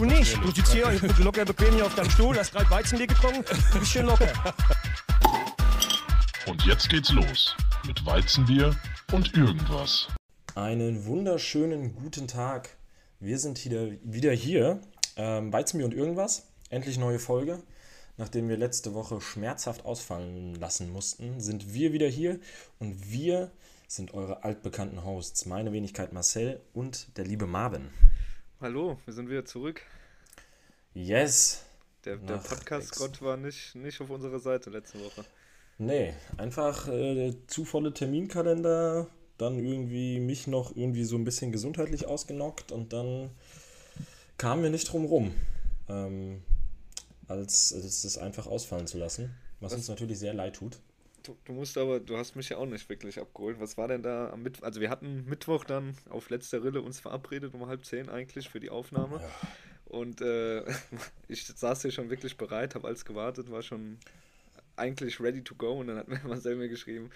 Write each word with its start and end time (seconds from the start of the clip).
Du 0.00 0.06
nicht. 0.06 0.34
Du 0.42 0.50
sitzt 0.50 0.72
hier 0.72 0.90
locker 1.18 1.44
bequem 1.44 1.74
hier 1.74 1.84
auf 1.84 1.94
deinem 1.94 2.08
Stuhl, 2.08 2.34
hast 2.34 2.54
drei 2.54 2.64
Weizenbier 2.70 3.06
getrunken, 3.06 3.44
du 3.44 3.78
bist 3.80 3.92
schön 3.92 4.06
locker. 4.06 4.32
Und 6.46 6.64
jetzt 6.64 6.88
geht's 6.88 7.12
los 7.12 7.54
mit 7.86 8.06
Weizenbier 8.06 8.74
und 9.12 9.36
irgendwas. 9.36 10.08
Einen 10.54 11.04
wunderschönen 11.04 11.94
guten 11.94 12.28
Tag. 12.28 12.70
Wir 13.18 13.38
sind 13.38 13.62
wieder, 13.66 13.90
wieder 14.02 14.32
hier. 14.32 14.80
Ähm, 15.16 15.52
Weizenbier 15.52 15.84
und 15.84 15.92
irgendwas. 15.92 16.46
Endlich 16.70 16.96
neue 16.96 17.18
Folge. 17.18 17.62
Nachdem 18.16 18.48
wir 18.48 18.56
letzte 18.56 18.94
Woche 18.94 19.20
schmerzhaft 19.20 19.84
ausfallen 19.84 20.54
lassen 20.54 20.90
mussten, 20.90 21.42
sind 21.42 21.74
wir 21.74 21.92
wieder 21.92 22.08
hier 22.08 22.40
und 22.78 23.12
wir 23.12 23.50
sind 23.86 24.14
eure 24.14 24.44
altbekannten 24.44 25.04
Hosts. 25.04 25.44
Meine 25.44 25.74
Wenigkeit 25.74 26.14
Marcel 26.14 26.62
und 26.72 27.18
der 27.18 27.26
liebe 27.26 27.46
Marvin. 27.46 27.90
Hallo, 28.62 28.98
wir 29.06 29.14
sind 29.14 29.30
wieder 29.30 29.46
zurück. 29.46 29.82
Yes. 30.94 31.64
Der, 32.04 32.16
der 32.16 32.38
Podcast-Gott 32.38 33.20
war 33.22 33.36
nicht, 33.36 33.74
nicht 33.74 34.00
auf 34.00 34.10
unserer 34.10 34.38
Seite 34.38 34.70
letzte 34.70 34.98
Woche. 34.98 35.24
Nee, 35.78 36.14
einfach 36.36 36.88
äh, 36.88 37.34
zu 37.46 37.64
volle 37.64 37.92
Terminkalender, 37.94 39.06
dann 39.38 39.58
irgendwie 39.58 40.20
mich 40.20 40.46
noch 40.46 40.74
irgendwie 40.76 41.04
so 41.04 41.16
ein 41.16 41.24
bisschen 41.24 41.52
gesundheitlich 41.52 42.06
ausgenockt 42.06 42.72
und 42.72 42.92
dann 42.92 43.30
kamen 44.36 44.62
wir 44.62 44.70
nicht 44.70 44.90
drum 44.92 45.04
rum, 45.04 45.34
ähm, 45.88 46.42
als, 47.28 47.72
als 47.72 48.04
es 48.04 48.18
einfach 48.18 48.46
ausfallen 48.46 48.86
zu 48.86 48.98
lassen, 48.98 49.34
was, 49.60 49.72
was 49.72 49.78
uns 49.78 49.88
natürlich 49.88 50.18
sehr 50.18 50.34
leid 50.34 50.56
tut. 50.56 50.78
Du, 51.22 51.36
du, 51.44 51.52
musst 51.52 51.76
aber, 51.76 52.00
du 52.00 52.16
hast 52.16 52.34
mich 52.34 52.48
ja 52.48 52.56
auch 52.56 52.66
nicht 52.66 52.88
wirklich 52.88 53.20
abgeholt. 53.20 53.60
Was 53.60 53.76
war 53.76 53.88
denn 53.88 54.02
da 54.02 54.30
am 54.30 54.42
Mittwoch? 54.42 54.64
Also 54.64 54.80
wir 54.80 54.88
hatten 54.88 55.24
Mittwoch 55.26 55.64
dann 55.64 55.94
auf 56.08 56.30
letzter 56.30 56.64
Rille 56.64 56.80
uns 56.80 56.98
verabredet 56.98 57.54
um 57.54 57.66
halb 57.66 57.84
zehn 57.84 58.08
eigentlich 58.08 58.48
für 58.48 58.58
die 58.58 58.70
Aufnahme. 58.70 59.20
Ja. 59.20 59.48
Und 59.90 60.20
äh, 60.20 60.64
ich 61.28 61.46
saß 61.46 61.82
hier 61.82 61.90
schon 61.90 62.10
wirklich 62.10 62.36
bereit, 62.36 62.74
habe 62.74 62.86
alles 62.86 63.04
gewartet, 63.04 63.50
war 63.50 63.62
schon 63.62 63.98
eigentlich 64.76 65.20
ready 65.20 65.42
to 65.42 65.54
go 65.56 65.80
und 65.80 65.88
dann 65.88 65.98
hat 65.98 66.08
mir 66.08 66.20
Marcel 66.26 66.56
mir 66.56 66.68
geschrieben, 66.68 67.10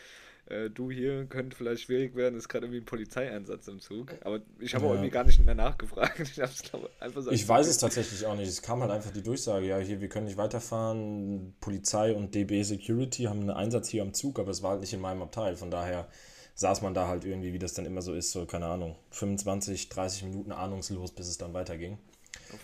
äh, 0.46 0.68
du 0.68 0.90
hier 0.90 1.24
könnte 1.26 1.56
vielleicht 1.56 1.84
schwierig 1.84 2.16
werden, 2.16 2.36
ist 2.36 2.48
gerade 2.48 2.66
irgendwie 2.66 2.80
ein 2.80 2.84
Polizeieinsatz 2.84 3.68
im 3.68 3.80
Zug. 3.80 4.12
Aber 4.22 4.40
ich 4.58 4.74
habe 4.74 4.84
ja. 4.84 4.90
auch 4.90 4.94
irgendwie 4.94 5.10
gar 5.10 5.24
nicht 5.24 5.42
mehr 5.42 5.54
nachgefragt. 5.54 6.18
Ich, 6.24 6.42
einfach 6.42 7.22
so 7.22 7.30
ich 7.30 7.48
weiß 7.48 7.66
es 7.68 7.78
tatsächlich 7.78 8.26
auch 8.26 8.36
nicht. 8.36 8.48
Es 8.48 8.60
kam 8.60 8.80
halt 8.80 8.90
einfach 8.90 9.12
die 9.12 9.22
Durchsage, 9.22 9.66
ja, 9.66 9.78
hier, 9.78 10.00
wir 10.00 10.08
können 10.08 10.26
nicht 10.26 10.36
weiterfahren. 10.36 11.54
Polizei 11.60 12.12
und 12.12 12.34
DB 12.34 12.62
Security 12.62 13.24
haben 13.24 13.40
einen 13.40 13.50
Einsatz 13.50 13.88
hier 13.88 14.02
am 14.02 14.12
Zug, 14.12 14.38
aber 14.38 14.50
es 14.50 14.62
war 14.62 14.72
halt 14.72 14.80
nicht 14.80 14.92
in 14.92 15.00
meinem 15.00 15.22
Abteil. 15.22 15.56
Von 15.56 15.70
daher 15.70 16.08
saß 16.56 16.82
man 16.82 16.92
da 16.92 17.08
halt 17.08 17.24
irgendwie, 17.24 17.52
wie 17.52 17.58
das 17.58 17.74
dann 17.74 17.86
immer 17.86 18.02
so 18.02 18.14
ist, 18.14 18.32
so, 18.32 18.46
keine 18.46 18.66
Ahnung, 18.66 18.96
25, 19.10 19.88
30 19.88 20.24
Minuten 20.24 20.52
ahnungslos, 20.52 21.12
bis 21.12 21.28
es 21.28 21.38
dann 21.38 21.54
weiterging. 21.54 21.98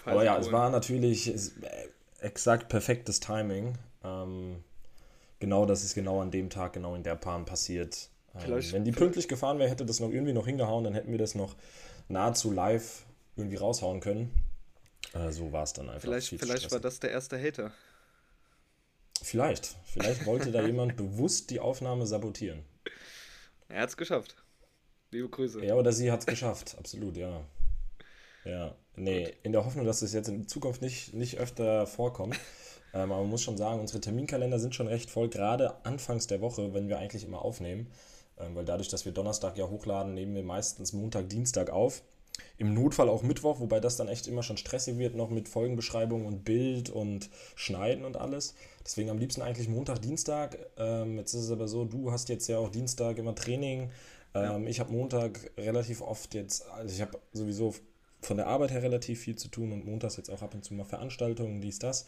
Aber 0.05 0.25
ja, 0.25 0.39
es 0.39 0.51
war 0.53 0.71
natürlich 0.71 1.29
äh, 1.29 1.89
exakt 2.21 2.69
perfektes 2.69 3.21
Timing. 3.21 3.77
Ähm, 4.05 4.63
genau 5.39 5.67
das 5.67 5.85
ist 5.85 5.95
genau 5.95 6.21
an 6.21 6.31
dem 6.31 6.51
Tag, 6.51 6.73
genau 6.75 6.95
in 6.95 7.03
der 7.03 7.17
Bahn 7.17 7.45
passiert. 7.45 8.09
Ähm, 8.35 8.63
wenn 8.73 8.85
die 8.85 8.93
pünktlich 8.93 9.29
gefahren 9.29 9.59
wäre, 9.59 9.71
hätte 9.71 9.85
das 9.85 10.01
noch 10.01 10.11
irgendwie 10.11 10.33
noch 10.33 10.47
hingehauen, 10.47 10.85
dann 10.85 10.95
hätten 10.95 11.11
wir 11.11 11.19
das 11.19 11.35
noch 11.35 11.57
nahezu 12.09 12.51
live 12.51 13.05
irgendwie 13.37 13.57
raushauen 13.57 14.01
können. 14.01 14.31
Äh, 15.15 15.33
so 15.33 15.53
war 15.53 15.65
es 15.65 15.73
dann 15.73 15.89
einfach. 15.89 16.03
Vielleicht, 16.03 16.29
vielleicht 16.29 16.71
war 16.71 16.81
das 16.81 17.01
der 17.01 17.11
erste 17.11 17.41
Hater. 17.41 17.73
Vielleicht. 19.23 19.77
Vielleicht 19.85 20.27
wollte 20.27 20.53
da 20.53 20.63
jemand 20.63 20.97
bewusst 20.97 21.51
die 21.51 21.61
Aufnahme 21.61 22.07
sabotieren. 22.07 22.65
Er 23.69 23.83
hat 23.83 23.91
es 23.91 23.97
geschafft. 23.97 24.37
Liebe 25.11 25.29
Grüße. 25.29 25.61
Er 25.61 25.77
oder 25.77 25.93
sie 25.93 26.11
hat 26.11 26.21
es 26.21 26.27
geschafft, 26.27 26.77
absolut, 26.79 27.17
ja. 27.17 27.45
Ja, 28.45 28.75
nee, 28.97 29.25
Gut. 29.25 29.35
in 29.43 29.53
der 29.53 29.65
Hoffnung, 29.65 29.87
dass 29.87 30.03
es 30.03 30.13
jetzt 30.13 30.29
in 30.29 30.49
Zukunft 30.49 30.83
nicht, 30.83 31.15
nicht 31.15 31.39
öfter 31.39 31.87
vorkommt. 31.87 32.39
Ähm, 32.93 33.13
aber 33.13 33.21
man 33.21 33.31
muss 33.31 33.43
schon 33.43 33.57
sagen, 33.57 33.79
unsere 33.81 34.01
Terminkalender 34.01 34.59
sind 34.59 34.75
schon 34.75 34.89
recht 34.89 35.11
voll, 35.11 35.29
gerade 35.29 35.85
anfangs 35.85 36.27
der 36.27 36.41
Woche, 36.41 36.75
wenn 36.75 36.89
wir 36.89 36.99
eigentlich 36.99 37.25
immer 37.25 37.45
aufnehmen. 37.45 37.87
Ähm, 38.39 38.55
weil 38.57 38.65
dadurch, 38.65 38.89
dass 38.89 39.05
wir 39.05 39.13
Donnerstag 39.13 39.57
ja 39.57 39.69
hochladen, 39.69 40.15
nehmen 40.15 40.35
wir 40.35 40.43
meistens 40.43 40.93
Montag, 40.93 41.29
Dienstag 41.29 41.71
auf. 41.71 42.03
Im 42.57 42.75
Notfall 42.75 43.09
auch 43.09 43.23
Mittwoch, 43.23 43.61
wobei 43.61 43.81
das 43.81 43.97
dann 43.97 44.09
echt 44.09 44.27
immer 44.27 44.43
schon 44.43 44.57
stressig 44.57 44.99
wird, 44.99 45.15
noch 45.15 45.31
mit 45.31 45.49
Folgenbeschreibung 45.49 46.27
und 46.27 46.45
Bild 46.45 46.89
und 46.89 47.29
Schneiden 47.55 48.05
und 48.05 48.17
alles. 48.17 48.55
Deswegen 48.85 49.11
am 49.11 49.19
liebsten 49.19 49.43
eigentlich 49.43 49.69
Montag, 49.69 50.01
Dienstag. 50.01 50.59
Ähm, 50.79 51.19
jetzt 51.19 51.35
ist 51.35 51.45
es 51.45 51.51
aber 51.51 51.69
so, 51.69 51.85
du 51.85 52.11
hast 52.13 52.29
jetzt 52.29 52.49
ja 52.49 52.59
auch 52.59 52.71
Dienstag 52.71 53.19
immer 53.19 53.35
Training. 53.35 53.91
Ähm, 54.35 54.65
ja. 54.65 54.71
Ich 54.71 54.81
habe 54.81 54.93
Montag 54.93 55.51
relativ 55.59 56.01
oft 56.01 56.35
jetzt, 56.35 56.69
also 56.71 56.95
ich 56.95 57.01
habe 57.01 57.19
sowieso 57.33 57.75
von 58.21 58.37
der 58.37 58.47
Arbeit 58.47 58.71
her 58.71 58.83
relativ 58.83 59.21
viel 59.21 59.37
zu 59.37 59.49
tun 59.49 59.73
und 59.73 59.85
montags 59.85 60.17
jetzt 60.17 60.31
auch 60.31 60.43
ab 60.43 60.55
und 60.55 60.65
zu 60.65 60.75
mal 60.75 60.85
Veranstaltungen, 60.85 61.61
dies, 61.61 61.79
das. 61.79 62.07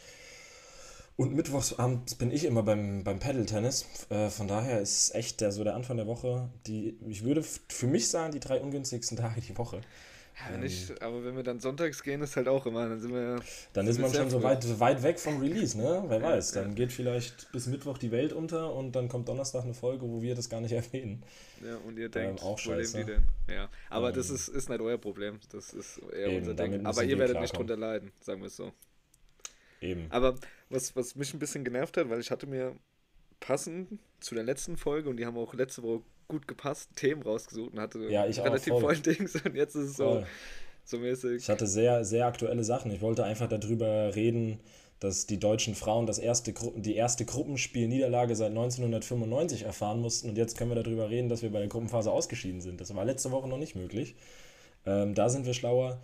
Und 1.16 1.34
mittwochsabends 1.34 2.14
bin 2.14 2.30
ich 2.30 2.44
immer 2.44 2.62
beim, 2.62 3.04
beim 3.04 3.18
Paddle-Tennis. 3.18 3.86
Äh, 4.08 4.30
von 4.30 4.48
daher 4.48 4.80
ist 4.80 5.14
echt 5.14 5.40
der, 5.40 5.52
so 5.52 5.62
der 5.62 5.74
Anfang 5.74 5.98
der 5.98 6.06
Woche, 6.06 6.48
die, 6.66 6.98
ich 7.06 7.22
würde 7.22 7.42
für 7.42 7.86
mich 7.86 8.08
sagen, 8.08 8.32
die 8.32 8.40
drei 8.40 8.60
ungünstigsten 8.60 9.16
Tage 9.18 9.40
die 9.40 9.56
Woche. 9.58 9.82
Ja, 10.50 10.56
nicht, 10.56 10.90
ähm, 10.90 10.96
aber 11.00 11.24
wenn 11.24 11.36
wir 11.36 11.42
dann 11.42 11.60
sonntags 11.60 12.02
gehen, 12.02 12.22
ist 12.22 12.36
halt 12.36 12.48
auch 12.48 12.64
immer, 12.66 12.88
dann 12.88 13.00
sind 13.00 13.12
wir. 13.12 13.40
Dann 13.74 13.86
ist 13.86 14.00
man 14.00 14.12
schon 14.12 14.30
so 14.30 14.42
weit, 14.42 14.80
weit 14.80 15.02
weg 15.02 15.20
vom 15.20 15.40
Release, 15.40 15.76
ne? 15.76 16.04
Wer 16.08 16.18
ja, 16.18 16.24
weiß. 16.24 16.52
Dann 16.52 16.70
ja. 16.70 16.74
geht 16.74 16.92
vielleicht 16.92 17.52
bis 17.52 17.66
Mittwoch 17.66 17.98
die 17.98 18.10
Welt 18.10 18.32
unter 18.32 18.74
und 18.74 18.92
dann 18.92 19.08
kommt 19.08 19.28
Donnerstag 19.28 19.64
eine 19.64 19.74
Folge, 19.74 20.08
wo 20.08 20.22
wir 20.22 20.34
das 20.34 20.48
gar 20.48 20.60
nicht 20.60 20.72
erwähnen. 20.72 21.22
Ja, 21.64 21.76
und 21.86 21.98
ihr 21.98 22.08
denkt, 22.08 22.40
ähm, 22.40 22.46
auch 22.46 22.58
scheiße. 22.58 22.98
die 22.98 23.04
denn? 23.04 23.22
Ja, 23.48 23.68
aber 23.90 24.08
ähm, 24.08 24.14
das 24.14 24.30
ist, 24.30 24.48
ist 24.48 24.68
nicht 24.68 24.80
euer 24.80 24.98
Problem. 24.98 25.38
Das 25.50 25.72
ist 25.74 25.98
eher 26.12 26.28
eben, 26.28 26.38
unser 26.38 26.54
Ding. 26.54 26.86
Aber 26.86 27.04
ihr 27.04 27.18
werdet 27.18 27.40
nicht 27.40 27.56
drunter 27.56 27.76
leiden, 27.76 28.10
sagen 28.20 28.40
wir 28.40 28.46
es 28.46 28.56
so. 28.56 28.72
Eben. 29.80 30.06
Aber 30.10 30.36
was, 30.70 30.96
was 30.96 31.14
mich 31.14 31.34
ein 31.34 31.40
bisschen 31.40 31.64
genervt 31.64 31.96
hat, 31.96 32.08
weil 32.08 32.20
ich 32.20 32.30
hatte 32.30 32.46
mir 32.46 32.74
passend 33.40 33.98
zu 34.20 34.34
der 34.34 34.44
letzten 34.44 34.76
Folge 34.76 35.10
und 35.10 35.16
die 35.18 35.26
haben 35.26 35.36
auch 35.36 35.52
letzte 35.54 35.82
Woche 35.82 36.02
gut 36.32 36.48
gepasst, 36.48 36.88
Themen 36.96 37.22
rausgesucht 37.22 37.74
und 37.74 37.80
hatte 37.80 37.98
ja, 38.08 38.26
ich 38.26 38.40
relativ 38.40 38.72
voll 38.72 38.96
Dings 38.96 39.36
und 39.44 39.54
jetzt 39.54 39.74
ist 39.74 39.90
es 39.90 39.96
so, 39.96 40.24
so 40.84 40.98
mäßig. 40.98 41.42
Ich 41.42 41.48
hatte 41.50 41.66
sehr, 41.66 42.06
sehr 42.06 42.26
aktuelle 42.26 42.64
Sachen. 42.64 42.90
Ich 42.90 43.02
wollte 43.02 43.24
einfach 43.24 43.48
darüber 43.48 44.14
reden, 44.14 44.58
dass 44.98 45.26
die 45.26 45.38
deutschen 45.38 45.74
Frauen 45.74 46.06
das 46.06 46.18
erste 46.18 46.54
die 46.76 46.96
erste 46.96 47.26
Gruppenspielniederlage 47.26 48.34
seit 48.34 48.48
1995 48.48 49.64
erfahren 49.64 50.00
mussten 50.00 50.30
und 50.30 50.38
jetzt 50.38 50.56
können 50.56 50.70
wir 50.70 50.82
darüber 50.82 51.10
reden, 51.10 51.28
dass 51.28 51.42
wir 51.42 51.52
bei 51.52 51.58
der 51.58 51.68
Gruppenphase 51.68 52.10
ausgeschieden 52.10 52.62
sind. 52.62 52.80
Das 52.80 52.94
war 52.94 53.04
letzte 53.04 53.30
Woche 53.30 53.46
noch 53.46 53.58
nicht 53.58 53.76
möglich. 53.76 54.16
Ähm, 54.86 55.14
da 55.14 55.28
sind 55.28 55.44
wir 55.44 55.52
schlauer. 55.52 56.00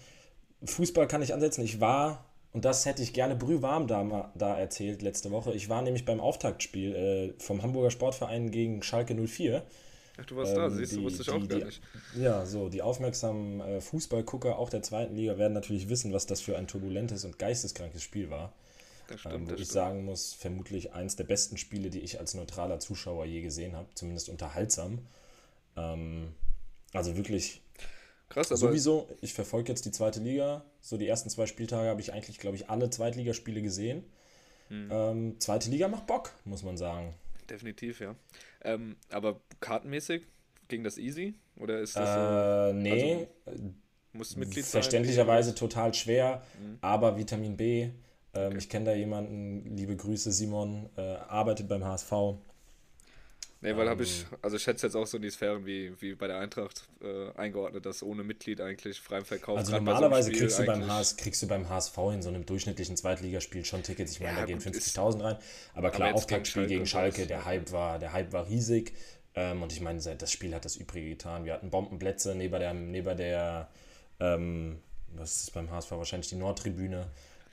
Fußball 0.62 1.09
kann 1.09 1.22
ich 1.22 1.33
ansetzen. 1.33 1.65
Ich 1.65 1.81
war 1.81 2.27
und 2.53 2.66
das 2.66 2.84
hätte 2.84 3.03
ich 3.03 3.15
gerne 3.15 3.34
brühwarm 3.34 3.87
da, 3.87 4.31
da 4.34 4.59
erzählt 4.59 5.00
letzte 5.00 5.31
Woche. 5.31 5.55
Ich 5.55 5.71
war 5.71 5.81
nämlich 5.81 6.05
beim 6.05 6.21
Auftaktspiel 6.21 6.95
äh, 6.95 7.43
vom 7.43 7.62
Hamburger 7.62 7.91
Sportverein 7.91 8.50
gegen 8.50 8.83
Schalke 8.83 9.15
04. 9.15 9.62
Ach, 10.21 10.27
du 10.27 10.37
warst 10.37 10.53
ähm, 10.53 10.59
da, 10.59 10.71
siehst 10.71 10.97
du, 10.97 11.03
wusste 11.03 11.23
ich 11.23 11.31
auch 11.31 11.41
die, 11.41 11.49
gar 11.49 11.65
nicht. 11.65 11.81
Ja, 12.17 12.45
so, 12.45 12.69
die 12.69 12.83
aufmerksamen 12.83 13.61
äh, 13.61 13.81
Fußballgucker 13.81 14.59
auch 14.59 14.69
der 14.69 14.83
zweiten 14.83 15.15
Liga 15.15 15.39
werden 15.39 15.53
natürlich 15.53 15.89
wissen, 15.89 16.12
was 16.12 16.27
das 16.27 16.41
für 16.41 16.56
ein 16.59 16.67
turbulentes 16.67 17.25
und 17.25 17.39
geisteskrankes 17.39 18.03
Spiel 18.03 18.28
war. 18.31 18.53
Das 19.07 19.21
stimmt, 19.21 19.34
ähm, 19.34 19.47
wo 19.47 19.51
das 19.53 19.61
ich 19.61 19.67
stimmt. 19.67 19.75
sagen 19.75 20.05
muss, 20.05 20.34
vermutlich 20.34 20.93
eins 20.93 21.17
der 21.17 21.25
besten 21.25 21.57
Spiele, 21.57 21.91
die 21.91 22.01
ich 22.01 22.19
als 22.19 22.34
neutraler 22.34 22.81
Zuschauer 22.81 23.25
je 23.27 23.41
gesehen 23.41 23.77
habe, 23.77 23.89
zumindest 23.95 24.28
unterhaltsam. 24.28 24.99
Ähm, 25.77 26.34
also 26.93 27.17
wirklich 27.17 27.62
Krass, 28.28 28.49
aber. 28.49 28.59
Sowieso, 28.59 29.09
ich 29.21 29.33
verfolge 29.33 29.71
jetzt 29.71 29.84
die 29.84 29.91
zweite 29.91 30.21
Liga. 30.21 30.65
So 30.81 30.97
die 30.97 31.09
ersten 31.09 31.31
zwei 31.31 31.47
Spieltage 31.47 31.89
habe 31.89 32.01
ich 32.01 32.12
eigentlich, 32.12 32.39
glaube 32.39 32.57
ich, 32.57 32.69
alle 32.69 32.91
Zweitligaspiele 32.91 33.62
gesehen. 33.62 34.05
Hm. 34.69 34.89
Ähm, 34.91 35.41
zweite 35.41 35.71
Liga 35.71 35.89
macht 35.89 36.07
Bock, 36.07 36.33
muss 36.45 36.62
man 36.62 36.77
sagen. 36.77 37.15
Definitiv, 37.49 38.01
ja. 38.01 38.15
Ähm, 38.65 38.97
aber 39.11 39.41
kartenmäßig 39.61 40.23
ging 40.69 40.84
das 40.84 40.99
easy? 40.99 41.34
Oder 41.57 41.81
ist 41.81 41.97
das 41.97 42.09
äh, 42.09 42.72
so? 42.72 42.78
Nee. 42.78 43.28
Also, 43.47 43.75
muss 44.13 44.37
Mitglied 44.37 44.65
Verständlicherweise 44.65 45.51
sein, 45.51 45.57
total 45.57 45.95
schwer, 45.95 46.43
mhm. 46.60 46.78
aber 46.81 47.16
Vitamin 47.16 47.57
B. 47.57 47.83
Ähm, 47.83 47.93
okay. 48.34 48.59
Ich 48.59 48.69
kenne 48.69 48.87
da 48.87 48.95
jemanden, 48.95 49.77
liebe 49.77 49.97
Grüße, 49.97 50.33
Simon, 50.33 50.89
äh, 50.97 51.01
arbeitet 51.01 51.69
beim 51.69 51.84
HSV. 51.84 52.13
Nee, 53.60 53.77
weil 53.77 53.84
ähm, 53.84 53.91
habe 53.91 54.05
ich, 54.05 54.25
also 54.41 54.57
ich 54.57 54.63
schätze 54.63 54.87
jetzt 54.87 54.95
auch 54.95 55.07
so 55.07 55.16
in 55.16 55.22
die 55.22 55.31
Sphären 55.31 55.66
wie, 55.66 56.01
wie 56.01 56.15
bei 56.15 56.28
der 56.28 56.39
Eintracht 56.39 56.89
äh, 57.03 57.33
eingeordnet, 57.33 57.84
dass 57.87 58.05
ohne 58.05 58.22
Mitglied 58.22 58.60
eigentlich 58.60 59.01
frei 59.01 59.19
im 59.19 59.25
Verkauf. 59.25 59.59
Also 59.59 59.72
normalerweise 59.72 60.31
so 60.33 60.39
kriegst, 60.39 60.59
du 60.60 60.65
beim 60.65 60.87
HS, 60.87 61.16
kriegst 61.16 61.43
du 61.43 61.49
beim 61.49 61.69
HSV 61.69 61.99
in 62.13 62.22
so 62.22 62.28
einem 62.28 62.47
durchschnittlichen 62.47 62.97
Zweitligaspiel 62.97 63.65
schon 63.65 63.83
Tickets. 63.83 64.13
Ich 64.13 64.21
meine, 64.21 64.34
ja, 64.34 64.41
da 64.41 64.47
gehen 64.47 64.60
50.000 64.60 65.25
rein. 65.25 65.37
Aber 65.75 65.91
klar, 65.91 66.15
Auftaktspiel 66.15 66.66
gegen 66.66 66.87
Schalke, 66.87 67.16
gegen 67.16 67.27
Schalke 67.27 67.27
der 67.27 67.45
Hype 67.47 67.72
war, 67.72 67.99
der 67.99 68.13
Hype 68.13 68.33
war 68.33 68.47
riesig. 68.47 68.93
Ähm, 69.34 69.63
und 69.63 69.72
ich 69.72 69.81
meine, 69.81 69.99
das 70.01 70.33
Spiel 70.33 70.54
hat 70.54 70.65
das 70.65 70.77
Übrige 70.77 71.09
getan. 71.09 71.45
Wir 71.45 71.54
hatten 71.54 71.71
Bombenplätze 71.71 72.37
neben 72.37 72.61
der, 72.61 72.75
neben 72.75 73.16
der 73.16 73.69
ähm, 74.21 74.78
was 75.15 75.43
ist 75.43 75.54
beim 75.54 75.69
HSV 75.69 75.91
wahrscheinlich 75.93 76.28
die 76.28 76.37
Nordtribüne. 76.37 77.09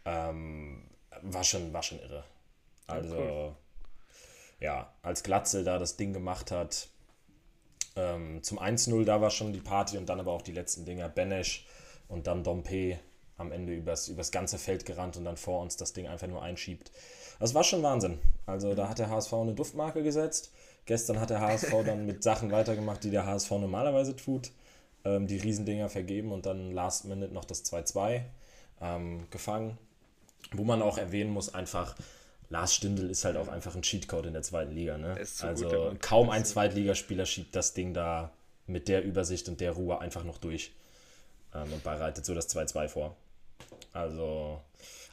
Ähm, 0.06 0.84
war, 1.24 1.44
schon, 1.44 1.74
war 1.74 1.82
schon 1.82 2.00
irre. 2.00 2.24
Also. 2.86 3.16
Ja, 3.16 3.22
cool 3.22 3.56
ja, 4.60 4.94
als 5.02 5.24
Glatzel 5.24 5.64
da 5.64 5.80
das 5.80 5.98
Ding 5.98 6.14
gemacht 6.14 6.52
hat. 6.52 6.90
Ähm, 7.96 8.44
zum 8.44 8.60
1-0, 8.60 9.06
da 9.06 9.22
war 9.22 9.30
schon 9.30 9.54
die 9.54 9.62
Party 9.62 9.98
und 9.98 10.08
dann 10.08 10.20
aber 10.20 10.32
auch 10.32 10.42
die 10.42 10.52
letzten 10.52 10.86
Dinger. 10.86 11.10
Benesch 11.10 11.66
und 12.08 12.28
dann 12.28 12.44
Dompe. 12.44 13.00
am 13.38 13.52
Ende 13.52 13.74
übers, 13.74 14.08
übers 14.08 14.32
ganze 14.32 14.58
Feld 14.58 14.86
gerannt 14.86 15.18
und 15.18 15.26
dann 15.26 15.38
vor 15.38 15.62
uns 15.62 15.76
das 15.76 15.94
Ding 15.94 16.08
einfach 16.08 16.28
nur 16.28 16.42
einschiebt. 16.42 16.92
Das 17.40 17.54
war 17.54 17.64
schon 17.64 17.84
Wahnsinn. 17.84 18.20
Also 18.46 18.76
da 18.76 18.88
hat 18.88 19.00
der 19.00 19.10
HSV 19.10 19.34
eine 19.34 19.54
Duftmarke 19.54 20.04
gesetzt. 20.04 20.52
Gestern 20.86 21.20
hat 21.20 21.30
der 21.30 21.42
HSV 21.42 21.72
dann 21.86 22.06
mit 22.06 22.24
Sachen 22.24 22.52
weitergemacht, 22.52 23.04
die 23.04 23.12
der 23.12 23.26
HSV 23.26 23.52
normalerweise 23.52 24.16
tut. 24.16 24.52
Ähm, 25.04 25.28
die 25.28 25.38
Riesendinger 25.38 25.90
vergeben 25.90 26.32
und 26.32 26.46
dann 26.46 26.72
last 26.72 27.06
minute 27.06 27.34
noch 27.34 27.46
das 27.46 27.66
2-2 27.66 28.22
ähm, 28.82 29.28
gefangen. 29.30 29.78
Wo 30.52 30.64
man 30.64 30.82
auch 30.82 30.98
erwähnen 30.98 31.32
muss, 31.32 31.54
einfach, 31.54 31.96
Lars 32.50 32.76
Stindl 32.76 33.10
ist 33.10 33.26
halt 33.26 33.38
auch 33.38 33.48
einfach 33.48 33.76
ein 33.76 33.82
Cheatcode 33.82 34.28
in 34.28 34.34
der 34.34 34.44
zweiten 34.44 34.72
Liga. 34.72 34.98
Ne? 34.98 35.16
Also 35.42 35.68
gut, 35.68 36.02
kaum 36.02 36.30
ein 36.30 36.46
Zweitligaspieler 36.46 37.26
schiebt 37.26 37.56
das 37.56 37.74
Ding 37.74 37.94
da 37.94 38.32
mit 38.68 38.88
der 38.88 39.04
Übersicht 39.04 39.50
und 39.50 39.62
der 39.62 39.72
Ruhe 39.72 40.00
einfach 40.00 40.24
noch 40.24 40.38
durch 40.38 40.72
ähm, 41.54 41.72
und 41.74 41.84
bereitet 41.84 42.26
so 42.26 42.34
das 42.34 42.50
2-2 42.56 42.88
vor. 42.88 43.16
Also, 43.94 44.62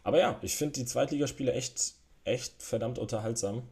aber 0.02 0.19
ja, 0.19 0.38
ich 0.43 0.56
finde 0.56 0.75
die 0.75 0.84
Zweitligaspiele 0.84 1.52
echt, 1.52 1.94
echt 2.25 2.62
verdammt 2.62 2.99
unterhaltsam. 2.99 3.62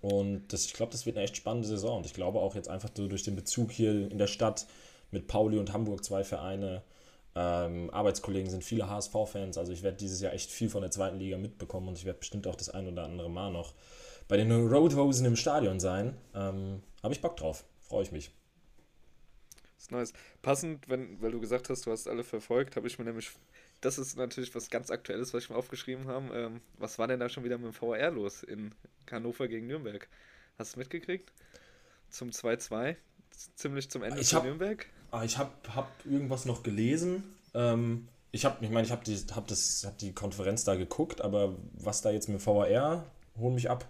Und 0.00 0.48
das, 0.52 0.64
ich 0.64 0.72
glaube, 0.72 0.92
das 0.92 1.04
wird 1.04 1.16
eine 1.16 1.24
echt 1.24 1.36
spannende 1.36 1.68
Saison. 1.68 1.98
Und 1.98 2.06
ich 2.06 2.14
glaube 2.14 2.38
auch 2.38 2.54
jetzt 2.54 2.68
einfach 2.68 2.90
so 2.94 3.06
durch 3.06 3.22
den 3.22 3.36
Bezug 3.36 3.70
hier 3.70 4.10
in 4.10 4.18
der 4.18 4.26
Stadt 4.26 4.66
mit 5.10 5.26
Pauli 5.26 5.58
und 5.58 5.72
Hamburg, 5.72 6.04
zwei 6.04 6.24
Vereine, 6.24 6.82
ähm, 7.34 7.90
Arbeitskollegen 7.90 8.50
sind 8.50 8.64
viele 8.64 8.88
HSV-Fans. 8.88 9.58
Also 9.58 9.72
ich 9.72 9.82
werde 9.82 9.96
dieses 9.96 10.20
Jahr 10.20 10.32
echt 10.32 10.50
viel 10.50 10.68
von 10.68 10.82
der 10.82 10.90
zweiten 10.90 11.18
Liga 11.18 11.38
mitbekommen 11.38 11.88
und 11.88 11.98
ich 11.98 12.04
werde 12.04 12.18
bestimmt 12.18 12.46
auch 12.46 12.56
das 12.56 12.70
ein 12.70 12.88
oder 12.88 13.04
andere 13.04 13.30
Mal 13.30 13.52
noch 13.52 13.74
bei 14.28 14.36
den 14.36 14.50
Roadhosen 14.52 15.26
im 15.26 15.36
Stadion 15.36 15.80
sein. 15.80 16.16
Ähm, 16.34 16.82
Habe 17.02 17.14
ich 17.14 17.20
Bock 17.20 17.36
drauf. 17.36 17.64
Freue 17.80 18.02
ich 18.02 18.12
mich. 18.12 18.30
Das 19.76 19.84
ist 19.84 19.92
nice. 19.92 20.12
Passend, 20.42 20.88
wenn, 20.88 21.20
weil 21.22 21.32
du 21.32 21.40
gesagt 21.40 21.70
hast, 21.70 21.86
du 21.86 21.90
hast 21.90 22.08
alle 22.08 22.24
verfolgt, 22.24 22.76
habe 22.76 22.86
ich 22.86 22.98
mir 22.98 23.04
nämlich 23.04 23.30
das 23.80 23.98
ist 23.98 24.16
natürlich 24.16 24.54
was 24.54 24.70
ganz 24.70 24.90
Aktuelles, 24.90 25.32
was 25.32 25.44
ich 25.44 25.50
mir 25.50 25.56
aufgeschrieben 25.56 26.06
habe. 26.06 26.34
Ähm, 26.34 26.60
was 26.78 26.98
war 26.98 27.08
denn 27.08 27.20
da 27.20 27.28
schon 27.28 27.44
wieder 27.44 27.58
mit 27.58 27.66
dem 27.66 27.72
VR 27.72 28.10
los 28.10 28.42
in 28.42 28.74
Hannover 29.10 29.48
gegen 29.48 29.66
Nürnberg? 29.66 30.08
Hast 30.58 30.74
du 30.74 30.78
mitgekriegt? 30.78 31.32
Zum 32.10 32.30
2-2, 32.30 32.96
ziemlich 33.54 33.90
zum 33.90 34.02
Ende 34.02 34.20
ich 34.20 34.34
hab, 34.34 34.44
Nürnberg? 34.44 34.86
Ah, 35.10 35.24
ich 35.24 35.38
habe 35.38 35.50
hab 35.74 35.90
irgendwas 36.06 36.44
noch 36.44 36.62
gelesen. 36.62 37.24
Ähm, 37.54 38.08
ich 38.32 38.44
habe, 38.44 38.64
ich 38.64 38.70
meine, 38.70 38.86
ich 38.86 38.92
habe 38.92 39.04
die, 39.04 39.16
hab 39.34 39.50
hab 39.50 39.98
die 39.98 40.12
Konferenz 40.12 40.64
da 40.64 40.76
geguckt, 40.76 41.20
aber 41.20 41.56
was 41.72 42.00
da 42.00 42.10
jetzt 42.10 42.28
mit 42.28 42.40
VR, 42.40 43.04
hol 43.36 43.52
mich 43.52 43.68
ab. 43.68 43.88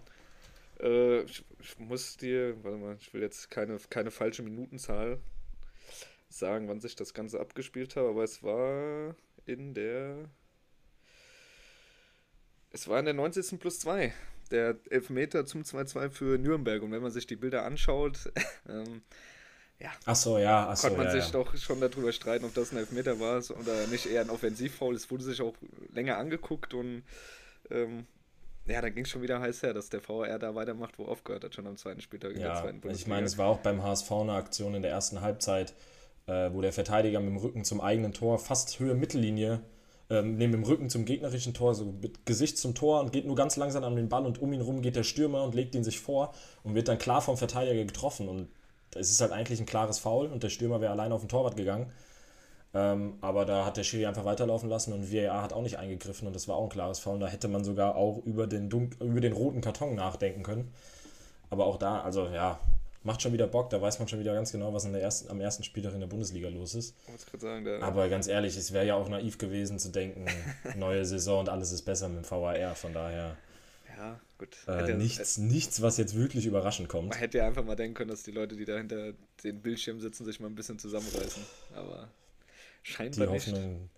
Äh, 0.79 1.21
ich, 1.21 1.45
ich, 1.59 1.77
muss 1.77 2.17
dir, 2.17 2.63
warte 2.63 2.77
mal, 2.77 2.97
ich 2.99 3.13
will 3.13 3.21
jetzt 3.21 3.51
keine, 3.51 3.77
keine 3.89 4.09
falsche 4.09 4.41
Minutenzahl 4.41 5.19
sagen, 6.29 6.67
wann 6.67 6.79
sich 6.79 6.95
das 6.95 7.13
Ganze 7.13 7.39
abgespielt 7.39 7.95
hat, 7.95 8.05
aber 8.05 8.23
es 8.23 8.41
war 8.41 9.15
in 9.45 9.73
der. 9.73 10.29
Es 12.71 12.87
war 12.87 12.99
in 12.99 13.05
der 13.05 13.13
90. 13.13 13.59
plus 13.59 13.79
2. 13.81 14.13
Der 14.49 14.77
Elfmeter 14.89 15.45
zum 15.45 15.61
2-2 15.61 16.09
für 16.09 16.37
Nürnberg. 16.37 16.81
Und 16.81 16.91
wenn 16.91 17.01
man 17.01 17.11
sich 17.11 17.27
die 17.27 17.35
Bilder 17.35 17.63
anschaut, 17.65 18.31
ähm, 18.69 19.01
ja. 19.81 19.91
Ach 20.05 20.15
so, 20.15 20.37
ja. 20.37 20.67
Ach 20.69 20.77
so, 20.77 20.87
konnte 20.87 21.03
man 21.03 21.07
ja, 21.07 21.21
sich 21.21 21.31
ja. 21.33 21.39
doch 21.39 21.55
schon 21.57 21.79
darüber 21.79 22.11
streiten, 22.11 22.45
ob 22.45 22.53
das 22.53 22.71
ein 22.71 22.77
Elfmeter 22.77 23.19
war 23.19 23.37
oder 23.37 23.87
nicht 23.87 24.05
eher 24.05 24.21
ein 24.21 24.29
Offensivfoul. 24.29 24.95
Es 24.95 25.09
wurde 25.09 25.23
sich 25.23 25.41
auch 25.41 25.55
länger 25.93 26.17
angeguckt 26.17 26.73
und 26.73 27.03
ähm, 27.69 28.05
ja, 28.67 28.81
dann 28.81 28.93
ging 28.93 29.05
es 29.05 29.09
schon 29.09 29.21
wieder 29.21 29.39
heiß 29.39 29.63
her, 29.63 29.73
dass 29.73 29.89
der 29.89 30.01
VR 30.01 30.37
da 30.37 30.53
weitermacht, 30.53 30.99
wo 30.99 31.05
aufgehört 31.05 31.43
hat, 31.43 31.55
schon 31.55 31.65
am 31.65 31.77
zweiten 31.77 32.01
Spieltag 32.01 32.33
in 32.33 32.41
ja, 32.41 32.53
der 32.53 32.61
zweiten 32.61 32.81
Bundesliga. 32.81 33.05
Ich 33.05 33.07
meine, 33.07 33.25
es 33.25 33.37
war 33.37 33.47
auch 33.47 33.59
beim 33.59 33.81
HSV 33.81 34.11
eine 34.11 34.33
Aktion 34.33 34.75
in 34.75 34.83
der 34.83 34.91
ersten 34.91 35.21
Halbzeit, 35.21 35.73
äh, 36.27 36.51
wo 36.53 36.61
der 36.61 36.73
Verteidiger 36.73 37.19
mit 37.19 37.29
dem 37.29 37.37
Rücken 37.37 37.63
zum 37.63 37.81
eigenen 37.81 38.13
Tor, 38.13 38.37
fast 38.37 38.79
Höhe 38.79 38.93
Mittellinie, 38.93 39.61
ähm, 40.11 40.37
neben 40.37 40.51
dem 40.51 40.63
Rücken 40.63 40.89
zum 40.89 41.05
gegnerischen 41.05 41.53
Tor, 41.53 41.73
so 41.73 41.85
mit 41.85 42.25
Gesicht 42.25 42.59
zum 42.59 42.75
Tor 42.75 42.99
und 43.01 43.11
geht 43.11 43.25
nur 43.25 43.35
ganz 43.35 43.55
langsam 43.55 43.83
an 43.83 43.95
den 43.95 44.09
Ball 44.09 44.25
und 44.25 44.39
um 44.41 44.53
ihn 44.53 44.61
rum 44.61 44.81
geht 44.81 44.95
der 44.95 45.03
Stürmer 45.03 45.43
und 45.43 45.55
legt 45.55 45.73
ihn 45.73 45.83
sich 45.83 45.99
vor 45.99 46.33
und 46.63 46.75
wird 46.75 46.87
dann 46.87 46.99
klar 46.99 47.21
vom 47.21 47.37
Verteidiger 47.37 47.83
getroffen. 47.83 48.27
Und 48.27 48.49
es 48.95 49.09
ist 49.09 49.21
halt 49.21 49.31
eigentlich 49.31 49.59
ein 49.59 49.65
klares 49.65 49.99
Foul 49.99 50.27
und 50.27 50.43
der 50.43 50.49
Stürmer 50.49 50.81
wäre 50.81 50.91
alleine 50.91 51.13
auf 51.13 51.21
den 51.21 51.29
Torwart 51.29 51.55
gegangen. 51.55 51.91
Ähm, 52.73 53.15
aber 53.19 53.45
da 53.45 53.65
hat 53.65 53.77
der 53.77 53.83
Schiri 53.83 54.05
einfach 54.05 54.23
weiterlaufen 54.23 54.69
lassen 54.69 54.93
und 54.93 55.11
VAR 55.11 55.41
hat 55.41 55.51
auch 55.51 55.61
nicht 55.61 55.77
eingegriffen 55.77 56.27
und 56.27 56.35
das 56.35 56.47
war 56.47 56.55
auch 56.55 56.63
ein 56.63 56.69
klares 56.69 56.99
Foul. 56.99 57.15
Und 57.15 57.19
da 57.21 57.27
hätte 57.27 57.47
man 57.47 57.63
sogar 57.63 57.95
auch 57.95 58.21
über 58.25 58.47
den, 58.47 58.69
über 58.99 59.19
den 59.19 59.33
roten 59.33 59.61
Karton 59.61 59.95
nachdenken 59.95 60.43
können. 60.43 60.73
Aber 61.49 61.65
auch 61.65 61.77
da, 61.77 62.01
also 62.01 62.27
ja, 62.27 62.59
macht 63.03 63.21
schon 63.21 63.33
wieder 63.33 63.47
Bock, 63.47 63.69
da 63.71 63.81
weiß 63.81 63.99
man 63.99 64.07
schon 64.07 64.19
wieder 64.19 64.33
ganz 64.33 64.53
genau, 64.53 64.73
was 64.73 64.85
in 64.85 64.93
der 64.93 65.01
ersten, 65.01 65.29
am 65.29 65.41
ersten 65.41 65.63
Spieltag 65.63 65.93
in 65.93 65.99
der 65.99 66.07
Bundesliga 66.07 66.47
los 66.47 66.75
ist. 66.75 66.95
Sagen, 67.37 67.83
Aber 67.83 68.07
ganz 68.07 68.27
ehrlich, 68.27 68.55
es 68.55 68.71
wäre 68.71 68.85
ja 68.85 68.95
auch 68.95 69.09
naiv 69.09 69.37
gewesen 69.37 69.77
zu 69.77 69.89
denken, 69.89 70.25
neue 70.77 71.03
Saison 71.03 71.41
und 71.41 71.49
alles 71.49 71.73
ist 71.73 71.81
besser 71.81 72.07
mit 72.07 72.23
dem 72.23 72.31
VAR, 72.31 72.75
von 72.75 72.93
daher. 72.93 73.35
Ja, 73.97 74.19
gut. 74.41 74.57
Äh, 74.67 74.93
nichts, 74.93 75.37
äh, 75.37 75.41
nichts, 75.41 75.81
was 75.81 75.97
jetzt 75.97 76.15
wirklich 76.15 76.45
überraschend 76.45 76.89
kommt. 76.89 77.09
Man 77.09 77.17
hätte 77.17 77.39
ja 77.39 77.47
einfach 77.47 77.63
mal 77.63 77.75
denken 77.75 77.93
können, 77.95 78.09
dass 78.09 78.23
die 78.23 78.31
Leute, 78.31 78.55
die 78.55 78.65
da 78.65 78.77
hinter 78.77 79.13
den 79.43 79.61
Bildschirm 79.61 79.99
sitzen, 79.99 80.25
sich 80.25 80.39
mal 80.39 80.47
ein 80.47 80.55
bisschen 80.55 80.79
zusammenreißen. 80.79 81.43
Aber 81.75 82.09
scheinbar 82.83 83.27
die 83.27 83.33
Hoffnung, 83.33 83.73
nicht. 83.73 83.89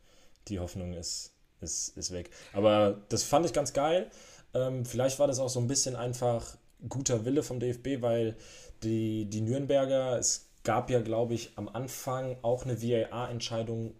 Die 0.49 0.59
Hoffnung 0.59 0.93
ist, 0.93 1.33
ist, 1.61 1.97
ist 1.97 2.11
weg. 2.11 2.29
Aber 2.51 3.01
das 3.09 3.23
fand 3.23 3.45
ich 3.45 3.53
ganz 3.53 3.73
geil. 3.73 4.09
Ähm, 4.53 4.85
vielleicht 4.85 5.19
war 5.19 5.27
das 5.27 5.39
auch 5.39 5.49
so 5.49 5.59
ein 5.59 5.67
bisschen 5.67 5.95
einfach 5.95 6.57
guter 6.89 7.25
Wille 7.25 7.43
vom 7.43 7.59
DFB, 7.59 8.01
weil 8.01 8.35
die, 8.83 9.25
die 9.25 9.41
Nürnberger, 9.41 10.17
es 10.19 10.49
gab 10.63 10.89
ja, 10.89 11.01
glaube 11.01 11.33
ich, 11.33 11.53
am 11.55 11.69
Anfang 11.69 12.37
auch 12.41 12.65
eine 12.65 12.81
VAR-Entscheidung. 12.81 13.95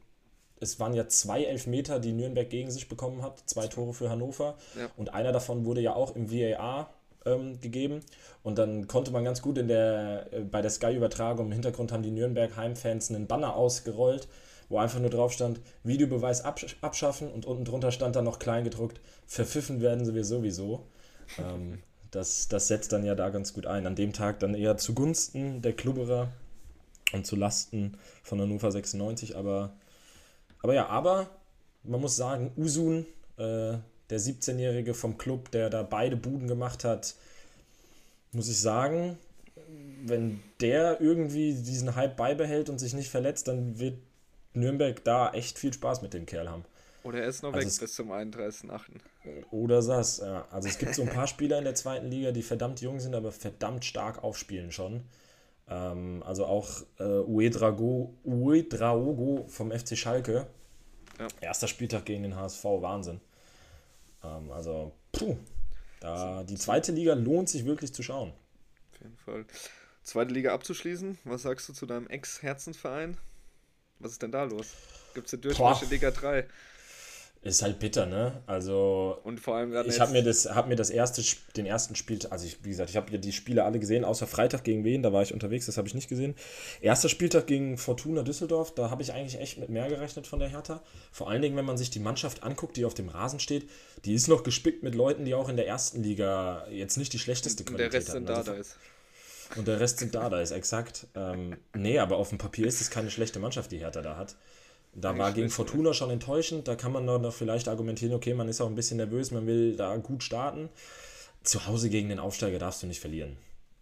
Es 0.64 0.80
waren 0.80 0.94
ja 0.94 1.08
zwei 1.08 1.44
Elfmeter, 1.44 2.00
die 2.00 2.14
Nürnberg 2.14 2.50
gegen 2.50 2.72
sich 2.72 2.90
bekommen 2.90 3.22
hat, 3.22 3.44
zwei 3.46 3.68
Tore 3.68 3.94
für 3.94 4.10
Hannover. 4.10 4.56
Ja. 4.78 4.90
Und 4.98 5.14
einer 5.14 5.32
davon 5.32 5.66
wurde 5.66 5.82
ja 5.82 5.94
auch 5.94 6.16
im 6.16 6.32
VAR 6.32 6.90
ähm, 7.26 7.60
gegeben. 7.62 8.02
Und 8.44 8.58
dann 8.58 8.88
konnte 8.88 9.12
man 9.12 9.24
ganz 9.24 9.42
gut 9.42 9.58
in 9.58 9.68
der, 9.68 10.28
äh, 10.32 10.42
bei 10.42 10.62
der 10.62 10.72
Sky-Übertragung 10.72 11.48
im 11.48 11.52
Hintergrund 11.52 11.92
haben 11.92 12.04
die 12.04 12.12
Nürnberg-Heimfans 12.12 13.10
einen 13.10 13.28
Banner 13.28 13.56
ausgerollt, 13.56 14.28
wo 14.70 14.78
einfach 14.80 15.00
nur 15.00 15.10
drauf 15.10 15.34
stand, 15.34 15.60
Videobeweis 15.84 16.44
absch 16.44 16.78
abschaffen 16.82 17.32
und 17.32 17.46
unten 17.46 17.66
drunter 17.66 17.92
stand 17.92 18.16
dann 18.16 18.26
noch 18.26 18.40
klein 18.40 18.64
gedruckt, 18.64 19.00
verpfiffen 19.28 19.82
werden 19.82 20.06
sie 20.06 20.24
sowieso. 20.24 20.86
ähm, 21.38 21.80
das, 22.12 22.48
das 22.48 22.68
setzt 22.68 22.92
dann 22.94 23.04
ja 23.04 23.16
da 23.16 23.30
ganz 23.30 23.54
gut 23.54 23.66
ein. 23.66 23.88
An 23.88 23.96
dem 23.96 24.14
Tag 24.14 24.40
dann 24.40 24.54
eher 24.54 24.78
zugunsten 24.78 25.62
der 25.62 25.74
Klubberer 25.74 26.30
und 27.12 27.26
zu 27.26 27.36
Lasten 27.36 27.98
von 28.24 28.40
Hannover 28.40 28.72
96. 28.72 29.36
Aber, 29.36 29.74
aber 30.64 30.74
ja, 30.74 30.88
aber 30.88 31.30
man 31.84 32.02
muss 32.02 32.16
sagen, 32.16 32.52
Usun, 32.58 33.06
äh, 33.38 33.78
der 34.10 34.20
17-Jährige 34.20 34.94
vom 34.94 35.18
Club, 35.18 35.52
der 35.52 35.70
da 35.70 35.84
beide 35.84 36.16
Buden 36.16 36.48
gemacht 36.48 36.84
hat, 36.84 37.16
muss 38.32 38.50
ich 38.50 38.60
sagen, 38.60 39.18
wenn 40.06 40.42
der 40.60 41.00
irgendwie 41.02 41.54
diesen 41.54 41.96
Hype 41.96 42.18
beibehält 42.18 42.70
und 42.70 42.80
sich 42.80 42.94
nicht 42.94 43.10
verletzt, 43.10 43.48
dann 43.48 43.80
wird 43.80 43.98
Nürnberg 44.54 45.04
da 45.04 45.32
echt 45.34 45.60
viel 45.60 45.74
Spaß 45.74 46.02
mit 46.02 46.14
dem 46.14 46.26
Kerl 46.26 46.50
haben. 46.50 46.66
Oder 47.04 47.22
er 47.22 47.28
ist 47.28 47.44
noch 47.44 47.54
also 47.54 47.68
weg 47.68 47.80
bis 47.80 47.96
zum 47.96 48.12
31.8. 48.12 48.82
Oder 49.52 49.82
das, 49.82 50.20
ja. 50.20 50.48
Also 50.52 50.70
es 50.70 50.78
gibt 50.78 50.96
so 50.96 51.02
ein 51.02 51.10
paar 51.10 51.28
Spieler 51.28 51.58
in 51.58 51.66
der 51.66 51.76
zweiten 51.76 52.08
Liga, 52.08 52.32
die 52.32 52.44
verdammt 52.44 52.82
jung 52.82 53.00
sind, 53.00 53.14
aber 53.14 53.32
verdammt 53.32 53.84
stark 53.84 54.24
aufspielen 54.24 54.72
schon. 54.72 55.04
Ähm, 55.74 56.22
also 56.24 56.46
auch 56.46 56.70
äh, 57.00 57.04
Uedrago, 57.04 58.14
Uedraogo 58.24 59.46
vom 59.48 59.72
FC 59.72 59.98
Schalke. 59.98 60.46
Ja. 61.18 61.28
Erster 61.42 61.68
Spieltag 61.68 62.06
gegen 62.06 62.22
den 62.22 62.36
HSV, 62.36 62.64
Wahnsinn. 62.64 63.20
Ähm, 64.24 64.52
also, 64.52 64.92
puh, 65.12 65.36
da, 66.00 66.44
die 66.44 66.56
zweite 66.56 66.92
Liga 66.92 67.14
lohnt 67.16 67.50
sich 67.50 67.66
wirklich 67.66 67.92
zu 67.92 68.04
schauen. 68.04 68.34
Auf 68.92 69.02
jeden 69.02 69.18
Fall. 69.18 69.46
Zweite 70.04 70.34
Liga 70.34 70.54
abzuschließen, 70.54 71.18
was 71.24 71.42
sagst 71.42 71.68
du 71.70 71.74
zu 71.74 71.88
deinem 71.88 72.08
Ex-Herzensverein? 72.08 73.18
Was 73.98 74.12
ist 74.12 74.22
denn 74.22 74.32
da 74.32 74.44
los? 74.44 74.74
Gibt 75.16 75.28
es 75.28 75.34
eine 75.34 75.42
Durchmarsch 75.42 75.84
in 75.84 75.90
Liga 75.90 76.12
3? 76.12 76.46
Ist 77.44 77.62
halt 77.62 77.80
bitter, 77.80 78.06
ne? 78.06 78.42
Also. 78.48 79.20
Und 79.24 79.38
vor 79.38 79.56
allem 79.56 79.74
Ich 79.86 80.00
habe 80.00 80.14
mir 80.14 80.24
das, 80.24 80.46
hab 80.46 80.70
mir 80.70 80.78
das 80.78 80.90
erste, 80.90 81.22
den 81.58 81.66
ersten 81.66 81.94
Spiel, 81.94 82.20
also 82.30 82.46
ich, 82.46 82.64
wie 82.64 82.70
gesagt, 82.70 82.90
ich 82.90 82.96
habe 82.96 83.12
ja 83.12 83.18
die 83.18 83.34
Spiele 83.34 83.66
alle 83.66 83.80
gesehen, 83.80 84.06
außer 84.06 84.28
Freitag 84.28 84.64
gegen 84.64 84.86
Wen, 84.86 85.04
da 85.04 85.12
war 85.12 85.24
ich 85.24 85.34
unterwegs, 85.34 85.66
das 85.66 85.78
habe 85.78 85.86
ich 85.90 85.94
nicht 85.94 86.08
gesehen. 86.08 86.36
Erster 86.80 87.10
Spieltag 87.10 87.46
gegen 87.48 87.78
Fortuna 87.78 88.24
Düsseldorf, 88.24 88.74
da 88.74 88.90
habe 88.90 89.02
ich 89.02 89.12
eigentlich 89.12 89.42
echt 89.42 89.58
mit 89.58 89.68
mehr 89.68 89.90
gerechnet 89.90 90.26
von 90.26 90.40
der 90.40 90.48
Hertha. 90.48 90.82
Vor 91.12 91.30
allen 91.30 91.42
Dingen, 91.42 91.58
wenn 91.58 91.66
man 91.66 91.78
sich 91.78 91.90
die 91.90 92.00
Mannschaft 92.00 92.44
anguckt, 92.44 92.78
die 92.78 92.86
auf 92.86 92.94
dem 92.94 93.10
Rasen 93.10 93.42
steht, 93.42 93.70
die 94.06 94.14
ist 94.14 94.30
noch 94.30 94.44
gespickt 94.44 94.82
mit 94.82 94.96
Leuten, 94.96 95.26
die 95.26 95.34
auch 95.34 95.50
in 95.50 95.58
der 95.58 95.68
ersten 95.68 96.02
Liga 96.02 96.66
jetzt 96.70 96.96
nicht 96.96 97.12
die 97.12 97.20
schlechteste 97.20 97.66
Qualität 97.66 97.86
haben. 97.86 97.92
Der 97.92 98.00
Rest 98.00 98.12
sind 98.12 98.30
also, 98.30 98.44
da, 98.44 98.54
da 98.54 98.60
ist. 98.60 98.78
Und 99.58 99.68
der 99.68 99.80
Rest 99.82 100.00
sind 100.00 100.16
da, 100.16 100.30
da 100.30 100.40
ist 100.40 100.52
exakt. 100.52 101.08
Ähm, 101.14 101.58
nee, 101.74 102.00
aber 102.00 102.16
auf 102.16 102.30
dem 102.30 102.38
Papier 102.38 102.68
ist 102.68 102.80
es 102.80 102.90
keine 102.90 103.12
schlechte 103.12 103.40
Mannschaft, 103.40 103.72
die 103.72 103.80
Hertha 103.80 104.02
da 104.02 104.16
hat. 104.16 104.36
Da 104.96 105.18
war 105.18 105.32
gegen 105.32 105.50
Fortuna 105.50 105.94
schon 105.94 106.10
enttäuschend. 106.12 106.68
Da 106.68 106.76
kann 106.76 106.92
man 106.92 107.06
noch 107.06 107.34
vielleicht 107.34 107.68
argumentieren, 107.68 108.14
okay, 108.14 108.34
man 108.34 108.48
ist 108.48 108.62
auch 108.62 108.68
ein 108.68 108.76
bisschen 108.76 108.98
nervös, 108.98 109.32
man 109.32 109.48
will 109.48 109.76
da 109.76 109.96
gut 109.98 110.24
starten. 110.24 110.70
Zu 111.44 111.66
Hause 111.66 111.90
gegen 111.90 112.10
den 112.10 112.20
Aufsteiger 112.20 112.60
darfst 112.60 112.84
du 112.84 112.88
nicht 112.88 113.00
verlieren. 113.00 113.36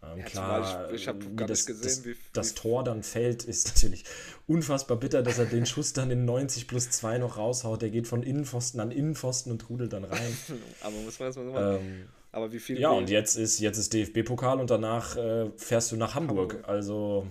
Ähm, 0.03 0.18
Ja, 0.20 0.24
klar, 0.25 0.89
ich- 0.89 1.01
ich 1.01 1.08
hab 1.08 1.20
gar 1.36 1.48
wie 1.48 1.51
das, 1.51 1.65
gesehen, 1.68 1.84
das, 1.84 2.06
wie- 2.06 2.15
das 2.34 2.51
wie- 2.51 2.56
Tor 2.60 2.84
dann 2.84 3.03
fällt, 3.03 3.44
ist 3.44 3.68
natürlich 3.75 4.03
unfassbar 4.48 4.98
bitter, 4.98 5.22
dass 5.22 5.38
er 5.38 5.46
den 5.46 5.65
Schuss 5.68 5.94
dann 5.94 6.10
in 6.10 6.25
90 6.25 6.68
plus 6.68 6.89
2 6.89 7.18
noch 7.20 7.38
raushaut. 7.38 7.82
Der 7.84 7.89
geht 7.91 8.08
von 8.08 8.24
Innenpfosten 8.24 8.80
an 8.80 8.89
Innenpfosten 8.89 9.51
und 9.51 9.60
trudelt 9.60 9.94
dann 9.94 10.06
rein. 10.06 10.38
Aber 10.82 10.96
muss 11.06 11.20
man 11.20 11.27
erstmal 11.27 11.46
so 11.46 11.51
machen. 11.51 11.77
ähm, 11.82 12.06
Aber 12.32 12.51
wie 12.51 12.60
viel. 12.60 12.80
ja, 12.80 12.89
und 12.89 13.10
jetzt 13.12 13.36
ist, 13.36 13.60
jetzt 13.60 13.77
ist 13.77 13.94
DFB-Pokal 13.94 14.60
und 14.60 14.72
danach 14.72 15.18
äh, 15.18 15.51
fährst 15.58 15.91
du 15.91 15.98
nach 15.98 16.15
Hamburg. 16.15 16.53
Hamburg. 16.53 16.68
Also, 16.70 17.27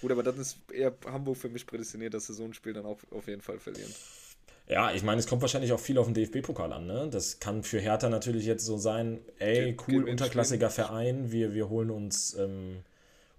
Gut, 0.00 0.12
aber 0.12 0.22
das 0.22 0.38
ist 0.38 0.58
eher 0.72 0.94
Hamburg 1.06 1.36
für 1.36 1.48
mich 1.48 1.66
prädestiniert, 1.66 2.14
dass 2.14 2.26
sie 2.26 2.34
so 2.34 2.44
ein 2.44 2.54
Spiel 2.54 2.72
dann 2.72 2.86
auch 2.86 2.98
auf 3.10 3.26
jeden 3.28 3.42
Fall 3.42 3.58
verlieren. 3.58 3.92
ja, 4.68 4.92
ich 4.92 5.02
meine, 5.02 5.18
es 5.18 5.26
kommt 5.26 5.42
wahrscheinlich 5.42 5.72
auch 5.72 5.80
viel 5.80 5.98
auf 5.98 6.06
den 6.06 6.14
DFB-Pokal 6.14 6.72
an. 6.72 6.86
Ne? 6.86 7.08
Das 7.10 7.40
kann 7.40 7.62
für 7.62 7.80
Hertha 7.80 8.08
natürlich 8.08 8.44
jetzt 8.46 8.64
so 8.64 8.76
sein, 8.78 9.20
ey, 9.38 9.76
cool, 9.88 10.04
unterklassiger 10.08 10.70
Verein, 10.70 11.32
wir, 11.32 11.54
wir 11.54 11.68
holen 11.68 11.90
uns... 11.90 12.34
Ähm, 12.34 12.84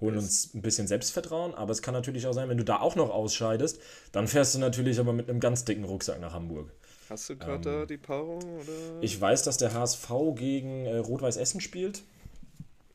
holen 0.02 0.16
uns 0.18 0.54
ein 0.54 0.62
bisschen 0.62 0.88
Selbstvertrauen, 0.88 1.54
aber 1.54 1.72
es 1.72 1.82
kann 1.82 1.94
natürlich 1.94 2.26
auch 2.26 2.32
sein, 2.34 2.48
wenn 2.48 2.58
du 2.58 2.64
da 2.64 2.80
auch 2.80 2.96
noch 2.96 3.10
ausscheidest, 3.10 3.82
dann 4.14 4.30
fährst 4.30 4.56
du 4.56 4.60
natürlich 4.60 4.98
aber 4.98 5.12
mit 5.12 5.30
einem 5.30 5.42
ganz 5.42 5.66
dicken 5.66 5.84
Rucksack 5.84 6.22
nach 6.22 6.34
Hamburg. 6.34 6.72
Hast 7.10 7.30
du 7.30 7.36
gerade 7.38 7.62
da 7.64 7.86
die 7.86 7.98
Paarung? 7.98 8.42
Oder? 8.62 8.72
Ähm, 8.72 8.98
Ich 9.02 9.20
weiß, 9.20 9.44
dass 9.44 9.58
der 9.58 9.74
HSV 9.74 10.10
gegen 10.36 10.86
äh, 10.86 10.98
Rot-Weiß 10.98 11.38
Essen 11.38 11.60
spielt. 11.60 12.04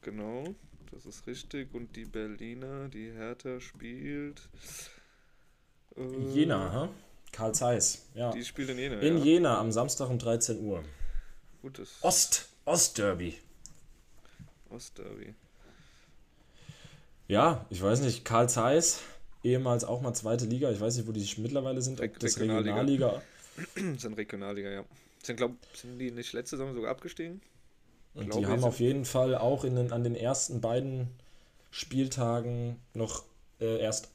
Genau, 0.02 0.54
das 0.94 1.06
ist 1.06 1.26
richtig. 1.26 1.74
Und 1.74 1.94
die 1.96 2.04
Berliner, 2.04 2.88
die 2.88 3.10
Hertha 3.12 3.60
spielt. 3.60 4.48
Äh, 5.96 6.32
Jena, 6.32 6.72
ha? 6.72 6.88
Karl 7.32 7.54
Zeiss, 7.54 8.06
ja. 8.14 8.30
Die 8.32 8.44
spielt 8.44 8.70
in 8.70 8.78
Jena. 8.78 9.00
In 9.00 9.18
ja. 9.18 9.24
Jena 9.24 9.58
am 9.58 9.72
Samstag 9.72 10.08
um 10.08 10.18
13 10.18 10.60
Uhr. 10.60 10.84
Gut, 11.62 11.78
das 11.78 11.98
Ost, 12.02 12.48
Ostderby. 12.64 13.38
Ostderby. 14.70 15.34
Ja, 17.26 17.64
ich 17.70 17.80
weiß 17.82 18.00
nicht, 18.00 18.24
Karl 18.24 18.48
Zeiss, 18.48 19.00
ehemals 19.42 19.84
auch 19.84 20.00
mal 20.02 20.12
zweite 20.14 20.44
Liga, 20.44 20.70
ich 20.70 20.80
weiß 20.80 20.96
nicht, 20.96 21.06
wo 21.08 21.12
die 21.12 21.26
mittlerweile 21.38 21.80
sind, 21.80 21.98
ob 21.98 22.04
Reg- 22.04 22.18
das 22.20 22.38
Regionalliga. 22.38 22.80
Regionalliga. 22.80 23.22
sind 23.98 24.14
Regionalliga, 24.14 24.70
ja. 24.70 24.84
Sind, 25.22 25.36
glaub, 25.36 25.52
sind 25.74 25.98
die 25.98 26.10
nicht 26.10 26.32
letzte 26.34 26.56
Saison 26.56 26.74
sogar 26.74 26.90
abgestiegen? 26.90 27.40
Und 28.14 28.35
die 28.35 28.47
haben 28.47 28.64
auf 28.64 28.80
jeden 28.80 29.04
Fall 29.04 29.35
auch 29.35 29.64
in 29.64 29.75
den, 29.75 29.92
an 29.92 30.04
den 30.04 30.14
ersten 30.14 30.61
beiden 30.61 31.09
Spieltagen 31.71 32.76
noch 32.94 33.25
äh, 33.61 33.80
erst 33.80 34.11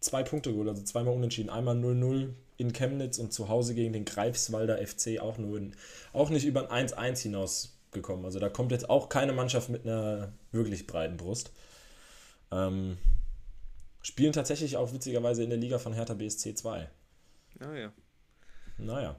zwei 0.00 0.22
Punkte 0.22 0.52
geholt, 0.52 0.68
also 0.68 0.82
zweimal 0.82 1.14
unentschieden. 1.14 1.50
Einmal 1.50 1.76
0-0 1.76 2.30
in 2.56 2.72
Chemnitz 2.72 3.18
und 3.18 3.32
zu 3.32 3.48
Hause 3.48 3.74
gegen 3.74 3.92
den 3.92 4.04
Greifswalder 4.04 4.78
FC 4.84 5.20
auch 5.20 5.36
nur 5.36 5.58
in, 5.58 5.76
auch 6.12 6.30
nicht 6.30 6.46
über 6.46 6.70
ein 6.70 6.88
1-1 6.88 7.22
hinausgekommen. 7.22 8.24
Also 8.24 8.38
da 8.38 8.48
kommt 8.48 8.72
jetzt 8.72 8.88
auch 8.88 9.08
keine 9.08 9.32
Mannschaft 9.32 9.68
mit 9.68 9.84
einer 9.84 10.32
wirklich 10.50 10.86
breiten 10.86 11.18
Brust. 11.18 11.50
Ähm, 12.50 12.98
spielen 14.02 14.32
tatsächlich 14.32 14.76
auch 14.76 14.92
witzigerweise 14.92 15.42
in 15.42 15.50
der 15.50 15.58
Liga 15.58 15.78
von 15.78 15.92
Hertha 15.92 16.14
BSC 16.14 16.54
2. 16.54 16.88
Ja, 17.60 17.74
ja. 17.74 17.92
Naja. 18.78 19.16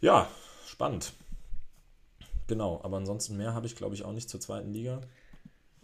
Ja, 0.00 0.28
spannend. 0.66 1.12
Genau, 2.46 2.80
aber 2.82 2.96
ansonsten 2.96 3.36
mehr 3.36 3.54
habe 3.54 3.66
ich, 3.66 3.76
glaube 3.76 3.94
ich, 3.94 4.04
auch 4.04 4.12
nicht 4.12 4.30
zur 4.30 4.40
zweiten 4.40 4.72
Liga. 4.72 5.00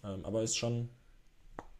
Ähm, 0.04 0.24
aber 0.24 0.42
ist 0.42 0.56
schon. 0.56 0.88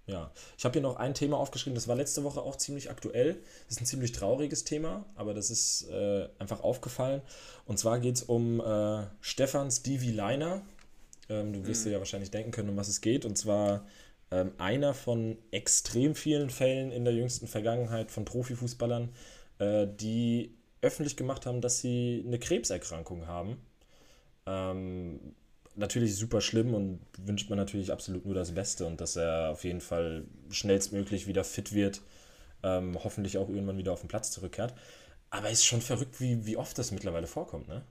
Ja. 0.06 0.32
Ich 0.58 0.64
habe 0.64 0.72
hier 0.72 0.82
noch 0.82 0.96
ein 0.96 1.14
Thema 1.14 1.38
aufgeschrieben, 1.38 1.76
das 1.76 1.86
war 1.86 1.94
letzte 1.94 2.24
Woche 2.24 2.42
auch 2.42 2.56
ziemlich 2.56 2.90
aktuell. 2.90 3.34
Das 3.66 3.76
ist 3.76 3.82
ein 3.82 3.86
ziemlich 3.86 4.10
trauriges 4.12 4.64
Thema, 4.64 5.06
aber 5.14 5.32
das 5.32 5.50
ist 5.50 5.88
äh, 5.88 6.28
einfach 6.38 6.62
aufgefallen. 6.62 7.22
Und 7.66 7.78
zwar 7.78 8.00
geht 8.00 8.16
es 8.16 8.22
um 8.22 8.60
äh, 8.60 9.06
Stefan 9.20 9.70
Stevie 9.70 10.10
Leiner. 10.10 10.62
Ähm, 11.28 11.52
du 11.52 11.66
wirst 11.66 11.86
dir 11.86 11.90
ja 11.90 11.98
wahrscheinlich 11.98 12.32
denken 12.32 12.50
können, 12.50 12.70
um 12.70 12.76
was 12.76 12.88
es 12.88 13.00
geht. 13.00 13.24
Und 13.24 13.38
zwar 13.38 13.86
ähm, 14.32 14.52
einer 14.58 14.92
von 14.92 15.38
extrem 15.52 16.16
vielen 16.16 16.50
Fällen 16.50 16.90
in 16.90 17.04
der 17.04 17.14
jüngsten 17.14 17.46
Vergangenheit 17.46 18.10
von 18.10 18.24
Profifußballern, 18.24 19.10
äh, 19.58 19.86
die 19.86 20.56
öffentlich 20.80 21.16
gemacht 21.16 21.46
haben, 21.46 21.60
dass 21.60 21.80
sie 21.80 22.24
eine 22.26 22.40
Krebserkrankung 22.40 23.28
haben. 23.28 23.58
Ähm, 24.46 25.34
natürlich 25.74 26.16
super 26.16 26.40
schlimm 26.40 26.74
und 26.74 27.00
wünscht 27.18 27.48
man 27.48 27.58
natürlich 27.58 27.92
absolut 27.92 28.24
nur 28.26 28.34
das 28.34 28.52
Beste 28.54 28.86
und 28.86 29.00
dass 29.00 29.16
er 29.16 29.50
auf 29.50 29.64
jeden 29.64 29.80
Fall 29.80 30.24
schnellstmöglich 30.50 31.26
wieder 31.26 31.44
fit 31.44 31.72
wird, 31.72 32.02
ähm, 32.62 32.98
hoffentlich 33.02 33.38
auch 33.38 33.48
irgendwann 33.48 33.78
wieder 33.78 33.92
auf 33.92 34.00
den 34.00 34.08
Platz 34.08 34.30
zurückkehrt. 34.30 34.74
Aber 35.30 35.48
ist 35.50 35.64
schon 35.64 35.80
verrückt, 35.80 36.20
wie, 36.20 36.44
wie 36.44 36.56
oft 36.56 36.76
das 36.78 36.90
mittlerweile 36.90 37.26
vorkommt, 37.26 37.68
ne? 37.68 37.82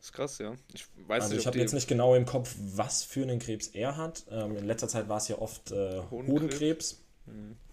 Ist 0.00 0.12
krass, 0.12 0.38
ja. 0.38 0.54
Ich 0.72 0.86
weiß 1.06 1.24
Also 1.24 1.34
nicht, 1.34 1.42
ich 1.42 1.46
habe 1.46 1.58
jetzt 1.58 1.74
nicht 1.74 1.88
genau 1.88 2.14
im 2.14 2.24
Kopf, 2.24 2.54
was 2.58 3.02
für 3.02 3.22
einen 3.22 3.38
Krebs 3.38 3.66
er 3.68 3.96
hat. 3.96 4.24
Ähm, 4.30 4.56
in 4.56 4.64
letzter 4.64 4.88
Zeit 4.88 5.08
war 5.08 5.18
es 5.18 5.28
ja 5.28 5.38
oft 5.38 5.72
äh, 5.72 6.00
Hodenkrebs. 6.10 6.10
Hodenkrebs, 6.20 7.02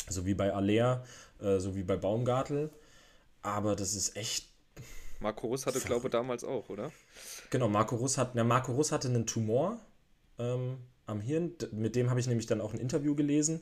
so 0.09 0.25
wie 0.25 0.33
bei 0.33 0.51
Aller, 0.51 1.05
äh, 1.39 1.59
so 1.59 1.75
wie 1.75 1.83
bei 1.83 1.95
Baumgartel. 1.97 2.71
Aber 3.43 3.75
das 3.75 3.93
ist 3.93 4.17
echt 4.17 4.49
Marco 5.19 5.47
Russ 5.47 5.65
hatte, 5.65 5.79
glaube 5.79 6.07
ich, 6.07 6.11
damals 6.11 6.43
auch, 6.43 6.69
oder? 6.69 6.91
Genau, 7.55 7.69
Marco 7.69 7.95
Russ, 7.95 8.17
hat, 8.17 8.35
na, 8.35 8.43
Marco 8.43 8.73
Russ 8.73 8.91
hatte 8.91 9.07
einen 9.07 9.25
Tumor 9.25 9.79
ähm, 10.39 10.77
am 11.05 11.21
Hirn. 11.21 11.53
Mit 11.71 11.95
dem 11.95 12.09
habe 12.09 12.19
ich 12.19 12.27
nämlich 12.27 12.47
dann 12.47 12.59
auch 12.59 12.73
ein 12.73 12.79
Interview 12.81 13.15
gelesen. 13.15 13.61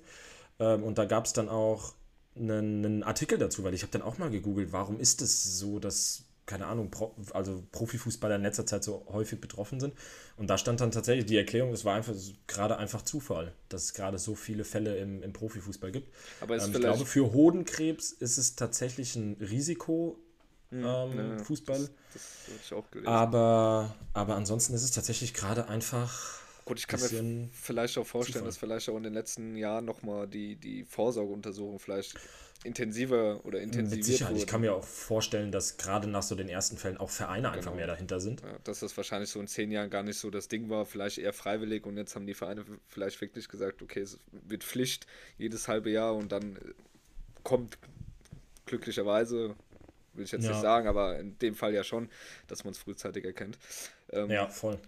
Ähm, 0.60 0.84
und 0.84 0.98
da 0.98 1.06
gab 1.06 1.26
es 1.26 1.34
dann 1.34 1.48
auch 1.48 1.94
einen, 2.36 2.84
einen 2.84 3.04
Artikel 3.04 3.38
dazu, 3.38 3.64
weil 3.64 3.76
ich 3.76 3.84
habe 3.84 3.92
dann 3.92 4.02
auch 4.02 4.18
mal 4.18 4.32
gegoogelt, 4.32 4.72
warum 4.74 5.00
ist 5.00 5.22
es 5.22 5.60
so, 5.60 5.78
dass, 5.78 6.24
keine 6.48 6.66
Ahnung, 6.66 6.90
Pro, 6.90 7.16
also 7.34 7.64
Profifußballer 7.72 8.38
in 8.38 8.42
letzter 8.42 8.66
Zeit 8.66 8.84
so 8.84 9.06
häufig 9.10 9.40
betroffen 9.40 9.80
sind. 9.80 9.94
Und 10.38 10.50
da 10.50 10.58
stand 10.58 10.82
dann 10.82 10.90
tatsächlich 10.90 11.28
die 11.28 11.38
Erklärung, 11.38 11.72
es 11.72 11.86
war 11.86 11.94
einfach 11.96 12.16
gerade 12.48 12.78
einfach 12.78 13.04
Zufall, 13.04 13.54
dass 13.70 13.84
es 13.84 13.94
gerade 13.94 14.18
so 14.18 14.34
viele 14.34 14.64
Fälle 14.64 14.98
im, 14.98 15.22
im 15.22 15.34
Profifußball 15.34 15.92
gibt. 15.92 16.12
Aber 16.40 16.56
Ähm, 16.58 16.74
ich 16.74 16.80
glaube, 16.80 17.06
für 17.06 17.32
Hodenkrebs 17.34 18.12
ist 18.12 18.38
es 18.40 18.56
tatsächlich 18.56 19.16
ein 19.16 19.38
Risiko, 19.40 20.18
ähm, 20.80 21.38
ja, 21.38 21.44
Fußball. 21.44 21.78
Das, 21.80 21.92
das 22.14 22.48
habe 22.48 22.60
ich 22.64 22.74
auch 22.74 22.92
gelesen. 22.92 23.08
Aber, 23.12 23.96
aber 24.14 24.36
ansonsten 24.36 24.74
ist 24.74 24.84
es 24.84 24.92
tatsächlich 24.92 25.34
gerade 25.34 25.68
einfach. 25.68 26.40
Gut, 26.66 26.80
ich 26.80 26.88
kann 26.88 27.00
mir 27.02 27.50
vielleicht 27.52 27.98
auch 27.98 28.08
vorstellen, 28.08 28.36
Zufall. 28.46 28.48
dass 28.48 28.58
vielleicht 28.58 28.90
auch 28.90 28.96
in 28.98 29.04
den 29.04 29.14
letzten 29.14 29.58
Jahren 29.58 29.84
nochmal 29.84 30.28
die, 30.28 30.56
die 30.56 30.86
Vorsorgeuntersuchung 30.86 31.78
vielleicht 31.80 32.16
intensiver 32.64 33.42
oder 33.46 33.60
intensiviert 33.60 33.98
Mit 33.98 34.06
Sicherheit. 34.06 34.36
Ich 34.36 34.42
wurde. 34.44 34.52
kann 34.52 34.62
mir 34.62 34.74
auch 34.74 34.84
vorstellen, 34.86 35.52
dass 35.52 35.76
gerade 35.76 36.08
nach 36.08 36.24
so 36.24 36.36
den 36.36 36.48
ersten 36.48 36.78
Fällen 36.78 36.96
auch 36.96 37.10
Vereine 37.10 37.50
einfach 37.50 37.72
Genau. 37.72 37.76
mehr 37.76 37.88
dahinter 37.88 38.22
sind. 38.22 38.40
Ja, 38.42 38.58
dass 38.64 38.80
das 38.80 38.96
wahrscheinlich 38.96 39.30
so 39.30 39.42
in 39.42 39.48
zehn 39.48 39.72
Jahren 39.72 39.90
gar 39.90 40.04
nicht 40.04 40.18
so 40.18 40.30
das 40.30 40.48
Ding 40.48 40.70
war, 40.70 40.86
vielleicht 40.86 41.18
eher 41.18 41.34
freiwillig 41.34 41.86
und 41.86 41.98
jetzt 41.98 42.16
haben 42.16 42.26
die 42.26 42.34
Vereine 42.34 42.64
vielleicht 42.88 43.20
wirklich 43.20 43.50
gesagt, 43.50 43.82
okay, 43.82 44.00
es 44.00 44.18
wird 44.32 44.64
Pflicht 44.64 45.06
jedes 45.38 45.68
halbe 45.68 45.90
Jahr 45.90 46.16
und 46.16 46.32
dann 46.32 46.58
kommt 47.44 47.78
glücklicherweise, 48.66 49.56
will 50.14 50.26
ich 50.26 50.32
jetzt 50.32 50.44
Ja. 50.44 50.52
nicht 50.52 50.62
sagen, 50.62 50.88
aber 50.88 51.20
in 51.20 51.38
dem 51.40 51.56
Fall 51.56 51.74
ja 51.74 51.84
schon, 51.84 52.10
dass 52.48 52.64
man 52.64 52.72
es 52.72 52.78
frühzeitig 52.78 53.26
erkennt. 53.26 53.58
Ähm, 54.12 54.30
Ja, 54.30 54.48
voll. 54.48 54.80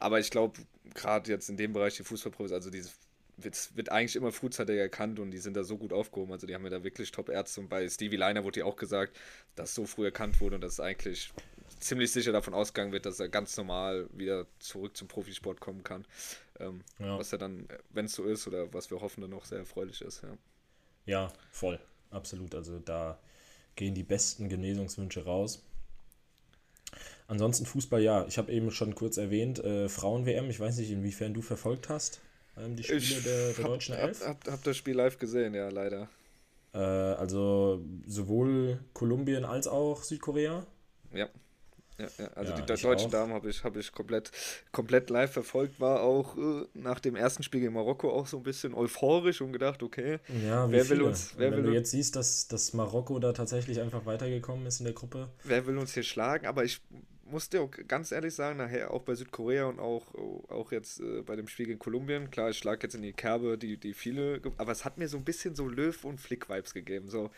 Aber 0.00 0.20
ich 0.20 0.30
glaube, 0.30 0.60
gerade 0.94 1.30
jetzt 1.30 1.48
in 1.48 1.56
dem 1.56 1.72
Bereich 1.72 1.96
die 1.96 2.04
Fußballprofis, 2.04 2.52
also 2.52 2.70
dieses 2.70 2.94
wird, 3.36 3.76
wird 3.76 3.88
eigentlich 3.90 4.14
immer 4.14 4.30
frühzeitig 4.30 4.76
erkannt 4.76 5.18
und 5.18 5.30
die 5.32 5.38
sind 5.38 5.56
da 5.56 5.64
so 5.64 5.76
gut 5.76 5.92
aufgehoben. 5.92 6.32
Also 6.32 6.46
die 6.46 6.54
haben 6.54 6.62
ja 6.64 6.70
da 6.70 6.84
wirklich 6.84 7.10
Top-Ärzte 7.10 7.60
und 7.60 7.68
bei 7.68 7.88
Stevie 7.88 8.16
Liner 8.16 8.44
wurde 8.44 8.60
ja 8.60 8.66
auch 8.66 8.76
gesagt, 8.76 9.16
dass 9.56 9.74
so 9.74 9.86
früh 9.86 10.04
erkannt 10.04 10.40
wurde 10.40 10.54
und 10.56 10.60
dass 10.60 10.74
es 10.74 10.80
eigentlich 10.80 11.32
ziemlich 11.80 12.12
sicher 12.12 12.30
davon 12.32 12.54
ausgegangen 12.54 12.92
wird, 12.92 13.06
dass 13.06 13.18
er 13.18 13.28
ganz 13.28 13.56
normal 13.56 14.08
wieder 14.12 14.46
zurück 14.60 14.96
zum 14.96 15.08
Profisport 15.08 15.58
kommen 15.60 15.82
kann. 15.82 16.06
Ähm, 16.60 16.82
Ja. 17.00 17.18
Was 17.18 17.32
ja 17.32 17.38
dann, 17.38 17.66
wenn 17.90 18.04
es 18.06 18.12
so 18.14 18.24
ist 18.24 18.46
oder 18.46 18.72
was 18.72 18.90
wir 18.92 19.00
hoffen, 19.00 19.22
dann 19.22 19.32
auch 19.34 19.44
sehr 19.44 19.58
erfreulich 19.58 20.00
ist. 20.02 20.22
Ja. 20.22 20.36
Ja, 21.06 21.32
voll. 21.50 21.80
Absolut. 22.10 22.54
Also 22.54 22.78
da 22.78 23.18
gehen 23.76 23.94
die 23.94 24.02
besten 24.02 24.48
Genesungswünsche 24.48 25.24
raus. 25.24 25.62
Ansonsten 27.26 27.66
Fußball, 27.66 28.02
ja. 28.02 28.26
Ich 28.26 28.38
habe 28.38 28.52
eben 28.52 28.70
schon 28.70 28.94
kurz 28.94 29.16
erwähnt, 29.16 29.58
äh, 29.58 29.88
Frauen-WM. 29.88 30.50
Ich 30.50 30.60
weiß 30.60 30.76
nicht, 30.78 30.90
inwiefern 30.90 31.32
du 31.32 31.42
verfolgt 31.42 31.88
hast, 31.88 32.20
ähm, 32.56 32.76
die 32.76 32.82
Spiele 32.84 32.98
Ich 32.98 33.22
der, 33.22 33.52
der 33.52 33.64
hab, 33.64 33.70
deutschen 33.70 33.94
hab, 33.94 34.02
Elf. 34.08 34.26
hab, 34.26 34.46
hab 34.46 34.62
das 34.62 34.76
Spiel 34.76 34.94
live 34.94 35.18
gesehen, 35.18 35.54
ja, 35.54 35.68
leider. 35.70 36.08
Äh, 36.74 36.78
also 36.78 37.82
sowohl 38.06 38.80
Kolumbien 38.92 39.44
als 39.44 39.68
auch 39.68 40.02
Südkorea. 40.02 40.66
Ja. 41.12 41.28
Ja, 41.98 42.08
ja, 42.18 42.26
also 42.34 42.52
Ja, 42.52 42.60
die 42.60 42.82
deutschen 42.82 43.06
auch. 43.06 43.10
Damen 43.12 43.32
habe 43.32 43.48
ich, 43.50 43.62
hab 43.62 43.76
ich 43.76 43.92
komplett, 43.92 44.30
komplett 44.72 45.10
live 45.10 45.30
verfolgt, 45.32 45.78
war 45.78 46.00
auch 46.02 46.36
äh, 46.36 46.66
nach 46.74 46.98
dem 46.98 47.14
ersten 47.14 47.42
Spiel 47.44 47.60
gegen 47.60 47.72
Marokko 47.72 48.10
auch 48.10 48.26
so 48.26 48.38
ein 48.38 48.42
bisschen 48.42 48.74
euphorisch 48.74 49.40
und 49.40 49.52
gedacht, 49.52 49.82
okay, 49.82 50.18
Ja, 50.42 50.68
Wer 50.70 50.88
will 50.88 50.96
viele? 50.96 51.04
uns- 51.04 51.34
wer 51.36 51.52
wenn 51.52 51.58
will 51.58 51.70
du 51.70 51.72
jetzt 51.72 51.92
siehst, 51.92 52.16
dass, 52.16 52.48
dass 52.48 52.72
Marokko 52.72 53.18
da 53.20 53.32
tatsächlich 53.32 53.80
einfach 53.80 54.06
weitergekommen 54.06 54.66
ist 54.66 54.80
in 54.80 54.84
der 54.86 54.94
Gruppe. 54.94 55.28
wer 55.44 55.66
will 55.66 55.78
uns 55.78 55.94
hier 55.94 56.02
schlagen? 56.02 56.46
Aber 56.46 56.64
ich 56.64 56.80
muss 57.26 57.48
dir 57.48 57.62
auch 57.62 57.70
ganz 57.88 58.12
ehrlich 58.12 58.34
sagen, 58.34 58.58
nachher 58.58 58.90
auch 58.92 59.02
bei 59.02 59.14
Südkorea 59.14 59.66
und 59.66 59.78
auch, 59.80 60.14
auch 60.48 60.72
jetzt 60.72 61.00
äh, 61.00 61.22
bei 61.22 61.36
dem 61.36 61.48
Spiel 61.48 61.66
gegen 61.66 61.78
Kolumbien, 61.78 62.30
klar, 62.30 62.50
ich 62.50 62.58
schlage 62.58 62.82
jetzt 62.82 62.94
in 62.94 63.02
die 63.02 63.12
Kerbe, 63.12 63.58
die, 63.58 63.76
die 63.76 63.94
viele, 63.94 64.40
aber 64.58 64.72
es 64.72 64.84
hat 64.84 64.98
mir 64.98 65.08
so 65.08 65.16
ein 65.16 65.24
bisschen 65.24 65.54
so 65.54 65.66
Löw- 65.68 66.04
und 66.04 66.20
Flick-Vibes 66.20 66.74
gegeben. 66.74 67.08
So, 67.08 67.30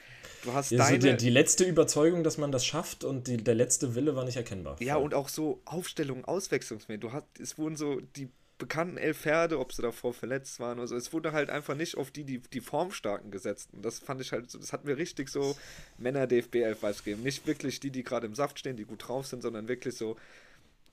du 0.45 0.53
hast 0.53 0.71
Ja, 0.71 0.85
so 0.85 0.97
deine. 0.97 1.17
die, 1.17 1.25
die 1.27 1.31
letzte 1.31 1.65
Überzeugung, 1.65 2.25
dass 2.25 2.39
man 2.39 2.53
das 2.53 2.65
schafft 2.67 3.05
und 3.05 3.27
die, 3.29 3.37
der 3.37 3.55
letzte 3.55 3.95
Wille 3.95 4.17
war 4.17 4.25
nicht 4.25 4.37
erkennbar. 4.37 4.77
Ja, 4.81 4.97
und 4.97 5.15
auch 5.15 5.29
so 5.29 5.61
Aufstellungen, 5.65 6.25
Auswechslungsmittel. 6.25 7.01
Du 7.09 7.13
hast, 7.13 7.27
es 7.41 7.59
wurden 7.59 7.77
so 7.77 8.01
die 8.01 8.29
bekannten 8.59 8.97
elf 8.97 9.19
Pferde, 9.21 9.59
ob 9.59 9.73
sie 9.73 9.83
davor 9.83 10.15
verletzt 10.15 10.61
waren. 10.61 10.81
Also 10.81 10.97
es 10.97 11.13
wurde 11.13 11.33
halt 11.33 11.51
einfach 11.51 11.75
nicht 11.75 11.97
auf 11.97 12.11
die, 12.11 12.25
die, 12.25 12.39
die 12.39 12.61
Formstarken 12.61 13.31
gesetzt. 13.31 13.71
Und 13.73 13.85
das 13.85 13.99
fand 13.99 14.21
ich 14.21 14.33
halt, 14.33 14.51
so, 14.51 14.59
das 14.59 14.73
hat 14.73 14.85
mir 14.85 14.97
richtig 14.97 15.29
so 15.29 15.57
Männer-DFB 15.99 16.57
11 16.57 16.83
Weiß 16.83 17.05
gegeben. 17.05 17.23
Nicht 17.23 17.47
wirklich 17.47 17.81
die, 17.81 17.91
die 17.91 18.03
gerade 18.03 18.27
im 18.27 18.35
Saft 18.35 18.59
stehen, 18.59 18.77
die 18.77 18.85
gut 18.85 19.07
drauf 19.07 19.27
sind, 19.27 19.43
sondern 19.43 19.69
wirklich 19.69 19.97
so 19.97 20.17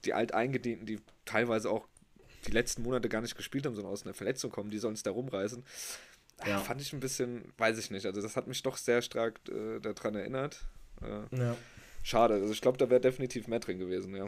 die 0.04 0.14
Alteingedienten, 0.14 0.86
die 0.86 1.00
teilweise 1.26 1.70
auch 1.70 1.88
die 2.48 2.52
letzten 2.52 2.84
Monate 2.84 3.08
gar 3.08 3.22
nicht 3.22 3.38
gespielt 3.38 3.66
haben, 3.66 3.76
sondern 3.76 3.94
aus 3.94 4.04
einer 4.04 4.14
Verletzung 4.14 4.52
kommen, 4.52 4.70
die 4.70 4.80
sollen 4.80 4.96
es 4.96 5.04
da 5.04 5.12
rumreißen. 5.12 5.64
Ja. 6.46 6.60
Fand 6.60 6.82
ich 6.82 6.92
ein 6.92 7.00
bisschen, 7.00 7.54
weiß 7.58 7.78
ich 7.78 7.92
nicht. 7.92 8.06
Also 8.06 8.22
das 8.22 8.36
hat 8.36 8.48
mich 8.48 8.62
doch 8.64 8.76
sehr 8.76 9.02
stark 9.02 9.40
äh, 9.50 9.80
daran 9.80 10.16
erinnert. 10.16 10.66
Äh, 11.02 11.38
ja. 11.38 11.56
Schade. 12.02 12.34
Also 12.34 12.52
ich 12.52 12.60
glaube, 12.60 12.78
da 12.78 12.90
wäre 12.90 13.00
definitiv 13.00 13.48
mehr 13.48 13.60
drin 13.60 13.80
gewesen, 13.80 14.14
ja. 14.16 14.28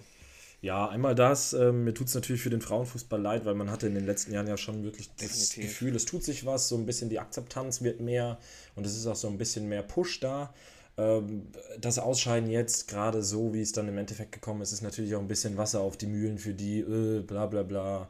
Ja, 0.66 0.90
einmal 0.90 1.14
das. 1.14 1.54
Ähm, 1.54 1.84
mir 1.84 1.94
tut 1.94 2.08
es 2.08 2.16
natürlich 2.16 2.42
für 2.42 2.50
den 2.50 2.60
Frauenfußball 2.60 3.22
leid, 3.22 3.46
weil 3.46 3.54
man 3.54 3.70
hatte 3.70 3.86
in 3.86 3.94
den 3.94 4.08
letzten 4.08 4.34
Jahren 4.34 4.48
ja 4.48 4.58
schon 4.58 4.84
wirklich 4.84 5.12
das 5.16 5.54
Gefühl, 5.54 5.96
es 5.96 6.06
tut 6.06 6.24
sich 6.24 6.44
was, 6.44 6.70
so 6.70 6.76
ein 6.76 6.88
bisschen 6.88 7.08
die 7.08 7.20
Akzeptanz 7.20 7.84
wird 7.84 8.00
mehr 8.02 8.40
und 8.76 8.84
es 8.84 8.98
ist 8.98 9.06
auch 9.06 9.16
so 9.16 9.28
ein 9.28 9.38
bisschen 9.38 9.70
mehr 9.70 9.84
Push 9.84 10.22
da. 10.22 10.56
Ähm, 10.98 11.50
das 11.80 12.00
Ausscheiden 12.00 12.50
jetzt, 12.50 12.88
gerade 12.88 13.22
so, 13.22 13.54
wie 13.54 13.62
es 13.62 13.74
dann 13.74 13.88
im 13.88 14.00
Endeffekt 14.00 14.32
gekommen 14.32 14.64
ist, 14.64 14.72
ist 14.72 14.82
natürlich 14.82 15.14
auch 15.14 15.20
ein 15.20 15.28
bisschen 15.28 15.56
Wasser 15.56 15.82
auf 15.82 15.98
die 15.98 16.08
Mühlen 16.08 16.40
für 16.40 16.56
die, 16.56 16.80
äh, 16.80 17.22
bla 17.22 17.46
bla 17.46 17.62
bla. 17.62 18.10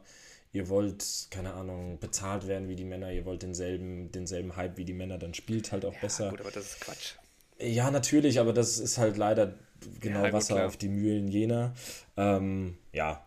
Ihr 0.54 0.70
wollt, 0.70 1.04
keine 1.28 1.52
Ahnung, 1.52 1.98
bezahlt 2.00 2.48
werden 2.48 2.70
wie 2.70 2.76
die 2.76 2.86
Männer, 2.86 3.12
ihr 3.12 3.26
wollt 3.26 3.42
denselben, 3.42 4.10
denselben 4.12 4.56
Hype 4.56 4.78
wie 4.78 4.86
die 4.86 4.94
Männer, 4.94 5.18
dann 5.18 5.34
spielt 5.34 5.72
halt 5.72 5.84
auch 5.84 5.92
ja, 5.92 6.00
besser. 6.00 6.30
Gut, 6.30 6.40
aber 6.40 6.52
das 6.52 6.64
ist 6.64 6.80
Quatsch. 6.80 7.16
Ja, 7.58 7.90
natürlich, 7.90 8.40
aber 8.40 8.54
das 8.54 8.78
ist 8.78 8.96
halt 8.96 9.18
leider 9.18 9.52
genau 10.00 10.24
ja, 10.24 10.32
Wasser 10.32 10.54
gut, 10.56 10.64
auf 10.64 10.76
die 10.76 10.88
Mühlen 10.88 11.28
jener. 11.28 11.74
Ähm, 12.16 12.76
ja, 12.92 13.26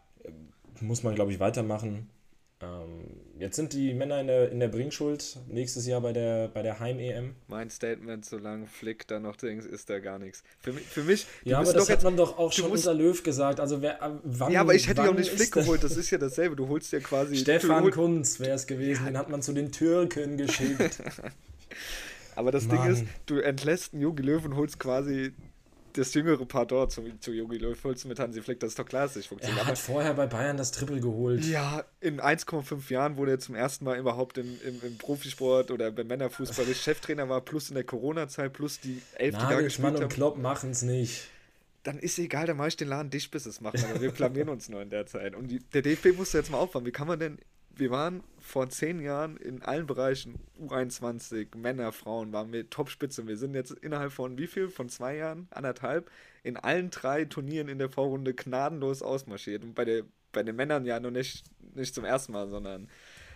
muss 0.81 1.03
man, 1.03 1.15
glaube 1.15 1.31
ich, 1.31 1.39
weitermachen. 1.39 2.09
Ähm, 2.61 3.05
jetzt 3.37 3.55
sind 3.55 3.71
die 3.71 3.93
Männer 3.93 4.19
in 4.19 4.27
der, 4.27 4.51
in 4.51 4.59
der 4.59 4.67
Bringschuld 4.67 5.37
nächstes 5.47 5.87
Jahr 5.87 6.01
bei 6.01 6.11
der, 6.11 6.49
bei 6.49 6.61
der 6.61 6.81
Heim-EM. 6.81 7.35
Mein 7.47 7.69
Statement, 7.69 8.25
solange 8.25 8.67
Flick 8.67 9.07
da 9.07 9.19
noch 9.19 9.37
Dings 9.37 9.65
ist 9.65 9.89
da 9.89 9.99
gar 9.99 10.19
nichts. 10.19 10.43
Für 10.59 10.73
mich, 10.73 10.83
für 10.83 11.03
mich 11.03 11.25
ja, 11.45 11.59
aber 11.59 11.71
das 11.71 11.83
hat 11.83 11.89
jetzt, 11.89 12.03
man 12.03 12.17
doch 12.17 12.37
auch 12.37 12.51
schon 12.51 12.69
unter 12.69 12.93
Löw 12.93 13.23
gesagt. 13.23 13.61
Also 13.61 13.81
wer, 13.81 14.01
äh, 14.01 14.09
wann, 14.23 14.51
ja, 14.51 14.59
aber 14.59 14.75
ich 14.75 14.89
hätte 14.89 15.03
ja 15.03 15.09
auch 15.09 15.15
nicht 15.15 15.29
Flick 15.29 15.53
geholt, 15.53 15.83
das 15.83 15.95
ist 15.95 16.09
ja 16.09 16.17
dasselbe. 16.17 16.57
Du 16.57 16.67
holst 16.67 16.91
ja 16.91 16.99
quasi. 16.99 17.35
Stefan 17.37 17.91
Kunz 17.91 18.41
wäre 18.41 18.55
es 18.55 18.67
gewesen, 18.67 19.05
ja. 19.05 19.11
den 19.11 19.17
hat 19.17 19.29
man 19.29 19.41
zu 19.41 19.53
den 19.53 19.71
Türken 19.71 20.35
geschickt. 20.35 21.01
aber 22.35 22.51
das 22.51 22.67
Mann. 22.67 22.83
Ding 22.83 22.91
ist, 22.91 23.05
du 23.25 23.39
entlässt 23.39 23.93
einen 23.93 24.01
Jogi 24.01 24.23
Löw 24.23 24.43
und 24.43 24.57
holst 24.57 24.79
quasi 24.79 25.31
das 25.93 26.13
jüngere 26.13 26.45
Pardon 26.45 26.89
zu, 26.89 27.03
zu 27.19 27.31
Jogi 27.31 27.57
Löw 27.57 27.77
holst 27.83 28.05
mit 28.05 28.19
Hansi 28.19 28.41
Flick, 28.41 28.59
das 28.59 28.69
ist 28.69 28.79
doch 28.79 28.85
klar, 28.85 29.03
dass 29.03 29.11
es 29.11 29.17
nicht 29.17 29.29
funktioniert. 29.29 29.61
Er 29.61 29.67
hat 29.67 29.77
vorher 29.77 30.13
bei 30.13 30.27
Bayern 30.27 30.57
das 30.57 30.71
Triple 30.71 30.99
geholt. 30.99 31.43
Ja, 31.45 31.83
in 32.01 32.19
1,5 32.19 32.91
Jahren, 32.91 33.17
wo 33.17 33.25
er 33.25 33.39
zum 33.39 33.55
ersten 33.55 33.85
Mal 33.85 33.97
überhaupt 33.97 34.37
im, 34.37 34.59
im, 34.65 34.81
im 34.81 34.97
Profisport 34.97 35.71
oder 35.71 35.91
beim 35.91 36.07
Männerfußball 36.07 36.65
Cheftrainer 36.73 37.29
war, 37.29 37.41
plus 37.41 37.69
in 37.69 37.75
der 37.75 37.83
Corona-Zeit, 37.83 38.53
plus 38.53 38.79
die 38.79 39.01
elf, 39.15 39.35
die 39.35 39.41
da 39.41 39.61
gespielt 39.61 39.95
haben. 39.95 40.03
und 40.03 40.09
Klopp 40.09 40.37
machen 40.37 40.71
es 40.71 40.81
nicht. 40.81 41.27
Dann 41.83 41.97
ist 41.97 42.19
egal, 42.19 42.45
dann 42.45 42.57
mache 42.57 42.67
ich 42.67 42.77
den 42.77 42.89
Laden 42.89 43.09
dicht, 43.09 43.31
bis 43.31 43.45
es 43.45 43.61
machen, 43.61 43.83
aber 43.89 44.01
wir 44.01 44.11
blamieren 44.11 44.49
uns 44.49 44.67
nur 44.67 44.81
in 44.81 44.89
der 44.89 45.05
Zeit. 45.05 45.35
Und 45.35 45.47
die, 45.47 45.59
der 45.59 45.81
DFB 45.81 46.17
muss 46.17 46.33
jetzt 46.33 46.51
mal 46.51 46.57
aufwachen. 46.57 46.85
Wie 46.85 46.91
kann 46.91 47.07
man 47.07 47.19
denn 47.19 47.39
wir 47.79 47.91
waren 47.91 48.23
vor 48.39 48.69
zehn 48.69 48.99
Jahren 48.99 49.37
in 49.37 49.61
allen 49.61 49.87
Bereichen, 49.87 50.39
U21, 50.61 51.55
Männer, 51.57 51.91
Frauen, 51.91 52.33
waren 52.33 52.51
wir 52.51 52.69
Topspitze. 52.69 53.27
Wir 53.27 53.37
sind 53.37 53.55
jetzt 53.55 53.71
innerhalb 53.71 54.11
von 54.11 54.37
wie 54.37 54.47
viel? 54.47 54.69
Von 54.69 54.89
zwei 54.89 55.15
Jahren, 55.15 55.47
anderthalb, 55.51 56.11
in 56.43 56.57
allen 56.57 56.89
drei 56.89 57.25
Turnieren 57.25 57.69
in 57.69 57.79
der 57.79 57.89
Vorrunde 57.89 58.33
gnadenlos 58.33 59.01
ausmarschiert. 59.01 59.63
Und 59.63 59.75
bei, 59.75 59.85
der, 59.85 60.03
bei 60.31 60.43
den 60.43 60.55
Männern 60.55 60.85
ja 60.85 60.99
noch 60.99 61.11
nicht, 61.11 61.45
nicht 61.75 61.95
zum 61.95 62.05
ersten 62.05 62.33
Mal, 62.33 62.49
sondern 62.49 62.89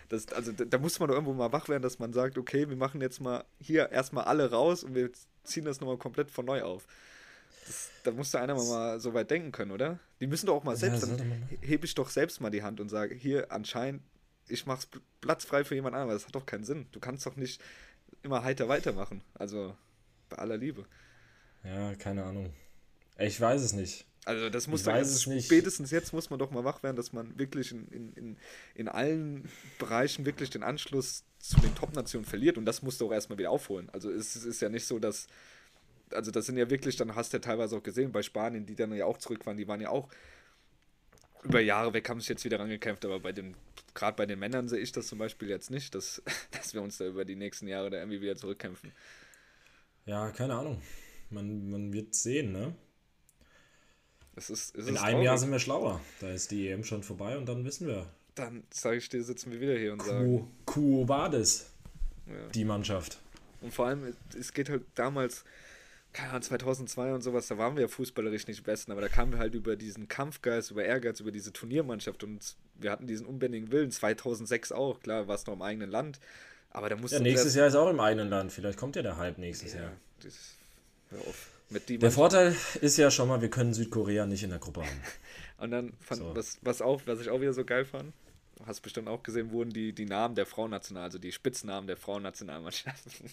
das, 0.08 0.28
also 0.28 0.52
da, 0.52 0.64
da 0.64 0.78
muss 0.78 0.98
man 1.00 1.08
doch 1.08 1.14
irgendwo 1.14 1.32
mal 1.32 1.52
wach 1.52 1.68
werden, 1.68 1.82
dass 1.82 1.98
man 1.98 2.12
sagt, 2.12 2.36
okay, 2.36 2.68
wir 2.68 2.76
machen 2.76 3.00
jetzt 3.00 3.20
mal 3.20 3.44
hier 3.60 3.90
erstmal 3.90 4.24
alle 4.24 4.50
raus 4.50 4.84
und 4.84 4.94
wir 4.94 5.10
ziehen 5.42 5.64
das 5.64 5.80
nochmal 5.80 5.98
komplett 5.98 6.30
von 6.30 6.44
neu 6.44 6.62
auf. 6.62 6.86
Das, 7.66 7.90
da 8.02 8.10
muss 8.10 8.30
da 8.30 8.42
einer 8.42 8.54
mal 8.54 9.00
so 9.00 9.14
weit 9.14 9.30
denken 9.30 9.52
können, 9.52 9.70
oder? 9.70 9.98
Die 10.20 10.26
müssen 10.26 10.46
doch 10.46 10.56
auch 10.56 10.64
mal 10.64 10.76
selbst, 10.76 11.06
ja, 11.06 11.16
dann 11.16 11.48
hebe 11.62 11.86
ich 11.86 11.94
doch 11.94 12.10
selbst 12.10 12.42
mal 12.42 12.50
die 12.50 12.62
Hand 12.62 12.80
und 12.80 12.90
sage, 12.90 13.14
hier 13.14 13.50
anscheinend 13.50 14.02
ich 14.48 14.66
mach's 14.66 14.88
platzfrei 15.20 15.64
für 15.64 15.74
jemand 15.74 15.94
anderen, 15.94 16.16
das 16.16 16.26
hat 16.26 16.34
doch 16.34 16.46
keinen 16.46 16.64
Sinn. 16.64 16.86
Du 16.92 17.00
kannst 17.00 17.26
doch 17.26 17.36
nicht 17.36 17.60
immer 18.22 18.42
heiter 18.42 18.68
weitermachen. 18.68 19.22
Also 19.34 19.76
bei 20.28 20.38
aller 20.38 20.56
Liebe. 20.56 20.86
Ja, 21.64 21.94
keine 21.94 22.24
Ahnung. 22.24 22.52
Ich 23.18 23.40
weiß 23.40 23.62
es 23.62 23.72
nicht. 23.72 24.06
Also 24.26 24.48
das 24.48 24.68
muss 24.68 24.84
doch 24.84 24.94
jetzt, 24.94 25.22
spätestens 25.22 25.90
jetzt 25.90 26.14
muss 26.14 26.30
man 26.30 26.38
doch 26.38 26.50
mal 26.50 26.64
wach 26.64 26.82
werden, 26.82 26.96
dass 26.96 27.12
man 27.12 27.38
wirklich 27.38 27.72
in, 27.72 27.86
in, 27.88 28.12
in, 28.14 28.36
in 28.74 28.88
allen 28.88 29.50
Bereichen 29.78 30.24
wirklich 30.24 30.48
den 30.48 30.62
Anschluss 30.62 31.24
zu 31.38 31.60
den 31.60 31.74
Top-Nationen 31.74 32.24
verliert 32.24 32.56
und 32.56 32.64
das 32.64 32.82
musst 32.82 33.00
du 33.00 33.06
auch 33.06 33.12
erstmal 33.12 33.38
wieder 33.38 33.50
aufholen. 33.50 33.90
Also 33.90 34.10
es, 34.10 34.34
es 34.34 34.44
ist 34.44 34.62
ja 34.62 34.70
nicht 34.70 34.86
so, 34.86 34.98
dass 34.98 35.26
also 36.10 36.30
das 36.30 36.46
sind 36.46 36.56
ja 36.56 36.70
wirklich, 36.70 36.96
dann 36.96 37.14
hast 37.14 37.32
du 37.32 37.36
ja 37.36 37.40
teilweise 37.40 37.76
auch 37.76 37.82
gesehen 37.82 38.12
bei 38.12 38.22
Spanien, 38.22 38.66
die 38.66 38.76
dann 38.76 38.94
ja 38.94 39.06
auch 39.06 39.18
zurück 39.18 39.44
waren, 39.46 39.56
die 39.56 39.68
waren 39.68 39.80
ja 39.80 39.90
auch 39.90 40.08
über 41.44 41.60
Jahre 41.60 41.92
weg, 41.94 42.08
haben 42.08 42.20
sich 42.20 42.28
jetzt 42.28 42.44
wieder 42.44 42.58
rangekämpft, 42.58 43.04
aber 43.04 43.20
bei 43.20 43.32
den 43.32 43.54
gerade 43.94 44.16
bei 44.16 44.26
den 44.26 44.38
Männern 44.38 44.68
sehe 44.68 44.80
ich 44.80 44.92
das 44.92 45.06
zum 45.06 45.18
Beispiel 45.18 45.48
jetzt 45.48 45.70
nicht, 45.70 45.94
dass, 45.94 46.22
dass 46.50 46.74
wir 46.74 46.82
uns 46.82 46.98
da 46.98 47.06
über 47.06 47.24
die 47.24 47.36
nächsten 47.36 47.68
Jahre 47.68 47.90
da 47.90 47.98
irgendwie 47.98 48.20
wieder 48.20 48.36
zurückkämpfen. 48.36 48.92
Ja, 50.06 50.30
keine 50.30 50.54
Ahnung. 50.54 50.82
Man, 51.30 51.70
man 51.70 51.92
wird 51.92 52.14
sehen, 52.14 52.52
ne? 52.52 52.74
Es 54.36 54.50
ist, 54.50 54.76
es 54.76 54.88
In 54.88 54.96
einem 54.96 55.12
traurig. 55.12 55.24
Jahr 55.24 55.38
sind 55.38 55.50
wir 55.52 55.58
schlauer. 55.60 56.00
Da 56.20 56.30
ist 56.30 56.50
die 56.50 56.68
EM 56.68 56.84
schon 56.84 57.02
vorbei 57.02 57.38
und 57.38 57.46
dann 57.46 57.64
wissen 57.64 57.86
wir. 57.86 58.10
Dann 58.34 58.64
sage 58.70 58.96
ich 58.96 59.08
dir, 59.08 59.22
sitzen 59.22 59.52
wir 59.52 59.60
wieder 59.60 59.78
hier 59.78 59.92
und 59.92 60.02
sagen. 60.02 60.50
Kuo 60.66 61.04
Bades. 61.04 61.70
Ja. 62.26 62.48
Die 62.48 62.64
Mannschaft. 62.64 63.20
Und 63.60 63.72
vor 63.72 63.86
allem, 63.86 64.14
es 64.38 64.52
geht 64.52 64.68
halt 64.68 64.82
damals, 64.96 65.44
keine 66.14 66.30
Ahnung, 66.30 66.42
2002 66.42 67.12
und 67.12 67.22
sowas, 67.22 67.48
da 67.48 67.58
waren 67.58 67.76
wir 67.76 67.88
fußballerisch 67.88 68.46
nicht 68.46 68.62
besten, 68.62 68.92
aber 68.92 69.00
da 69.00 69.08
kamen 69.08 69.32
wir 69.32 69.38
halt 69.38 69.54
über 69.54 69.76
diesen 69.76 70.08
Kampfgeist, 70.08 70.70
über 70.70 70.84
Ehrgeiz, 70.84 71.20
über 71.20 71.32
diese 71.32 71.52
Turniermannschaft 71.52 72.22
und 72.22 72.56
wir 72.76 72.92
hatten 72.92 73.06
diesen 73.06 73.26
unbändigen 73.26 73.72
Willen, 73.72 73.90
2006 73.90 74.72
auch, 74.72 75.00
klar, 75.00 75.26
war 75.28 75.34
es 75.34 75.44
noch 75.46 75.54
im 75.54 75.62
eigenen 75.62 75.90
Land, 75.90 76.20
aber 76.70 76.88
da 76.88 76.96
musste... 76.96 77.16
Ja, 77.16 77.22
nächstes 77.22 77.56
Jahr 77.56 77.66
ist 77.66 77.74
auch 77.74 77.90
im 77.90 77.98
eigenen 77.98 78.28
Land, 78.28 78.52
vielleicht 78.52 78.78
kommt 78.78 78.94
ja 78.94 79.02
der 79.02 79.18
Hype 79.18 79.38
nächstes 79.38 79.74
ja, 79.74 79.82
Jahr. 79.82 79.92
Das, 80.22 80.54
hör 81.10 81.20
auf. 81.20 81.50
der 81.70 82.10
Vorteil 82.12 82.54
ist 82.80 82.96
ja 82.96 83.10
schon 83.10 83.28
mal, 83.28 83.42
wir 83.42 83.50
können 83.50 83.74
Südkorea 83.74 84.24
nicht 84.24 84.44
in 84.44 84.50
der 84.50 84.60
Gruppe 84.60 84.82
haben. 84.82 85.00
und 85.58 85.72
dann, 85.72 85.92
fand, 86.00 86.20
so. 86.20 86.36
was, 86.36 86.58
was, 86.62 86.80
auch, 86.80 87.02
was 87.06 87.20
ich 87.20 87.28
auch 87.28 87.40
wieder 87.40 87.52
so 87.52 87.64
geil 87.64 87.84
fand, 87.84 88.12
hast 88.64 88.82
bestimmt 88.82 89.08
auch 89.08 89.24
gesehen, 89.24 89.50
wurden 89.50 89.70
die, 89.70 89.92
die 89.92 90.06
Namen 90.06 90.36
der 90.36 90.46
Frauennational, 90.46 91.02
also 91.02 91.18
die 91.18 91.32
Spitznamen 91.32 91.88
der 91.88 91.96
Frauennationalmannschaften 91.96 93.28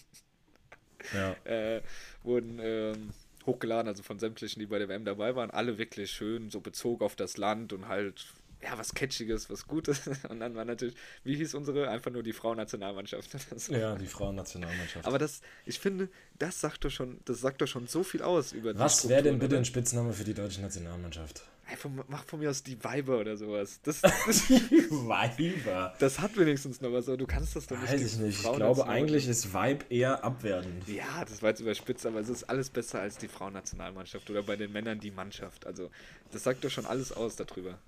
ja. 1.14 1.36
äh, 1.46 1.82
wurden 2.24 2.60
ähm, 2.62 3.10
hochgeladen, 3.46 3.88
also 3.88 4.04
von 4.04 4.20
sämtlichen, 4.20 4.60
die 4.60 4.66
bei 4.66 4.80
der 4.80 4.90
WM 4.90 5.06
dabei 5.06 5.36
waren. 5.36 5.52
Alle 5.52 5.78
wirklich 5.78 6.12
schön, 6.12 6.50
so 6.50 6.60
bezogen 6.60 7.04
auf 7.04 7.16
das 7.16 7.38
Land 7.38 7.74
und 7.74 7.88
halt, 7.88 8.26
ja, 8.64 8.78
was 8.78 8.94
Catchiges, 8.94 9.50
was 9.50 9.68
Gutes. 9.68 10.02
Und 10.30 10.40
dann 10.40 10.56
war 10.56 10.66
natürlich, 10.66 10.96
wie 11.24 11.36
hieß 11.36 11.56
unsere? 11.56 11.90
Einfach 11.90 12.12
nur 12.12 12.24
die 12.24 12.34
Frauennationalmannschaft. 12.34 13.30
ja, 13.70 13.96
die 13.96 14.08
Frauennationalmannschaft. 14.08 15.06
Aber 15.06 15.18
das, 15.18 15.42
ich 15.66 15.80
finde, 15.80 16.10
das 16.38 16.62
sagt 16.62 16.86
doch 16.86 16.92
schon, 16.92 17.20
das 17.26 17.42
sagt 17.42 17.62
doch 17.62 17.68
schon 17.68 17.88
so 17.88 18.04
viel 18.04 18.22
aus 18.22 18.54
über 18.54 18.78
Was 18.78 19.10
wäre 19.10 19.24
denn 19.24 19.40
bitte 19.40 19.58
ein 19.58 19.66
Spitzname 19.66 20.14
für 20.14 20.24
die 20.24 20.34
deutsche 20.34 20.62
Nationalmannschaft? 20.62 21.44
Einfach 21.68 21.90
mach 22.08 22.26
von 22.26 22.40
mir 22.40 22.50
aus 22.50 22.64
die 22.64 22.84
Weiber 22.84 23.20
oder 23.20 23.38
sowas. 23.38 23.80
Das, 23.84 24.02
das, 24.02 24.48
die 24.48 24.88
Weiber. 24.90 25.96
Das 26.00 26.20
hat 26.20 26.38
wenigstens 26.38 26.82
noch 26.82 26.92
was, 26.92 27.08
aber 27.08 27.18
du 27.18 27.26
kannst 27.26 27.56
das 27.56 27.68
doch 27.68 27.80
nicht. 27.80 27.94
Weiß 27.94 28.02
ich 28.02 28.18
nicht. 28.18 28.44
ich 28.44 28.54
glaube, 28.54 28.88
eigentlich 28.88 29.28
ist 29.28 29.54
Vibe 29.54 29.86
eher 29.90 30.24
abwertend. 30.24 30.88
Ja, 30.88 31.24
das 31.24 31.42
war 31.42 31.50
jetzt 31.50 31.62
überspitzt, 31.62 32.06
aber 32.06 32.20
es 32.20 32.30
ist 32.30 32.44
alles 32.44 32.70
besser 32.70 33.00
als 33.00 33.18
die 33.18 33.30
Frauennationalmannschaft 33.30 34.30
oder 34.30 34.44
bei 34.44 34.58
den 34.58 34.72
Männern 34.72 35.00
die 35.00 35.12
Mannschaft. 35.12 35.66
Also, 35.66 35.90
das 36.32 36.44
sagt 36.44 36.66
doch 36.66 36.70
schon 36.70 36.86
alles 36.86 37.14
aus 37.14 37.38
darüber. 37.38 37.80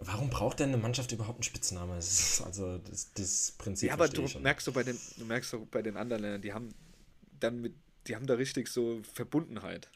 Warum 0.00 0.30
braucht 0.30 0.60
denn 0.60 0.68
eine 0.68 0.76
Mannschaft 0.76 1.10
überhaupt 1.10 1.38
einen 1.38 1.42
Spitznamen? 1.42 1.96
Das 1.96 2.08
ist 2.08 2.40
also 2.40 2.78
das, 2.78 3.12
das 3.14 3.54
Prinzip. 3.58 3.88
Ja, 3.88 3.94
aber 3.94 4.08
du 4.08 4.26
merkst 4.38 4.64
so 4.64 4.72
bei 4.72 4.84
den, 4.84 4.98
du 5.16 5.24
merkst 5.24 5.50
so 5.50 5.66
bei 5.68 5.82
den 5.82 5.96
anderen 5.96 6.22
Ländern, 6.22 6.42
die 6.42 6.52
haben 6.52 6.68
dann 7.40 7.60
mit, 7.60 7.74
die 8.06 8.14
haben 8.14 8.26
da 8.26 8.34
richtig 8.34 8.68
so 8.68 9.02
Verbundenheit. 9.12 9.88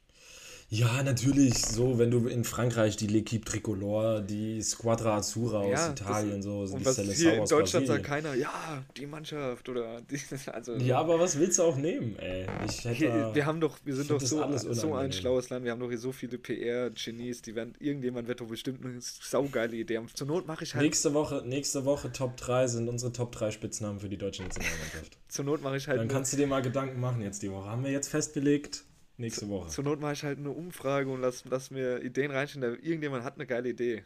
Ja, 0.74 1.02
natürlich. 1.02 1.54
So, 1.58 1.98
wenn 1.98 2.10
du 2.10 2.26
in 2.28 2.44
Frankreich 2.44 2.96
die 2.96 3.06
L'Equipe 3.06 3.44
Tricolore, 3.44 4.22
die 4.22 4.62
Squadra 4.62 5.18
Azzurra 5.18 5.58
aus 5.58 5.70
ja, 5.70 5.90
Italien, 5.90 6.36
das, 6.36 6.44
so, 6.46 6.60
und 6.60 6.80
die 6.80 6.86
was 6.86 6.98
hier 6.98 7.34
in 7.34 7.44
Deutschland 7.44 7.86
sagt 7.86 8.04
keiner, 8.04 8.32
ja, 8.32 8.82
die 8.96 9.04
Mannschaft 9.04 9.68
oder 9.68 10.00
die, 10.10 10.18
also. 10.50 10.76
Ja, 10.76 10.98
aber 10.98 11.20
was 11.20 11.38
willst 11.38 11.58
du 11.58 11.64
auch 11.64 11.76
nehmen, 11.76 12.18
ey? 12.18 12.46
Ich 12.66 12.86
hätte, 12.86 12.94
hier, 12.94 13.30
wir 13.34 13.44
haben 13.44 13.60
doch, 13.60 13.80
wir 13.84 13.94
sind 13.94 14.10
doch 14.10 14.18
so, 14.18 14.42
so 14.56 14.94
ein 14.94 15.12
schlaues 15.12 15.50
Land, 15.50 15.66
wir 15.66 15.72
haben 15.72 15.80
doch 15.80 15.90
hier 15.90 15.98
so 15.98 16.10
viele 16.10 16.38
PR-Genies, 16.38 17.42
die 17.42 17.54
werden, 17.54 17.74
irgendjemand 17.78 18.26
wird 18.26 18.40
doch 18.40 18.48
bestimmt 18.48 18.82
eine 18.82 18.98
saugeile 18.98 19.76
Idee 19.76 19.98
haben. 19.98 20.08
Zur 20.14 20.26
Not 20.26 20.46
mache 20.46 20.64
ich 20.64 20.74
halt. 20.74 20.84
Nächste 20.84 21.12
Woche, 21.12 21.42
nächste 21.44 21.84
Woche 21.84 22.10
Top 22.12 22.38
3 22.38 22.68
sind 22.68 22.88
unsere 22.88 23.12
Top 23.12 23.32
3 23.32 23.50
Spitznamen 23.50 24.00
für 24.00 24.08
die 24.08 24.16
deutsche 24.16 24.42
Nationalmannschaft. 24.42 25.18
Zur 25.28 25.44
Not 25.44 25.62
mache 25.62 25.76
ich 25.76 25.86
halt. 25.86 26.00
Dann 26.00 26.08
kannst 26.08 26.32
du 26.32 26.38
dir 26.38 26.46
mal 26.46 26.62
Gedanken 26.62 26.98
machen 26.98 27.20
jetzt 27.20 27.42
die 27.42 27.52
Woche. 27.52 27.68
Haben 27.68 27.84
wir 27.84 27.90
jetzt 27.90 28.08
festgelegt? 28.08 28.84
Nächste 29.18 29.48
Woche. 29.48 29.68
Zur 29.68 29.84
Not 29.84 30.00
mache 30.00 30.14
ich 30.14 30.22
halt 30.22 30.38
eine 30.38 30.50
Umfrage 30.50 31.10
und 31.10 31.20
lass, 31.20 31.44
lass 31.44 31.70
mir 31.70 32.02
Ideen 32.02 32.30
reinstellen. 32.30 32.78
Irgendjemand 32.82 33.24
hat 33.24 33.34
eine 33.34 33.46
geile 33.46 33.68
Idee. 33.68 34.04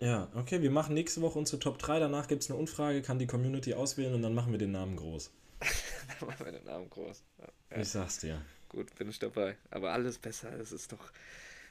Ja, 0.00 0.28
okay, 0.34 0.60
wir 0.60 0.70
machen 0.70 0.94
nächste 0.94 1.20
Woche 1.22 1.38
unsere 1.38 1.60
Top 1.60 1.78
3. 1.78 2.00
Danach 2.00 2.26
gibt 2.26 2.42
es 2.42 2.50
eine 2.50 2.58
Umfrage, 2.58 3.00
kann 3.02 3.18
die 3.18 3.26
Community 3.26 3.74
auswählen 3.74 4.14
und 4.14 4.22
dann 4.22 4.34
machen 4.34 4.50
wir 4.52 4.58
den 4.58 4.72
Namen 4.72 4.96
groß. 4.96 5.30
Dann 6.20 6.28
machen 6.28 6.44
wir 6.44 6.52
den 6.52 6.64
Namen 6.64 6.90
groß. 6.90 7.22
Ja, 7.70 7.80
Ich 7.80 7.88
sag's 7.88 8.18
dir. 8.18 8.40
gut, 8.68 8.94
bin 8.96 9.08
ich 9.08 9.18
dabei. 9.18 9.56
Aber 9.70 9.92
alles 9.92 10.18
besser, 10.18 10.52
es 10.58 10.72
ist 10.72 10.92
doch. 10.92 11.12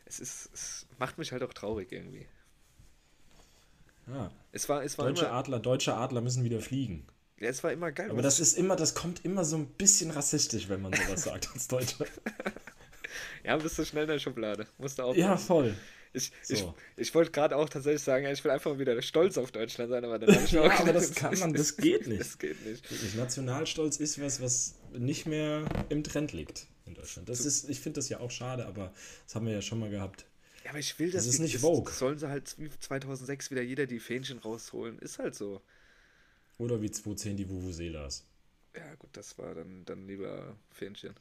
Es 0.05 0.19
ist. 0.19 0.49
Es 0.53 0.87
macht 0.97 1.17
mich 1.17 1.31
halt 1.31 1.43
auch 1.43 1.53
traurig 1.53 1.91
irgendwie. 1.91 2.25
Ja. 4.07 4.31
Es 4.51 4.67
war, 4.69 4.83
es 4.83 4.97
war 4.97 5.07
Deutsche 5.07 5.25
immer. 5.25 5.33
Adler, 5.33 5.59
deutsche 5.59 5.93
Adler 5.95 6.21
müssen 6.21 6.43
wieder 6.43 6.59
fliegen. 6.61 7.05
Ja, 7.43 7.49
es 7.49 7.63
war 7.63 7.71
immer 7.73 7.91
geil. 7.91 8.09
Aber 8.09 8.21
das 8.21 8.39
ist 8.39 8.57
immer, 8.57 8.75
das 8.75 8.95
kommt 8.95 9.23
immer 9.25 9.43
so 9.45 9.57
ein 9.57 9.67
bisschen 9.67 10.11
rassistisch, 10.11 10.69
wenn 10.69 10.81
man 10.81 10.93
sowas 10.93 11.23
sagt 11.23 11.49
als 11.53 11.67
Deutscher. 11.67 12.05
Ja, 13.43 13.57
bist 13.57 13.77
du 13.77 13.83
schnell 13.85 14.03
in 14.03 14.09
der 14.09 14.19
Schublade. 14.19 14.65
Musst 14.77 14.99
du 14.99 15.03
auch. 15.03 15.15
Ja, 15.15 15.35
voll. 15.35 15.75
Ich, 16.13 16.31
ich, 16.47 16.59
So. 16.59 16.73
ich 16.95 17.13
wollte 17.13 17.31
gerade 17.31 17.55
auch 17.57 17.67
tatsächlich 17.67 18.01
sagen, 18.01 18.25
ich 18.27 18.41
will 18.43 18.51
einfach 18.51 18.77
wieder 18.79 18.99
stolz 19.01 19.37
auf 19.37 19.51
Deutschland 19.51 19.89
sein, 19.89 20.05
aber 20.05 20.17
dann 20.19 20.33
habe 20.33 20.45
ich 20.45 20.51
Ja, 20.51 20.61
auch 20.61 20.65
aber 20.71 20.85
gedacht, 20.85 21.09
das 21.09 21.15
kann 21.15 21.37
man- 21.39 21.53
das 21.53 21.75
geht 21.75 22.07
nicht. 22.07 22.21
Das 22.21 22.37
geht 22.37 22.65
nicht. 22.65 22.85
Nationalstolz 23.17 23.97
ist 23.97 24.21
was, 24.21 24.41
was 24.41 24.75
nicht 24.93 25.25
mehr 25.25 25.65
im 25.89 26.03
Trend 26.05 26.31
liegt 26.31 26.67
in 26.85 26.93
Deutschland. 26.93 27.27
Das 27.27 27.41
ist, 27.45 27.69
ich 27.69 27.79
finde 27.81 27.99
das 27.99 28.07
ja 28.09 28.19
auch 28.21 28.31
schade, 28.31 28.65
aber 28.65 28.93
das 29.25 29.35
haben 29.35 29.45
wir 29.45 29.53
ja 29.53 29.61
schon 29.61 29.79
mal 29.79 29.89
gehabt. 29.89 30.25
Ja, 30.63 30.69
aber 30.69 30.79
ich 30.79 30.97
will, 30.99 31.11
Das 31.11 31.25
dass 31.25 31.33
ist 31.33 31.39
nicht 31.41 31.57
Vogue. 31.57 31.91
Sollen 31.91 32.17
sie 32.17 32.29
halt 32.29 32.55
wie 32.57 32.69
2006 32.79 33.51
wieder 33.51 33.61
jeder 33.61 33.85
die 33.87 33.99
Fähnchen 33.99 34.37
rausholen. 34.37 34.97
Ist 34.99 35.19
halt 35.19 35.35
so. 35.35 35.61
Oder 36.63 36.81
wie 36.81 36.89
210 36.91 37.37
die 37.37 37.49
Vuvuzelas. 37.49 38.25
Ja, 38.75 38.95
gut, 38.95 39.09
das 39.13 39.37
war 39.37 39.53
dann, 39.53 39.83
dann 39.85 40.07
lieber 40.07 40.55
Fähnchen. 40.71 41.13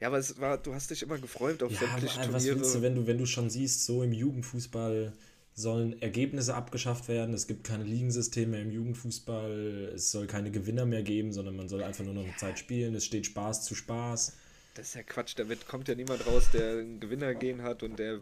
Ja, 0.00 0.08
aber 0.08 0.18
es 0.18 0.40
war, 0.40 0.58
du 0.58 0.74
hast 0.74 0.90
dich 0.90 1.02
immer 1.02 1.18
gefreut 1.18 1.62
auf 1.62 1.70
Ja, 1.72 1.78
sämtliche 1.78 2.20
aber 2.20 2.32
was 2.32 2.42
Turniere. 2.42 2.60
willst 2.60 2.74
du, 2.74 2.82
wenn 2.82 2.94
du, 2.94 3.06
wenn 3.06 3.18
du 3.18 3.26
schon 3.26 3.48
siehst, 3.50 3.84
so 3.84 4.02
im 4.02 4.12
Jugendfußball 4.12 5.12
sollen 5.54 6.02
Ergebnisse 6.02 6.54
abgeschafft 6.54 7.06
werden, 7.06 7.32
es 7.32 7.46
gibt 7.46 7.62
keine 7.64 7.84
Ligensysteme 7.84 8.60
im 8.60 8.72
Jugendfußball, 8.72 9.92
es 9.94 10.10
soll 10.10 10.26
keine 10.26 10.50
Gewinner 10.50 10.84
mehr 10.84 11.04
geben, 11.04 11.32
sondern 11.32 11.54
man 11.54 11.68
soll 11.68 11.84
einfach 11.84 12.04
nur 12.04 12.14
noch 12.14 12.24
eine 12.24 12.36
Zeit 12.36 12.58
spielen, 12.58 12.94
es 12.96 13.04
steht 13.04 13.26
Spaß 13.26 13.64
zu 13.64 13.76
Spaß. 13.76 14.32
Das 14.74 14.88
ist 14.88 14.94
ja 14.94 15.04
Quatsch, 15.04 15.34
da 15.36 15.48
wird, 15.48 15.68
kommt 15.68 15.86
ja 15.86 15.94
niemand 15.94 16.26
raus, 16.26 16.50
der 16.52 16.78
einen 16.78 16.98
Gewinner 16.98 17.32
gehen 17.34 17.62
hat 17.62 17.84
und 17.84 17.98
der. 17.98 18.20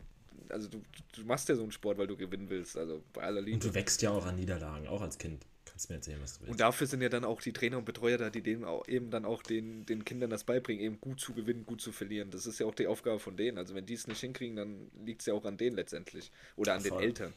Also 0.51 0.69
du, 0.69 0.83
du 1.15 1.23
machst 1.25 1.49
ja 1.49 1.55
so 1.55 1.63
einen 1.63 1.73
Sport, 1.73 1.97
weil 1.97 2.07
du 2.07 2.17
gewinnen 2.17 2.51
willst, 2.51 2.77
also 2.77 3.03
bei 3.15 3.23
aller 3.23 3.41
Liebe. 3.41 3.55
Und 3.55 3.65
du 3.65 3.73
wächst 3.73 4.03
ja 4.03 4.11
auch 4.11 4.27
an 4.27 4.37
Niederlagen, 4.37 4.87
auch 4.87 5.01
als 5.01 5.17
Kind. 5.17 5.47
Kannst 5.73 5.89
mir 5.89 5.97
erzählen, 5.97 6.19
was 6.21 6.35
du 6.35 6.41
willst. 6.41 6.51
Und 6.53 6.61
dafür 6.61 6.87
sind 6.87 7.01
ja 7.01 7.09
dann 7.09 7.25
auch 7.25 7.41
die 7.41 7.55
Trainer 7.55 7.79
und 7.79 7.87
Betreuer 7.87 8.19
da, 8.19 8.29
die 8.29 8.43
denen 8.43 8.65
auch 8.65 8.87
eben 8.89 9.11
dann 9.11 9.25
auch 9.25 9.43
den, 9.43 9.87
den 9.87 10.05
Kindern 10.05 10.29
das 10.29 10.45
beibringen, 10.45 10.85
eben 10.85 11.01
gut 11.01 11.19
zu 11.19 11.33
gewinnen, 11.33 11.65
gut 11.65 11.81
zu 11.81 11.93
verlieren. 11.93 12.31
Das 12.31 12.47
ist 12.47 12.61
ja 12.61 12.67
auch 12.67 12.75
die 12.75 12.87
Aufgabe 12.87 13.19
von 13.19 13.39
denen. 13.39 13.57
Also 13.57 13.75
wenn 13.75 13.87
die 13.87 13.95
es 13.95 14.07
nicht 14.07 14.21
hinkriegen, 14.21 14.57
dann 14.57 14.91
liegt 15.03 15.23
es 15.23 15.27
ja 15.27 15.35
auch 15.35 15.47
an 15.47 15.57
denen 15.57 15.75
letztendlich. 15.75 16.31
Oder 16.57 16.75
an 16.75 16.83
den 16.83 16.93
Voll. 16.93 17.03
Eltern. 17.03 17.33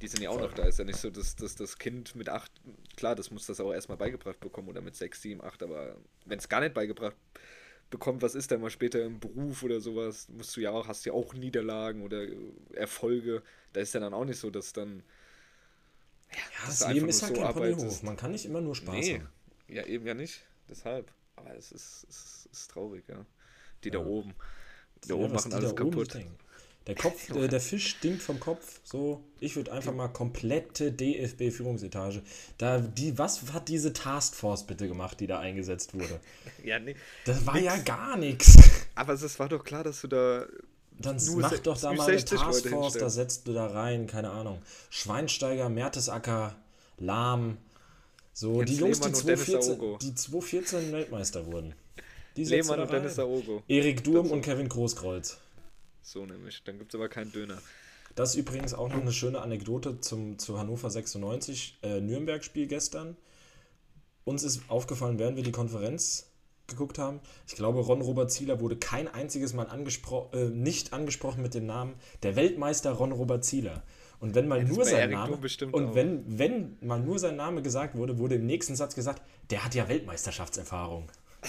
Die 0.00 0.06
sind 0.06 0.22
ja 0.22 0.30
auch 0.30 0.38
Voll. 0.38 0.46
noch 0.46 0.54
da. 0.54 0.64
Ist 0.64 0.78
ja 0.78 0.84
nicht 0.84 0.98
so, 0.98 1.10
dass, 1.10 1.34
dass 1.34 1.56
das 1.56 1.76
Kind 1.76 2.14
mit 2.14 2.28
acht, 2.28 2.52
klar, 2.96 3.16
das 3.16 3.32
muss 3.32 3.46
das 3.46 3.58
auch 3.58 3.72
erstmal 3.72 3.98
beigebracht 3.98 4.38
bekommen 4.38 4.68
oder 4.68 4.80
mit 4.80 4.94
sechs, 4.94 5.20
sieben, 5.22 5.42
acht, 5.42 5.62
aber 5.64 5.96
wenn 6.24 6.38
es 6.38 6.48
gar 6.48 6.60
nicht 6.60 6.74
beigebracht 6.74 7.16
bekommt, 7.90 8.22
was 8.22 8.36
ist 8.36 8.52
denn 8.52 8.60
mal 8.60 8.70
später 8.70 9.04
im 9.04 9.18
Beruf 9.18 9.64
oder 9.64 9.80
sowas, 9.80 10.28
musst 10.28 10.56
du 10.56 10.60
ja 10.60 10.70
auch, 10.70 10.86
hast 10.86 11.04
ja 11.04 11.12
auch 11.12 11.34
Niederlagen 11.34 12.02
oder 12.02 12.26
Erfolge. 12.74 13.42
Da 13.72 13.80
ist 13.80 13.94
ja 13.94 14.00
dann 14.00 14.14
auch 14.14 14.24
nicht 14.24 14.38
so, 14.38 14.50
dass 14.50 14.72
dann 14.72 15.02
ja, 16.36 16.66
das 16.66 16.78
du 16.80 16.88
Leben 16.92 17.08
ist 17.08 17.22
halt 17.22 17.36
so 17.36 17.42
kein. 17.42 17.54
Ponyhof. 17.54 18.02
Man 18.02 18.16
kann 18.16 18.30
nicht 18.32 18.44
immer 18.44 18.60
nur 18.60 18.74
Spaß 18.74 18.94
Nee, 18.94 19.14
haben. 19.14 19.28
ja, 19.68 19.84
eben 19.84 20.06
ja 20.06 20.14
nicht. 20.14 20.40
Deshalb. 20.68 21.10
Aber 21.36 21.54
es 21.56 21.70
ist, 21.72 22.06
es 22.08 22.48
ist, 22.52 22.70
traurig, 22.70 23.04
ja. 23.08 23.24
Die 23.84 23.90
da 23.90 23.98
Ja. 23.98 24.04
oben. 24.04 24.34
Die 25.04 25.08
da 25.08 25.14
Ja, 25.14 25.20
oben 25.20 25.34
machen 25.34 25.52
alles 25.52 25.74
da 25.74 25.76
kaputt. 25.76 26.18
Der 26.86 26.94
Kopf, 26.94 27.26
der, 27.32 27.48
der 27.48 27.60
Fisch 27.60 27.88
stinkt 27.88 28.22
vom 28.22 28.38
Kopf. 28.40 28.80
So, 28.84 29.22
ich 29.40 29.56
würde 29.56 29.72
einfach 29.72 29.92
mal 29.92 30.08
komplette 30.08 30.92
DFB-Führungsetage. 30.92 32.22
Da, 32.58 32.78
die, 32.78 33.18
was 33.18 33.52
hat 33.52 33.68
diese 33.68 33.92
Taskforce 33.92 34.66
bitte 34.66 34.86
gemacht, 34.88 35.20
die 35.20 35.26
da 35.26 35.38
eingesetzt 35.40 35.94
wurde? 35.94 36.20
Ja, 36.64 36.78
nee. 36.78 36.96
Das 37.24 37.44
war 37.46 37.54
Nix. 37.54 37.66
ja 37.66 37.76
gar 37.78 38.16
nichts. 38.16 38.56
Aber 38.94 39.12
es 39.12 39.38
war 39.38 39.48
doch 39.48 39.62
klar, 39.64 39.84
dass 39.84 40.00
du 40.00 40.08
da. 40.08 40.46
Dann 40.98 41.16
Nur 41.24 41.40
mach 41.40 41.58
doch 41.58 41.78
da 41.78 41.88
nur 41.88 41.98
mal 41.98 42.08
eine 42.08 42.18
60 42.18 42.38
Leute 42.38 42.52
Taskforce, 42.52 42.94
da 42.94 43.10
setzt 43.10 43.46
du 43.46 43.52
da 43.52 43.66
rein, 43.66 44.06
keine 44.06 44.30
Ahnung. 44.30 44.62
Schweinsteiger, 44.90 45.68
Mertesacker, 45.68 46.56
Lahm. 46.98 47.58
So, 48.32 48.58
Jens 48.58 48.70
die 48.70 48.76
Jungs, 48.76 49.00
die 49.00 49.06
Lehmann 49.06 49.18
und 49.18 49.26
Dennis 49.26 49.44
2014, 49.46 49.72
Aogo. 49.72 49.98
die 49.98 50.14
2014 50.14 50.92
Weltmeister 50.92 51.46
wurden. 51.46 51.74
Die 52.36 52.44
Lehmann 52.44 52.80
und 52.80 52.90
Dennis. 52.90 53.18
Aogo. 53.18 53.62
Erik 53.68 54.04
Durm 54.04 54.30
und 54.30 54.42
Kevin 54.42 54.68
Großkreuz. 54.68 55.38
So 56.02 56.24
nämlich. 56.24 56.62
Dann 56.64 56.78
gibt 56.78 56.92
es 56.92 56.94
aber 56.94 57.08
keinen 57.08 57.32
Döner. 57.32 57.58
Das 58.14 58.30
ist 58.30 58.36
übrigens 58.36 58.72
auch 58.72 58.88
noch 58.88 59.00
eine 59.00 59.12
schöne 59.12 59.42
Anekdote 59.42 60.00
zum, 60.00 60.38
zu 60.38 60.58
Hannover 60.58 60.88
96, 60.88 61.78
äh, 61.82 62.00
Nürnberg-Spiel 62.00 62.66
gestern. 62.66 63.16
Uns 64.24 64.42
ist 64.42 64.62
aufgefallen, 64.68 65.18
während 65.18 65.36
wir 65.36 65.44
die 65.44 65.52
Konferenz 65.52 66.26
geguckt 66.68 66.98
haben, 66.98 67.20
ich 67.46 67.54
glaube, 67.54 67.80
Ron 67.80 68.00
Robert 68.00 68.30
Zieler 68.30 68.60
wurde 68.60 68.76
kein 68.76 69.08
einziges 69.08 69.52
Mal 69.54 69.68
angespro 69.68 70.30
äh, 70.32 70.44
nicht 70.46 70.92
angesprochen 70.92 71.42
mit 71.42 71.54
dem 71.54 71.66
Namen 71.66 71.94
der 72.22 72.36
Weltmeister 72.36 72.92
Ron 72.92 73.12
Robert 73.12 73.44
Zieler. 73.44 73.82
Und 74.18 74.34
wenn 74.34 74.48
mal 74.48 74.64
das 74.64 74.74
nur 74.74 74.84
sein 74.84 75.12
Erik 75.12 75.14
Name 75.14 75.38
und 75.72 75.84
auch. 75.86 75.94
wenn, 75.94 76.38
wenn 76.38 76.76
mal 76.80 77.00
nur 77.00 77.18
sein 77.18 77.36
Name 77.36 77.62
gesagt 77.62 77.96
wurde, 77.96 78.18
wurde 78.18 78.36
im 78.36 78.46
nächsten 78.46 78.74
Satz 78.74 78.94
gesagt, 78.94 79.22
der 79.50 79.64
hat 79.64 79.74
ja 79.74 79.88
Weltmeisterschaftserfahrung. 79.88 81.10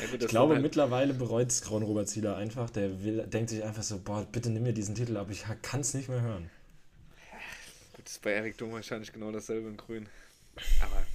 Ja, 0.00 0.06
gut, 0.10 0.22
Ich 0.22 0.28
glaube, 0.28 0.54
halt, 0.54 0.62
mittlerweile 0.62 1.14
bereut 1.14 1.48
es 1.48 1.70
Ron 1.70 1.82
Robert 1.82 2.08
Zieler 2.08 2.36
einfach. 2.36 2.70
Der 2.70 3.02
will, 3.02 3.26
denkt 3.26 3.50
sich 3.50 3.62
einfach 3.64 3.82
so, 3.82 3.98
boah, 3.98 4.26
bitte 4.30 4.50
nimm 4.50 4.62
mir 4.64 4.72
diesen 4.72 4.94
Titel 4.94 5.16
ab, 5.16 5.28
ich 5.30 5.44
kann 5.62 5.80
es 5.80 5.94
nicht 5.94 6.08
mehr 6.08 6.20
hören. 6.20 6.50
gut, 7.94 8.04
das 8.04 8.12
ist 8.12 8.22
bei 8.22 8.32
Erik 8.32 8.58
Dumm 8.58 8.72
wahrscheinlich 8.72 9.12
genau 9.12 9.32
dasselbe 9.32 9.68
in 9.68 9.76
Grün. 9.76 10.06
Aber, 10.82 11.05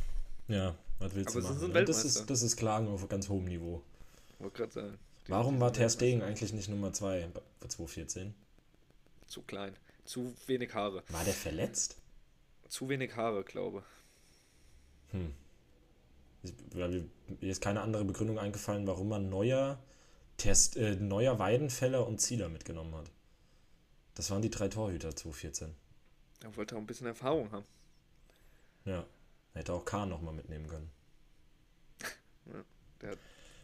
Ja, 0.51 0.75
was 0.99 1.15
willst 1.15 1.29
Aber 1.29 1.41
du 1.41 1.47
machen? 1.47 1.59
sind 1.59 1.73
ne? 1.73 1.85
das, 1.85 2.03
ist, 2.05 2.29
das 2.29 2.41
ist 2.41 2.57
Klagen 2.57 2.87
auf 2.87 3.07
ganz 3.07 3.29
hohem 3.29 3.45
Niveau. 3.45 3.81
wollte 4.39 4.57
gerade 4.57 4.71
sagen. 4.73 4.99
die- 5.27 5.31
Warum 5.31 5.59
war 5.59 5.71
Ter. 5.71 5.89
Stegen 5.89 6.21
eigentlich 6.21 6.51
nicht 6.53 6.67
Nummer 6.69 6.91
2 6.93 7.29
bei 7.59 7.67
2014? 7.67 8.33
Zu 9.27 9.41
klein. 9.43 9.75
Zu 10.03 10.33
wenig 10.47 10.73
Haare. 10.73 11.03
War 11.09 11.23
der 11.23 11.33
verletzt? 11.33 11.95
Zu 12.67 12.89
wenig 12.89 13.15
Haare, 13.15 13.43
glaube 13.43 13.83
Ich- 16.43 16.53
Weil 16.73 17.07
mir 17.39 17.51
ist 17.51 17.61
keine 17.61 17.81
andere 17.81 18.03
Begründung 18.03 18.39
eingefallen, 18.39 18.87
warum 18.87 19.09
man 19.09 19.29
Neuer, 19.29 19.79
Test, 20.37 20.75
äh, 20.75 20.95
Neuer 20.95 21.37
Weidenfeller 21.39 22.07
und 22.07 22.19
Zieler 22.19 22.49
mitgenommen 22.49 22.95
hat. 22.95 23.11
Das 24.15 24.31
waren 24.31 24.41
die 24.41 24.49
drei 24.49 24.67
Torhüter 24.67 25.15
2014. 25.15 25.75
Er 26.41 26.55
wollte 26.57 26.75
auch 26.75 26.79
ein 26.79 26.87
bisschen 26.87 27.07
Erfahrung 27.07 27.51
haben. 27.51 27.65
Ja. 28.85 29.05
Hätte 29.53 29.73
auch 29.73 29.85
Kahn 29.85 30.09
nochmal 30.09 30.33
mitnehmen 30.33 30.67
können. 30.67 30.89
Der 33.01 33.11
hat, 33.11 33.17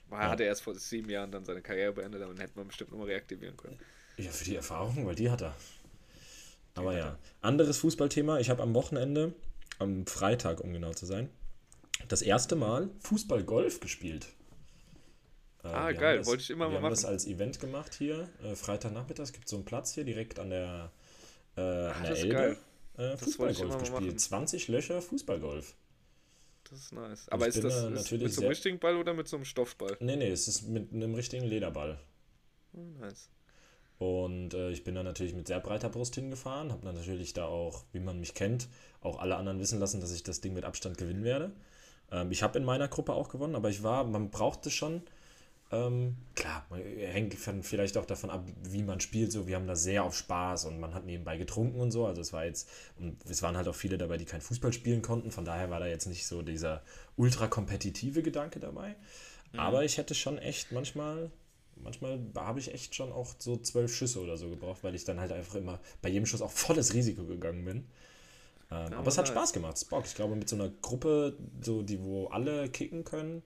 war, 0.09 0.21
Ja. 0.23 0.29
hatte 0.31 0.43
erst 0.43 0.61
vor 0.63 0.75
sieben 0.75 1.09
Jahren 1.09 1.31
dann 1.31 1.45
seine 1.45 1.61
Karriere 1.61 1.93
beendet, 1.93 2.21
den 2.21 2.37
hätte 2.39 2.53
man 2.57 2.67
bestimmt 2.67 2.91
nochmal 2.91 3.07
reaktivieren 3.07 3.55
können. 3.57 3.77
Ja, 4.17 4.31
für 4.31 4.45
die 4.45 4.55
Erfahrung, 4.55 5.05
weil 5.05 5.15
die 5.15 5.29
hat 5.29 5.41
er. 5.41 5.55
Aber 6.75 6.93
ja. 6.93 6.99
er. 7.07 7.19
Anderes 7.41 7.77
Fußballthema. 7.79 8.39
Ich 8.39 8.49
habe 8.49 8.63
am 8.63 8.73
Wochenende, 8.73 9.33
am 9.79 10.05
Freitag, 10.07 10.59
um 10.61 10.73
genau 10.73 10.93
zu 10.93 11.05
sein, 11.05 11.29
das 12.07 12.21
erste 12.21 12.55
Mal 12.55 12.89
Fußball-Golf 13.01 13.79
gespielt. 13.79 14.27
Äh, 15.63 15.67
Ah, 15.67 15.87
wir 15.89 15.93
geil. 15.95 16.17
das- 16.19 16.27
Wollte 16.27 16.43
ich 16.43 16.49
immer 16.49 16.65
Wir 16.65 16.79
mal 16.79 16.83
haben 16.85 16.89
das 16.91 17.03
machen. 17.03 17.13
als 17.13 17.25
Event 17.27 17.59
gemacht 17.59 17.93
hier. 17.95 18.29
Äh, 18.43 18.55
Freitagnachmittag. 18.55 19.23
Es 19.23 19.33
gibt 19.33 19.47
so 19.49 19.55
einen 19.57 19.65
Platz 19.65 19.93
hier 19.93 20.03
direkt 20.03 20.39
an 20.39 20.49
der, 20.49 20.91
äh, 21.55 21.61
an 21.61 22.01
der 22.03 22.09
das 22.11 22.19
ist 22.19 22.23
Elbe. 22.25 22.35
geil. 22.35 22.57
Äh, 22.97 23.17
Fußballgolf 23.17 23.77
gespielt. 23.77 24.01
machen. 24.05 24.17
20 24.17 24.67
Löcher 24.67 25.01
Fußballgolf. 25.01 25.75
Das 26.69 26.79
ist 26.79 26.91
nice. 26.93 27.29
Aber 27.29 27.47
ist 27.47 27.63
das 27.63 27.73
da 27.73 27.87
ist 27.89 28.11
mit 28.11 28.33
so 28.33 28.41
einem 28.41 28.49
richtigen 28.49 28.79
Ball 28.79 28.97
oder 28.97 29.13
mit 29.13 29.27
so 29.27 29.37
einem 29.37 29.45
Stoffball? 29.45 29.95
Nee, 29.99 30.15
nee, 30.17 30.29
es 30.29 30.47
ist 30.47 30.63
mit 30.67 30.91
einem 30.91 31.15
richtigen 31.15 31.45
Lederball. 31.45 31.99
Hm, 32.73 32.97
Nice. 32.99 33.29
Und 33.99 34.53
äh, 34.53 34.69
ich 34.71 34.83
bin 34.83 34.93
da 34.93 35.01
natürlich 35.01 35.33
mit 35.33 35.47
sehr 35.47 35.59
breiter 35.59 35.89
Brust 35.89 36.13
hingefahren, 36.15 36.71
habe 36.71 36.85
dann 36.85 36.93
natürlich 36.95 37.33
da 37.33 37.45
auch, 37.45 37.83
wie 37.93 37.99
man 37.99 38.19
mich 38.19 38.35
kennt, 38.35 38.67
auch 39.01 39.17
alle 39.17 39.37
anderen 39.37 39.59
wissen 39.59 39.79
lassen, 39.79 40.01
dass 40.01 40.11
ich 40.13 40.21
das 40.21 40.39
Ding 40.39 40.53
mit 40.53 40.65
Abstand 40.65 40.97
gewinnen 40.99 41.23
werde. 41.23 41.51
Ähm, 42.11 42.31
ich 42.31 42.43
habe 42.43 42.59
in 42.59 42.65
meiner 42.65 42.87
Gruppe 42.89 43.13
auch 43.13 43.29
gewonnen, 43.29 43.55
aber 43.55 43.69
ich 43.69 43.81
war, 43.81 44.03
man 44.03 44.29
brauchte 44.29 44.69
schon, 44.69 45.01
ähm, 45.69 46.15
klar, 46.35 46.65
man 46.69 46.81
hängt 46.81 47.33
vielleicht 47.33 47.97
auch 47.97 48.05
davon 48.05 48.29
ab, 48.29 48.47
wie 48.63 48.83
man 48.83 48.99
spielt. 49.01 49.31
So, 49.31 49.47
wir 49.47 49.55
haben 49.55 49.67
da 49.67 49.75
sehr 49.75 50.03
auf 50.03 50.15
Spaß 50.15 50.65
und 50.65 50.79
man 50.79 50.93
hat 50.93 51.05
nebenbei 51.05 51.37
getrunken 51.37 51.79
und 51.81 51.91
so. 51.91 52.05
Also 52.05 52.21
es 52.21 52.31
war 52.31 52.45
jetzt, 52.45 52.69
und 52.97 53.17
es 53.29 53.41
waren 53.41 53.57
halt 53.57 53.67
auch 53.67 53.75
viele 53.75 53.97
dabei, 53.97 54.17
die 54.17 54.25
kein 54.25 54.41
Fußball 54.41 54.71
spielen 54.71 55.01
konnten. 55.01 55.31
Von 55.31 55.43
daher 55.43 55.69
war 55.69 55.79
da 55.79 55.87
jetzt 55.87 56.05
nicht 56.05 56.25
so 56.25 56.41
dieser 56.41 56.83
ultra 57.17 57.47
kompetitive 57.47 58.21
Gedanke 58.23 58.59
dabei. 58.59 58.95
Aber 59.55 59.83
ich 59.83 59.97
hätte 59.97 60.13
schon 60.13 60.37
echt 60.37 60.71
manchmal, 60.71 61.31
manchmal 61.75 62.19
habe 62.35 62.59
ich 62.59 62.73
echt 62.73 62.95
schon 62.95 63.11
auch 63.11 63.33
so 63.37 63.57
zwölf 63.57 63.93
Schüsse 63.93 64.21
oder 64.21 64.37
so 64.37 64.49
gebraucht, 64.49 64.83
weil 64.83 64.95
ich 64.95 65.03
dann 65.03 65.19
halt 65.19 65.31
einfach 65.31 65.55
immer 65.55 65.79
bei 66.01 66.09
jedem 66.09 66.25
Schuss 66.25 66.41
auch 66.41 66.51
volles 66.51 66.93
Risiko 66.93 67.25
gegangen 67.25 67.65
bin. 67.65 67.87
Ähm, 68.69 68.93
aber 68.93 69.07
es 69.07 69.17
hat. 69.17 69.27
Spaß 69.27 69.53
gemacht, 69.53 69.83
Bock. 69.89 70.05
Ich 70.05 70.15
glaube, 70.15 70.35
mit 70.35 70.49
so 70.49 70.55
einer 70.55 70.69
Gruppe, 70.69 71.37
so 71.61 71.81
die, 71.81 72.03
wo 72.03 72.27
alle 72.27 72.69
kicken 72.69 73.03
können, 73.03 73.41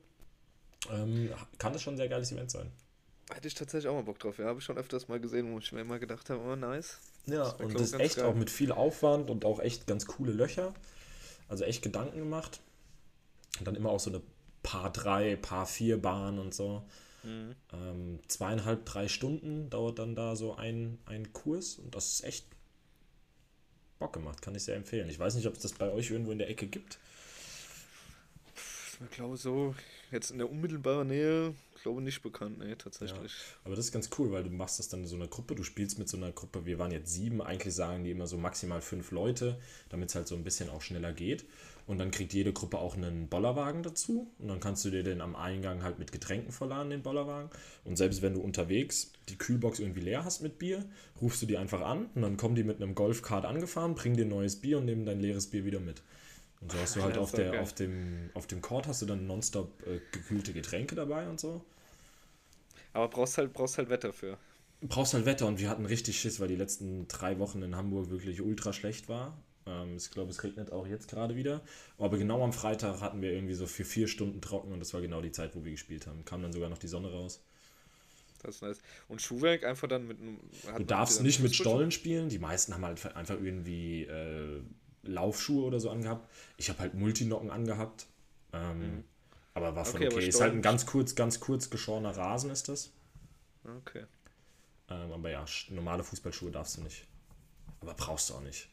ähm, 0.89 1.29
kann 1.57 1.73
das 1.73 1.81
schon 1.81 1.93
ein 1.95 1.97
sehr 1.97 2.09
geiles 2.09 2.31
Event 2.31 2.51
sein. 2.51 2.71
Hätte 3.33 3.47
ich 3.47 3.53
tatsächlich 3.53 3.87
auch 3.89 3.95
mal 3.95 4.03
Bock 4.03 4.19
drauf. 4.19 4.37
Ja, 4.39 4.45
habe 4.45 4.59
ich 4.59 4.65
schon 4.65 4.77
öfters 4.77 5.07
mal 5.07 5.19
gesehen, 5.19 5.53
wo 5.53 5.59
ich 5.59 5.71
mir 5.71 5.81
immer 5.81 5.99
gedacht 5.99 6.29
habe, 6.29 6.41
oh 6.43 6.55
nice. 6.55 6.99
Ja, 7.27 7.51
Das 7.51 7.61
und 7.61 7.73
das 7.75 7.81
ist 7.83 7.99
echt 7.99 8.15
geil. 8.17 8.25
auch 8.25 8.35
mit 8.35 8.49
viel 8.49 8.71
Aufwand 8.71 9.29
und 9.29 9.45
auch 9.45 9.59
echt 9.59 9.87
ganz 9.87 10.05
coole 10.05 10.33
Löcher. 10.33 10.73
Also 11.47 11.63
echt 11.63 11.81
Gedanken 11.81 12.17
gemacht. 12.17 12.59
Und 13.59 13.67
dann 13.67 13.75
immer 13.75 13.89
auch 13.89 13.99
so 13.99 14.09
eine 14.09 14.21
Paar 14.63 14.91
3, 14.91 15.35
Paar 15.37 15.65
4 15.65 16.01
Bahn 16.01 16.39
und 16.39 16.53
so. 16.53 16.83
Mhm. 17.23 17.55
Ähm, 17.71 18.19
zweieinhalb, 18.27 18.85
drei 18.85 19.07
Stunden 19.07 19.69
dauert 19.69 19.99
dann 19.99 20.15
da 20.15 20.35
so 20.35 20.55
ein, 20.55 20.97
ein 21.05 21.31
Kurs 21.33 21.75
und 21.75 21.93
das 21.93 22.13
ist 22.13 22.23
echt 22.23 22.47
Bock 23.99 24.13
gemacht, 24.13 24.41
kann 24.41 24.55
ich 24.55 24.63
sehr 24.63 24.75
empfehlen. 24.75 25.07
Ich 25.09 25.19
weiß 25.19 25.35
nicht, 25.35 25.45
ob 25.47 25.53
es 25.53 25.59
das 25.59 25.73
bei 25.73 25.91
euch 25.91 26.09
irgendwo 26.09 26.31
in 26.31 26.39
der 26.39 26.49
Ecke 26.49 26.65
gibt. 26.67 26.97
Ich 29.03 29.15
glaube 29.15 29.37
so, 29.37 29.73
jetzt 30.11 30.31
in 30.31 30.37
der 30.37 30.49
unmittelbaren 30.49 31.07
Nähe, 31.07 31.55
glaube 31.81 32.01
nicht 32.01 32.21
bekannt, 32.21 32.59
nee, 32.59 32.75
tatsächlich. 32.75 33.33
Aber 33.63 33.75
das 33.75 33.85
ist 33.85 33.91
ganz 33.91 34.09
cool, 34.17 34.31
weil 34.31 34.43
du 34.43 34.49
machst 34.49 34.79
das 34.79 34.89
dann 34.89 35.01
in 35.01 35.07
so 35.07 35.15
einer 35.15 35.27
Gruppe, 35.27 35.55
du 35.55 35.63
spielst 35.63 35.99
mit 35.99 36.07
so 36.09 36.17
einer 36.17 36.31
Gruppe, 36.31 36.65
wir 36.65 36.79
waren 36.79 36.91
jetzt 36.91 37.13
sieben, 37.13 37.41
eigentlich 37.41 37.73
sagen 37.73 38.03
die 38.03 38.11
immer 38.11 38.27
so 38.27 38.37
maximal 38.37 38.81
fünf 38.81 39.11
Leute, 39.11 39.59
damit 39.89 40.09
es 40.09 40.15
halt 40.15 40.27
so 40.27 40.35
ein 40.35 40.43
bisschen 40.43 40.69
auch 40.69 40.81
schneller 40.81 41.13
geht. 41.13 41.45
Und 41.87 41.97
dann 41.97 42.11
kriegt 42.11 42.33
jede 42.33 42.53
Gruppe 42.53 42.77
auch 42.77 42.95
einen 42.95 43.27
Bollerwagen 43.27 43.83
dazu 43.83 44.31
und 44.37 44.47
dann 44.47 44.59
kannst 44.59 44.85
du 44.85 44.91
dir 44.91 45.03
den 45.03 45.19
am 45.19 45.35
Eingang 45.35 45.83
halt 45.83 45.97
mit 45.97 46.11
Getränken 46.11 46.51
vollladen, 46.51 46.91
den 46.91 47.01
Bollerwagen. 47.01 47.49
Und 47.83 47.97
selbst 47.97 48.21
wenn 48.21 48.35
du 48.35 48.41
unterwegs 48.41 49.11
die 49.29 49.37
Kühlbox 49.37 49.79
irgendwie 49.79 50.01
leer 50.01 50.23
hast 50.23 50.41
mit 50.41 50.59
Bier, 50.59 50.85
rufst 51.19 51.41
du 51.41 51.47
die 51.47 51.57
einfach 51.57 51.81
an 51.81 52.05
und 52.13 52.21
dann 52.21 52.37
kommen 52.37 52.55
die 52.55 52.63
mit 52.63 52.81
einem 52.81 52.95
Golfkart 52.95 53.45
angefahren, 53.45 53.95
bringen 53.95 54.15
dir 54.15 54.25
neues 54.25 54.57
Bier 54.57 54.77
und 54.77 54.85
nehmen 54.85 55.05
dein 55.05 55.19
leeres 55.19 55.47
Bier 55.47 55.65
wieder 55.65 55.79
mit. 55.79 56.03
Und 56.61 56.71
so 56.71 56.79
hast 56.79 56.95
du 56.95 57.03
halt 57.03 57.17
auf, 57.17 57.31
der, 57.31 57.51
geil. 57.51 57.59
auf, 57.59 57.73
dem, 57.73 58.29
auf 58.35 58.47
dem 58.47 58.61
Court 58.61 58.87
hast 58.87 59.01
du 59.01 59.05
dann 59.07 59.25
nonstop 59.27 59.81
äh, 59.87 59.99
gekühlte 60.11 60.53
Getränke 60.53 60.95
dabei 60.95 61.27
und 61.27 61.39
so. 61.39 61.65
Aber 62.93 63.07
brauchst 63.07 63.37
halt, 63.37 63.51
brauchst 63.53 63.77
halt 63.77 63.89
Wetter 63.89 64.13
für. 64.13 64.37
brauchst 64.81 65.13
halt 65.13 65.25
Wetter 65.25 65.47
und 65.47 65.59
wir 65.59 65.69
hatten 65.69 65.85
richtig 65.85 66.19
Schiss, 66.19 66.39
weil 66.39 66.47
die 66.47 66.55
letzten 66.55 67.07
drei 67.07 67.39
Wochen 67.39 67.61
in 67.63 67.75
Hamburg 67.75 68.09
wirklich 68.09 68.41
ultra 68.41 68.73
schlecht 68.73 69.09
war. 69.09 69.37
Ähm, 69.65 69.97
ich 69.97 70.11
glaube, 70.11 70.29
es 70.29 70.43
regnet 70.43 70.71
auch 70.71 70.85
jetzt 70.87 71.07
gerade 71.07 71.35
wieder. 71.35 71.61
Aber 71.97 72.17
genau 72.17 72.43
am 72.43 72.53
Freitag 72.53 73.01
hatten 73.01 73.21
wir 73.21 73.31
irgendwie 73.31 73.53
so 73.53 73.65
für 73.65 73.85
vier 73.85 74.07
Stunden 74.07 74.41
trocken 74.41 74.71
und 74.71 74.79
das 74.79 74.93
war 74.93 75.01
genau 75.01 75.21
die 75.21 75.31
Zeit, 75.31 75.55
wo 75.55 75.63
wir 75.63 75.71
gespielt 75.71 76.07
haben. 76.07 76.25
Kam 76.25 76.41
dann 76.41 76.53
sogar 76.53 76.69
noch 76.69 76.79
die 76.79 76.87
Sonne 76.87 77.11
raus. 77.11 77.41
Das 78.43 78.55
ist 78.55 78.61
nice. 78.63 78.81
Und 79.07 79.21
Schuhwerk 79.21 79.63
einfach 79.63 79.87
dann 79.87 80.07
mit 80.07 80.19
einem. 80.19 80.39
Du 80.77 80.83
darfst 80.83 81.21
nicht 81.21 81.39
mit? 81.41 81.55
Stollen 81.55 81.91
spielen. 81.91 82.29
Die 82.29 82.39
meisten 82.39 82.73
haben 82.73 82.83
halt 82.83 83.15
einfach 83.15 83.35
irgendwie 83.35 84.03
äh, 84.03 84.61
Laufschuhe 85.03 85.65
oder 85.65 85.79
so 85.79 85.89
angehabt. 85.89 86.29
Ich 86.57 86.69
habe 86.69 86.79
halt 86.79 86.93
Multinocken 86.93 87.49
angehabt. 87.49 88.07
Ähm, 88.53 89.03
Aber 89.53 89.75
war 89.75 89.85
von 89.85 89.97
Okay, 89.97 90.13
okay. 90.13 90.27
Ist 90.27 90.41
halt 90.41 90.53
ein 90.53 90.61
ganz 90.61 90.85
kurz, 90.85 91.15
ganz 91.15 91.39
kurz 91.39 91.69
geschorener 91.69 92.15
Rasen 92.15 92.49
ist 92.49 92.69
das. 92.69 92.91
Okay. 93.63 94.05
Ähm, 94.89 95.11
aber 95.11 95.29
ja, 95.29 95.45
normale 95.69 96.03
Fußballschuhe 96.03 96.51
darfst 96.51 96.77
du 96.77 96.81
nicht. 96.81 97.07
Aber 97.79 97.93
brauchst 97.93 98.29
du 98.29 98.35
auch 98.35 98.41
nicht. 98.41 98.69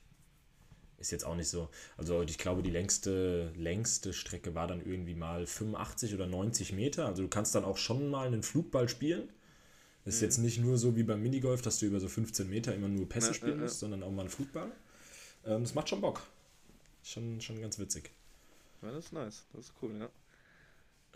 Ist 0.98 1.12
jetzt 1.12 1.24
auch 1.24 1.36
nicht 1.36 1.48
so. 1.48 1.68
Also 1.96 2.22
ich 2.22 2.38
glaube, 2.38 2.62
die 2.62 2.70
längste, 2.70 3.52
längste 3.56 4.12
Strecke 4.12 4.54
war 4.54 4.66
dann 4.66 4.84
irgendwie 4.84 5.14
mal 5.14 5.46
85 5.46 6.14
oder 6.14 6.26
90 6.26 6.72
Meter. 6.72 7.06
Also 7.06 7.22
du 7.22 7.28
kannst 7.28 7.54
dann 7.54 7.64
auch 7.64 7.76
schon 7.76 8.10
mal 8.10 8.26
einen 8.26 8.42
Flugball 8.42 8.88
spielen. 8.88 9.28
Ist 10.04 10.22
jetzt 10.22 10.38
nicht 10.38 10.58
nur 10.58 10.78
so 10.78 10.96
wie 10.96 11.02
beim 11.02 11.22
Minigolf, 11.22 11.60
dass 11.60 11.78
du 11.78 11.86
über 11.86 12.00
so 12.00 12.08
15 12.08 12.48
Meter 12.48 12.74
immer 12.74 12.88
nur 12.88 13.06
Pässe 13.06 13.34
spielen 13.34 13.60
musst, 13.60 13.80
sondern 13.80 14.02
auch 14.02 14.10
mal 14.10 14.22
einen 14.22 14.30
Flugball. 14.30 14.72
Ähm, 15.48 15.62
das 15.62 15.74
macht 15.74 15.88
schon 15.88 16.00
Bock. 16.00 16.22
Schon, 17.02 17.40
schon 17.40 17.60
ganz 17.60 17.78
witzig. 17.78 18.10
Ja, 18.82 18.92
das 18.92 19.06
ist 19.06 19.12
nice. 19.12 19.46
Das 19.52 19.66
ist 19.66 19.72
cool, 19.82 19.96
ja. 19.96 20.10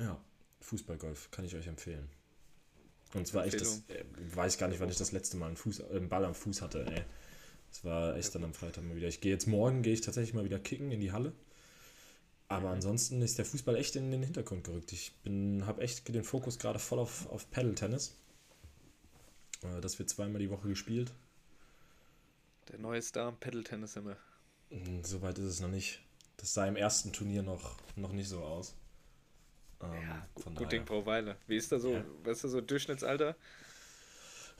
Ja, 0.01 0.18
Fußballgolf 0.61 1.31
kann 1.31 1.45
ich 1.45 1.55
euch 1.55 1.66
empfehlen. 1.66 2.09
Und 3.14 3.27
zwar 3.27 3.45
echt 3.45 3.61
das, 3.61 3.83
äh, 3.88 4.05
weiß 4.35 4.57
gar 4.57 4.68
nicht, 4.68 4.81
wann 4.81 4.88
ich 4.88 4.97
das 4.97 5.12
letzte 5.12 5.37
Mal 5.37 5.49
einen, 5.49 5.57
Fuß, 5.57 5.81
äh, 5.81 5.97
einen 5.97 6.09
Ball 6.09 6.25
am 6.25 6.35
Fuß 6.35 6.62
hatte, 6.62 6.87
ey. 6.87 7.05
Das 7.68 7.85
war 7.85 8.16
echt 8.16 8.35
dann 8.35 8.45
am 8.45 8.55
Freitag 8.55 8.85
mal 8.85 8.97
wieder. 8.97 9.09
Ich 9.09 9.21
gehe 9.21 9.33
jetzt 9.33 9.47
morgen, 9.47 9.83
gehe 9.83 9.92
ich 9.92 10.01
tatsächlich 10.01 10.35
mal 10.35 10.45
wieder 10.45 10.59
kicken 10.59 10.90
in 10.92 11.01
die 11.01 11.12
Halle. 11.12 11.33
Aber 12.49 12.71
ansonsten 12.71 13.23
ist 13.23 13.38
der 13.38 13.47
Fußball 13.47 13.77
echt 13.77 13.97
in 13.97 14.11
den 14.11 14.23
Hintergrund 14.23 14.64
gerückt. 14.64 14.92
Ich 14.92 15.12
habe 15.27 15.81
echt 15.81 16.07
den 16.09 16.25
Fokus 16.25 16.59
gerade 16.59 16.79
voll 16.79 16.99
auf, 16.99 17.29
auf 17.31 17.51
Paddle-Tennis. 17.51 18.14
Äh, 19.62 19.81
Das 19.81 19.99
wird 19.99 20.11
zweimal 20.11 20.40
die 20.40 20.51
Woche 20.51 20.68
gespielt. 20.68 21.12
Der 22.70 22.79
neue 22.79 23.03
Star 23.03 23.29
am 23.29 23.38
Pedal-Tennis 23.38 23.96
immer. 23.96 24.16
Mm, 24.70 25.03
Soweit 25.03 25.38
ist 25.38 25.44
es 25.44 25.61
noch 25.61 25.68
nicht. 25.68 26.01
Das 26.37 26.55
sah 26.55 26.66
im 26.66 26.77
ersten 26.77 27.12
Turnier 27.12 27.42
noch, 27.42 27.77
noch 27.96 28.12
nicht 28.12 28.29
so 28.29 28.40
aus. 28.42 28.75
Ähm, 29.83 29.90
von 30.37 30.55
Gut 30.55 30.66
daher. 30.66 30.68
Ding 30.68 30.85
braucht 30.85 31.07
Weile. 31.07 31.37
Wie 31.46 31.57
ist 31.57 31.70
da 31.72 31.79
so, 31.79 31.92
Ja. 31.92 32.05
was 32.25 32.38
ist 32.38 32.44
da 32.44 32.48
so 32.48 32.61
Durchschnittsalter? 32.61 33.37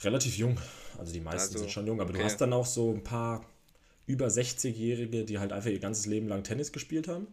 Relativ 0.01 0.37
jung. 0.37 0.59
Also 0.99 1.12
die 1.12 1.21
meisten 1.21 1.49
Also, 1.55 1.59
sind 1.61 1.71
schon 1.71 1.87
jung, 1.87 2.01
aber 2.01 2.12
du 2.12 2.19
okay. 2.19 2.25
hast 2.25 2.41
dann 2.41 2.53
auch 2.53 2.67
so 2.67 2.93
ein 2.93 3.05
paar 3.05 3.45
über 4.07 4.29
60-Jährige, 4.31 5.25
die 5.25 5.38
halt 5.38 5.53
einfach 5.53 5.71
ihr 5.71 5.79
ganzes 5.79 6.07
Leben 6.07 6.29
lang 6.29 6.43
Tennis 6.43 6.73
gespielt 6.73 7.07
haben. 7.09 7.29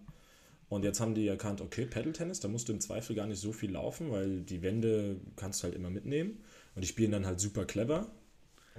Und 0.69 0.84
jetzt 0.84 0.99
haben 0.99 1.15
die 1.15 1.27
erkannt, 1.27 1.62
okay, 1.62 1.88
Paddle-Tennis, 1.88 2.41
da 2.41 2.47
musst 2.47 2.69
du 2.69 2.73
im 2.73 2.79
Zweifel 2.79 3.15
gar 3.15 3.25
nicht 3.25 3.39
so 3.39 3.51
viel 3.51 3.71
laufen, 3.71 4.12
weil 4.12 4.41
die 4.41 4.62
Wände 4.62 5.19
kannst 5.36 5.62
du 5.62 5.63
halt 5.65 5.73
immer 5.75 5.89
mitnehmen. 5.89 6.43
Und 6.75 6.84
die 6.84 6.88
spielen 6.88 7.12
dann 7.12 7.25
halt 7.25 7.39
super 7.39 7.65
clever. 7.65 8.12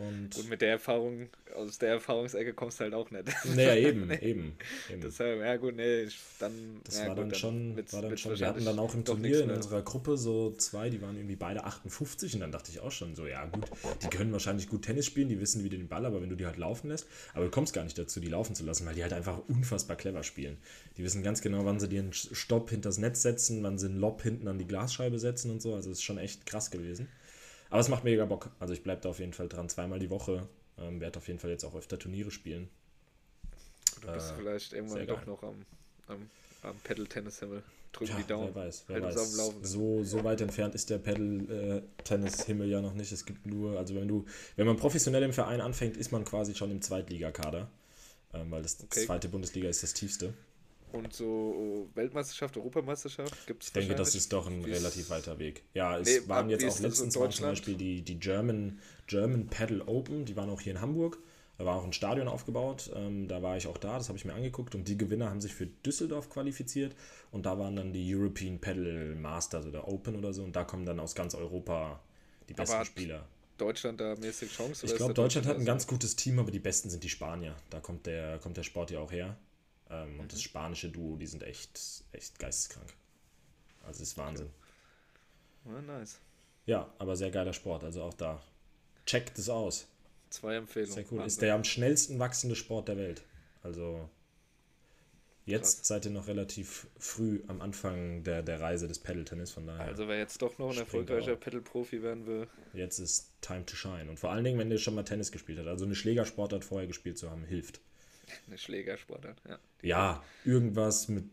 Und 0.01 0.35
Gut, 0.35 0.49
mit 0.49 0.63
der 0.63 0.71
Erfahrung, 0.71 1.29
aus 1.55 1.77
der 1.77 1.91
Erfahrungsecke 1.91 2.55
kommst 2.55 2.81
du 2.81 2.85
halt 2.85 2.95
auch 2.95 3.11
nicht. 3.11 3.25
naja, 3.55 3.75
eben, 3.77 4.11
eben. 4.23 4.55
eben. 4.91 5.01
Das, 5.03 5.19
ja, 5.19 5.27
ja 5.27 5.57
gut, 5.59 5.77
nee, 5.77 6.05
ich, 6.05 6.19
dann. 6.39 6.81
Das 6.85 7.01
ja, 7.01 7.09
war, 7.09 7.17
gut, 7.17 7.25
dann 7.25 7.35
schon, 7.35 7.77
war 7.77 8.03
dann 8.03 8.17
schon. 8.17 8.39
Wir 8.39 8.47
hatten 8.47 8.65
dann 8.65 8.79
auch 8.79 8.95
im 8.95 9.05
Turnier 9.05 9.43
in 9.43 9.51
unserer 9.51 9.83
Gruppe 9.83 10.17
so 10.17 10.53
zwei, 10.53 10.89
die 10.89 11.03
waren 11.03 11.17
irgendwie 11.17 11.37
beide 11.37 11.65
58 11.65 12.35
und 12.35 12.41
dann 12.41 12.51
dachte 12.51 12.71
ich 12.71 12.81
auch 12.81 12.91
schon 12.91 13.15
so, 13.15 13.27
ja 13.27 13.45
gut, 13.45 13.67
die 14.03 14.09
können 14.09 14.33
wahrscheinlich 14.33 14.71
gut 14.71 14.83
Tennis 14.87 15.05
spielen, 15.05 15.29
die 15.29 15.39
wissen 15.39 15.65
wieder 15.65 15.77
den 15.77 15.89
Ball, 15.89 16.07
aber 16.07 16.23
wenn 16.23 16.31
du 16.31 16.37
die 16.37 16.47
halt 16.47 16.57
laufen 16.57 16.89
lässt, 16.89 17.07
aber 17.35 17.45
du 17.45 17.51
kommst 17.51 17.75
gar 17.75 17.85
nicht 17.85 17.99
dazu, 17.99 18.21
die 18.21 18.29
laufen 18.29 18.55
zu 18.55 18.65
lassen, 18.65 18.87
weil 18.87 18.95
die 18.95 19.03
halt 19.03 19.13
einfach 19.13 19.39
unfassbar 19.49 19.97
clever 19.97 20.23
spielen. 20.23 20.57
Die 20.97 21.05
wissen 21.05 21.23
ganz 21.23 21.43
genau, 21.43 21.67
wann 21.67 21.79
sie 21.79 21.89
dir 21.89 22.01
einen 22.01 22.15
Stopp 22.15 22.71
hinters 22.71 22.97
Netz 22.97 23.21
setzen, 23.21 23.63
wann 23.63 23.77
sie 23.77 23.87
einen 23.87 24.01
Lob 24.01 24.23
hinten 24.23 24.49
an 24.49 24.59
die 24.59 24.67
Glasscheibe 24.67 25.19
setzen 25.19 25.51
und 25.51 25.61
so, 25.61 25.75
also 25.75 25.91
es 25.91 25.99
ist 25.99 26.05
schon 26.05 26.17
echt 26.17 26.47
krass 26.47 26.71
gewesen. 26.71 27.07
Aber 27.71 27.81
es 27.81 27.89
macht 27.89 28.05
mega 28.05 28.25
Bock, 28.25 28.51
also 28.59 28.73
ich 28.75 28.83
bleibe 28.83 29.01
da 29.03 29.09
auf 29.11 29.19
jeden 29.21 29.33
Fall 29.33 29.49
dran, 29.49 29.69
zweimal 29.69 29.99
die 29.99 30.11
Woche, 30.11 30.49
ähm, 30.79 31.01
werde 31.01 31.19
auf 31.19 31.29
jeden 31.29 31.39
Fall 31.39 31.51
jetzt 31.51 31.65
auch 31.65 31.75
öfter 31.75 31.99
Turniere 31.99 32.31
spielen. 32.31 32.69
Du 34.01 34.09
bist 34.13 34.31
Äh, 34.31 34.35
vielleicht 34.37 34.73
irgendwann 34.73 35.07
geil. 35.07 35.17
doch 35.17 35.27
noch 35.27 35.43
am, 35.43 35.55
am, 36.09 36.31
am 36.63 36.77
Pedal-Tennis-Himmel. 36.85 37.63
Drücken 37.93 38.13
Ja, 38.13 38.19
die 38.19 38.27
Daumen. 38.29 38.55
wer 38.55 38.63
weiß, 38.63 38.85
wer 38.87 39.03
weiß. 39.03 39.33
So, 39.63 40.05
so 40.05 40.23
weit 40.25 40.41
entfernt 40.41 40.75
ist 40.77 40.91
der 40.91 40.99
Paddle-Tennis-Himmel 40.99 42.69
ja 42.69 42.81
noch 42.81 42.95
nicht. 42.95 43.11
Es 43.13 43.25
gibt 43.27 43.47
nur, 43.47 43.79
also 43.79 43.95
wenn 43.97 44.07
du, 44.09 44.27
wenn 44.57 44.67
man 44.67 44.77
professionell 44.77 45.23
im 45.25 45.33
Verein 45.33 45.61
anfängt, 45.61 45.97
ist 45.97 46.13
man 46.13 46.25
quasi 46.25 46.55
schon 46.55 46.71
im 46.71 46.83
Zweitligakader. 46.83 47.69
Ähm, 48.33 48.51
weil 48.51 48.63
das 48.63 48.79
Okay. 48.85 49.05
zweite 49.07 49.29
Bundesliga 49.29 49.69
ist 49.69 49.83
das 49.83 49.93
tiefste. 49.93 50.35
Und 50.93 51.13
so 51.13 51.89
Weltmeisterschaft, 51.95 52.57
Europameisterschaft 52.57 53.47
gibt 53.47 53.63
es 53.63 53.69
Ich 53.69 53.73
denke, 53.73 53.95
das 53.95 54.15
ist 54.15 54.33
doch 54.33 54.47
ein 54.47 54.65
relativ 54.65 55.11
weiter 55.11 55.39
Weg. 55.39 55.63
Ja, 55.73 55.99
es 55.99 56.09
Nee, 56.09 56.29
waren 56.29 56.51
jetzt 56.51 56.65
auch 56.65 56.79
letztens 56.81 57.01
waren 57.01 57.11
zum 57.11 57.23
Deutschland? 57.23 57.53
Beispiel 57.53 57.75
die, 57.75 58.03
die 58.03 58.19
German, 58.19 58.79
German 59.07 59.47
Paddle 59.47 59.87
Open, 59.87 60.25
die 60.25 60.37
waren 60.37 60.51
auch 60.51 60.61
hier 60.61 60.73
in 60.73 60.81
Hamburg. 60.81 61.19
Da 61.59 61.67
war 61.67 61.77
auch 61.77 61.85
ein 61.85 61.93
Stadion 61.93 62.27
aufgebaut, 62.27 62.91
ähm, 62.95 63.29
da 63.29 63.43
war 63.43 63.59
ich 63.59 63.67
auch 63.67 63.77
da, 63.77 63.99
das 63.99 64.09
habe 64.09 64.17
ich 64.17 64.25
mir 64.25 64.33
angeguckt 64.33 64.75
und 64.75 64.89
die 64.89 64.97
Gewinner 64.97 65.29
haben 65.29 65.43
sich 65.43 65.55
für 65.55 65.67
Düsseldorf 65.67 66.31
qualifiziert 66.31 66.97
und 67.33 67.45
da 67.45 67.59
waren 67.59 67.77
dann 67.77 67.93
die 67.93 68.15
European 68.15 68.59
Paddle 68.59 69.15
Masters 69.15 69.67
oder 69.67 69.87
Open 69.87 70.17
oder 70.17 70.33
so 70.33 70.43
und 70.43 70.57
da 70.57 70.65
kommen 70.65 70.87
dann 70.87 70.99
aus 70.99 71.15
ganz 71.15 71.35
Europa 71.35 72.01
die 72.49 72.55
besten 72.55 72.79
hat 72.79 72.87
Spieler. 72.87 73.27
Deutschland 73.59 74.01
da 74.01 74.17
mäßig 74.17 74.51
Chance? 74.51 74.87
Ich 74.87 74.97
glaube, 74.97 75.13
da 75.13 75.23
Deutschland 75.23 75.47
hat 75.47 75.59
ein 75.59 75.67
ganz 75.67 75.87
gutes 75.87 76.17
Team, 76.17 76.39
aber 76.39 76.51
die 76.51 76.61
besten 76.61 76.89
sind 76.89 77.05
die 77.05 77.11
Spanier. 77.11 77.55
Da 77.69 77.81
kommt 77.81 78.07
der, 78.07 78.39
kommt 78.39 78.57
der 78.57 78.63
Sport 78.63 78.91
ja 78.91 79.01
auch 79.01 79.13
her. 79.13 79.37
Ähm, 79.91 80.15
Mhm. 80.15 80.21
Und 80.21 80.33
das 80.33 80.43
spanische 80.43 80.89
Duo, 80.89 81.17
die 81.17 81.27
sind 81.27 81.43
echt, 81.43 81.81
echt 82.13 82.39
geisteskrank. 82.39 82.93
Also 83.85 84.03
ist 84.03 84.17
Wahnsinn. 84.17 84.51
Ja, 85.67 85.81
nice. 85.83 86.19
Ja, 86.67 86.93
aber 86.99 87.17
sehr 87.17 87.31
geiler 87.31 87.53
Sport, 87.53 87.83
also 87.85 88.03
auch 88.03 88.15
da. 88.15 88.41
Checkt 89.07 89.39
es 89.39 89.49
aus. 89.49 89.89
Zwei 90.31 90.57
Empfehlungen. 90.57 90.95
Sehr 90.95 91.05
cool. 91.11 91.19
Ist 91.19 91.23
Wahnsinn. 91.25 91.41
der 91.41 91.55
am 91.55 91.65
schnellsten 91.65 92.19
wachsende 92.19 92.55
Sport 92.55 92.89
der 92.89 92.97
Welt. 92.97 93.23
Also 93.63 94.09
jetzt 95.45 95.79
Krass. 95.79 95.89
seid 95.89 96.05
ihr 96.05 96.13
noch 96.13 96.29
relativ 96.29 96.87
früh 96.99 97.43
am 97.49 97.61
Anfang 97.61 98.23
der, 98.23 98.43
der 98.43 98.61
Reise 98.61 98.87
des 98.87 99.01
Paddle-Tennis, 99.01 99.51
von 99.51 99.67
daher. 99.67 99.87
Also 99.87 100.07
wer 100.07 100.19
jetzt 100.19 100.41
doch 100.43 100.57
noch 100.59 100.71
ein 100.71 100.79
erfolgreicher. 100.79 101.35
Pedal-Profi 101.35 102.03
werden 102.03 102.27
will, 102.27 102.47
Jetzt 102.75 102.99
ist 103.01 103.33
time 103.41 103.67
to 103.67 103.75
shine. 103.75 104.09
Und 104.09 104.19
vor 104.21 104.31
allen 104.31 104.45
Dingen, 104.45 104.59
wenn 104.59 104.71
ihr 104.71 104.79
schon 104.79 104.95
mal 104.95 105.03
Tennis 105.03 105.33
gespielt 105.33 105.59
habt. 105.59 105.67
Also 105.69 105.85
eine 105.85 105.97
Schlägersportart 105.97 106.65
vorher 106.65 106.87
gespielt 106.87 107.19
zu 107.19 107.29
haben, 107.31 107.45
hilft. 107.45 107.81
Eine 108.47 108.59
Schlägersportart. 108.59 109.41
Ja. 109.49 109.59
Ja, 109.83 110.25
irgendwas 110.45 111.09
mit, 111.09 111.25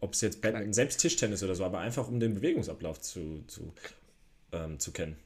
ob 0.00 0.12
es 0.14 0.20
jetzt 0.20 0.40
Badminton, 0.40 0.72
selbst 0.72 1.00
Tischtennis 1.00 1.42
oder 1.42 1.54
so, 1.54 1.64
aber 1.64 1.80
einfach 1.80 2.08
um 2.08 2.20
den 2.20 2.34
Bewegungsablauf 2.34 3.00
zu, 3.00 3.44
zu, 3.46 3.72
ähm, 4.52 4.78
zu 4.78 4.92
kennen. 4.92 5.16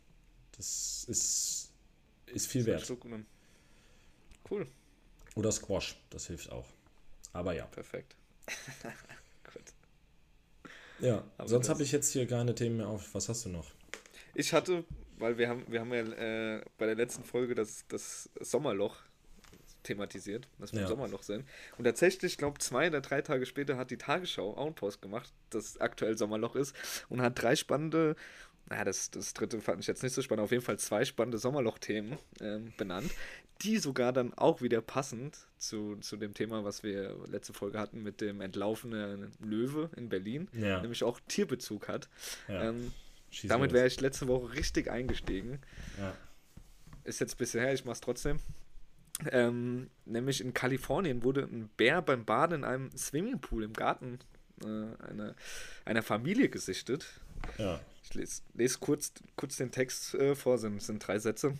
Das 0.56 1.04
ist, 1.08 1.70
ist 2.26 2.46
viel 2.46 2.64
Zwei 2.64 2.72
wert. 2.72 2.92
Cool, 4.50 4.66
Oder 5.36 5.52
Squash, 5.52 5.96
das 6.10 6.26
hilft 6.26 6.50
auch. 6.50 6.66
Aber 7.32 7.52
ja. 7.52 7.66
perfekt. 7.66 8.16
Ja, 11.02 11.24
Aber 11.38 11.48
sonst 11.48 11.64
das- 11.66 11.74
habe 11.74 11.82
ich 11.82 11.92
jetzt 11.92 12.12
hier 12.12 12.26
keine 12.26 12.54
Themen 12.54 12.76
mehr 12.76 12.88
auf. 12.88 13.14
Was 13.14 13.30
hast 13.30 13.46
du 13.46 13.48
noch? 13.48 13.70
Ich 14.34 14.52
hatte 14.52 14.84
weil 15.20 15.38
wir 15.38 15.48
haben, 15.48 15.64
wir 15.68 15.80
haben 15.80 15.92
ja 15.92 16.00
äh, 16.56 16.64
bei 16.78 16.86
der 16.86 16.94
letzten 16.94 17.24
Folge 17.24 17.54
das, 17.54 17.84
das 17.88 18.30
Sommerloch 18.40 18.96
thematisiert, 19.82 20.48
dass 20.58 20.72
wir 20.72 20.80
Ja. 20.80 20.86
im 20.86 20.88
Sommerloch 20.90 21.22
sind. 21.22 21.44
Und 21.78 21.84
tatsächlich, 21.84 22.32
ich 22.32 22.38
glaube, 22.38 22.58
zwei 22.58 22.88
oder 22.88 23.00
drei 23.00 23.22
Tage 23.22 23.46
später 23.46 23.76
hat 23.76 23.90
die 23.90 23.98
Tagesschau 23.98 24.56
auch 24.56 24.66
einen 24.66 24.74
Post 24.74 25.02
gemacht, 25.02 25.32
das 25.50 25.78
aktuell 25.80 26.16
Sommerloch 26.18 26.56
ist 26.56 26.74
und 27.08 27.20
hat 27.22 27.40
drei 27.40 27.56
spannende, 27.56 28.16
naja, 28.68 28.84
das, 28.84 29.10
das 29.10 29.34
dritte 29.34 29.60
fand 29.60 29.80
ich 29.80 29.86
jetzt 29.86 30.02
nicht 30.02 30.12
so 30.14 30.22
spannend, 30.22 30.44
auf 30.44 30.50
jeden 30.52 30.62
Fall 30.64 30.78
zwei 30.78 31.04
spannende 31.04 31.38
Sommerloch-Themen 31.38 32.18
ähm, 32.40 32.72
benannt, 32.76 33.10
die 33.62 33.76
sogar 33.78 34.12
dann 34.12 34.32
auch 34.34 34.62
wieder 34.62 34.80
passend 34.80 35.36
zu, 35.58 35.96
zu 35.96 36.16
dem 36.16 36.32
Thema, 36.34 36.64
was 36.64 36.82
wir 36.82 37.14
letzte 37.26 37.52
Folge 37.52 37.78
hatten 37.78 38.02
mit 38.02 38.20
dem 38.22 38.40
entlaufenen 38.40 39.32
Löwe 39.40 39.90
in 39.96 40.08
Berlin, 40.08 40.48
Ja. 40.54 40.80
nämlich 40.80 41.02
auch 41.04 41.20
Tierbezug 41.28 41.88
hat. 41.88 42.08
Ja. 42.48 42.70
Ähm, 42.70 42.92
damit 43.44 43.72
wäre 43.72 43.86
ich 43.86 44.00
letzte 44.00 44.28
Woche 44.28 44.54
richtig 44.54 44.90
eingestiegen. 44.90 45.60
Ist 47.04 47.20
jetzt 47.20 47.34
ein 47.34 47.38
bisschen 47.38 47.60
her, 47.60 47.72
ich 47.74 47.84
mach's 47.84 48.00
trotzdem. 48.00 48.38
Ähm, 49.30 49.90
nämlich 50.04 50.40
in 50.40 50.54
Kalifornien 50.54 51.22
wurde 51.22 51.42
ein 51.42 51.68
Bär 51.76 52.02
beim 52.02 52.24
Baden 52.24 52.58
in 52.60 52.64
einem 52.64 52.90
Swimmingpool 52.96 53.64
im 53.64 53.72
Garten 53.72 54.18
äh, 54.62 54.66
einer, 54.66 55.34
einer 55.84 56.02
Familie 56.02 56.48
gesichtet. 56.48 57.06
Ja. 57.58 57.80
Ich 58.02 58.14
lese, 58.14 58.42
lese 58.54 58.78
kurz, 58.78 59.12
kurz 59.36 59.56
den 59.56 59.70
Text 59.70 60.14
äh, 60.14 60.34
vor, 60.34 60.58
sind, 60.58 60.82
sind 60.82 61.06
drei 61.06 61.18
Sätze. 61.18 61.56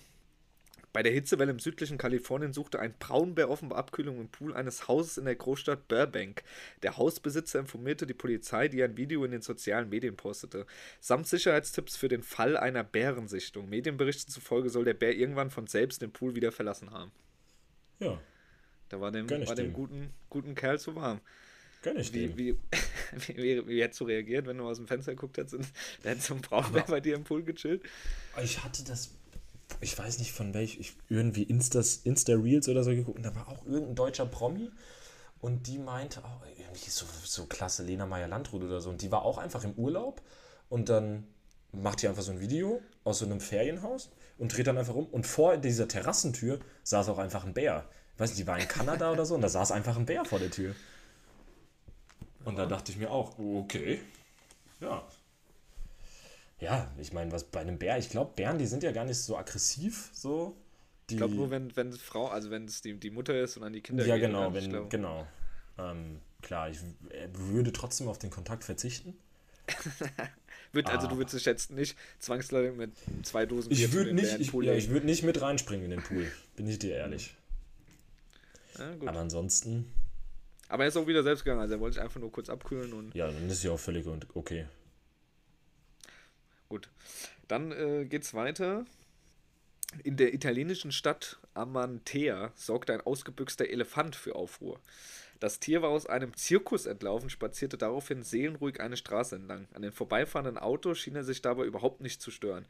Bei 0.92 1.05
der 1.05 1.12
Hitzewelle 1.12 1.53
im 1.53 1.61
südlichen 1.61 1.99
Kalifornien 1.99 2.53
suchte 2.53 2.81
ein 2.81 2.94
Braunbär 2.99 3.49
offenbar 3.49 3.79
Abkühlung 3.79 4.18
im 4.18 4.29
Pool 4.29 4.55
eines 4.55 4.88
Hauses 4.88 5.18
in 5.18 5.25
der 5.25 5.37
Großstadt 5.37 5.87
Burbank. 5.87 6.42
Der 6.83 6.96
Hausbesitzer 6.96 7.61
informierte 7.61 8.09
die 8.09 8.14
Polizei, 8.14 8.66
die 8.66 8.83
ein 8.83 8.96
Video 8.96 9.25
in 9.25 9.31
den 9.31 9.42
sozialen 9.42 9.88
Medien 9.88 10.16
postete, 10.16 10.66
samt 10.99 11.29
Sicherheitstipps 11.29 11.96
für 11.96 12.09
den 12.09 12.25
Fall 12.25 12.57
einer 12.57 12.83
Bärensichtung. 12.83 13.68
Medienberichten 13.68 14.33
zufolge 14.33 14.68
soll 14.68 14.85
der 14.85 14.94
Bär 14.94 15.14
irgendwann 15.14 15.51
von 15.51 15.68
selbst 15.68 16.03
den 16.03 16.11
Pool 16.11 16.35
wieder 16.35 16.51
verlassen 16.51 16.90
haben. 16.90 17.12
Ja. 18.01 18.19
Da 18.89 19.01
war 19.01 19.13
dem, 19.13 19.31
war 19.31 19.55
dem 19.55 19.73
guten, 19.73 20.11
guten 20.29 20.55
Kerl 20.55 20.79
zu 20.79 20.97
warm. 20.97 21.21
Gönn 21.83 21.99
ich 21.99 22.13
Wie, 22.13 22.27
dem. 22.27 22.37
wie, 22.37 22.59
wie, 23.27 23.37
wie, 23.37 23.69
wie 23.69 23.83
hättest 23.83 24.01
du 24.01 24.05
reagiert, 24.05 24.47
wenn 24.47 24.59
du 24.59 24.67
aus 24.67 24.77
dem 24.77 24.87
Fenster 24.87 25.13
geguckt 25.13 25.39
hättest 25.39 25.55
und 25.55 25.67
da 26.03 26.11
hätte 26.11 26.21
so 26.21 26.35
ein 26.35 26.41
Braunbär 26.41 26.85
bei 26.89 27.01
dir 27.01 27.15
im 27.15 27.25
Pool 27.25 27.43
gechillt? 27.43 27.83
Ich 28.43 28.63
hatte 28.63 28.85
das, 28.85 29.11
ich 29.81 29.97
weiß 29.97 30.19
nicht 30.19 30.33
von 30.33 30.53
welch, 30.53 30.79
ich 30.79 30.95
irgendwie 31.09 31.45
Instas, 31.45 32.01
Insta-Reels 32.05 32.69
oder 32.69 32.85
so 32.85 32.91
geguckt 32.91 33.17
und 33.17 33.23
da 33.23 33.35
war 33.35 33.49
auch 33.49 33.65
irgendein 33.65 33.95
deutscher 33.95 34.27
Promi 34.27 34.71
und 35.41 35.69
die 35.69 35.79
meinte 35.79 36.23
auch, 36.25 36.43
irgendwie 36.59 36.91
so, 36.91 37.07
so 37.25 37.47
klasse 37.47 37.83
Lena 37.83 38.07
Meyer-Landrut 38.07 38.63
oder 38.63 38.81
so 38.81 38.91
und 38.91 39.01
die 39.01 39.11
war 39.11 39.23
auch 39.23 39.39
einfach 39.39 39.65
im 39.65 39.73
Urlaub 39.75 40.21
und 40.69 40.89
dann 40.89 41.27
macht 41.73 42.03
die 42.03 42.09
einfach 42.09 42.23
so 42.23 42.33
ein 42.33 42.41
Video 42.41 42.83
aus 43.05 43.21
so 43.21 43.25
einem 43.25 43.41
Ferienhaus 43.41 44.11
und 44.40 44.57
dreht 44.57 44.66
dann 44.66 44.79
einfach 44.79 44.94
um 44.94 45.07
und 45.07 45.26
vor 45.26 45.57
dieser 45.59 45.87
Terrassentür 45.87 46.59
saß 46.83 47.09
auch 47.11 47.18
einfach 47.18 47.44
ein 47.44 47.55
Bär. 47.55 47.85
Ich 48.14 48.20
weiß 48.20 48.31
nicht, 48.31 48.40
die 48.40 48.46
war 48.46 48.59
in 48.59 48.66
Kanada 48.66 49.12
oder 49.12 49.24
so 49.24 49.35
und 49.35 49.42
da 49.42 49.48
saß 49.48 49.70
einfach 49.70 49.96
ein 49.96 50.07
Bär 50.07 50.24
vor 50.24 50.38
der 50.38 50.50
Tür. 50.50 50.74
Und 52.44 52.57
da 52.57 52.66
dachte 52.66 52.90
ich 52.90 52.98
mir 52.98 53.11
auch, 53.11 53.38
okay, 53.38 54.00
ja, 54.81 55.07
ja, 56.59 56.90
ich 56.98 57.12
meine, 57.12 57.33
was 57.33 57.44
bei 57.44 57.61
einem 57.61 57.79
Bär, 57.79 57.98
ich 57.98 58.11
glaube, 58.11 58.33
Bären, 58.35 58.59
die 58.59 58.66
sind 58.66 58.83
ja 58.83 58.92
gar 58.92 59.05
nicht 59.05 59.18
so 59.18 59.37
aggressiv, 59.37 60.11
so. 60.12 60.57
Die, 61.09 61.14
Ich 61.14 61.18
glaube 61.18 61.35
nur, 61.35 61.50
wenn, 61.50 61.74
wenn 61.76 61.92
Frau, 61.92 62.29
also 62.29 62.50
wenn 62.50 62.66
es 62.66 62.83
die, 62.83 62.98
die 62.98 63.11
Mutter 63.11 63.38
ist 63.40 63.57
und 63.57 63.64
an 63.64 63.72
die 63.72 63.81
Kinder 63.81 64.07
ja, 64.07 64.16
geht, 64.16 64.26
genau, 64.26 64.48
oder? 64.48 64.59
Ich 64.59 64.64
wenn, 64.64 64.70
glaub- 64.70 64.90
genau. 64.90 65.26
Ähm, 65.79 66.20
klar, 66.42 66.70
ich 66.70 66.79
äh, 67.11 67.29
würde 67.33 67.72
trotzdem 67.72 68.09
auf 68.09 68.18
den 68.18 68.31
Kontakt 68.31 68.64
verzichten. 68.64 69.16
Wird, 70.73 70.89
also 70.89 71.07
Ah. 71.07 71.11
du 71.11 71.17
würdest 71.19 71.35
dich 71.37 71.45
jetzt 71.45 71.71
nicht 71.71 71.97
zwangsläufig 72.21 72.77
mit 72.77 72.93
zwei 73.27 73.45
Dosen 73.47 73.73
Ich 73.73 73.93
würde 73.93 74.13
nicht, 74.13 74.39
ich, 74.39 74.53
ja, 74.53 74.75
ich 74.75 74.89
würd 74.91 75.05
nicht 75.05 75.23
mit 75.25 75.41
reinspringen 75.41 75.85
in 75.87 75.91
den 75.91 76.03
Pool, 76.03 76.31
bin 76.57 76.69
ich 76.69 76.79
dir 76.79 76.95
ehrlich. 76.95 77.35
ja, 78.79 78.95
gut. 78.95 79.09
Aber 79.09 79.19
ansonsten, 79.21 79.93
Aber 80.69 80.85
er 80.85 80.89
ist 80.89 80.97
auch 80.97 81.07
wieder 81.09 81.23
selbst 81.25 81.43
gegangen, 81.45 81.61
also 81.61 81.75
er 81.75 81.81
wollte 81.81 81.95
sich 81.95 82.03
einfach 82.03 82.21
nur 82.21 82.31
kurz 82.31 82.49
abkühlen 82.49 82.93
und 82.93 83.15
ja, 83.15 83.27
dann 83.27 83.49
ist 83.51 83.63
ja 83.65 83.73
auch 83.73 83.81
völlig 83.81 84.07
und 84.07 84.27
okay. 84.35 84.67
gut. 86.69 86.89
Dann 87.49 87.73
äh, 87.73 88.05
geht's 88.05 88.33
weiter. 88.35 88.87
In 90.05 90.17
der 90.17 90.33
italienischen 90.35 90.93
Stadt 90.93 91.39
Amantea 91.55 92.53
sorgte 92.55 92.93
ein 92.95 93.01
ausgebüxter 93.01 93.69
Elefant 93.69 94.15
für 94.15 94.37
Aufruhr. 94.37 94.79
Das 95.40 95.59
Tier 95.59 95.81
war 95.81 95.88
aus 95.88 96.07
einem 96.07 96.37
Zirkus 96.37 96.85
entlaufen, 96.85 97.31
spazierte 97.31 97.79
daraufhin 97.79 98.22
seelenruhig 98.22 98.79
eine 98.81 98.98
Straße 98.98 99.37
entlang. 99.37 99.66
An 99.72 99.81
den 99.81 99.90
vorbeifahrenden 99.90 100.59
Autos 100.59 100.98
schien 100.98 101.16
er 101.16 101.24
sich 101.24 101.40
dabei 101.40 101.64
überhaupt 101.64 102.03
nicht 102.03 102.20
zu 102.20 102.31
stören. 102.31 102.66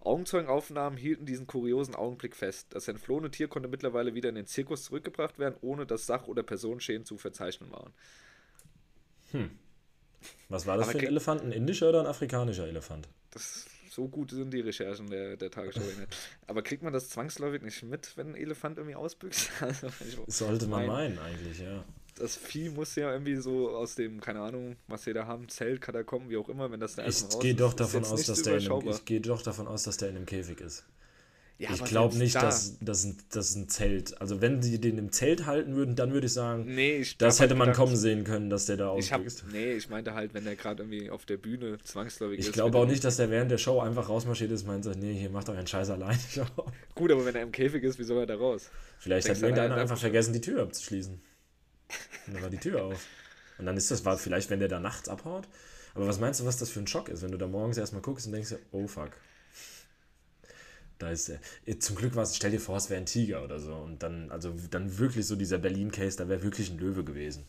Augenzeugenaufnahmen 0.00 0.96
hielten 0.96 1.26
diesen 1.26 1.48
kuriosen 1.48 1.96
Augenblick 1.96 2.36
fest. 2.36 2.68
Das 2.70 2.86
entflohene 2.86 3.32
Tier 3.32 3.48
konnte 3.48 3.68
mittlerweile 3.68 4.14
wieder 4.14 4.28
in 4.28 4.36
den 4.36 4.46
Zirkus 4.46 4.84
zurückgebracht 4.84 5.40
werden, 5.40 5.56
ohne 5.62 5.84
dass 5.84 6.06
Sach- 6.06 6.28
oder 6.28 6.44
Personenschäden 6.44 7.04
zu 7.04 7.18
verzeichnen 7.18 7.72
waren. 7.72 7.92
Was 10.48 10.66
war 10.66 10.76
das 10.76 10.88
Aber 10.88 10.98
für 10.98 11.04
ein 11.04 11.10
Elefant? 11.10 11.42
Ein 11.42 11.52
indischer 11.52 11.88
oder 11.88 12.00
ein 12.00 12.06
afrikanischer 12.06 12.68
Elefant? 12.68 13.08
Das, 13.32 13.66
so 13.90 14.06
gut 14.06 14.30
sind 14.30 14.52
die 14.52 14.60
Recherchen 14.60 15.10
der, 15.10 15.36
der 15.36 15.50
Tagesschau 15.50 15.80
nicht. 15.80 16.16
Aber 16.46 16.62
kriegt 16.62 16.84
man 16.84 16.92
das 16.92 17.08
zwangsläufig 17.08 17.62
nicht 17.62 17.82
mit, 17.82 18.16
wenn 18.16 18.30
ein 18.30 18.36
Elefant 18.36 18.78
irgendwie 18.78 18.94
ausbüchst? 18.94 19.50
Also, 19.60 19.88
Sollte 20.28 20.66
man 20.68 20.86
mein, 20.86 21.14
meinen, 21.14 21.18
eigentlich, 21.18 21.58
ja. 21.58 21.84
Das 22.16 22.36
Vieh 22.36 22.68
muss 22.68 22.94
ja 22.94 23.10
irgendwie 23.12 23.36
so 23.36 23.70
aus 23.70 23.94
dem, 23.94 24.20
keine 24.20 24.40
Ahnung, 24.40 24.76
was 24.86 25.06
wir 25.06 25.14
da 25.14 25.26
haben, 25.26 25.48
Zelt, 25.48 25.80
Katakomben, 25.80 26.28
wie 26.30 26.36
auch 26.36 26.48
immer, 26.48 26.70
wenn 26.70 26.78
das 26.80 26.94
da 26.94 27.02
erstmal 27.04 27.28
Ich 27.30 27.34
raus 27.36 27.42
gehe 27.42 27.52
ist, 27.52 27.60
doch 27.60 27.70
ist 27.70 27.80
davon 27.80 28.02
jetzt 28.02 28.12
aus, 28.12 28.24
dass 28.26 28.42
der 28.42 28.58
in 28.58 28.70
einem, 28.70 28.88
ich 28.90 29.04
gehe 29.06 29.20
doch 29.20 29.42
davon 29.42 29.66
aus, 29.66 29.82
dass 29.84 29.96
der 29.96 30.10
in 30.10 30.16
einem 30.16 30.26
Käfig 30.26 30.60
ist. 30.60 30.84
Ja, 31.58 31.70
ich 31.72 31.84
glaube 31.84 32.16
nicht, 32.18 32.34
da- 32.34 32.40
dass 32.42 32.76
das 32.80 33.04
ein, 33.04 33.16
das 33.30 33.54
ein 33.54 33.68
Zelt. 33.68 34.20
Also 34.20 34.40
wenn 34.40 34.62
sie 34.62 34.80
den 34.80 34.98
im 34.98 35.12
Zelt 35.12 35.46
halten 35.46 35.74
würden, 35.76 35.94
dann 35.94 36.12
würde 36.12 36.26
ich 36.26 36.32
sagen, 36.32 36.64
Nee, 36.74 36.96
ich 36.98 37.16
das 37.18 37.38
hab 37.38 37.44
hätte 37.44 37.54
man 37.54 37.68
gedacht, 37.68 37.78
kommen 37.84 37.96
sehen 37.96 38.24
können, 38.24 38.50
dass 38.50 38.66
der 38.66 38.76
da 38.78 38.96
Ich 38.96 39.12
ausbüchst. 39.14 39.44
nee, 39.52 39.72
ich 39.74 39.88
meinte 39.88 40.12
halt, 40.12 40.34
wenn 40.34 40.44
der 40.44 40.56
gerade 40.56 40.82
irgendwie 40.82 41.08
auf 41.08 41.24
der 41.24 41.36
Bühne 41.36 41.78
zwangsläufig 41.84 42.40
Ich 42.40 42.46
ist. 42.48 42.52
glaube 42.52 42.74
wenn 42.74 42.80
auch 42.82 42.86
nicht, 42.86 43.04
dass 43.04 43.16
der 43.16 43.30
während 43.30 43.50
der 43.50 43.58
Show 43.58 43.78
einfach 43.80 44.08
rausmarschiert 44.08 44.50
ist 44.50 44.62
und 44.66 44.84
meint, 44.84 45.00
nee, 45.00 45.14
hier 45.14 45.30
macht 45.30 45.48
doch 45.48 45.54
einen 45.56 45.66
Scheiß 45.68 45.88
allein. 45.90 46.18
Gut, 46.94 47.10
aber 47.12 47.24
wenn 47.24 47.34
er 47.36 47.42
im 47.42 47.52
Käfig 47.52 47.82
ist, 47.84 47.98
wie 47.98 48.04
soll 48.04 48.18
er 48.18 48.26
da 48.26 48.34
raus? 48.34 48.68
Vielleicht 48.98 49.26
hat 49.28 49.36
Denkst 49.36 49.40
du, 49.40 49.46
irgendeiner 49.46 49.76
er- 49.76 49.82
einfach 49.82 49.98
vergessen, 49.98 50.32
die 50.32 50.40
Tür 50.40 50.62
abzuschließen. 50.62 51.20
Und 52.26 52.34
dann 52.34 52.42
war 52.42 52.50
die 52.50 52.58
Tür 52.58 52.84
auf. 52.84 53.06
Und 53.58 53.66
dann 53.66 53.76
ist 53.76 53.90
das, 53.90 54.04
war 54.04 54.18
vielleicht, 54.18 54.50
wenn 54.50 54.60
der 54.60 54.68
da 54.68 54.80
nachts 54.80 55.08
abhaut. 55.08 55.48
Aber 55.94 56.06
was 56.06 56.20
meinst 56.20 56.40
du, 56.40 56.46
was 56.46 56.56
das 56.56 56.70
für 56.70 56.80
ein 56.80 56.86
Schock 56.86 57.08
ist, 57.08 57.22
wenn 57.22 57.32
du 57.32 57.38
da 57.38 57.46
morgens 57.46 57.76
erstmal 57.76 58.02
guckst 58.02 58.26
und 58.26 58.32
denkst, 58.32 58.54
oh 58.72 58.86
fuck. 58.86 59.10
Da 60.98 61.10
ist 61.10 61.28
er. 61.28 61.40
Eh, 61.66 61.78
Zum 61.78 61.96
Glück 61.96 62.14
war 62.14 62.22
es, 62.22 62.36
stell 62.36 62.52
dir 62.52 62.60
vor, 62.60 62.76
es 62.76 62.88
wäre 62.88 63.00
ein 63.00 63.06
Tiger 63.06 63.42
oder 63.44 63.58
so. 63.58 63.74
Und 63.74 64.02
dann, 64.02 64.30
also 64.30 64.54
dann 64.70 64.98
wirklich 64.98 65.26
so 65.26 65.36
dieser 65.36 65.58
Berlin-Case, 65.58 66.16
da 66.16 66.28
wäre 66.28 66.42
wirklich 66.42 66.70
ein 66.70 66.78
Löwe 66.78 67.04
gewesen. 67.04 67.44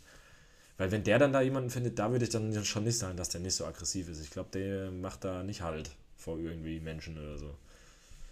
Weil 0.78 0.92
wenn 0.92 1.04
der 1.04 1.20
dann 1.20 1.34
da 1.34 1.42
jemanden 1.42 1.70
findet, 1.70 2.00
da 2.00 2.12
würde 2.12 2.26
ich 2.26 2.32
dann 2.32 2.66
schon 2.66 2.84
nicht 2.84 2.98
sagen, 2.98 3.16
dass 3.16 3.30
der 3.30 3.42
nicht 3.42 3.56
so 3.56 3.66
aggressiv 3.66 4.10
ist. 4.10 4.22
Ich 4.22 4.32
glaube, 4.32 4.50
der 4.54 4.92
macht 4.92 5.24
da 5.24 5.44
nicht 5.44 5.62
Halt 5.62 5.92
vor 6.18 6.40
irgendwie 6.40 6.80
Menschen 6.80 7.18
oder 7.18 7.38
so. 7.38 7.56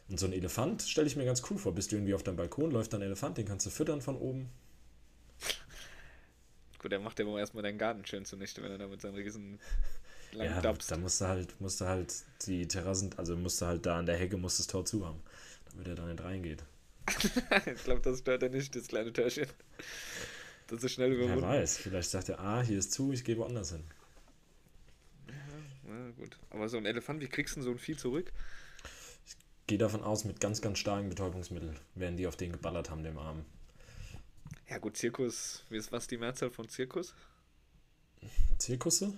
Und 0.09 0.19
so 0.19 0.25
ein 0.25 0.33
Elefant 0.33 0.81
stelle 0.81 1.07
ich 1.07 1.15
mir 1.15 1.25
ganz 1.25 1.43
cool 1.49 1.57
vor. 1.57 1.73
Bist 1.73 1.91
du 1.91 1.95
irgendwie 1.95 2.13
auf 2.13 2.23
deinem 2.23 2.35
Balkon, 2.37 2.71
läuft 2.71 2.93
da 2.93 2.97
ein 2.97 3.03
Elefant, 3.03 3.37
den 3.37 3.45
kannst 3.45 3.65
du 3.65 3.69
füttern 3.69 4.01
von 4.01 4.17
oben. 4.17 4.49
Gut, 6.81 6.91
der 6.91 6.99
macht 6.99 7.19
ja 7.19 7.25
wohl 7.27 7.39
erstmal 7.39 7.61
deinen 7.61 7.77
Garten 7.77 8.03
schön 8.07 8.25
zunichte, 8.25 8.63
wenn 8.63 8.71
er 8.71 8.79
da 8.79 8.87
mit 8.87 8.99
seinen 9.01 9.13
riesen 9.13 9.59
langen 10.31 10.51
Ja, 10.51 10.61
Dubs. 10.61 10.87
da 10.87 10.97
musst 10.97 11.21
du 11.21 11.27
halt, 11.27 11.61
musst 11.61 11.79
du 11.79 11.85
halt 11.85 12.11
die 12.47 12.67
Terrassen, 12.67 13.13
also 13.17 13.37
musst 13.37 13.61
du 13.61 13.67
halt 13.67 13.85
da 13.85 13.99
an 13.99 14.07
der 14.07 14.17
Hecke 14.17 14.37
musst 14.37 14.57
das 14.57 14.65
Tor 14.65 14.83
zu 14.83 15.05
haben, 15.05 15.21
damit 15.69 15.87
er 15.87 15.93
da 15.95 16.07
nicht 16.07 16.23
reingeht. 16.23 16.63
ich 17.75 17.83
glaube, 17.83 18.01
das 18.01 18.19
stört 18.19 18.41
er 18.41 18.49
nicht, 18.49 18.75
das 18.75 18.87
kleine 18.87 19.13
Törchen. 19.13 19.45
Das 20.67 20.83
ist 20.83 20.93
schnell 20.93 21.11
Wer 21.11 21.17
überwunden. 21.17 21.43
weiß, 21.43 21.77
vielleicht 21.77 22.09
sagt 22.09 22.29
er, 22.29 22.39
ah, 22.39 22.61
hier 22.63 22.79
ist 22.79 22.93
zu, 22.93 23.11
ich 23.11 23.23
gehe 23.23 23.37
woanders 23.37 23.73
hin. 23.73 23.83
Na 25.83 26.09
gut. 26.17 26.39
Aber 26.49 26.67
so 26.67 26.77
ein 26.77 26.85
Elefant, 26.85 27.21
wie 27.21 27.27
kriegst 27.27 27.55
du 27.55 27.59
denn 27.59 27.65
so 27.65 27.71
ein 27.71 27.77
Vieh 27.77 27.95
zurück? 27.97 28.31
Gehe 29.67 29.77
davon 29.77 30.01
aus, 30.03 30.23
mit 30.25 30.39
ganz, 30.39 30.61
ganz 30.61 30.79
starken 30.79 31.09
Betäubungsmitteln 31.09 31.77
werden 31.95 32.17
die 32.17 32.25
auf 32.27 32.35
den 32.37 32.51
geballert 32.53 32.89
haben, 32.89 33.03
dem 33.03 33.17
Arm. 33.19 33.45
Ja 34.71 34.77
gut, 34.77 34.95
Zirkus, 34.95 35.65
wie 35.69 35.75
ist 35.75 35.91
was 35.91 36.07
die 36.07 36.17
Mehrzahl 36.17 36.49
von 36.49 36.69
Zirkus? 36.69 37.13
Zirkusse? 38.57 39.13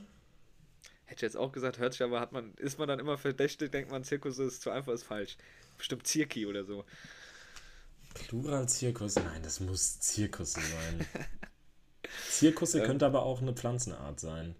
Hätte 1.06 1.18
ich 1.18 1.22
jetzt 1.22 1.38
auch 1.38 1.52
gesagt, 1.52 1.78
hört 1.78 1.94
sich 1.94 2.02
aber, 2.02 2.20
hat 2.20 2.32
man, 2.32 2.56
ist 2.56 2.80
man 2.80 2.88
dann 2.88 2.98
immer 2.98 3.20
verdächtig, 3.20 3.72
denkt 3.72 3.92
man, 3.92 4.04
Zirkus 4.04 4.40
ist 4.40 4.64
zu 4.64 4.72
einfach, 4.72 4.94
ist 4.94 5.04
falsch. 5.04 5.38
Bestimmt 5.78 6.08
Zirki 6.08 6.48
oder 6.48 6.66
so. 6.66 6.86
Plural 8.16 8.68
Zirkus? 8.68 9.14
Nein, 9.16 9.44
das 9.44 9.60
muss 9.60 10.00
Zirkusse 10.00 10.60
sein. 10.60 11.06
Zirkusse 12.32 12.80
Ähm. 12.80 12.86
könnte 12.88 13.06
aber 13.06 13.22
auch 13.22 13.40
eine 13.40 13.54
Pflanzenart 13.54 14.20
sein. 14.20 14.56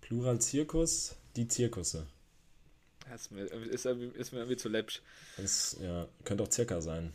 Plural 0.00 0.40
Zirkus, 0.40 1.16
die 1.36 1.48
Zirkusse. 1.48 2.06
Ist 3.14 3.30
mir, 3.30 3.42
ist, 3.44 3.84
irgendwie- 3.84 4.18
ist 4.18 4.32
mir 4.32 4.38
irgendwie 4.38 4.56
zu 4.56 4.70
läppsch. 4.70 5.02
Das 5.36 5.76
ja, 5.82 6.08
könnte 6.24 6.44
auch 6.44 6.48
Zirka 6.48 6.80
sein. 6.80 7.12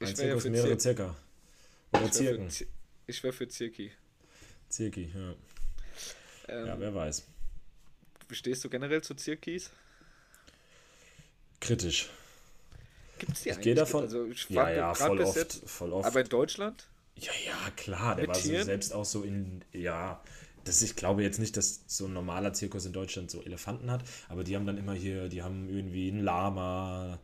Ein 0.00 0.08
Ich 0.08 0.08
ja 0.08 0.14
Zirkus, 0.16 0.44
mehrere 0.46 0.76
Zir 0.76 0.96
Zirka. 0.96 1.16
Oder 2.02 2.10
Zirken. 2.12 2.50
Zi- 2.50 2.66
Ich 3.06 3.22
wäre 3.22 3.32
für 3.32 3.48
Zirki. 3.48 3.90
Zirki, 4.68 5.10
ja. 5.14 5.34
Ähm, 6.48 6.66
Ja, 6.66 6.80
wer 6.80 6.94
weiß. 6.94 7.24
Stehst 8.30 8.64
du 8.64 8.68
generell 8.70 9.02
zu 9.02 9.14
Zirkis? 9.14 9.70
kritisch. 11.60 12.10
Gibt's 13.18 13.42
die 13.42 13.48
Ich 13.50 13.60
gehe 13.60 13.74
davon. 13.74 14.02
Also 14.02 14.26
ich 14.26 14.48
ja, 14.50 14.70
ja, 14.70 14.94
voll 14.94 15.20
oft, 15.20 15.36
jetzt- 15.36 15.68
voll 15.68 15.92
oft. 15.92 16.06
Aber 16.06 16.20
in 16.20 16.28
Deutschland? 16.28 16.86
Ja, 17.16 17.32
ja, 17.46 17.70
klar, 17.76 18.14
der 18.16 18.28
war 18.28 18.34
so 18.34 18.62
selbst 18.62 18.92
auch 18.92 19.06
so 19.06 19.22
in, 19.22 19.62
ja, 19.72 20.22
das, 20.64 20.82
ich 20.82 20.96
glaube 20.96 21.22
jetzt 21.22 21.38
nicht, 21.38 21.56
dass 21.56 21.80
so 21.86 22.06
ein 22.06 22.12
normaler 22.12 22.52
Zirkus 22.52 22.84
in 22.84 22.92
Deutschland 22.92 23.30
so 23.30 23.42
Elefanten 23.42 23.90
hat, 23.90 24.04
aber 24.28 24.44
die 24.44 24.54
haben 24.54 24.66
dann 24.66 24.76
immer 24.76 24.92
hier, 24.92 25.28
die 25.28 25.42
haben 25.42 25.68
irgendwie 25.70 26.10
ein 26.10 26.22
Lama, 26.22 27.18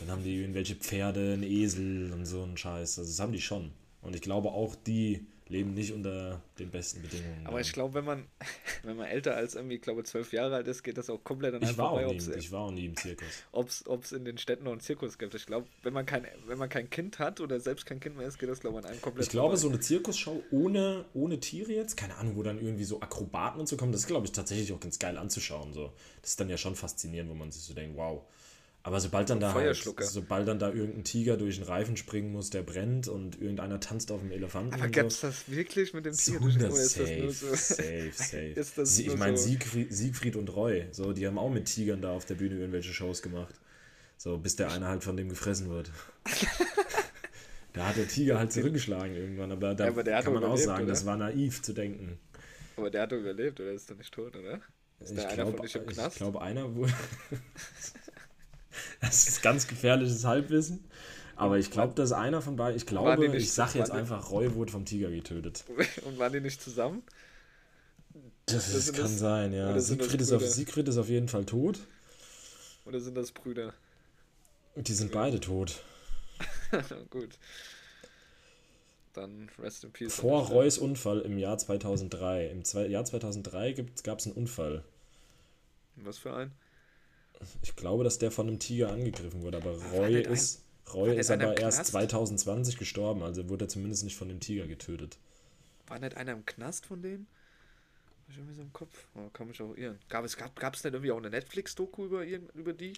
dann 0.00 0.10
haben 0.10 0.24
die 0.24 0.40
irgendwelche 0.40 0.74
Pferde, 0.74 1.34
einen 1.34 1.44
Esel 1.44 2.12
und 2.12 2.26
so 2.26 2.42
einen 2.42 2.56
Scheiß, 2.56 2.98
also 2.98 3.08
das 3.08 3.20
haben 3.20 3.32
die 3.32 3.40
schon. 3.40 3.70
Und 4.02 4.14
ich 4.14 4.22
glaube 4.22 4.48
auch, 4.50 4.74
die 4.76 5.26
leben 5.50 5.72
nicht 5.72 5.94
unter 5.94 6.42
den 6.58 6.70
besten 6.70 7.00
Bedingungen. 7.00 7.46
Aber 7.46 7.58
ich 7.58 7.72
glaube, 7.72 7.94
wenn 7.94 8.04
man, 8.04 8.26
wenn 8.82 8.96
man 8.98 9.06
älter 9.06 9.34
als 9.34 9.54
irgendwie, 9.54 9.76
ich 9.76 9.80
glaube, 9.80 10.04
zwölf 10.04 10.30
Jahre 10.34 10.56
alt 10.56 10.68
ist, 10.68 10.82
geht 10.82 10.98
das 10.98 11.08
auch 11.08 11.24
komplett 11.24 11.54
an 11.54 11.62
ich 11.62 11.68
einem 11.70 11.78
war, 11.78 11.86
auch 11.92 11.98
vorbei, 12.00 12.12
nie, 12.14 12.18
im- 12.32 12.38
ich 12.38 12.52
war 12.52 12.60
auch 12.60 12.70
nie 12.70 12.84
im 12.84 12.96
Zirkus. 12.96 13.26
ob's, 13.50 13.86
ob's 13.86 14.12
in 14.12 14.26
den 14.26 14.36
Städten 14.36 14.64
noch 14.64 14.72
einen 14.72 14.80
Zirkus 14.82 15.16
gibt. 15.16 15.34
Ich 15.34 15.46
glaube, 15.46 15.66
wenn 15.82 15.94
man 15.94 16.04
kein, 16.04 16.26
wenn 16.46 16.58
man 16.58 16.68
kein 16.68 16.90
Kind 16.90 17.18
hat 17.18 17.40
oder 17.40 17.58
selbst 17.60 17.86
kein 17.86 17.98
Kind 17.98 18.18
mehr 18.18 18.28
ist, 18.28 18.38
geht 18.38 18.50
das, 18.50 18.60
glaube 18.60 18.78
ich, 18.78 18.84
an 18.84 18.90
einem 18.90 19.00
komplett 19.00 19.24
Ich 19.24 19.30
glaube, 19.30 19.56
vorbei. 19.56 19.60
so 19.62 19.68
eine 19.70 19.80
Zirkusshow 19.80 20.42
ohne, 20.50 21.06
ohne 21.14 21.40
Tiere 21.40 21.72
jetzt, 21.72 21.96
keine 21.96 22.16
Ahnung, 22.16 22.36
wo 22.36 22.42
dann 22.42 22.58
irgendwie 22.60 22.84
so 22.84 23.00
Akrobaten 23.00 23.58
und 23.58 23.66
so 23.68 23.78
kommen, 23.78 23.92
das 23.92 24.02
ist, 24.02 24.06
glaube 24.06 24.26
ich, 24.26 24.32
tatsächlich 24.32 24.70
auch 24.74 24.80
ganz 24.80 24.98
geil 24.98 25.16
anzuschauen. 25.16 25.72
So. 25.72 25.92
Das 26.20 26.32
ist 26.32 26.40
dann 26.40 26.50
ja 26.50 26.58
schon 26.58 26.76
faszinierend, 26.76 27.30
wo 27.30 27.34
man 27.34 27.50
sich 27.50 27.62
so 27.62 27.72
denkt, 27.72 27.96
wow. 27.96 28.22
Aber 28.84 29.00
sobald 29.00 29.28
dann 29.28 29.40
da 29.40 29.52
halt, 29.52 29.76
sobald 30.00 30.48
dann 30.48 30.58
da 30.58 30.70
irgendein 30.72 31.04
Tiger 31.04 31.36
durch 31.36 31.56
einen 31.56 31.66
Reifen 31.66 31.96
springen 31.96 32.32
muss, 32.32 32.48
der 32.48 32.62
brennt 32.62 33.06
und 33.08 33.38
irgendeiner 33.38 33.80
tanzt 33.80 34.10
auf 34.10 34.20
dem 34.20 34.30
Elefanten. 34.30 34.72
Aber 34.74 34.88
gab's 34.88 35.20
so. 35.20 35.26
das 35.26 35.50
wirklich 35.50 35.92
mit 35.92 36.06
dem 36.06 36.14
So 36.14 36.32
Tier? 36.32 36.40
100 36.40 36.70
Oder 36.72 36.80
ist 36.82 36.98
das 36.98 37.08
safe, 37.08 37.20
nur 37.20 37.32
so? 37.32 37.54
safe, 37.54 38.12
safe. 38.14 39.02
Ich 39.12 39.16
meine, 39.16 39.36
so- 39.36 39.44
Siegfried, 39.44 39.92
Siegfried 39.92 40.36
und 40.36 40.54
Roy, 40.54 40.86
so, 40.92 41.12
die 41.12 41.26
haben 41.26 41.38
auch 41.38 41.50
mit 41.50 41.66
Tigern 41.66 42.00
da 42.00 42.12
auf 42.12 42.24
der 42.24 42.36
Bühne 42.36 42.54
irgendwelche 42.56 42.92
Shows 42.94 43.20
gemacht. 43.20 43.54
So, 44.16 44.38
bis 44.38 44.56
der 44.56 44.70
eine 44.72 44.86
halt 44.86 45.04
von 45.04 45.16
dem 45.16 45.28
gefressen 45.28 45.68
wird. 45.70 45.90
da 47.72 47.88
hat 47.88 47.96
der 47.96 48.08
Tiger 48.08 48.38
halt 48.38 48.52
zurückgeschlagen 48.52 49.14
irgendwann, 49.14 49.52
aber 49.52 49.74
da 49.74 49.84
Ja, 49.86 49.90
aber 49.90 50.02
kann 50.22 50.32
man 50.34 50.44
auch 50.44 50.56
sagen, 50.56 50.84
oder? 50.84 50.92
das 50.92 51.04
war 51.04 51.16
naiv 51.16 51.62
zu 51.62 51.72
denken. 51.72 52.18
Aber 52.76 52.90
der 52.90 53.02
hat 53.02 53.12
doch 53.12 53.18
überlebt, 53.18 53.60
oder 53.60 53.72
ist 53.72 53.90
er 53.90 53.96
nicht 53.96 54.12
tot, 54.14 54.34
oder? 54.36 54.60
Ist 55.00 55.12
Ich 55.12 55.26
einer 55.26 55.44
glaube, 55.52 55.68
Knast? 55.68 56.16
glaube, 56.16 56.40
einer 56.42 56.74
wurde. 56.74 56.92
das 59.00 59.28
ist 59.28 59.42
ganz 59.42 59.66
gefährliches 59.66 60.24
Halbwissen. 60.24 60.84
Aber 61.36 61.56
ich 61.58 61.70
glaube, 61.70 61.94
dass 61.94 62.12
einer 62.12 62.42
von 62.42 62.56
beiden. 62.56 62.76
Ich 62.76 62.86
glaube, 62.86 63.36
ich 63.36 63.52
sag 63.52 63.74
jetzt 63.74 63.92
einfach, 63.92 64.30
Roy 64.30 64.54
wurde 64.54 64.72
vom 64.72 64.84
Tiger 64.84 65.08
getötet. 65.10 65.64
Und 66.04 66.18
waren 66.18 66.32
die 66.32 66.40
nicht 66.40 66.60
zusammen? 66.60 67.02
Das, 68.46 68.72
sind 68.72 68.96
kann 68.96 69.04
das- 69.04 69.18
sein, 69.18 69.52
ja. 69.52 69.78
Siegfried 69.78 70.20
ist, 70.20 70.32
auf? 70.32 70.44
Siegfried 70.44 70.88
ist 70.88 70.96
auf 70.96 71.08
jeden 71.08 71.28
Fall 71.28 71.44
tot. 71.44 71.78
Oder 72.84 73.00
sind 73.00 73.14
das 73.14 73.30
Brüder? 73.30 73.72
Die 74.74 74.94
sind 74.94 75.12
beide 75.12 75.38
tot. 75.38 75.82
Gut. 77.10 77.38
Dann 79.12 79.48
rest 79.58 79.84
in 79.84 79.92
peace. 79.92 80.14
Vor. 80.14 80.48
Roys 80.48 80.78
Unfall 80.78 81.20
im 81.20 81.38
Jahr 81.38 81.58
2003. 81.58 82.48
Im 82.48 82.62
Jahr 82.90 83.04
2003 83.04 83.72
gab 84.02 84.18
es 84.18 84.26
einen 84.26 84.34
Unfall. 84.36 84.84
Was 85.96 86.18
für 86.18 86.34
ein? 86.34 86.52
Ich 87.62 87.76
glaube, 87.76 88.04
dass 88.04 88.18
der 88.18 88.30
von 88.30 88.48
einem 88.48 88.58
Tiger 88.58 88.90
angegriffen 88.90 89.42
wurde, 89.42 89.58
aber 89.58 89.76
Roy 89.92 90.20
ist, 90.22 90.62
Roy 90.92 91.16
ist 91.16 91.30
aber 91.30 91.56
erst 91.56 91.78
Knast? 91.78 91.90
2020 91.92 92.76
gestorben, 92.78 93.22
also 93.22 93.48
wurde 93.48 93.66
er 93.66 93.68
zumindest 93.68 94.04
nicht 94.04 94.16
von 94.16 94.28
dem 94.28 94.40
Tiger 94.40 94.66
getötet. 94.66 95.18
War 95.86 95.98
nicht 95.98 96.16
einer 96.16 96.32
im 96.32 96.44
Knast 96.44 96.86
von 96.86 97.02
denen? 97.02 97.26
Hab 98.22 98.30
ich 98.30 98.38
irgendwie 98.38 98.54
so 98.54 98.62
im 98.62 98.72
Kopf. 98.72 99.06
Oh, 99.14 99.28
kann 99.32 99.48
mich 99.48 99.60
auch 99.62 99.74
irren. 99.74 99.98
Gab 100.08 100.24
es 100.24 100.36
gab, 100.36 100.54
gab's 100.56 100.84
nicht 100.84 100.92
irgendwie 100.92 101.12
auch 101.12 101.18
eine 101.18 101.30
Netflix-Doku 101.30 102.04
über, 102.04 102.24
über 102.24 102.72
die? 102.72 102.92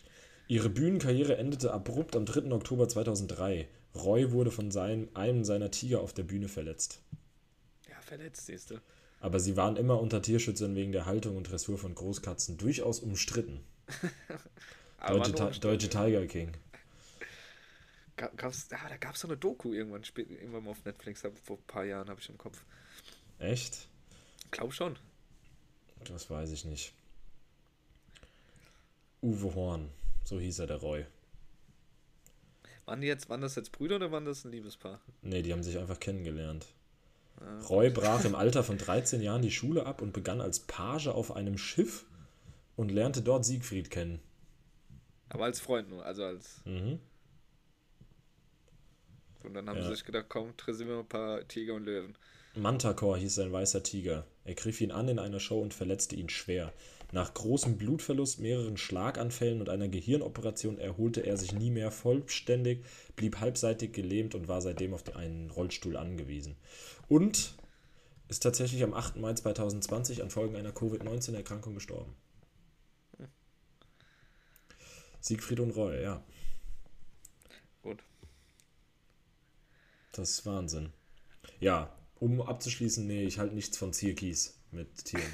Ihre 0.49 0.69
Bühnenkarriere 0.69 1.37
endete 1.37 1.73
abrupt 1.73 2.17
am 2.17 2.27
3. 2.27 2.51
Oktober 2.51 2.89
2003. 2.89 3.69
Roy 3.95 4.33
wurde 4.33 4.51
von 4.51 4.71
seinem, 4.71 5.09
einem 5.15 5.45
seiner 5.45 5.71
Tiger 5.71 6.01
auf 6.01 6.13
der 6.13 6.25
Bühne 6.25 6.49
verletzt. 6.49 7.01
Ja, 7.89 8.01
verletzt, 8.01 8.47
siehst 8.47 8.71
du. 8.71 8.81
Aber 9.21 9.39
sie 9.39 9.57
waren 9.57 9.77
immer 9.77 10.01
unter 10.01 10.23
Tierschützern 10.23 10.75
wegen 10.75 10.93
der 10.93 11.07
Haltung 11.07 11.37
und 11.37 11.45
Dressur 11.45 11.79
von 11.79 11.95
Großkatzen 11.95 12.57
durchaus 12.57 13.01
umstritten. 13.01 13.61
Deutsche, 15.07 15.61
Deutsche 15.61 15.89
Tiger 15.89 16.27
King. 16.27 16.53
Ga- 18.17 18.31
Gab's, 18.37 18.69
ja, 18.71 18.79
da 18.89 18.97
gab 18.99 19.15
es 19.15 19.23
doch 19.23 19.29
eine 19.31 19.39
Doku 19.39 19.73
irgendwann, 19.73 20.03
irgendwann 20.15 20.65
mal 20.65 20.71
auf 20.71 20.85
Netflix, 20.85 21.23
vor 21.43 21.57
ein 21.57 21.63
paar 21.67 21.85
Jahren 21.85 22.09
habe 22.11 22.21
ich 22.21 22.29
im 22.29 22.37
Kopf. 22.39 22.63
Echt? 23.39 23.89
Glaub 24.51 24.73
schon. 24.75 24.97
Das 26.05 26.29
weiß 26.29 26.51
ich 26.51 26.65
nicht. 26.65 26.93
Uwe 29.23 29.55
Horn, 29.55 29.91
so 30.25 30.39
hieß 30.39 30.61
er, 30.61 30.67
der 30.67 30.77
Roy. 30.79 31.07
Waren, 32.87 33.01
die 33.03 33.07
jetzt, 33.07 33.29
waren 33.29 33.41
das 33.41 33.55
jetzt 33.55 33.73
Brüder 33.73 33.97
oder 33.97 34.11
waren 34.11 34.25
das 34.25 34.45
ein 34.45 34.51
Liebespaar? 34.53 35.01
Nee, 35.23 35.43
die 35.43 35.53
haben 35.53 35.63
sich 35.63 35.79
einfach 35.79 36.01
kennengelernt. 36.01 36.67
Ah, 37.41 37.61
Roy 37.69 37.91
brach 37.91 38.25
im 38.25 38.35
Alter 38.35 38.65
von 38.65 38.79
13 38.79 39.21
Jahren 39.23 39.43
die 39.43 39.51
Schule 39.51 39.87
ab 39.87 40.03
und 40.03 40.13
begann 40.13 40.41
als 40.41 40.61
Page 40.61 41.07
auf 41.09 41.33
einem 41.37 41.57
Schiff 41.59 42.05
und 42.81 42.91
lernte 42.91 43.21
dort 43.21 43.45
Siegfried 43.45 43.91
kennen. 43.91 44.21
Aber 45.29 45.45
als 45.45 45.61
Freund 45.61 45.91
nur, 45.91 46.03
also 46.03 46.25
als. 46.25 46.63
Mhm. 46.65 46.99
Und 49.45 49.53
dann 49.53 49.69
haben 49.69 49.77
Ja. 49.77 49.85
sie 49.85 49.95
sich 49.97 50.05
gedacht, 50.07 50.27
komm, 50.31 50.57
dressieren 50.57 50.89
wir 50.89 50.99
ein 50.99 51.07
paar 51.07 51.47
Tiger 51.47 51.75
und 51.75 51.85
Löwen. 51.85 52.17
Mantacore 52.55 53.19
hieß 53.19 53.35
sein 53.35 53.53
weißer 53.53 53.83
Tiger. 53.83 54.27
Er 54.45 54.55
griff 54.55 54.81
ihn 54.81 54.93
an 54.93 55.09
in 55.09 55.19
einer 55.19 55.41
Show 55.41 55.61
und 55.61 55.75
verletzte 55.75 56.17
ihn 56.17 56.31
schwer. 56.31 56.73
Nach 57.13 57.35
großem 57.35 57.77
Blutverlust, 57.77 58.41
mehreren 58.41 58.79
Schlaganfällen 58.79 59.61
und 59.61 59.69
einer 59.69 59.89
Gehirnoperation 59.89 60.79
erholte 60.79 61.21
er 61.21 61.37
sich 61.37 61.53
nie 61.53 61.71
mehr 61.71 61.91
vollständig, 61.91 62.85
blieb 63.15 63.41
halbseitig 63.41 63.93
gelähmt 63.93 64.35
und 64.35 64.49
war 64.49 64.63
seitdem 64.63 64.95
auf 64.95 65.05
einen 65.15 65.51
Rollstuhl 65.51 65.99
angewiesen. 65.99 66.57
Und 67.09 67.57
ist 68.29 68.43
tatsächlich 68.43 68.83
am 68.85 68.95
8. 68.95 69.17
Mai 69.17 69.35
2020 69.35 70.23
an 70.23 70.31
Folgen 70.31 70.57
einer 70.57 70.73
Covid-19-Erkrankung 70.73 71.75
gestorben. 71.75 72.15
Siegfried 75.21 75.61
und 75.61 75.71
Roy, 75.73 76.03
ja. 76.03 76.23
Gut. 77.83 78.03
Das 80.13 80.31
ist 80.31 80.47
Wahnsinn. 80.47 80.93
Ja, 81.61 81.95
um 82.19 82.41
abzuschließen, 82.43 83.07
nee, 83.07 83.25
ich 83.25 83.39
halte 83.39 83.55
nichts 83.55 83.77
von 83.77 83.93
Zirkis 83.93 84.59
mit 84.71 85.05
Tieren. 85.05 85.33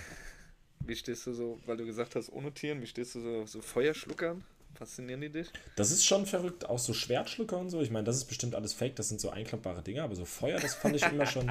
Wie 0.81 0.95
stehst 0.95 1.27
du 1.27 1.33
so, 1.33 1.59
weil 1.67 1.77
du 1.77 1.85
gesagt 1.85 2.15
hast, 2.15 2.31
ohne 2.31 2.53
Tieren, 2.53 2.81
wie 2.81 2.87
stehst 2.87 3.15
du 3.15 3.21
so 3.21 3.47
so 3.47 3.61
Feuerschluckern? 3.61 4.45
Faszinieren 4.75 5.21
die 5.23 5.31
dich? 5.31 5.49
Das 5.75 5.91
ist 5.91 6.05
schon 6.05 6.27
verrückt, 6.27 6.67
auch 6.67 6.79
so 6.79 6.93
Schwertschlucker 6.93 7.59
und 7.59 7.71
so. 7.71 7.81
Ich 7.81 7.91
meine, 7.91 8.05
das 8.05 8.17
ist 8.17 8.27
bestimmt 8.27 8.55
alles 8.55 8.73
fake, 8.75 8.95
das 8.97 9.09
sind 9.09 9.21
so 9.21 9.31
einklappbare 9.31 9.83
Dinger, 9.83 10.05
aber 10.05 10.15
so 10.15 10.25
Feuer, 10.25 10.61
das 10.61 10.75
fand 10.75 10.95
ich 10.97 11.03
immer 11.11 11.27
schon, 11.27 11.51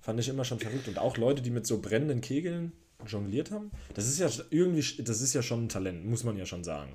fand 0.00 0.20
ich 0.20 0.28
immer 0.28 0.44
schon 0.44 0.58
verrückt. 0.58 0.86
Und 0.86 0.98
auch 0.98 1.16
Leute, 1.16 1.42
die 1.42 1.50
mit 1.50 1.66
so 1.66 1.80
brennenden 1.80 2.20
Kegeln 2.20 2.72
jongliert 3.06 3.50
haben, 3.50 3.70
das 3.94 4.06
ist 4.06 4.18
ja 4.18 4.28
irgendwie, 4.50 5.02
das 5.02 5.20
ist 5.20 5.34
ja 5.34 5.42
schon 5.42 5.64
ein 5.64 5.68
Talent, 5.68 6.04
muss 6.04 6.24
man 6.24 6.36
ja 6.36 6.46
schon 6.46 6.62
sagen. 6.62 6.94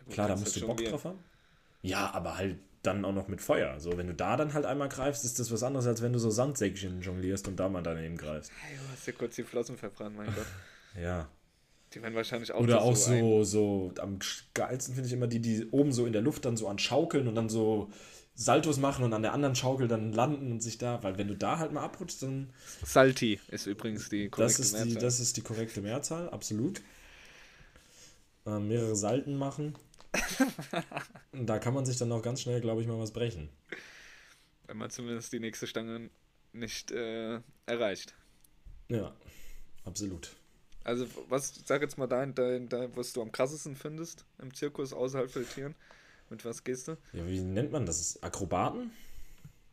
Ja, 0.00 0.04
gut, 0.04 0.14
Klar, 0.14 0.28
da 0.28 0.36
musst 0.36 0.56
du 0.56 0.60
halt 0.60 0.66
Bock 0.66 0.68
jonglieren. 0.80 0.92
drauf 0.92 1.04
haben. 1.04 1.18
Ja, 1.82 2.12
aber 2.12 2.36
halt 2.36 2.58
dann 2.82 3.04
auch 3.04 3.12
noch 3.12 3.28
mit 3.28 3.42
Feuer. 3.42 3.78
So, 3.78 3.96
wenn 3.98 4.06
du 4.06 4.14
da 4.14 4.36
dann 4.36 4.54
halt 4.54 4.64
einmal 4.64 4.88
greifst, 4.88 5.24
ist 5.24 5.38
das 5.38 5.52
was 5.52 5.62
anderes, 5.62 5.86
als 5.86 6.02
wenn 6.02 6.12
du 6.12 6.18
so 6.18 6.30
Sandsäckchen 6.30 7.02
jonglierst 7.02 7.46
und 7.48 7.56
da 7.56 7.68
mal 7.68 7.82
daneben 7.82 8.16
greifst. 8.16 8.50
Hey, 8.60 8.76
du 8.76 8.92
hast 8.92 9.06
dir 9.06 9.12
kurz 9.12 9.36
die 9.36 9.44
Flossen 9.44 9.76
verbrannt, 9.76 10.16
mein 10.16 10.26
Gott. 10.34 10.46
Ja. 11.00 11.28
Die 11.94 12.02
werden 12.02 12.16
wahrscheinlich 12.16 12.50
auch 12.50 12.60
Oder 12.60 12.82
auch 12.82 12.96
so, 12.96 13.44
so, 13.44 13.92
am 14.00 14.18
geilsten 14.54 14.94
finde 14.94 15.06
ich 15.06 15.12
immer 15.12 15.28
die, 15.28 15.40
die 15.40 15.66
oben 15.70 15.92
so 15.92 16.04
in 16.04 16.12
der 16.12 16.20
Luft 16.22 16.44
dann 16.44 16.56
so 16.56 16.66
anschaukeln 16.66 17.28
und 17.28 17.36
dann 17.36 17.48
so 17.48 17.90
Saltos 18.34 18.78
machen 18.78 19.04
und 19.04 19.12
an 19.12 19.22
der 19.22 19.34
anderen 19.34 19.54
Schaukel 19.54 19.86
dann 19.86 20.12
landen 20.12 20.50
und 20.50 20.62
sich 20.62 20.78
da, 20.78 21.02
weil 21.02 21.18
wenn 21.18 21.28
du 21.28 21.36
da 21.36 21.58
halt 21.58 21.72
mal 21.72 21.82
abrutschst, 21.84 22.22
dann 22.22 22.50
Salti 22.84 23.38
ist 23.48 23.66
übrigens 23.66 24.08
die 24.08 24.30
das 24.36 24.56
korrekte 24.56 24.62
ist, 24.62 24.72
die, 24.72 24.78
Mehrzahl. 24.78 25.02
das 25.02 25.20
ist 25.20 25.36
die 25.36 25.42
korrekte 25.42 25.80
Mehrzahl, 25.80 26.28
absolut. 26.30 26.80
Ähm, 28.46 28.68
mehrere 28.68 28.96
Salten 28.96 29.36
machen. 29.36 29.76
Da 31.32 31.58
kann 31.58 31.74
man 31.74 31.86
sich 31.86 31.96
dann 31.96 32.12
auch 32.12 32.22
ganz 32.22 32.42
schnell, 32.42 32.60
glaube 32.60 32.82
ich, 32.82 32.88
mal 32.88 32.98
was 32.98 33.12
brechen. 33.12 33.48
Wenn 34.66 34.76
man 34.76 34.90
zumindest 34.90 35.32
die 35.32 35.40
nächste 35.40 35.66
Stange 35.66 36.10
nicht 36.52 36.90
äh, 36.90 37.40
erreicht. 37.66 38.14
Ja, 38.88 39.14
absolut. 39.84 40.34
Also, 40.82 41.06
was, 41.28 41.54
sag 41.64 41.82
jetzt 41.82 41.98
mal 41.98 42.06
dein, 42.06 42.34
dein, 42.34 42.68
dein, 42.68 42.94
was 42.96 43.12
du 43.12 43.22
am 43.22 43.32
krassesten 43.32 43.76
findest 43.76 44.24
im 44.38 44.52
Zirkus 44.54 44.92
außerhalb 44.92 45.30
von 45.30 45.42
den 45.42 45.50
Tieren. 45.50 45.74
Mit 46.30 46.44
was 46.44 46.64
gehst 46.64 46.88
du? 46.88 46.96
Ja, 47.12 47.26
wie 47.26 47.40
nennt 47.40 47.72
man 47.72 47.86
das? 47.86 48.22
Akrobaten? 48.22 48.90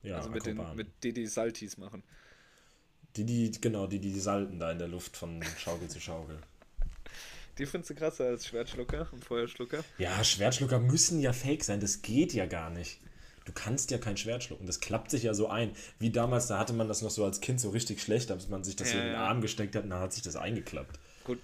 Ja, 0.03 0.17
also 0.17 0.29
mit, 0.29 0.45
den, 0.45 0.57
Akrobaten. 0.57 0.77
mit 0.77 1.03
die, 1.03 1.13
die 1.13 1.27
Saltis 1.27 1.77
machen. 1.77 2.03
die, 3.15 3.25
die, 3.25 3.51
genau, 3.61 3.87
die 3.87 3.99
die 3.99 4.19
Salten 4.19 4.59
da 4.59 4.71
in 4.71 4.79
der 4.79 4.87
Luft 4.87 5.15
von 5.15 5.43
Schaukel 5.57 5.87
zu 5.87 5.99
Schaukel. 5.99 6.39
Die 7.57 7.65
findest 7.65 7.89
du 7.89 7.95
krasser 7.95 8.25
als 8.25 8.47
Schwertschlucker 8.47 9.07
und 9.11 9.23
Feuerschlucker. 9.23 9.83
Ja, 9.97 10.23
Schwertschlucker 10.23 10.79
müssen 10.79 11.19
ja 11.19 11.33
fake 11.33 11.63
sein, 11.63 11.79
das 11.79 12.01
geht 12.01 12.33
ja 12.33 12.45
gar 12.45 12.69
nicht. 12.69 12.99
Du 13.45 13.53
kannst 13.53 13.91
ja 13.91 13.97
kein 13.97 14.17
Schwert 14.17 14.43
schlucken, 14.43 14.67
das 14.67 14.81
klappt 14.81 15.09
sich 15.09 15.23
ja 15.23 15.33
so 15.33 15.47
ein. 15.47 15.71
Wie 15.99 16.09
damals, 16.09 16.47
da 16.47 16.59
hatte 16.59 16.73
man 16.73 16.87
das 16.87 17.01
noch 17.01 17.09
so 17.09 17.23
als 17.23 17.39
Kind 17.39 17.61
so 17.61 17.69
richtig 17.69 18.01
schlecht, 18.01 18.29
als 18.29 18.49
man 18.49 18.63
sich 18.63 18.75
das 18.75 18.91
so 18.91 18.97
Ja, 18.97 19.03
in 19.03 19.09
den. 19.09 19.15
Arm 19.15 19.41
gesteckt 19.41 19.75
hat 19.75 19.85
und 19.85 19.89
dann 19.89 20.01
hat 20.01 20.11
sich 20.11 20.21
das 20.21 20.35
eingeklappt. 20.35 20.99
Gut, 21.23 21.39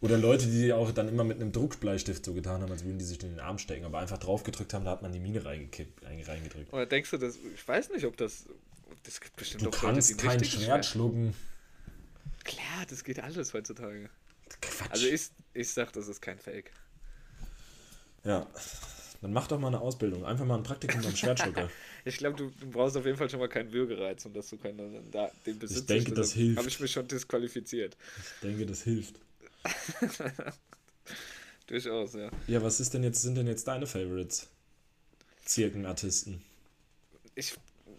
Oder 0.00 0.16
Leute, 0.16 0.46
die 0.46 0.72
auch 0.72 0.90
dann 0.92 1.08
immer 1.08 1.22
mit 1.22 1.40
einem 1.40 1.52
Druckbleistift 1.52 2.24
so 2.24 2.32
getan 2.32 2.62
haben, 2.62 2.72
als 2.72 2.84
würden 2.84 2.98
die 2.98 3.04
sich 3.04 3.22
in 3.22 3.30
den 3.30 3.40
Arm 3.40 3.58
stecken, 3.58 3.84
aber 3.84 3.98
einfach 3.98 4.18
draufgedrückt 4.18 4.72
haben, 4.74 4.84
da 4.86 4.92
hat 4.92 5.02
man 5.02 5.12
die 5.12 5.18
Mine 5.18 5.44
reingekippt, 5.44 6.04
reingedrückt. 6.04 6.72
Oder 6.72 6.86
denkst 6.86 7.10
du, 7.10 7.18
das, 7.18 7.38
ich 7.54 7.68
weiß 7.68 7.90
nicht, 7.90 8.06
ob 8.06 8.16
das, 8.16 8.46
das 9.02 9.20
gibt 9.20 9.36
bestimmt 9.36 9.64
Du 9.64 9.68
auch 9.68 9.72
kannst 9.72 10.10
Leute, 10.10 10.22
die 10.22 10.26
kein 10.26 10.44
Schwert 10.44 10.86
schlucken. 10.86 11.34
Klar, 12.44 12.84
das 12.88 13.04
geht 13.04 13.20
alles 13.22 13.52
heutzutage. 13.54 14.08
Quatsch. 14.60 14.90
Also 14.90 15.06
ich, 15.06 15.28
ich 15.52 15.70
sag, 15.70 15.92
das 15.92 16.08
ist 16.08 16.20
kein 16.20 16.38
Fake. 16.38 16.70
ja. 18.24 18.46
Dann 19.20 19.32
mach 19.32 19.46
doch 19.46 19.58
mal 19.58 19.68
eine 19.68 19.80
Ausbildung. 19.80 20.26
Einfach 20.26 20.44
mal 20.44 20.56
ein 20.58 20.62
Praktikum 20.62 21.00
beim 21.00 21.16
Schwertschlucker. 21.16 21.70
Ich 22.06 22.18
glaube, 22.18 22.36
du, 22.36 22.50
du 22.60 22.70
brauchst 22.70 22.94
auf 22.98 23.06
jeden 23.06 23.16
Fall 23.16 23.30
schon 23.30 23.40
mal 23.40 23.48
keinen 23.48 23.72
Würgereiz, 23.72 24.26
um 24.26 24.34
dass 24.34 24.50
du 24.50 24.58
keinen, 24.58 25.10
da, 25.10 25.30
den 25.46 25.58
besitzt. 25.58 25.88
denke, 25.88 26.12
das 26.12 26.34
hilft. 26.34 26.58
Habe 26.58 26.68
ich 26.68 26.78
mich 26.78 26.92
schon 26.92 27.08
disqualifiziert. 27.08 27.96
Ich 28.18 28.40
denke, 28.42 28.66
das 28.66 28.82
hilft. 28.82 29.14
Durchaus, 31.66 32.12
ja. 32.12 32.30
Ja, 32.46 32.62
was 32.62 32.80
ist 32.80 32.92
denn 32.92 33.02
jetzt, 33.04 33.22
sind 33.22 33.36
denn 33.36 33.46
jetzt 33.46 33.66
deine 33.66 33.86
Favorites? 33.86 34.48
Zirkenartisten. 35.46 36.42
Ich 37.34 37.54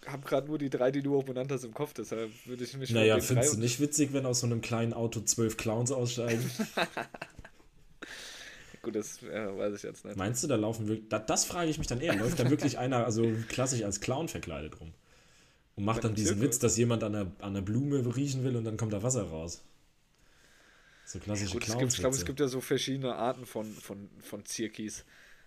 habe 0.08 0.28
gerade 0.28 0.48
nur 0.48 0.58
die 0.58 0.70
drei, 0.70 0.92
die 0.92 1.02
du 1.02 1.24
hast, 1.50 1.64
im 1.64 1.74
Kopf, 1.74 1.94
deshalb 1.94 2.32
würde 2.46 2.64
ich 2.64 2.78
mich 2.78 2.92
Naja, 2.92 3.20
findest 3.20 3.56
du 3.56 3.60
nicht 3.60 3.80
witzig, 3.80 4.14
wenn 4.14 4.26
aus 4.26 4.40
so 4.42 4.48
einem 4.48 4.62
kleinen 4.62 4.94
Auto 4.94 5.22
zwölf 5.22 5.58
Clowns 5.58 5.92
aussteigen? 5.92 6.50
Gut, 8.82 8.96
das 8.96 9.20
ja, 9.22 9.58
weiß 9.58 9.74
ich 9.76 9.84
jetzt 9.84 10.06
nicht. 10.06 10.16
Meinst 10.16 10.44
du, 10.44 10.48
da 10.48 10.56
laufen 10.56 10.88
wirklich. 10.88 11.10
Da, 11.10 11.18
das 11.18 11.46
frage 11.46 11.72
ich 11.72 11.80
mich 11.80 11.88
dann 11.88 12.02
eher. 12.02 12.16
Läuft 12.16 12.40
da 12.40 12.50
wirklich 12.52 12.78
einer, 12.78 13.04
also 13.04 13.34
klassisch 13.50 13.82
als 13.84 14.00
Clown 14.00 14.28
verkleidet 14.28 14.80
rum? 14.80 14.94
Und 15.76 15.86
macht 15.86 16.04
dann 16.04 16.14
diesen? 16.14 16.40
Witz, 16.40 16.60
dass 16.60 16.78
jemand 16.78 17.04
an 17.04 17.14
der, 17.14 17.32
an 17.40 17.56
der 17.56 17.62
Blume 17.62 18.16
riechen 18.16 18.44
will 18.44 18.56
und 18.56 18.64
dann 18.64 18.78
kommt 18.78 18.94
da 18.94 19.02
Wasser 19.02 19.24
raus. 19.24 19.64
So 21.06 21.18
klassische 21.20 21.54
Gut, 21.54 21.64
es 21.64 21.70
Clowns. 21.70 21.80
gibt, 21.80 21.94
ich 21.94 22.00
glaube, 22.00 22.16
es 22.16 22.26
gibt 22.26 22.40
ja 22.40 22.48
so 22.48 22.62
verschiedene 22.62 23.16
Arten 23.16 23.46
von, 23.48 23.74
von, 23.74 24.10
von 24.22 24.46
Zirkis. 24.46 25.04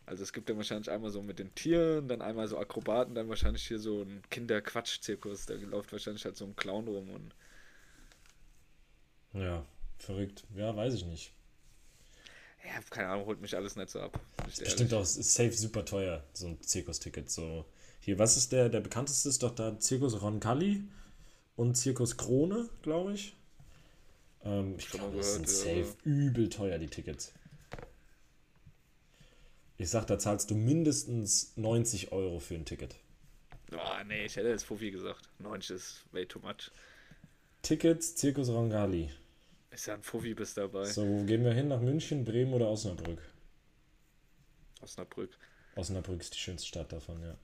Also 0.09 0.23
es 0.23 0.33
gibt 0.33 0.49
ja 0.49 0.57
wahrscheinlich 0.57 0.91
einmal 0.91 1.11
so 1.11 1.21
mit 1.23 1.39
den 1.39 1.55
Tieren, 1.55 2.09
dann 2.09 2.23
einmal 2.23 2.49
so 2.49 2.59
Akrobaten, 2.59 3.15
dann 3.15 3.29
wahrscheinlich 3.29 3.67
hier 3.67 3.79
so 3.79 4.03
ein 4.03 4.23
Kinderquatsch-Zirkus. 4.31 5.45
Da 5.47 5.55
läuft 5.55 5.93
wahrscheinlich 5.93 6.25
halt 6.25 6.37
so 6.37 6.47
ein 6.47 6.57
Clown 6.57 6.89
rum 6.89 7.11
und 7.11 7.35
Ja, 9.35 9.67
verrückt. 9.99 10.45
Ja, 10.57 10.75
weiß 10.75 10.95
ich 10.95 11.05
nicht. 11.05 11.35
ja, 12.65 12.81
keine 12.89 13.09
Ahnung, 13.09 13.27
holt 13.27 13.43
mich 13.43 13.55
alles 13.55 13.77
nicht 13.77 13.91
so 13.91 14.01
ab. 14.01 14.19
bestimmt 14.47 14.95
auch 14.95 15.03
ist 15.03 15.35
safe 15.35 15.53
super 15.53 15.85
teuer, 15.85 16.25
so 16.33 16.47
ein 16.47 16.63
Zirkusticket. 16.63 17.31
So. 17.31 17.67
Hier, 18.01 18.19
was 18.19 18.39
ist 18.39 18.53
der, 18.53 18.71
der 18.71 18.81
bekannteste 18.81 19.29
ist 19.29 19.43
doch 19.43 19.55
da 19.55 19.79
Zirkus 19.79 20.23
Roncalli 20.23 20.85
und 21.55 21.75
Zirkus 21.75 22.17
Krone, 22.17 22.71
glaube 22.81 23.13
ich. 23.13 23.37
Ähm, 24.43 24.77
ich 24.79 24.89
glaube, 24.89 25.19
das 25.19 25.35
sind 25.35 25.47
ja. 25.47 25.53
safe 25.53 25.97
übel 26.05 26.49
teuer, 26.49 26.79
die 26.79 26.87
Tickets. 26.87 27.35
Ich 29.81 29.91
sag, 29.91 30.07
da 30.07 30.19
zahlst 30.19 30.51
du 30.51 30.57
mindestens 30.57 31.57
90 31.57 32.11
Euro 32.11 32.41
für 32.41 32.57
ein 32.57 32.65
Ticket. 32.65 32.97
Oh, 33.73 34.05
nee, 34.07 34.25
ich 34.25 34.35
hätte 34.35 34.49
jetzt 34.49 34.65
Fuffi 34.65 34.91
gesagt. 34.91 35.29
90 35.39 35.77
ist 35.77 36.05
way 36.11 36.27
too 36.27 36.41
much. 36.41 36.73
Tickets, 37.63 38.17
Zirkus 38.17 38.49
Roncalli. 38.49 39.11
Ist 39.71 39.87
ja 39.87 39.95
ein 39.95 40.03
Fuffi 40.03 40.35
bis 40.35 40.55
dabei. 40.55 40.85
So, 40.85 41.07
wo 41.07 41.25
gehen 41.25 41.45
wir 41.45 41.53
hin? 41.53 41.69
Nach 41.69 41.81
München, 41.81 42.25
Bremen 42.25 42.53
oder 42.53 42.69
Osnabrück? 42.69 43.23
Osnabrück. 44.81 45.31
Osnabrück 45.77 46.21
ist 46.21 46.35
die 46.35 46.39
schönste 46.39 46.67
Stadt 46.67 46.93
davon, 46.93 47.23
ja. 47.23 47.37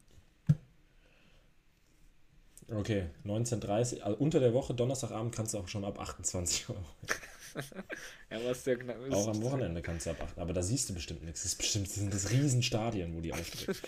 Okay, 2.75 3.11
19.30 3.25 4.01
also 4.01 4.19
unter 4.19 4.41
der 4.41 4.55
Woche, 4.55 4.75
Donnerstagabend 4.75 5.35
kannst 5.35 5.55
du 5.55 5.59
auch 5.59 5.69
schon 5.69 5.85
ab 5.85 6.01
28 6.01 6.69
Euro. 6.71 6.85
Ja, 8.31 8.39
was 8.45 8.65
der 8.65 8.77
Knapp 8.79 9.05
ist. 9.07 9.13
Auch 9.13 9.29
am 9.29 9.43
Wochenende 9.43 9.81
kannst 9.83 10.07
du 10.07 10.11
ab 10.11 10.21
8. 10.23 10.39
Aber 10.39 10.53
da 10.53 10.63
siehst 10.63 10.89
du 10.89 10.95
bestimmt 10.95 11.23
nichts. 11.23 11.43
Das 11.43 11.53
ist 11.53 11.59
bestimmt 11.59 11.87
das 11.87 11.95
sind 11.95 12.13
das 12.13 12.31
Riesenstadien, 12.31 13.15
wo 13.17 13.21
die 13.21 13.33
auftreten. 13.35 13.79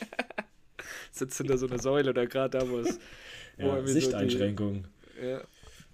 Sitzt 1.11 1.39
hinter 1.39 1.59
so 1.59 1.67
einer 1.67 1.79
Säule 1.79 2.11
oder 2.11 2.27
gerade 2.27 2.59
da, 2.59 2.69
wo 2.69 2.79
es. 2.79 2.99
wo 3.57 3.63
Ja, 3.63 3.67
irgendwie 3.75 3.89
so 3.93 3.95
die- 3.99 4.01
Sichteinschränkung. 4.05 4.87
Ja. 5.23 5.43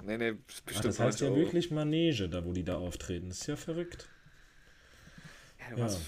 Nee, 0.04 0.18
nee, 0.18 0.28
ist 0.30 0.36
Ach, 0.58 0.60
bestimmt 0.62 0.84
das 0.86 0.98
heißt 1.00 1.20
ja 1.20 1.26
90 1.28 1.30
Euro. 1.30 1.36
wirklich 1.36 1.70
Manege, 1.70 2.28
da 2.28 2.44
wo 2.44 2.52
die 2.52 2.64
da 2.64 2.76
auftreten. 2.76 3.28
Das 3.28 3.38
ist 3.38 3.46
ja 3.46 3.56
verrückt. 3.56 4.08
Ja, 5.60 5.76
du 5.76 5.82
hast, 5.84 6.00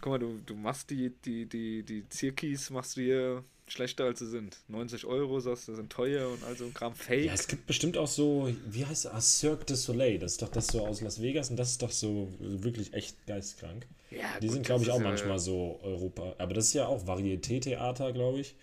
guck 0.00 0.12
mal, 0.12 0.18
du, 0.18 0.40
du 0.46 0.54
machst 0.54 0.88
die, 0.90 1.10
die, 1.24 1.44
die, 1.46 1.82
die 1.82 2.08
Zirkis, 2.08 2.70
machst 2.70 2.96
du 2.96 3.02
hier 3.02 3.44
schlechter 3.68 4.04
als 4.04 4.18
sie 4.20 4.28
sind. 4.28 4.58
90 4.68 5.06
Euro, 5.06 5.40
sagst 5.40 5.68
du, 5.68 5.74
sind 5.74 5.90
teuer 5.90 6.28
und 6.28 6.44
all 6.44 6.56
so 6.56 6.64
ein 6.64 6.74
Kram 6.74 6.94
Fake. 6.94 7.26
Ja, 7.26 7.32
es 7.32 7.48
gibt 7.48 7.66
bestimmt 7.66 7.96
auch 7.96 8.06
so, 8.06 8.48
wie 8.66 8.86
heißt 8.86 9.06
das? 9.06 9.12
Ah, 9.12 9.20
Cirque 9.20 9.64
du 9.66 9.76
Soleil. 9.76 10.18
Das 10.18 10.32
ist 10.32 10.42
doch 10.42 10.48
das 10.48 10.68
so 10.68 10.86
aus 10.86 11.00
Las 11.00 11.20
Vegas 11.20 11.50
und 11.50 11.56
das 11.56 11.72
ist 11.72 11.82
doch 11.82 11.90
so 11.90 12.32
wirklich 12.38 12.94
echt 12.94 13.26
geistkrank. 13.26 13.86
Ja, 14.10 14.38
Die 14.40 14.46
gut, 14.46 14.54
sind, 14.54 14.66
glaube 14.66 14.84
ich, 14.84 14.90
auch 14.90 14.98
ist 14.98 15.02
manchmal 15.02 15.38
so 15.38 15.80
Europa. 15.82 16.34
Aber 16.38 16.54
das 16.54 16.66
ist 16.68 16.74
ja 16.74 16.86
auch 16.86 17.04
Varieté-Theater, 17.06 18.12
glaube 18.12 18.40
ich. 18.40 18.54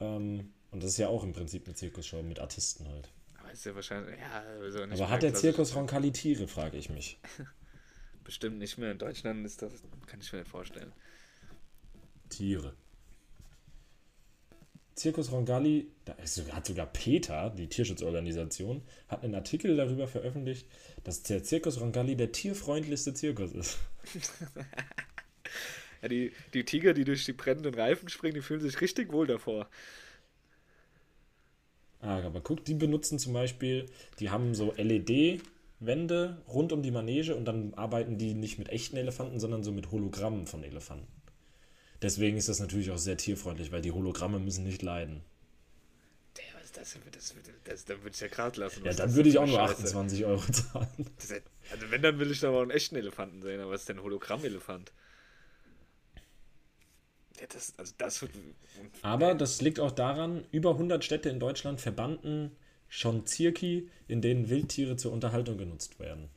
Ähm, 0.00 0.52
und 0.70 0.82
das 0.82 0.90
ist 0.90 0.98
ja 0.98 1.08
auch 1.08 1.24
im 1.24 1.32
Prinzip 1.32 1.66
eine 1.66 1.74
Zirkusshow 1.74 2.22
mit 2.22 2.38
Artisten 2.38 2.86
halt. 2.86 3.08
Aber 3.40 3.50
ist 3.52 3.64
ja 3.64 3.74
wahrscheinlich, 3.74 4.18
ja, 4.18 4.42
also 4.60 4.84
nicht 4.84 5.00
Aber 5.00 5.10
hat 5.10 5.22
der. 5.22 5.34
Zirkus 5.34 5.74
Roncalli 5.74 6.12
Tiere, 6.12 6.46
frage 6.48 6.76
ich 6.76 6.90
mich. 6.90 7.18
Bestimmt 8.24 8.58
nicht 8.58 8.76
mehr. 8.76 8.92
In 8.92 8.98
Deutschland 8.98 9.46
ist 9.46 9.62
das, 9.62 9.72
kann 10.06 10.20
ich 10.20 10.30
mir 10.32 10.40
nicht 10.40 10.50
vorstellen. 10.50 10.92
Tiere. 12.28 12.74
Zirkus 14.98 15.32
Roncalli, 15.32 15.88
da 16.04 16.12
ist, 16.14 16.34
sogar- 16.36 16.56
hat 16.56 16.66
sogar 16.66 16.86
PETA, 16.86 17.50
die 17.50 17.68
Tierschutzorganisation, 17.68 18.82
hat 19.08 19.24
einen 19.24 19.34
Artikel 19.34 19.76
darüber 19.76 20.08
veröffentlicht, 20.08 20.66
dass 21.04 21.22
der 21.22 21.42
Zirkus 21.44 21.80
Roncalli 21.80 22.16
der 22.16 22.32
tierfreundlichste 22.32 23.14
Zirkus 23.14 23.52
ist. 23.52 23.78
Ja, 26.02 26.08
die, 26.08 26.32
die 26.54 26.64
Tiger, 26.64 26.94
die 26.94 27.04
durch 27.04 27.24
die 27.24 27.32
brennenden 27.32 27.74
Reifen 27.74 28.08
springen, 28.08 28.34
die 28.34 28.40
fühlen 28.42 28.60
sich 28.60 28.80
richtig 28.80 29.12
wohl 29.12 29.26
davor. 29.26 29.68
Ah, 32.00 32.20
aber 32.24 32.40
guck, 32.40 32.64
die 32.64 32.74
benutzen 32.74 33.18
zum 33.20 33.32
Beispiel, 33.34 33.86
die 34.18 34.30
haben 34.30 34.54
so 34.54 34.72
LED-Wände 34.76 36.42
rund 36.48 36.72
um 36.72 36.82
die 36.82 36.90
Manege 36.90 37.34
und 37.36 37.44
dann 37.44 37.72
arbeiten 37.74 38.18
die 38.18 38.34
nicht 38.34 38.58
mit 38.58 38.68
echten 38.68 38.96
Elefanten, 38.96 39.38
sondern 39.40 39.62
so 39.64 39.70
mit 39.72 39.90
Hologrammen 39.92 40.46
von 40.48 40.64
Elefanten. 40.64 41.17
Deswegen 42.02 42.36
ist 42.36 42.48
das 42.48 42.60
natürlich 42.60 42.90
auch 42.90 42.98
sehr 42.98 43.16
tierfreundlich, 43.16 43.72
weil 43.72 43.82
die 43.82 43.92
Hologramme 43.92 44.38
müssen 44.38 44.64
nicht 44.64 44.82
leiden. 44.82 45.22
Der, 46.36 46.60
was 46.60 46.72
das 46.72 46.96
Das, 47.12 47.34
das, 47.64 47.84
dann 47.84 48.02
würde 48.02 48.14
ich 48.14 48.20
ja 48.20 48.28
gerade 48.28 48.60
lassen. 48.60 48.84
Ja, 48.84 48.92
dann 48.92 49.14
würde 49.14 49.28
ich 49.28 49.38
auch 49.38 49.46
nur 49.46 49.56
Scheiße. 49.56 49.82
28 49.82 50.24
Euro 50.24 50.52
zahlen. 50.52 51.10
Also 51.70 51.90
wenn, 51.90 52.02
dann 52.02 52.18
will 52.18 52.30
ich 52.30 52.40
da 52.40 52.52
mal 52.52 52.62
einen 52.62 52.70
echten 52.70 52.96
Elefanten 52.96 53.42
sehen, 53.42 53.60
aber 53.60 53.72
was 53.72 53.80
ist 53.80 53.88
denn 53.88 53.98
ein 53.98 54.04
Hologramm-Elefant? 54.04 54.92
Ja, 57.40 57.46
das, 57.48 57.74
also 57.76 57.94
das 57.98 58.22
wird... 58.22 58.32
Aber 59.02 59.34
das 59.34 59.60
liegt 59.60 59.80
auch 59.80 59.92
daran, 59.92 60.44
über 60.52 60.70
100 60.70 61.04
Städte 61.04 61.28
in 61.28 61.40
Deutschland 61.40 61.80
verbannten 61.80 62.56
schon 62.88 63.26
Zirki, 63.26 63.90
in 64.06 64.22
denen 64.22 64.48
Wildtiere 64.48 64.96
zur 64.96 65.12
Unterhaltung 65.12 65.58
genutzt 65.58 65.98
werden. 66.00 66.30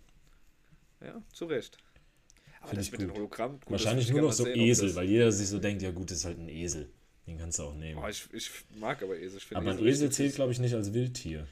Ja, 1.00 1.22
zu 1.34 1.46
Recht. 1.46 1.78
Aber 2.62 2.76
das 2.76 2.86
ich 2.86 2.92
mit 2.92 3.02
den 3.02 3.08
gut. 3.10 3.18
Hologramm... 3.18 3.52
gut, 3.54 3.62
das 3.64 3.72
Wahrscheinlich 3.72 4.06
ich 4.08 4.12
nur 4.12 4.22
noch 4.22 4.34
so 4.34 4.44
sehen, 4.46 4.60
Esel, 4.60 4.88
das- 4.88 4.96
weil 4.96 5.06
jeder 5.08 5.32
sich 5.32 5.48
so 5.50 5.60
denkt, 5.60 5.82
ja 5.82 5.92
gut, 5.92 6.12
das 6.12 6.20
ist 6.20 6.26
halt 6.26 6.40
ein 6.40 6.50
Esel. 6.50 6.90
Den 7.28 7.38
kannst 7.38 7.60
du 7.60 7.64
auch 7.64 7.74
nehmen. 7.76 8.02
Oh, 8.04 8.08
ich, 8.08 8.28
ich 8.34 8.50
mag 8.80 9.02
aber 9.04 9.18
Esel. 9.18 9.38
Ich 9.38 9.56
Aber 9.56 9.72
ein 9.72 9.78
Esel 9.78 9.88
Esel 9.88 10.08
richtig 10.08 10.16
zählt, 10.18 10.36
glaube 10.36 10.52
ich, 10.52 10.60
nicht 10.60 10.74
als 10.74 10.94
Wildtier. 10.94 11.48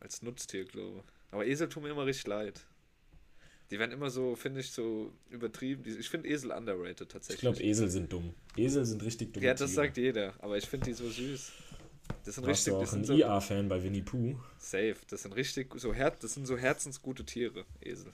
Als 0.00 0.22
Nutztier, 0.22 0.64
glaube 0.64 0.98
ich. 1.04 1.32
Aber 1.32 1.46
Esel 1.46 1.68
tun 1.68 1.82
mir 1.82 1.90
immer 1.90 2.06
richtig 2.06 2.26
leid. 2.26 2.66
Die 3.70 3.78
werden 3.78 3.92
immer 3.92 4.08
so, 4.10 4.34
finde 4.34 4.60
ich, 4.60 4.70
so 4.70 5.12
übertrieben. 5.30 5.84
Ich 5.98 6.08
finde 6.08 6.28
Esel 6.28 6.52
underrated 6.52 7.02
Ich 7.02 7.08
tatsächlich. 7.08 7.40
glaube, 7.40 7.62
Esel 7.62 7.88
sind 7.90 8.12
dumm. 8.12 8.34
Esel 8.56 8.84
sind 8.86 9.02
richtig 9.02 9.34
dumm. 9.34 9.42
ja, 9.42 9.54
das 9.54 9.74
sagt 9.74 9.96
jeder. 9.98 10.34
Aber 10.38 10.56
ich 10.56 10.66
finde 10.66 10.86
die 10.86 10.94
so 10.94 11.08
süß. 11.10 11.52
Das 12.24 12.34
sind 12.36 12.46
Warst 12.46 12.66
richtig, 12.66 12.72
du 12.74 12.78
das 12.80 12.88
auch 12.90 12.92
ein 12.94 13.04
sind 13.04 13.06
so 13.06 13.12
IA-Fan 13.14 13.68
bei 13.68 13.82
Winnie 13.82 14.02
Pooh? 14.02 14.38
safe. 14.58 14.96
Das 15.08 15.22
sind 15.22 15.34
richtig 15.36 15.74
so 15.78 15.92
Her 15.94 16.10
das 16.18 16.34
sind 16.34 16.46
so 16.46 16.56
herzensgute 16.56 17.24
Tiere, 17.24 17.64
Esel. 17.80 18.12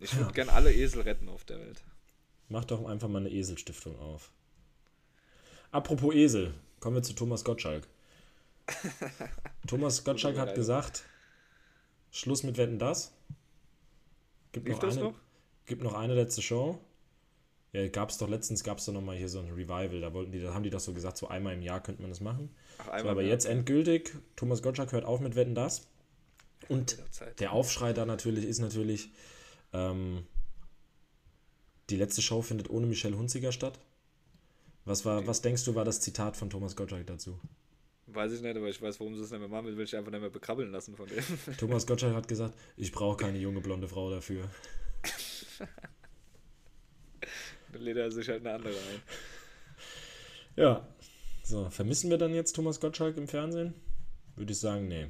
Ich 0.00 0.16
würde 0.16 0.32
gern 0.32 0.48
alle 0.48 0.72
Esel 0.72 1.02
retten 1.02 1.28
auf 1.28 1.44
der 1.44 1.58
Welt. 1.58 1.82
Mach 2.48 2.64
doch 2.64 2.86
einfach 2.86 3.08
mal 3.08 3.18
eine 3.18 3.30
Eselstiftung 3.30 3.98
auf. 3.98 4.30
Apropos 5.70 6.14
Esel, 6.14 6.54
kommen 6.80 6.96
wir 6.96 7.02
zu 7.02 7.12
Thomas 7.12 7.44
Gottschalk. 7.44 7.86
Thomas 9.66 10.04
Gottschalk 10.04 10.38
hat 10.38 10.54
gesagt, 10.54 11.04
Schluss 12.10 12.42
mit 12.42 12.56
Wetten, 12.56 12.78
das. 12.78 13.12
Gibt 14.52 14.68
noch, 14.68 14.82
eine, 14.82 14.94
noch? 14.94 15.14
gibt 15.66 15.82
noch 15.82 15.94
eine 15.94 16.14
letzte 16.14 16.42
Show. 16.42 16.80
Ja, 17.72 17.86
gab 17.88 18.08
es 18.08 18.16
doch 18.16 18.28
letztens, 18.28 18.64
gab 18.64 18.78
es 18.78 18.86
doch 18.86 18.94
nochmal 18.94 19.16
hier 19.16 19.28
so 19.28 19.40
ein 19.40 19.50
Revival, 19.50 20.00
da 20.00 20.14
wollten 20.14 20.32
die, 20.32 20.40
da 20.40 20.54
haben 20.54 20.62
die 20.62 20.70
doch 20.70 20.80
so 20.80 20.94
gesagt, 20.94 21.18
so 21.18 21.28
einmal 21.28 21.52
im 21.52 21.60
Jahr 21.60 21.82
könnte 21.82 22.00
man 22.00 22.10
das 22.10 22.20
machen. 22.20 22.54
Ach, 22.78 22.98
So, 23.00 23.08
aber 23.08 23.22
jetzt 23.22 23.44
endgültig, 23.44 24.14
Thomas 24.36 24.62
Gottschalk 24.62 24.92
hört 24.92 25.04
auf 25.04 25.20
mit 25.20 25.36
Wetten, 25.36 25.54
das. 25.54 25.86
Und 26.68 26.98
der 27.40 27.52
Aufschrei 27.52 27.92
da 27.92 28.06
natürlich 28.06 28.46
ist 28.46 28.60
natürlich, 28.60 29.10
ähm, 29.72 30.26
die 31.90 31.96
letzte 31.96 32.22
Show 32.22 32.42
findet 32.42 32.70
ohne 32.70 32.86
Michelle 32.86 33.16
Hunziger 33.16 33.52
statt. 33.52 33.78
Was, 34.84 35.04
war, 35.04 35.26
was 35.26 35.42
denkst 35.42 35.64
du, 35.64 35.74
war 35.74 35.84
das 35.84 36.00
Zitat 36.00 36.36
von 36.36 36.50
Thomas 36.50 36.74
Gottschalk 36.76 37.06
dazu? 37.06 37.38
Weiß 38.06 38.32
ich 38.32 38.40
nicht, 38.40 38.56
aber 38.56 38.68
ich 38.68 38.80
weiß, 38.80 38.98
warum 39.00 39.14
sie 39.14 39.22
es 39.22 39.30
nicht 39.30 39.40
mehr 39.40 39.48
machen 39.48 39.66
will, 39.66 39.76
will 39.76 39.84
ich 39.84 39.94
einfach 39.94 40.10
nicht 40.10 40.20
mehr 40.20 40.30
bekrabbeln 40.30 40.72
lassen 40.72 40.96
von 40.96 41.06
dem. 41.08 41.22
Thomas 41.58 41.86
Gottschalk 41.86 42.14
hat 42.14 42.26
gesagt, 42.26 42.54
ich 42.76 42.90
brauche 42.90 43.18
keine 43.18 43.38
junge 43.38 43.60
blonde 43.60 43.86
Frau 43.86 44.10
dafür. 44.10 44.48
Dann 47.72 47.82
lädt 47.82 47.98
er 47.98 48.10
sich 48.10 48.26
halt 48.28 48.40
eine 48.40 48.54
andere 48.54 48.72
ein. 48.72 49.02
Ja. 50.56 50.88
So, 51.44 51.68
vermissen 51.70 52.10
wir 52.10 52.18
dann 52.18 52.34
jetzt 52.34 52.54
Thomas 52.54 52.80
Gottschalk 52.80 53.16
im 53.16 53.28
Fernsehen? 53.28 53.74
Würde 54.36 54.52
ich 54.52 54.58
sagen, 54.58 54.88
nee. 54.88 55.08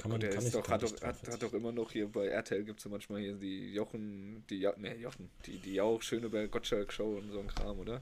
Kann 0.00 0.10
man 0.12 0.20
der 0.20 0.30
kann 0.30 0.44
ist 0.44 0.54
doch, 0.54 0.66
hat, 0.68 0.82
doch, 0.82 1.02
hat, 1.02 1.28
hat 1.28 1.42
doch 1.42 1.52
immer 1.52 1.72
noch 1.72 1.92
hier 1.92 2.08
bei 2.08 2.28
RTL 2.28 2.64
gibt 2.64 2.78
es 2.80 2.84
ja 2.84 2.90
manchmal 2.90 3.20
hier 3.20 3.34
die 3.34 3.74
Jochen, 3.74 4.44
die 4.48 4.60
ja, 4.60 4.72
ne, 4.78 4.96
Jochen, 4.96 5.28
die, 5.46 5.58
die 5.58 5.80
auch 5.80 6.00
schöne 6.00 6.28
bei 6.30 6.46
Gottschalk 6.46 6.92
Show 6.92 7.18
und 7.18 7.30
so 7.30 7.40
ein 7.40 7.48
Kram, 7.48 7.78
oder? 7.78 8.00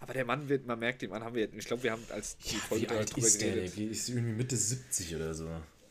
Aber 0.00 0.14
der 0.14 0.24
Mann 0.24 0.48
wird, 0.48 0.66
man 0.66 0.78
merkt 0.78 1.02
ihm 1.02 1.12
an, 1.12 1.22
haben 1.22 1.34
wir, 1.34 1.52
ich 1.52 1.64
glaube, 1.66 1.82
wir 1.82 1.92
haben 1.92 2.04
als 2.10 2.36
die 2.38 2.56
Folge 2.56 2.84
Wie 2.84 2.88
alt 2.88 3.14
drüber 3.14 3.26
ist 3.26 3.38
geredet, 3.38 3.76
Der 3.76 3.88
ist 3.88 4.08
irgendwie 4.08 4.32
Mitte 4.32 4.56
70 4.56 5.14
oder 5.16 5.34
so. 5.34 5.48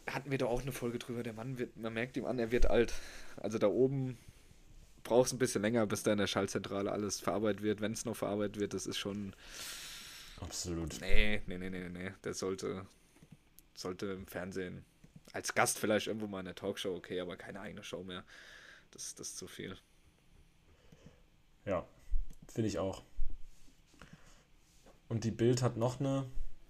hatten 0.08 0.32
wir 0.32 0.38
doch 0.38 0.50
auch 0.50 0.62
eine 0.62 0.72
Folge 0.72 0.98
drüber, 1.00 1.22
der 1.24 1.34
Mann 1.34 1.60
wird, 1.60 1.78
man 1.78 1.94
merkt 1.94 2.18
ihm 2.18 2.26
an, 2.26 2.40
er 2.40 2.52
wird 2.52 2.66
alt. 2.66 2.94
Also 3.38 3.58
da 3.58 3.68
oben 3.68 4.18
braucht 5.04 5.28
es 5.28 5.34
ein 5.34 5.40
bisschen 5.40 5.62
länger, 5.62 5.86
bis 5.88 6.04
da 6.04 6.12
in 6.12 6.18
der 6.18 6.28
Schallzentrale 6.28 6.92
alles 6.92 7.20
verarbeitet 7.20 7.62
wird, 7.64 7.82
wenn 7.82 7.94
es 7.94 8.04
noch 8.06 8.16
verarbeitet 8.16 8.60
wird, 8.60 8.74
das 8.74 8.86
ist 8.88 8.98
schon, 8.98 9.36
Absolut. 10.42 11.00
nee, 11.02 11.42
nee, 11.48 11.58
nee, 11.58 11.70
nee, 11.70 11.90
nee, 11.90 12.12
der 12.24 12.34
sollte, 12.34 12.86
sollte 13.76 14.08
im 14.08 14.28
Fernsehen, 14.28 14.84
als 15.34 15.54
Gast 15.54 15.80
vielleicht 15.80 16.08
irgendwo 16.08 16.28
mal 16.28 16.40
in 16.40 16.46
der 16.46 16.56
Talkshow, 16.56 16.96
okay, 16.96 17.20
aber 17.20 17.38
keine 17.38 17.62
eigene 17.62 17.84
Show 17.84 18.04
mehr. 18.04 18.24
Das, 18.92 19.16
das 19.16 19.30
ist 19.30 19.38
zu 19.38 19.48
viel. 19.48 19.78
Ja, 21.66 21.86
finde 22.52 22.70
ich 22.70 22.80
auch. 22.80 23.04
Und 25.08 25.24
die 25.24 25.32
Bild 25.32 25.62
hat 25.62 25.78
noch 25.78 26.00
eine 26.00 26.26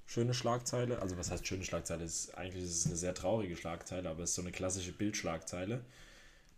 schöne 0.06 0.34
Schlagzeile. 0.34 1.02
Also 1.02 1.18
was 1.18 1.32
heißt 1.32 1.46
schöne 1.46 1.64
Schlagzeile? 1.64 2.04
Ist, 2.04 2.36
eigentlich 2.38 2.64
ist 2.64 2.80
es 2.80 2.86
eine 2.88 2.96
sehr 2.96 3.14
traurige 3.14 3.56
Schlagzeile, 3.56 4.10
aber 4.10 4.24
es 4.24 4.32
ist 4.32 4.36
so 4.36 4.42
eine 4.42 4.52
klassische 4.52 4.92
Bildschlagzeile. 4.92 5.86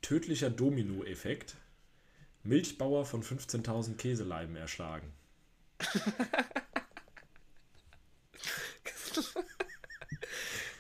Tödlicher 0.02 0.50
Domino-Effekt. 0.50 1.56
Milchbauer 2.44 3.06
von 3.06 3.22
15.000 3.24 3.98
Käseleiben 3.98 4.56
erschlagen. 4.56 5.12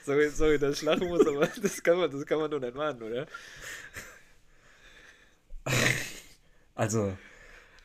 Sorry, 0.04 0.30
sorry, 0.30 0.58
dass 0.60 0.78
ich 0.78 0.82
lachen 0.82 1.08
muss, 1.08 1.26
aber 1.26 1.47
das 1.47 1.84
kann 1.84 1.97
man, 1.97 2.10
das 2.12 2.26
kann 2.26 2.39
man 2.39 2.49
doch 2.49 2.60
nicht 2.60 2.76
machen, 2.76 3.02
oder? 3.04 3.28
Also 6.76 7.16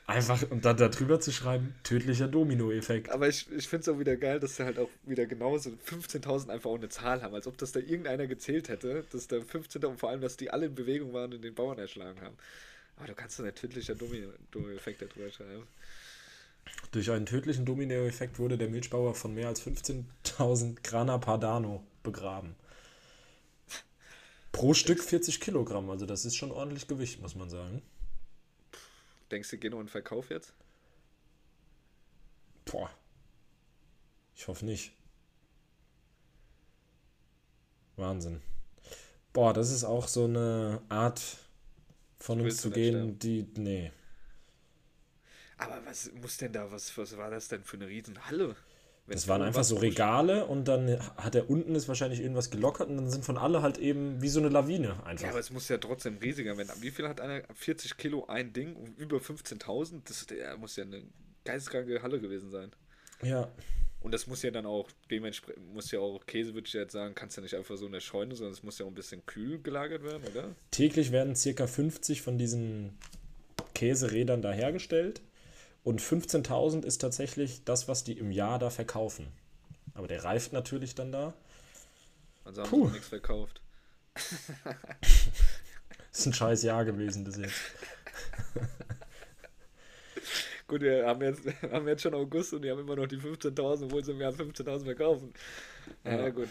einfach, 0.06 0.42
und 0.50 0.64
dann 0.64 0.76
da 0.76 0.88
drüber 0.88 1.20
zu 1.20 1.32
schreiben, 1.32 1.74
tödlicher 1.82 2.28
Domino-Effekt. 2.28 3.10
Aber 3.10 3.28
ich, 3.28 3.50
ich 3.52 3.68
finde 3.68 3.82
es 3.82 3.88
auch 3.94 3.98
wieder 3.98 4.16
geil, 4.16 4.40
dass 4.40 4.56
sie 4.56 4.64
halt 4.64 4.78
auch 4.78 4.88
wieder 5.04 5.26
genauso 5.26 5.70
15.000 5.70 6.48
einfach 6.48 6.70
auch 6.70 6.76
eine 6.76 6.88
Zahl 6.88 7.22
haben, 7.22 7.34
als 7.34 7.46
ob 7.46 7.58
das 7.58 7.72
da 7.72 7.80
irgendeiner 7.80 8.26
gezählt 8.26 8.68
hätte, 8.68 9.04
dass 9.10 9.26
da 9.28 9.40
15. 9.40 9.84
und 9.84 9.98
vor 9.98 10.10
allem, 10.10 10.20
dass 10.20 10.36
die 10.36 10.50
alle 10.50 10.66
in 10.66 10.74
Bewegung 10.74 11.12
waren 11.12 11.34
und 11.34 11.42
den 11.42 11.54
Bauern 11.54 11.78
erschlagen 11.78 12.20
haben. 12.22 12.36
Aber 12.96 13.08
du 13.08 13.14
kannst 13.14 13.38
doch 13.38 13.44
nicht 13.44 13.56
tödlicher 13.56 13.94
Domino- 13.94 14.32
Domino-Effekt 14.52 15.02
da 15.02 15.06
drüber 15.06 15.30
schreiben. 15.30 15.66
Durch 16.92 17.10
einen 17.10 17.26
tödlichen 17.26 17.64
Domino-Effekt 17.64 18.38
wurde 18.38 18.56
der 18.56 18.68
Milchbauer 18.68 19.14
von 19.14 19.34
mehr 19.34 19.48
als 19.48 19.62
15.000 19.62 20.78
Grana 20.82 21.18
Padano 21.18 21.84
begraben. 22.06 22.56
Pro 24.52 24.72
Stück 24.72 25.04
40 25.04 25.40
Kilogramm, 25.40 25.90
also 25.90 26.06
das 26.06 26.24
ist 26.24 26.36
schon 26.36 26.50
ordentlich 26.50 26.88
Gewicht, 26.88 27.20
muss 27.20 27.34
man 27.34 27.50
sagen. 27.50 27.82
Denkst 29.30 29.50
du, 29.50 29.58
gehen 29.58 29.72
noch 29.72 29.80
in 29.80 29.88
Verkauf 29.88 30.30
jetzt? 30.30 30.54
Boah. 32.64 32.90
Ich 34.34 34.48
hoffe 34.48 34.64
nicht. 34.64 34.92
Wahnsinn. 37.96 38.40
Boah, 39.32 39.52
das 39.52 39.70
ist 39.70 39.84
auch 39.84 40.08
so 40.08 40.24
eine 40.24 40.80
Art 40.88 41.20
von 42.18 42.40
uns 42.40 42.58
zu 42.58 42.70
gehen, 42.70 43.18
die. 43.18 43.46
Nee. 43.56 43.92
Aber 45.58 45.84
was 45.84 46.10
muss 46.12 46.36
denn 46.36 46.52
da, 46.52 46.70
was, 46.70 46.96
was 46.96 47.16
war 47.16 47.30
das 47.30 47.48
denn 47.48 47.64
für 47.64 47.76
eine 47.76 47.88
Riesenhalle? 47.88 48.56
Das 49.08 49.28
waren 49.28 49.42
einfach 49.42 49.62
so 49.62 49.76
Regale 49.76 50.46
und 50.46 50.66
dann 50.66 50.98
hat 51.16 51.34
er 51.36 51.48
unten 51.48 51.74
ist 51.76 51.86
wahrscheinlich 51.86 52.20
irgendwas 52.20 52.50
gelockert 52.50 52.88
und 52.88 52.96
dann 52.96 53.08
sind 53.10 53.24
von 53.24 53.38
alle 53.38 53.62
halt 53.62 53.78
eben 53.78 54.20
wie 54.20 54.28
so 54.28 54.40
eine 54.40 54.48
Lawine 54.48 54.88
Ja, 54.88 55.02
einfach. 55.04 55.28
aber 55.28 55.38
es 55.38 55.50
muss 55.50 55.68
ja 55.68 55.78
trotzdem 55.78 56.18
riesiger 56.18 56.56
werden. 56.56 56.70
Wie 56.80 56.90
viel 56.90 57.08
hat 57.08 57.20
einer? 57.20 57.42
40 57.54 57.96
Kilo 57.96 58.26
ein 58.26 58.52
Ding 58.52 58.74
und 58.74 58.98
über 58.98 59.18
15.000? 59.18 60.00
Das 60.06 60.26
der 60.26 60.56
muss 60.56 60.74
ja 60.76 60.84
eine 60.84 61.02
geisteskranke 61.44 62.02
Halle 62.02 62.18
gewesen 62.20 62.50
sein. 62.50 62.72
Ja, 63.22 63.48
Und 64.00 64.12
das 64.12 64.26
muss 64.26 64.42
ja 64.42 64.50
dann 64.50 64.66
auch, 64.66 64.88
dementsprechend 65.10 65.72
muss 65.72 65.90
ja 65.92 66.00
auch, 66.00 66.26
Käse 66.26 66.54
würde 66.54 66.66
ich 66.66 66.72
jetzt 66.74 66.92
sagen, 66.92 67.14
kannst 67.14 67.36
ja 67.36 67.42
nicht 67.42 67.54
einfach 67.54 67.76
so 67.76 67.86
in 67.86 67.92
der 67.92 68.00
Scheune, 68.00 68.34
sondern 68.34 68.52
es 68.52 68.62
muss 68.62 68.78
ja 68.78 68.84
auch 68.86 68.90
ein 68.90 68.94
bisschen 68.94 69.24
kühl 69.26 69.60
gelagert 69.62 70.02
werden, 70.02 70.22
oder? 70.32 70.48
Täglich 70.72 71.12
werden 71.12 71.34
circa 71.36 71.66
50 71.68 72.22
von 72.22 72.38
diesen 72.38 72.98
Käserädern 73.74 74.42
da 74.42 74.52
hergestellt 74.52 75.20
und 75.86 76.02
15.000 76.02 76.84
ist 76.84 77.00
tatsächlich 77.00 77.62
das, 77.64 77.86
was 77.86 78.02
die 78.02 78.18
im 78.18 78.32
Jahr 78.32 78.58
da 78.58 78.70
verkaufen. 78.70 79.28
Aber 79.94 80.08
der 80.08 80.24
reift 80.24 80.52
natürlich 80.52 80.96
dann 80.96 81.12
da. 81.12 81.32
Also 82.44 82.62
haben 82.62 82.70
Puh. 82.70 82.86
sie 82.88 82.94
nichts 82.94 83.08
verkauft. 83.08 83.60
Ist 86.12 86.26
ein 86.26 86.32
scheiß 86.32 86.64
Jahr 86.64 86.84
gewesen 86.84 87.22
bis 87.22 87.36
jetzt. 87.36 87.54
Gut, 90.66 90.80
wir 90.80 91.06
haben 91.06 91.22
jetzt, 91.22 91.42
haben 91.70 91.86
jetzt 91.86 92.02
schon 92.02 92.14
August 92.14 92.52
und 92.52 92.62
die 92.62 92.70
haben 92.70 92.80
immer 92.80 92.96
noch 92.96 93.06
die 93.06 93.18
15.000, 93.18 93.84
obwohl 93.84 94.04
sie 94.04 94.10
im 94.10 94.20
Jahr 94.20 94.32
15.000 94.32 94.84
verkaufen. 94.84 95.32
Ja, 96.02 96.22
Ja. 96.22 96.28
gut. 96.30 96.48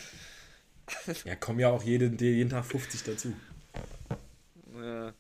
Ja, 1.26 1.36
kommen 1.36 1.60
ja 1.60 1.72
auch 1.72 1.84
jeden, 1.84 2.18
jeden 2.18 2.50
Tag 2.52 2.64
50 2.64 3.04
dazu. 3.04 3.34
Ja, 4.76 5.14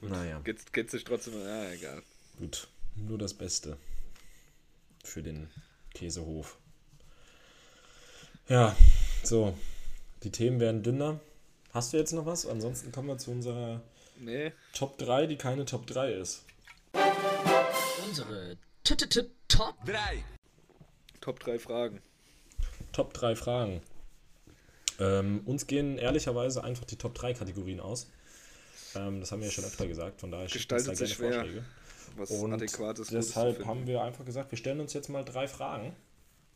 Naja, 0.00 0.38
geht, 0.44 0.72
geht 0.72 0.92
sich 0.92 1.02
trotzdem, 1.02 1.34
ja, 1.42 1.70
egal. 1.72 2.02
gut. 2.38 2.68
Nur 2.94 3.18
das 3.18 3.34
Beste 3.34 3.76
für 5.04 5.22
den 5.22 5.50
Käsehof. 5.94 6.58
Ja, 8.48 8.76
so. 9.22 9.56
Die 10.22 10.30
Themen 10.30 10.60
werden 10.60 10.82
dünner. 10.82 11.20
Hast 11.72 11.92
du 11.92 11.96
jetzt 11.96 12.12
noch 12.12 12.26
was? 12.26 12.46
Ansonsten 12.46 12.92
kommen 12.92 13.08
wir 13.08 13.18
zu 13.18 13.30
unserer 13.30 13.82
Nee, 14.18 14.52
Top 14.72 14.98
3, 14.98 15.26
die 15.26 15.36
keine 15.36 15.64
Top 15.64 15.86
3 15.86 16.12
ist. 16.12 16.44
Unsere 18.06 18.56
T 18.84 18.94
-t 18.94 19.06
-t 19.08 19.26
Top 19.48 19.84
Top 21.20 21.40
3 21.40 21.58
Fragen. 21.58 22.00
Top 22.92 23.14
3 23.14 23.34
Fragen. 23.34 23.82
Ähm, 25.00 25.40
uns 25.44 25.66
gehen 25.66 25.98
ehrlicherweise 25.98 26.62
einfach 26.62 26.84
die 26.84 26.96
Top 26.96 27.14
3 27.14 27.34
Kategorien 27.34 27.80
aus. 27.80 28.08
Ähm, 28.94 29.20
das 29.20 29.32
haben 29.32 29.40
wir 29.40 29.48
ja 29.48 29.52
schon 29.52 29.64
öfter 29.64 29.86
gesagt, 29.86 30.20
von 30.20 30.30
daher 30.30 30.48
schickt 30.48 30.70
uns 30.72 30.84
da 30.84 30.92
Gestaltet 30.92 30.98
gerne 30.98 31.08
sich 31.08 31.16
schwer. 31.16 31.32
Vorschläge. 31.32 31.64
Was 32.16 32.30
Und 32.30 32.52
adäquates 32.52 33.08
deshalb 33.08 33.64
haben 33.64 33.86
wir 33.86 34.02
einfach 34.02 34.24
gesagt, 34.24 34.50
wir 34.50 34.58
stellen 34.58 34.80
uns 34.80 34.92
jetzt 34.92 35.08
mal 35.08 35.24
drei 35.24 35.48
Fragen. 35.48 35.94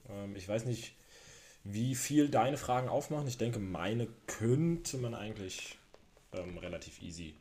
Ähm, 0.09 0.36
ich 0.36 0.49
weiß 0.49 0.64
nicht, 0.66 0.94
wie 1.64 1.94
viel 1.94 2.28
deine 2.28 2.57
Fragen 2.57 2.88
aufmachen. 2.88 3.26
Ich 3.26 3.38
denke, 3.38 3.59
meine 3.59 4.09
könnte 4.26 4.99
man 4.99 5.14
eigentlich 5.14 5.78
ähm, 6.32 6.59
relativ 6.59 7.03
easy, 7.03 7.34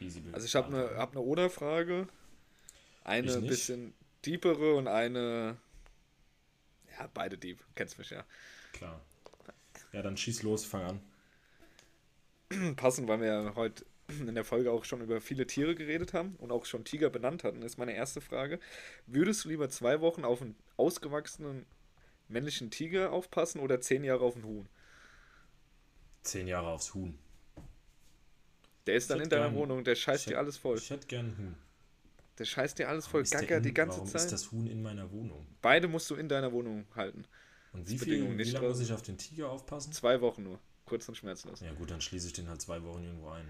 easy 0.00 0.22
Also 0.32 0.46
ich 0.46 0.54
habe 0.54 0.68
eine 0.68 0.96
hab 0.96 1.12
eine 1.12 1.20
Oder-Frage, 1.20 2.06
eine 3.04 3.40
bisschen 3.40 3.94
deepere 4.24 4.74
und 4.74 4.88
eine, 4.88 5.56
ja, 6.98 7.08
beide 7.12 7.38
deep, 7.38 7.58
kennst 7.74 7.98
mich 7.98 8.10
ja. 8.10 8.24
Klar. 8.72 9.00
Ja, 9.92 10.02
dann 10.02 10.16
schieß 10.16 10.42
los, 10.42 10.64
fang 10.64 10.82
an. 10.82 12.76
Passend, 12.76 13.08
weil 13.08 13.20
wir 13.20 13.26
ja 13.26 13.54
heute 13.56 13.84
in 14.28 14.34
der 14.34 14.44
Folge 14.44 14.70
auch 14.72 14.84
schon 14.84 15.00
über 15.00 15.20
viele 15.20 15.46
Tiere 15.46 15.74
geredet 15.74 16.12
haben 16.14 16.36
und 16.36 16.52
auch 16.52 16.64
schon 16.64 16.84
Tiger 16.84 17.10
benannt 17.10 17.44
hatten, 17.44 17.62
ist 17.62 17.78
meine 17.78 17.94
erste 17.94 18.20
Frage. 18.20 18.58
Würdest 19.06 19.44
du 19.44 19.48
lieber 19.48 19.68
zwei 19.70 20.00
Wochen 20.00 20.24
auf 20.24 20.42
einen 20.42 20.56
ausgewachsenen 20.76 21.66
männlichen 22.28 22.70
Tiger 22.70 23.12
aufpassen 23.12 23.60
oder 23.60 23.80
zehn 23.80 24.04
Jahre 24.04 24.24
auf 24.24 24.34
einen 24.36 24.44
Huhn? 24.44 24.68
Zehn 26.22 26.46
Jahre 26.46 26.68
aufs 26.68 26.92
Huhn. 26.94 27.18
Der 28.86 28.94
ist 28.96 29.10
dann 29.10 29.18
hätte 29.18 29.24
in 29.24 29.30
deiner 29.30 29.44
gern- 29.50 29.54
Wohnung, 29.56 29.84
der 29.84 29.94
scheißt 29.94 30.20
Ich 30.22 30.24
dir 30.26 30.30
hätte- 30.32 30.38
alles 30.40 30.56
voll. 30.56 30.76
Ich 30.78 30.90
hätte 30.90 31.06
gern 31.06 31.26
ein 31.26 31.38
Huhn. 31.38 31.54
Der 32.38 32.44
scheißt 32.46 32.78
dir 32.78 32.88
alles 32.88 33.06
voll, 33.06 33.22
gacker 33.24 33.60
die 33.60 33.74
ganze 33.74 33.98
warum 33.98 34.08
Zeit. 34.10 34.22
ist 34.22 34.32
das 34.32 34.50
Huhn 34.50 34.66
in 34.66 34.82
meiner 34.82 35.10
Wohnung? 35.12 35.46
Beide 35.60 35.88
musst 35.88 36.08
du 36.10 36.14
in 36.14 36.28
deiner 36.28 36.52
Wohnung 36.52 36.86
halten. 36.94 37.24
Und 37.72 37.88
wie 37.88 37.98
viel, 37.98 38.24
wie 38.24 38.34
nicht 38.34 38.52
lange 38.52 38.68
muss 38.68 38.80
ich 38.80 38.92
auf 38.92 39.02
den 39.02 39.18
Tiger 39.18 39.50
aufpassen? 39.50 39.92
Zwei 39.92 40.20
Wochen 40.20 40.42
nur. 40.42 40.58
Kurz 40.86 41.06
und 41.08 41.16
schmerzlos. 41.16 41.60
Ja 41.60 41.72
gut, 41.74 41.90
dann 41.90 42.00
schließe 42.00 42.28
ich 42.28 42.32
den 42.32 42.48
halt 42.48 42.60
zwei 42.62 42.82
Wochen 42.82 43.04
irgendwo 43.04 43.28
ein. 43.28 43.46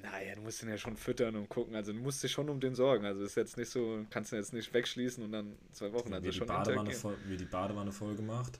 Naja, 0.00 0.34
du 0.34 0.40
musst 0.42 0.62
ihn 0.62 0.68
ja 0.70 0.78
schon 0.78 0.96
füttern 0.96 1.36
und 1.36 1.48
gucken. 1.48 1.74
Also 1.74 1.92
du 1.92 1.98
musst 1.98 2.22
dich 2.22 2.32
schon 2.32 2.48
um 2.48 2.60
den 2.60 2.74
sorgen. 2.74 3.04
Also 3.04 3.22
ist 3.24 3.34
jetzt 3.36 3.56
nicht 3.56 3.70
so, 3.70 4.06
kannst 4.10 4.32
ihn 4.32 4.38
jetzt 4.38 4.52
nicht 4.52 4.72
wegschließen 4.72 5.22
und 5.22 5.32
dann 5.32 5.58
zwei 5.72 5.92
Wochen. 5.92 6.12
Also 6.12 6.30
die 6.30 6.32
schon 6.32 6.46
Badewanne 6.46 6.90
interagieren. 6.90 7.00
voll, 7.00 7.28
wird 7.28 7.40
die 7.40 7.44
Badewanne 7.44 7.92
voll 7.92 8.16
gemacht, 8.16 8.58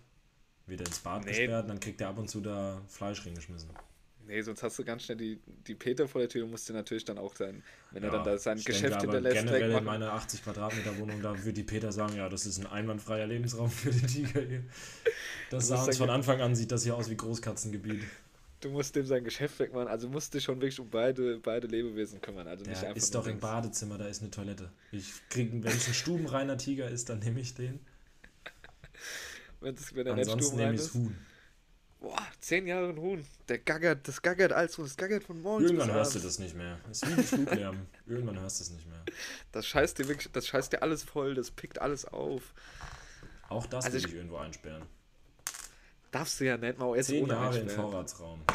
wird 0.67 0.81
er 0.81 0.87
ins 0.87 0.99
Bad 1.01 1.25
Nee. 1.25 1.31
gesperrt 1.31 1.63
und 1.65 1.69
dann 1.69 1.81
kriegt 1.81 2.01
er 2.01 2.09
ab 2.09 2.19
und 2.19 2.29
zu 2.29 2.41
da 2.41 2.83
Fleisch 2.89 3.25
reingeschmissen. 3.25 3.71
Nee, 4.25 4.41
sonst 4.43 4.63
hast 4.63 4.79
du 4.79 4.85
ganz 4.85 5.03
schnell 5.03 5.17
die, 5.17 5.41
die 5.67 5.75
Peter 5.75 6.07
vor 6.07 6.21
der 6.21 6.29
Tür, 6.29 6.47
musst 6.47 6.69
du 6.69 6.73
natürlich 6.73 7.05
dann 7.05 7.19
auch 7.19 7.35
sein, 7.35 7.61
wenn 7.91 8.05
Ja, 8.05 8.09
er 8.09 8.13
dann 8.13 8.25
da 8.25 8.39
sein 8.39 8.57
Geschäft 8.57 8.83
denke 8.83 9.01
hinterlässt, 9.01 9.37
Generell 9.45 9.73
in 9.73 9.85
meiner 9.85 10.13
80 10.13 10.45
Quadratmeter 10.45 10.97
Wohnung, 10.99 11.21
da 11.23 11.37
würde 11.37 11.53
die 11.55 11.65
Peter 11.65 11.91
sagen, 11.91 12.15
ja, 12.17 12.29
das 12.29 12.47
ist 12.47 12.59
ein 12.59 12.67
einwandfreier 12.67 13.27
Lebensraum 13.27 13.69
für 13.71 13.91
den 13.91 14.07
Tiger 14.07 14.41
hier. 14.43 14.63
Das 15.51 15.67
Du 15.69 15.75
sah 15.75 15.85
uns 15.85 15.99
von 15.99 16.09
Anfang 16.11 16.41
an, 16.41 16.55
sieht 16.55 16.71
das 16.71 16.85
hier 16.85 16.95
aus 16.95 17.11
wie 17.11 17.17
Großkatzengebiet. 17.17 18.05
Du 18.63 18.71
musst 18.71 18.95
dem 18.97 19.05
sein 19.05 19.25
Geschäft 19.25 19.59
wegmachen, 19.59 19.89
also 19.89 20.09
musst 20.09 20.33
dich 20.35 20.45
schon 20.45 20.61
wirklich 20.61 20.79
um 20.79 20.89
beide, 20.89 21.39
beide 21.41 21.67
Lebewesen 21.67 22.21
kümmern. 22.21 22.47
Also 22.47 22.65
nicht 22.65 22.81
Der 22.81 22.89
einfach 22.91 22.97
ist 23.03 23.15
doch 23.15 23.27
im. 23.27 23.41
Badezimmer, 23.41 23.99
da 23.99 24.07
ist 24.07 24.23
eine 24.23 24.31
Toilette. 24.31 24.71
Ich 24.93 25.13
krieg, 25.29 25.51
wenn 25.53 25.65
es 25.67 25.89
ein 25.89 25.95
stubenreiner 25.95 26.57
Tiger 26.57 26.89
ist, 26.89 27.09
dann 27.09 27.19
nehme 27.19 27.41
ich 27.41 27.55
den. 27.55 27.81
Wenn's, 29.61 29.95
wenn 29.95 30.07
er 30.07 30.15
nicht 30.15 30.23
Ansonsten 30.31 30.47
stumm 30.53 30.59
rein 30.61 30.67
nehme 30.71 30.77
ich 30.77 30.87
ist. 30.89 30.95
Huhn. 30.95 31.17
Boah, 32.01 32.27
zehn 32.41 32.67
Jahre 32.67 32.89
ein 32.91 32.99
Huhn. 32.99 33.25
Der 33.49 33.59
gaggert, 33.59 34.07
das 34.09 34.23
gaggert 34.23 34.53
alles 34.53 34.77
und 34.79 34.85
das 34.85 34.97
gaggert 34.97 35.23
von 35.25 35.41
morgens 35.43 35.71
Irgendwann 35.71 35.93
hörst 35.93 36.15
du 36.15 36.19
das 36.21 36.39
nicht 36.39 36.57
mehr. 36.57 36.79
Das 36.89 37.03
ist 37.03 37.09
wie 37.09 37.13
ein 37.15 37.25
Fluglärm. 37.25 37.87
Irgendwann 38.07 38.41
hörst 38.41 38.61
du 38.61 38.65
es 38.65 38.71
nicht 38.71 38.89
mehr. 38.89 39.05
Das 39.53 39.67
scheißt 39.67 39.99
dir 39.99 40.09
wirklich, 40.09 40.31
das 40.33 40.47
scheißt 40.47 40.73
dir 40.73 40.83
alles 40.83 41.03
voll, 41.05 41.35
das 41.35 41.51
pickt 41.51 41.81
alles 41.81 42.05
auf. 42.05 42.55
Auch 43.49 43.67
das 43.67 43.85
Also 43.85 43.95
will 43.97 44.01
ich- 44.05 44.07
ich 44.11 44.15
irgendwo 44.15 44.37
einsperren. 44.37 44.83
Darfst 46.13 46.39
du 46.39 46.45
ja 46.45 46.57
nicht 46.57 46.79
mal 46.79 46.95
jetzt 46.95 47.07
Zehn 47.07 47.25
ohne 47.25 47.33
Jahre 47.33 47.59
im. 47.59 47.69
Vorratsraum. 47.69 48.41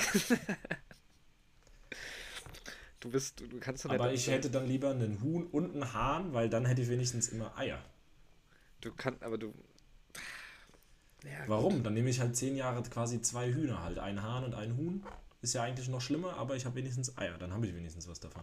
Du 2.99 3.12
bist, 3.12 3.39
du 3.39 3.60
kannst 3.60 3.86
Aber 3.86 4.10
nicht. 4.12 4.28
ich 4.28 4.34
hätte 4.34 4.49
dann 4.49 4.68
lieber 4.68 4.89
einen 4.89 5.22
Huhn 5.22 5.45
und 5.45 5.76
einen 5.76 5.93
Hahn, 5.93 6.34
weil 6.34 6.49
dann 6.49 6.66
hätte 6.66 6.82
ich 6.82 6.89
wenigstens 6.89 7.30
immer 7.30 7.55
Eier. 7.55 7.80
Du 8.82 8.91
kannst, 8.91 9.22
aber 9.22 9.38
du. 9.38 9.53
Ja, 11.24 11.30
Warum? 11.45 11.84
Dann 11.84 11.93
nehme 11.93 12.10
ich 12.10 12.20
halt 12.20 12.36
zehn 12.36 12.55
Jahre 12.55 12.82
quasi 12.84 13.22
zwei 13.22 13.53
Hühner 13.53 13.84
halt. 13.84 13.99
Ein 13.99 14.24
Hahn 14.24 14.45
und 14.45 14.55
ein 14.55 14.76
Huhn. 14.78 15.03
Ist 15.41 15.53
ja 15.53 15.61
eigentlich 15.63 15.88
noch 15.88 16.01
schlimmer, 16.01 16.35
aber 16.38 16.55
ich 16.55 16.65
habe 16.65 16.75
wenigstens 16.75 17.15
Eier. 17.17 17.38
Dann 17.38 17.53
habe 17.53 17.67
ich 17.67 17.75
wenigstens 17.75 18.07
was 18.07 18.19
davon. 18.19 18.41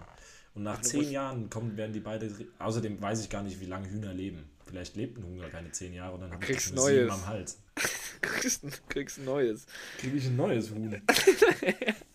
Und 0.55 0.62
nach 0.62 0.80
zehn 0.80 1.01
musst- 1.01 1.12
Jahren 1.12 1.51
kommen, 1.51 1.76
werden 1.76 1.92
die 1.92 2.01
beide. 2.01 2.30
Außerdem 2.61 3.01
weiß 3.03 3.20
ich 3.20 3.28
gar 3.30 3.42
nicht, 3.42 3.61
wie 3.61 3.66
lange 3.66 3.90
Hühner 3.90 4.14
leben. 4.14 4.45
Vielleicht 4.66 4.95
lebt 4.97 5.18
ein 5.18 5.24
Huhn 5.24 5.38
gar 5.40 5.51
keine 5.51 5.70
zehn 5.72 5.92
Jahre 5.92 6.14
und 6.14 6.20
dann 6.20 6.32
habe 6.32 6.45
ich 6.51 6.61
sieben 6.61 6.76
Neues. 6.76 7.11
am 7.12 7.26
Hals. 7.26 7.59
kriegst, 8.22 8.64
ein- 8.64 8.72
kriegst 8.88 9.18
ein 9.18 9.24
neues. 9.24 9.66
Kriege 9.99 10.16
ich 10.16 10.26
ein 10.26 10.36
neues 10.36 10.70
Huhn. 10.70 11.01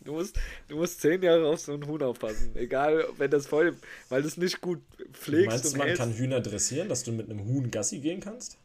Du 0.02 0.14
musst, 0.16 0.40
du 0.68 0.78
musst 0.78 1.02
zehn 1.02 1.22
Jahre 1.22 1.46
auf 1.46 1.60
so 1.60 1.74
einen 1.74 1.86
Huhn 1.86 2.02
aufpassen. 2.02 2.56
Egal, 2.56 3.06
wenn 3.18 3.30
das 3.30 3.46
voll, 3.46 3.76
weil 4.08 4.24
du 4.24 4.28
es 4.28 4.38
nicht 4.38 4.60
gut 4.60 4.82
pflegst 5.14 5.48
Meinst 5.48 5.74
du, 5.74 5.78
man 5.78 5.88
hältst. 5.88 6.02
kann 6.02 6.14
Hühner 6.14 6.40
dressieren, 6.42 6.90
dass 6.90 7.04
du 7.04 7.12
mit 7.12 7.30
einem 7.30 7.46
Huhn 7.46 7.70
Gassi 7.70 8.00
gehen 8.00 8.20
kannst? 8.20 8.58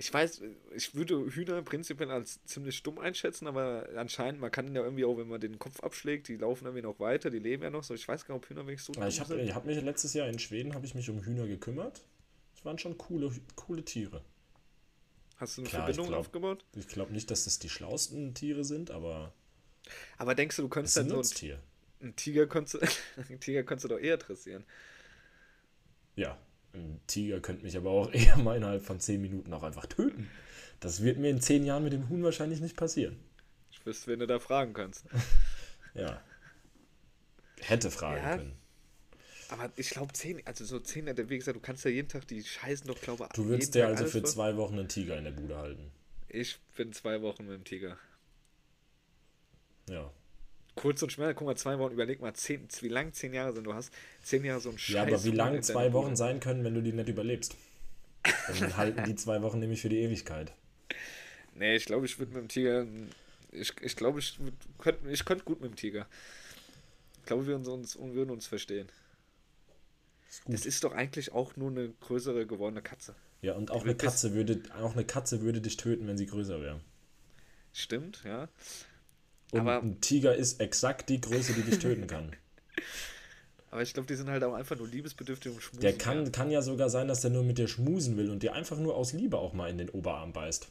Ich 0.00 0.14
weiß, 0.14 0.42
ich 0.76 0.94
würde 0.94 1.26
Hühner 1.32 1.60
prinzipiell 1.62 2.10
als 2.12 2.42
ziemlich 2.44 2.76
stumm 2.76 3.00
einschätzen, 3.00 3.48
aber 3.48 3.88
anscheinend, 3.96 4.40
man 4.40 4.52
kann 4.52 4.72
ja 4.72 4.82
irgendwie 4.84 5.04
auch, 5.04 5.16
wenn 5.18 5.26
man 5.26 5.40
den 5.40 5.58
Kopf 5.58 5.80
abschlägt, 5.82 6.28
die 6.28 6.36
laufen 6.36 6.66
irgendwie 6.66 6.82
noch 6.82 7.00
weiter, 7.00 7.30
die 7.30 7.40
leben 7.40 7.64
ja 7.64 7.70
noch 7.70 7.82
so. 7.82 7.94
Ich 7.94 8.06
weiß 8.06 8.24
gar 8.24 8.36
nicht, 8.36 8.44
ob 8.44 8.48
Hühner 8.48 8.64
wirklich 8.64 8.82
so 8.82 8.92
Ja, 8.92 9.08
ich 9.08 9.16
dumm 9.18 9.28
habe 9.30 9.42
ich 9.42 9.52
hab 9.54 9.64
mich 9.64 9.82
letztes 9.82 10.14
Jahr 10.14 10.28
in 10.28 10.38
Schweden 10.38 10.74
habe 10.74 10.86
ich 10.86 10.94
mich 10.94 11.10
um 11.10 11.20
Hühner 11.24 11.48
gekümmert. 11.48 12.04
Das 12.54 12.64
waren 12.64 12.78
schon 12.78 12.96
coole, 12.96 13.32
coole 13.56 13.84
Tiere. 13.84 14.22
Hast 15.36 15.56
du 15.56 15.62
eine 15.62 15.68
Klar, 15.68 15.80
ich 15.80 15.84
Verbindung 15.86 16.06
glaub- 16.08 16.20
aufgebaut? 16.20 16.64
Ich 16.76 16.86
glaube 16.86 17.12
nicht, 17.12 17.30
dass 17.32 17.44
das 17.44 17.58
die 17.58 17.68
schlausten 17.68 18.34
Tiere 18.34 18.64
sind, 18.64 18.92
aber 18.92 19.32
Aber 20.16 20.34
denkst 20.36 20.56
du, 20.56 20.62
du 20.62 20.66
es 20.68 20.72
könntest 20.74 20.96
dann 20.96 21.04
ein 21.06 21.10
so 21.10 21.16
ein, 22.00 22.14
Tiger 22.14 22.46
könntest 22.46 22.78
Tiger 23.40 23.64
könntest 23.64 23.84
du 23.84 23.88
doch 23.88 23.98
eher 23.98 24.16
dressieren. 24.16 24.64
Ja, 26.16 26.38
ein 26.74 27.00
Tiger 27.06 27.40
könnte 27.40 27.64
mich 27.64 27.76
aber 27.76 27.90
auch 27.90 28.12
eher 28.12 28.36
mal 28.38 28.56
innerhalb 28.56 28.82
von 28.84 29.00
10 29.00 29.20
Minuten 29.20 29.52
auch 29.52 29.62
einfach 29.62 29.86
töten. 29.86 30.30
Das 30.80 31.02
wird 31.02 31.18
mir 31.18 31.30
in 31.30 31.40
10 31.40 31.64
Jahren 31.64 31.84
mit 31.84 31.92
dem 31.92 32.08
Huhn 32.08 32.22
wahrscheinlich 32.22 32.60
nicht 32.60 32.76
passieren. 32.76 33.16
Ich 33.70 33.84
wüsste, 33.84 34.10
wen 34.12 34.20
du 34.20 34.26
da 34.26 34.38
fragen 34.38 34.72
kannst. 34.72 35.04
Ja. 35.94 36.22
Hätte 37.60 37.90
fragen 37.90 38.22
Ja. 38.22 38.36
können. 38.36 38.52
Aber 39.48 39.72
ich 39.76 39.90
glaube, 39.90 40.12
zehn, 40.12 40.46
also 40.46 40.64
so 40.64 40.78
zehn, 40.78 41.06
wie 41.06 41.38
gesagt, 41.38 41.56
du 41.56 41.60
kannst 41.60 41.84
ja 41.84 41.90
jeden 41.90 42.08
Tag, 42.08 42.28
die 42.28 42.44
scheißen 42.44 42.86
doch, 42.86 43.00
glaube 43.00 43.24
ich, 43.24 43.32
Du 43.32 43.46
würdest 43.46 43.74
dir 43.74 43.88
also 43.88 44.04
für 44.04 44.22
zwei 44.22 44.56
Wochen 44.56 44.78
einen 44.78 44.88
Tiger 44.88 45.16
in 45.16 45.24
der 45.24 45.30
Bude 45.32 45.56
halten. 45.56 45.90
Ich 46.28 46.60
bin 46.76 46.92
zwei 46.92 47.20
Wochen 47.22 47.46
mit 47.46 47.54
dem 47.54 47.64
Tiger. 47.64 47.98
Ja. 49.88 50.12
Kurz 50.78 51.02
und 51.02 51.10
schnell, 51.10 51.34
guck 51.34 51.44
mal, 51.44 51.56
zwei 51.56 51.76
Wochen, 51.80 51.92
überleg 51.92 52.20
mal, 52.20 52.32
zehn, 52.34 52.68
wie 52.82 52.88
lang 52.88 53.12
zehn 53.12 53.34
Jahre 53.34 53.52
sind. 53.52 53.64
Du 53.64 53.74
hast 53.74 53.92
zehn 54.22 54.44
Jahre 54.44 54.60
so 54.60 54.70
ein 54.70 54.78
Scheiß. 54.78 54.94
Ja, 54.94 55.02
aber 55.02 55.24
wie 55.24 55.32
lang 55.32 55.60
zwei 55.64 55.92
Wochen 55.92 56.14
sein 56.14 56.38
können, 56.38 56.62
wenn 56.62 56.74
du 56.74 56.82
die 56.82 56.92
nicht 56.92 57.08
überlebst? 57.08 57.56
Dann 58.46 58.76
halten 58.76 59.02
die 59.04 59.16
zwei 59.16 59.42
Wochen 59.42 59.58
nämlich 59.58 59.82
für 59.82 59.88
die 59.88 59.98
Ewigkeit. 59.98 60.52
Nee, 61.56 61.74
ich 61.74 61.86
glaube, 61.86 62.06
ich 62.06 62.16
würde 62.20 62.32
mit 62.32 62.42
dem 62.42 62.48
Tiger. 62.48 62.86
Ich, 63.50 63.72
ich 63.80 63.96
glaube, 63.96 64.20
ich 64.20 64.38
könnte 64.78 65.10
ich 65.10 65.24
könnt 65.24 65.44
gut 65.44 65.60
mit 65.60 65.72
dem 65.72 65.76
Tiger. 65.76 66.06
Ich 67.20 67.26
glaube, 67.26 67.48
wir 67.48 67.56
uns, 67.56 67.66
uns, 67.66 67.98
würden 67.98 68.30
uns 68.30 68.46
verstehen. 68.46 68.88
Ist. 70.28 70.42
Das 70.46 70.64
ist 70.64 70.84
doch 70.84 70.92
eigentlich 70.92 71.32
auch 71.32 71.56
nur 71.56 71.72
eine 71.72 71.88
größere 71.88 72.46
gewordene 72.46 72.82
Katze. 72.82 73.16
Ja, 73.42 73.54
und 73.54 73.72
auch 73.72 73.82
eine 73.82 73.96
Katze 73.96 74.32
würde, 74.32 74.62
auch 74.80 74.92
eine 74.92 75.04
Katze 75.04 75.40
würde 75.40 75.60
dich 75.60 75.76
töten, 75.76 76.06
wenn 76.06 76.16
sie 76.16 76.26
größer 76.26 76.60
wäre. 76.62 76.80
Stimmt, 77.72 78.22
ja. 78.24 78.48
Und 79.52 79.60
Aber- 79.60 79.80
ein 79.82 80.00
Tiger 80.00 80.34
ist 80.34 80.60
exakt 80.60 81.08
die 81.08 81.20
Größe, 81.20 81.54
die 81.54 81.62
dich 81.62 81.78
töten 81.78 82.06
kann. 82.06 82.34
Aber 83.70 83.82
ich 83.82 83.92
glaube, 83.92 84.06
die 84.06 84.14
sind 84.14 84.30
halt 84.30 84.42
auch 84.44 84.54
einfach 84.54 84.76
nur 84.76 84.88
liebesbedürftig 84.88 85.52
und 85.52 85.60
schmusen. 85.60 85.80
Der 85.82 85.92
kann, 85.96 86.32
kann 86.32 86.50
ja 86.50 86.62
sogar 86.62 86.88
sein, 86.88 87.06
dass 87.06 87.20
der 87.20 87.30
nur 87.30 87.42
mit 87.44 87.58
dir 87.58 87.68
schmusen 87.68 88.16
will 88.16 88.30
und 88.30 88.42
dir 88.42 88.54
einfach 88.54 88.78
nur 88.78 88.94
aus 88.96 89.12
Liebe 89.12 89.36
auch 89.36 89.52
mal 89.52 89.68
in 89.68 89.76
den 89.76 89.90
Oberarm 89.90 90.32
beißt. 90.32 90.68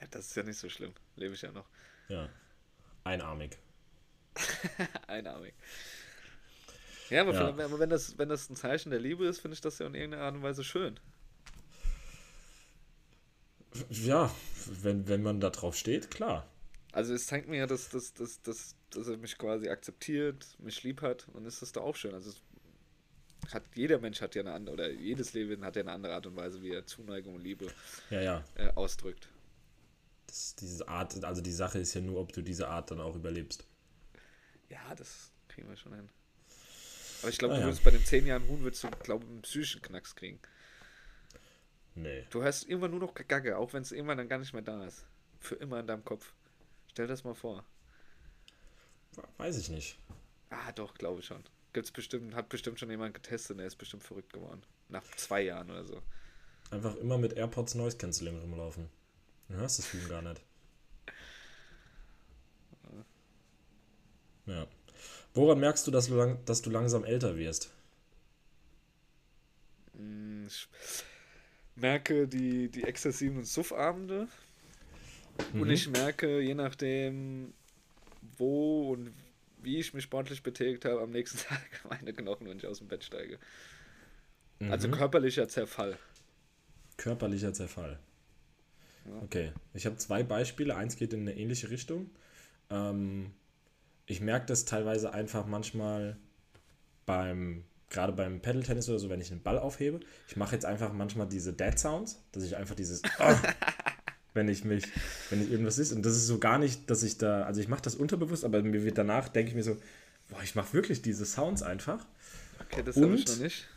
Ja, 0.00 0.06
das 0.10 0.26
ist 0.26 0.36
ja 0.36 0.42
nicht 0.42 0.58
so 0.58 0.68
schlimm. 0.68 0.92
Lebe 1.16 1.34
ich 1.34 1.42
ja 1.42 1.52
noch. 1.52 1.66
Ja. 2.08 2.28
Einarmig. 3.04 3.56
Einarmig. 5.06 5.54
Ja, 7.10 7.20
aber, 7.22 7.32
Ja. 7.34 7.78
wenn, 7.78 7.90
das, 7.90 8.18
wenn 8.18 8.28
das 8.28 8.50
ein 8.50 8.56
Zeichen 8.56 8.90
der 8.90 8.98
Liebe 8.98 9.26
ist, 9.26 9.40
finde 9.40 9.54
ich 9.54 9.60
das 9.60 9.78
ja 9.78 9.86
in 9.86 9.94
irgendeiner 9.94 10.24
Art 10.24 10.34
und 10.34 10.42
Weise 10.42 10.64
schön. 10.64 10.98
Ja, 13.90 14.34
wenn, 14.82 15.06
wenn 15.08 15.22
man 15.22 15.40
da 15.40 15.50
drauf 15.50 15.76
steht, 15.76 16.10
klar. 16.10 16.46
Also 16.94 17.12
es 17.12 17.26
zeigt 17.26 17.48
mir 17.48 17.56
ja, 17.58 17.66
dass, 17.66 17.88
dass, 17.88 18.14
dass, 18.14 18.40
dass, 18.42 18.76
dass 18.90 19.08
er 19.08 19.16
mich 19.16 19.36
quasi 19.36 19.68
akzeptiert, 19.68 20.46
mich 20.60 20.82
lieb 20.84 21.02
hat 21.02 21.26
und 21.32 21.44
ist 21.44 21.60
das 21.60 21.72
doch 21.72 21.82
auch 21.82 21.96
schön. 21.96 22.14
Also 22.14 22.32
hat, 23.52 23.64
jeder 23.74 23.98
Mensch 23.98 24.20
hat 24.20 24.34
ja 24.36 24.42
eine 24.42 24.52
andere, 24.52 24.74
oder 24.74 24.90
jedes 24.90 25.32
Leben 25.32 25.64
hat 25.64 25.74
ja 25.76 25.82
eine 25.82 25.90
andere 25.92 26.14
Art 26.14 26.26
und 26.26 26.36
Weise, 26.36 26.62
wie 26.62 26.70
er 26.70 26.86
Zuneigung 26.86 27.34
und 27.34 27.42
Liebe 27.42 27.66
Ja, 28.10 28.20
ja. 28.22 28.44
äh, 28.54 28.68
ausdrückt. 28.76 29.28
Das, 30.28 30.54
diese 30.54 30.86
Art, 30.88 31.22
also 31.24 31.42
die 31.42 31.52
Sache 31.52 31.78
ist 31.80 31.94
ja 31.94 32.00
nur, 32.00 32.20
ob 32.20 32.32
du 32.32 32.42
diese 32.42 32.68
Art 32.68 32.90
dann 32.92 33.00
auch 33.00 33.16
überlebst. 33.16 33.66
Ja, 34.68 34.94
das 34.94 35.32
kriegen 35.48 35.68
wir 35.68 35.76
schon 35.76 35.94
hin. 35.94 36.08
Aber 37.22 37.30
ich 37.30 37.38
glaube, 37.38 37.54
Ah, 37.54 37.56
du 37.56 37.60
ja. 37.62 37.66
würdest 37.68 37.82
bei 37.84 37.90
den 37.90 38.04
10 38.04 38.26
Jahren 38.26 38.46
Huhn 38.48 38.62
würdest 38.62 38.84
du, 38.84 38.90
glaube 39.02 39.24
ich, 39.24 39.30
einen 39.30 39.42
psychischen 39.42 39.82
Knacks 39.82 40.14
kriegen. 40.14 40.38
Nee. 41.96 42.24
Du 42.30 42.42
hörst 42.42 42.68
irgendwann 42.68 42.90
nur 42.92 43.00
noch 43.00 43.14
Gagge, 43.14 43.56
auch 43.58 43.72
wenn 43.72 43.82
es 43.82 43.92
irgendwann 43.92 44.18
dann 44.18 44.28
gar 44.28 44.38
nicht 44.38 44.52
mehr 44.52 44.62
da 44.62 44.86
ist. 44.86 45.04
Für 45.40 45.56
immer 45.56 45.80
in 45.80 45.86
deinem 45.86 46.04
Kopf. 46.04 46.32
Stell 46.94 47.08
das 47.08 47.24
mal 47.24 47.34
vor. 47.34 47.64
Weiß 49.36 49.58
ich 49.58 49.68
nicht. 49.68 49.98
Ah, 50.50 50.70
doch, 50.70 50.94
glaube 50.94 51.18
ich 51.18 51.26
schon. 51.26 51.42
Gibt's 51.72 51.90
bestimmt, 51.90 52.36
hat 52.36 52.48
bestimmt 52.48 52.78
schon 52.78 52.88
jemand 52.88 53.14
getestet 53.14 53.50
und 53.50 53.58
der 53.58 53.66
ist 53.66 53.74
bestimmt 53.74 54.04
verrückt 54.04 54.32
geworden. 54.32 54.62
Nach 54.88 55.02
zwei 55.16 55.42
Jahren 55.42 55.72
oder 55.72 55.84
so. 55.84 56.00
Einfach 56.70 56.94
immer 56.94 57.18
mit 57.18 57.32
AirPods 57.32 57.74
Noise 57.74 57.96
Cancelling 57.96 58.38
rumlaufen. 58.38 58.88
Du 59.48 59.56
hörst 59.56 59.80
das 59.80 59.92
Huhn 59.92 60.08
gar 60.08 60.22
nicht. 60.22 60.40
Ja. 64.46 64.68
Woran 65.34 65.58
merkst 65.58 65.84
du, 65.88 65.90
dass 65.90 66.06
du, 66.06 66.14
lang, 66.14 66.44
dass 66.44 66.62
du 66.62 66.70
langsam 66.70 67.02
älter 67.02 67.36
wirst? 67.36 67.72
Mm, 69.94 70.46
Ich 70.46 70.68
merke 71.74 72.28
die, 72.28 72.68
die 72.70 72.84
exzessiven 72.84 73.42
Suffabende. 73.42 74.28
Und 75.52 75.64
Mhm. 75.64 75.70
ich 75.70 75.88
merke, 75.88 76.40
je 76.40 76.54
nachdem, 76.54 77.52
wo 78.38 78.92
und 78.92 79.12
wie 79.58 79.78
ich 79.78 79.94
mich 79.94 80.04
sportlich 80.04 80.42
betätigt 80.42 80.84
habe, 80.84 81.00
am 81.00 81.10
nächsten 81.10 81.38
Tag 81.48 81.60
meine 81.88 82.12
Knochen, 82.12 82.48
wenn 82.48 82.58
ich 82.58 82.66
aus 82.66 82.78
dem 82.78 82.88
Bett 82.88 83.04
steige. 83.04 83.38
Also 84.60 84.88
Mhm. 84.88 84.92
körperlicher 84.92 85.48
Zerfall. 85.48 85.98
Körperlicher 86.96 87.52
Zerfall. 87.52 87.98
Ja. 89.06 89.22
Okay, 89.22 89.52
ich 89.74 89.84
habe 89.86 89.96
zwei 89.96 90.22
Beispiele. 90.22 90.76
Eins 90.76 90.96
geht 90.96 91.12
in 91.12 91.20
eine 91.20 91.36
ähnliche 91.36 91.70
Richtung. 91.70 92.10
Ähm, 92.70 93.32
ich 94.06 94.20
merke 94.20 94.46
das 94.46 94.64
teilweise 94.64 95.12
einfach 95.12 95.44
manchmal 95.46 96.16
beim, 97.04 97.64
gerade 97.90 98.12
beim 98.12 98.40
Pedal-Tennis 98.40 98.88
oder 98.88 98.98
so, 98.98 99.10
wenn 99.10 99.20
ich 99.20 99.30
einen 99.30 99.42
Ball 99.42 99.58
aufhebe. 99.58 100.00
Ich 100.28 100.36
mache 100.36 100.54
jetzt 100.54 100.64
einfach 100.64 100.92
manchmal 100.92 101.28
diese 101.28 101.52
Dead-Sounds, 101.52 102.22
dass 102.32 102.44
ich 102.44 102.56
einfach 102.56 102.74
dieses, 102.74 103.02
ah, 103.18 103.38
wenn 104.34 104.48
ich 104.48 104.64
mich, 104.64 104.84
wenn 105.30 105.42
ich 105.42 105.50
irgendwas 105.50 105.78
ist. 105.78 105.92
Und 105.92 106.04
das 106.04 106.16
ist 106.16 106.26
so 106.26 106.38
gar 106.38 106.58
nicht, 106.58 106.90
dass 106.90 107.02
ich 107.02 107.16
da, 107.16 107.44
also 107.44 107.60
ich 107.60 107.68
mache 107.68 107.82
das 107.82 107.94
unterbewusst, 107.94 108.44
aber 108.44 108.62
mir 108.62 108.84
wird 108.84 108.98
danach, 108.98 109.28
denke 109.28 109.50
ich 109.50 109.54
mir 109.54 109.62
so, 109.62 109.76
boah, 110.28 110.42
ich 110.42 110.54
mache 110.54 110.72
wirklich 110.74 111.02
diese 111.02 111.24
Sounds 111.24 111.62
einfach. 111.62 112.04
Okay, 112.60 112.82
das 112.84 112.96
habe 112.96 113.14
ich 113.14 113.26
noch 113.26 113.38
nicht. 113.38 113.68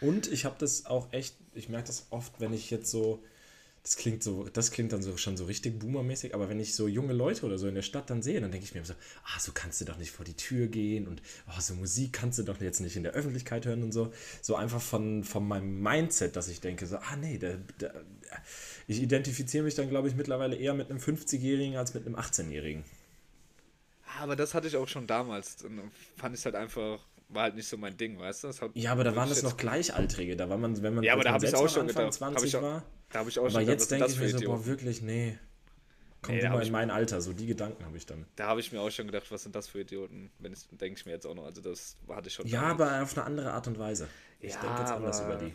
Und 0.00 0.30
ich 0.30 0.44
habe 0.44 0.56
das 0.58 0.86
auch 0.86 1.12
echt, 1.12 1.36
ich 1.54 1.68
merke 1.68 1.86
das 1.86 2.08
oft, 2.10 2.40
wenn 2.40 2.52
ich 2.52 2.70
jetzt 2.70 2.90
so, 2.90 3.22
das 3.82 3.96
klingt 3.96 4.22
so, 4.22 4.48
das 4.52 4.72
klingt 4.72 4.92
dann 4.92 5.00
so 5.00 5.16
schon 5.16 5.36
so 5.36 5.44
richtig 5.44 5.78
boomermäßig, 5.78 6.34
aber 6.34 6.48
wenn 6.48 6.58
ich 6.58 6.74
so 6.74 6.88
junge 6.88 7.12
Leute 7.12 7.46
oder 7.46 7.56
so 7.56 7.68
in 7.68 7.76
der 7.76 7.82
Stadt 7.82 8.10
dann 8.10 8.20
sehe, 8.20 8.40
dann 8.40 8.50
denke 8.50 8.66
ich 8.66 8.74
mir 8.74 8.84
so, 8.84 8.94
ah, 9.24 9.38
so 9.38 9.52
kannst 9.54 9.80
du 9.80 9.84
doch 9.84 9.96
nicht 9.96 10.10
vor 10.10 10.24
die 10.24 10.34
Tür 10.34 10.66
gehen 10.66 11.06
und 11.06 11.22
oh, 11.48 11.60
so 11.60 11.74
Musik 11.74 12.12
kannst 12.12 12.40
du 12.40 12.42
doch 12.42 12.60
jetzt 12.60 12.80
nicht 12.80 12.96
in 12.96 13.04
der 13.04 13.12
Öffentlichkeit 13.12 13.64
hören 13.64 13.84
und 13.84 13.92
so. 13.92 14.12
So 14.42 14.56
einfach 14.56 14.82
von, 14.82 15.22
von 15.22 15.46
meinem 15.46 15.80
Mindset, 15.80 16.34
dass 16.34 16.48
ich 16.48 16.60
denke, 16.60 16.84
so, 16.86 16.96
ah 16.96 17.16
nee, 17.16 17.38
der, 17.38 17.58
der, 17.80 17.94
ich 18.86 19.00
identifiziere 19.02 19.64
mich 19.64 19.74
dann, 19.74 19.88
glaube 19.88 20.08
ich, 20.08 20.14
mittlerweile 20.14 20.56
eher 20.56 20.74
mit 20.74 20.90
einem 20.90 20.98
50-Jährigen 20.98 21.76
als 21.76 21.94
mit 21.94 22.06
einem 22.06 22.16
18-Jährigen. 22.16 22.84
Aber 24.20 24.36
das 24.36 24.54
hatte 24.54 24.68
ich 24.68 24.76
auch 24.76 24.88
schon 24.88 25.06
damals. 25.06 25.56
Dann 25.56 25.90
fand 26.16 26.34
ich 26.34 26.40
es 26.40 26.44
halt 26.44 26.54
einfach, 26.54 27.00
war 27.28 27.44
halt 27.44 27.56
nicht 27.56 27.68
so 27.68 27.76
mein 27.76 27.96
Ding, 27.96 28.18
weißt 28.18 28.44
du? 28.44 28.48
Hat, 28.48 28.70
ja, 28.74 28.92
aber 28.92 29.04
da 29.04 29.14
waren 29.16 29.28
das 29.28 29.42
noch 29.42 29.56
Gleichaltrige. 29.56 30.36
Da 30.36 30.48
war 30.48 30.56
man, 30.56 30.80
wenn 30.82 30.94
man, 30.94 31.04
ja, 31.04 31.12
aber 31.12 31.24
da 31.24 31.32
habe 31.32 31.44
ich 31.46 31.54
auch 31.54 31.68
schon 31.68 31.82
Anfang 31.82 32.04
gedacht. 32.04 32.14
20 32.14 32.56
auch, 32.56 32.62
war. 32.62 32.84
Da 33.10 33.18
habe 33.20 33.28
ich 33.30 33.38
auch 33.38 33.42
aber 33.42 33.50
schon 33.50 33.66
jetzt 33.66 33.90
denke 33.90 34.06
ich 34.06 34.18
mir 34.18 34.28
so, 34.30 34.40
boah, 34.44 34.64
wirklich, 34.66 35.02
nee. 35.02 35.38
Komm 36.22 36.36
Nee, 36.36 36.46
hab 36.46 36.56
in 36.56 36.62
ich- 36.62 36.70
mein 36.72 36.90
Alter. 36.90 37.20
So 37.20 37.32
die 37.32 37.46
Gedanken 37.46 37.84
habe 37.84 37.96
ich 37.96 38.06
dann. 38.06 38.26
Da 38.36 38.46
habe 38.46 38.60
ich 38.60 38.72
mir 38.72 38.80
auch 38.80 38.90
schon 38.90 39.06
gedacht, 39.06 39.30
was 39.30 39.42
sind 39.42 39.54
das 39.54 39.68
für 39.68 39.80
Idioten? 39.80 40.30
Wenn 40.38 40.52
es 40.52 40.66
denke 40.70 40.98
ich 40.98 41.04
mir 41.06 41.12
jetzt 41.12 41.26
auch 41.26 41.34
noch. 41.34 41.44
Also 41.44 41.60
das 41.60 41.96
hatte 42.08 42.28
ich 42.28 42.34
schon. 42.34 42.46
Ja, 42.46 42.60
damals. 42.70 42.80
aber 42.80 43.02
auf 43.02 43.16
eine 43.16 43.26
andere 43.26 43.52
Art 43.52 43.66
und 43.68 43.78
Weise. 43.78 44.08
Ich 44.40 44.54
Ja, 44.54 44.60
denke 44.60 44.80
jetzt 44.80 44.92
anders 44.92 45.20
aber- 45.20 45.34
über 45.34 45.44
die. 45.44 45.54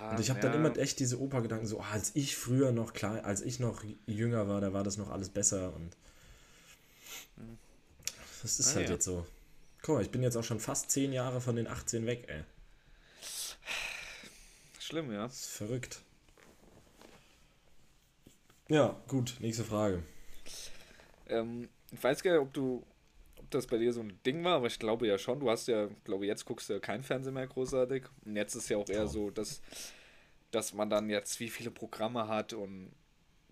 Ja, 0.00 0.10
Und 0.10 0.20
ich 0.20 0.30
habe 0.30 0.40
ja. 0.40 0.48
dann 0.48 0.54
immer 0.54 0.76
echt 0.78 0.98
diese 0.98 1.20
Opa-Gedanken, 1.20 1.66
so, 1.66 1.80
ah, 1.80 1.90
als 1.92 2.14
ich 2.14 2.36
früher 2.36 2.72
noch 2.72 2.92
klein, 2.92 3.24
als 3.24 3.42
ich 3.42 3.60
noch 3.60 3.84
jünger 4.06 4.48
war, 4.48 4.60
da 4.60 4.72
war 4.72 4.82
das 4.84 4.96
noch 4.96 5.10
alles 5.10 5.28
besser 5.28 5.74
und 5.74 5.96
das 8.42 8.58
ist 8.58 8.72
Ah, 8.72 8.76
halt 8.76 8.88
ja. 8.88 8.94
jetzt 8.94 9.04
so. 9.04 9.26
Guck 9.82 9.96
mal, 9.96 10.02
ich 10.02 10.10
bin 10.10 10.22
jetzt 10.22 10.36
auch 10.36 10.44
schon 10.44 10.60
fast 10.60 10.90
zehn 10.90 11.12
Jahre 11.12 11.40
von 11.40 11.56
den 11.56 11.66
18 11.66 12.06
weg, 12.06 12.24
ey. 12.28 12.42
Schlimm, 14.78 15.12
ja. 15.12 15.24
Das 15.24 15.40
ist 15.40 15.50
verrückt. 15.50 16.00
Ja, 18.68 18.96
gut, 19.08 19.36
nächste 19.40 19.64
Frage. 19.64 20.02
Ähm, 21.28 21.68
ich 21.90 22.02
weiß 22.02 22.22
gar 22.22 22.32
nicht, 22.32 22.40
ob 22.40 22.52
du, 22.52 22.84
ob 23.50 23.60
das 23.60 23.66
bei 23.66 23.78
dir 23.78 23.92
so 23.92 24.00
ein 24.00 24.16
Ding 24.24 24.44
war, 24.44 24.56
aber 24.56 24.68
ich 24.68 24.78
glaube 24.78 25.08
ja 25.08 25.18
schon. 25.18 25.40
Du 25.40 25.50
hast 25.50 25.66
ja, 25.66 25.88
glaube 26.04 26.24
jetzt 26.26 26.44
guckst 26.44 26.68
du 26.68 26.74
ja 26.74 26.78
kein 26.78 27.02
Fernsehen 27.02 27.34
mehr 27.34 27.48
großartig. 27.48 28.04
Und 28.24 28.36
jetzt 28.36 28.54
ist 28.54 28.68
ja 28.68 28.76
auch 28.76 28.88
eher 28.88 29.08
so, 29.08 29.30
dass, 29.30 29.60
dass 30.52 30.72
man 30.72 30.88
dann 30.88 31.10
jetzt 31.10 31.40
wie 31.40 31.48
viele 31.48 31.72
Programme 31.72 32.28
hat 32.28 32.52
und 32.52 32.92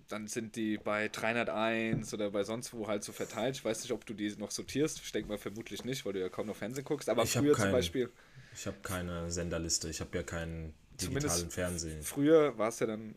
dann 0.08 0.28
sind 0.28 0.54
die 0.56 0.78
bei 0.78 1.08
301 1.08 2.14
oder 2.14 2.30
bei 2.30 2.44
sonst 2.44 2.72
wo 2.72 2.86
halt 2.86 3.02
so 3.02 3.10
verteilt. 3.12 3.56
Ich 3.56 3.64
weiß 3.64 3.82
nicht, 3.82 3.90
ob 3.92 4.06
du 4.06 4.14
die 4.14 4.34
noch 4.36 4.52
sortierst. 4.52 5.00
Ich 5.04 5.10
denke 5.12 5.28
mal 5.30 5.36
vermutlich 5.38 5.84
nicht, 5.84 6.06
weil 6.06 6.12
du 6.12 6.20
ja 6.20 6.28
kaum 6.28 6.46
noch 6.46 6.56
Fernsehen 6.56 6.84
guckst. 6.84 7.08
Aber 7.08 7.24
Ich 7.24 7.32
früher 7.32 7.52
zum 7.54 7.62
keinen- 7.64 7.72
Beispiel, 7.72 8.08
Ich 8.54 8.66
habe 8.68 8.76
keine 8.82 9.30
Senderliste, 9.32 9.88
ich 9.90 10.00
habe 10.00 10.16
ja 10.16 10.22
keinen 10.22 10.74
digitalen 11.00 11.50
Fernsehen. 11.50 12.02
früher 12.02 12.56
war 12.56 12.68
es 12.68 12.78
ja 12.78 12.86
dann, 12.86 13.16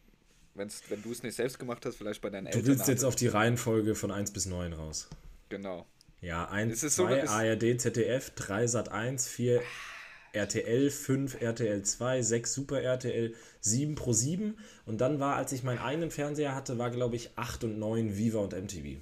wenn's, 0.55 0.81
wenn 0.89 1.01
du 1.03 1.11
es 1.11 1.21
nicht 1.23 1.35
selbst 1.35 1.59
gemacht 1.59 1.85
hast, 1.85 1.95
vielleicht 1.95 2.21
bei 2.21 2.29
deinen 2.31 2.45
Du 2.45 2.51
Eltern. 2.57 2.65
willst 2.65 2.87
jetzt 2.87 3.03
auf 3.05 3.15
die 3.15 3.27
Reihenfolge 3.27 3.93
von 3.95 4.09
1 4.11 4.31
bis 4.31 4.47
9 4.47 4.73
raus. 4.73 5.07
Genau. 5.49 5.85
Ja, 6.21 6.45
1, 6.49 6.71
Es 6.73 6.83
ist 6.83 6.95
so, 6.97 7.05
2, 7.07 7.17
es- 7.19 7.29
ARD, 7.29 7.77
ZDF, 7.79 8.29
3 8.35 8.67
Sat 8.67 8.89
1, 8.89 9.27
4 9.27 9.61
RTL, 10.33 10.89
5 10.91 11.41
RTL 11.41 11.81
2, 11.83 12.21
6 12.21 12.53
Super 12.53 12.81
RTL, 12.81 13.33
7 13.59 13.95
Pro 13.95 14.13
7 14.13 14.57
und 14.85 15.01
dann 15.01 15.19
war, 15.19 15.35
als 15.35 15.51
ich 15.51 15.63
meinen 15.63 15.79
eigenen 15.79 16.11
Fernseher 16.11 16.55
hatte, 16.55 16.77
war 16.77 16.89
glaube 16.91 17.15
ich 17.15 17.31
8 17.37 17.63
und 17.65 17.79
9 17.79 18.17
Viva 18.17 18.39
und 18.39 18.53
MTV. 18.53 18.97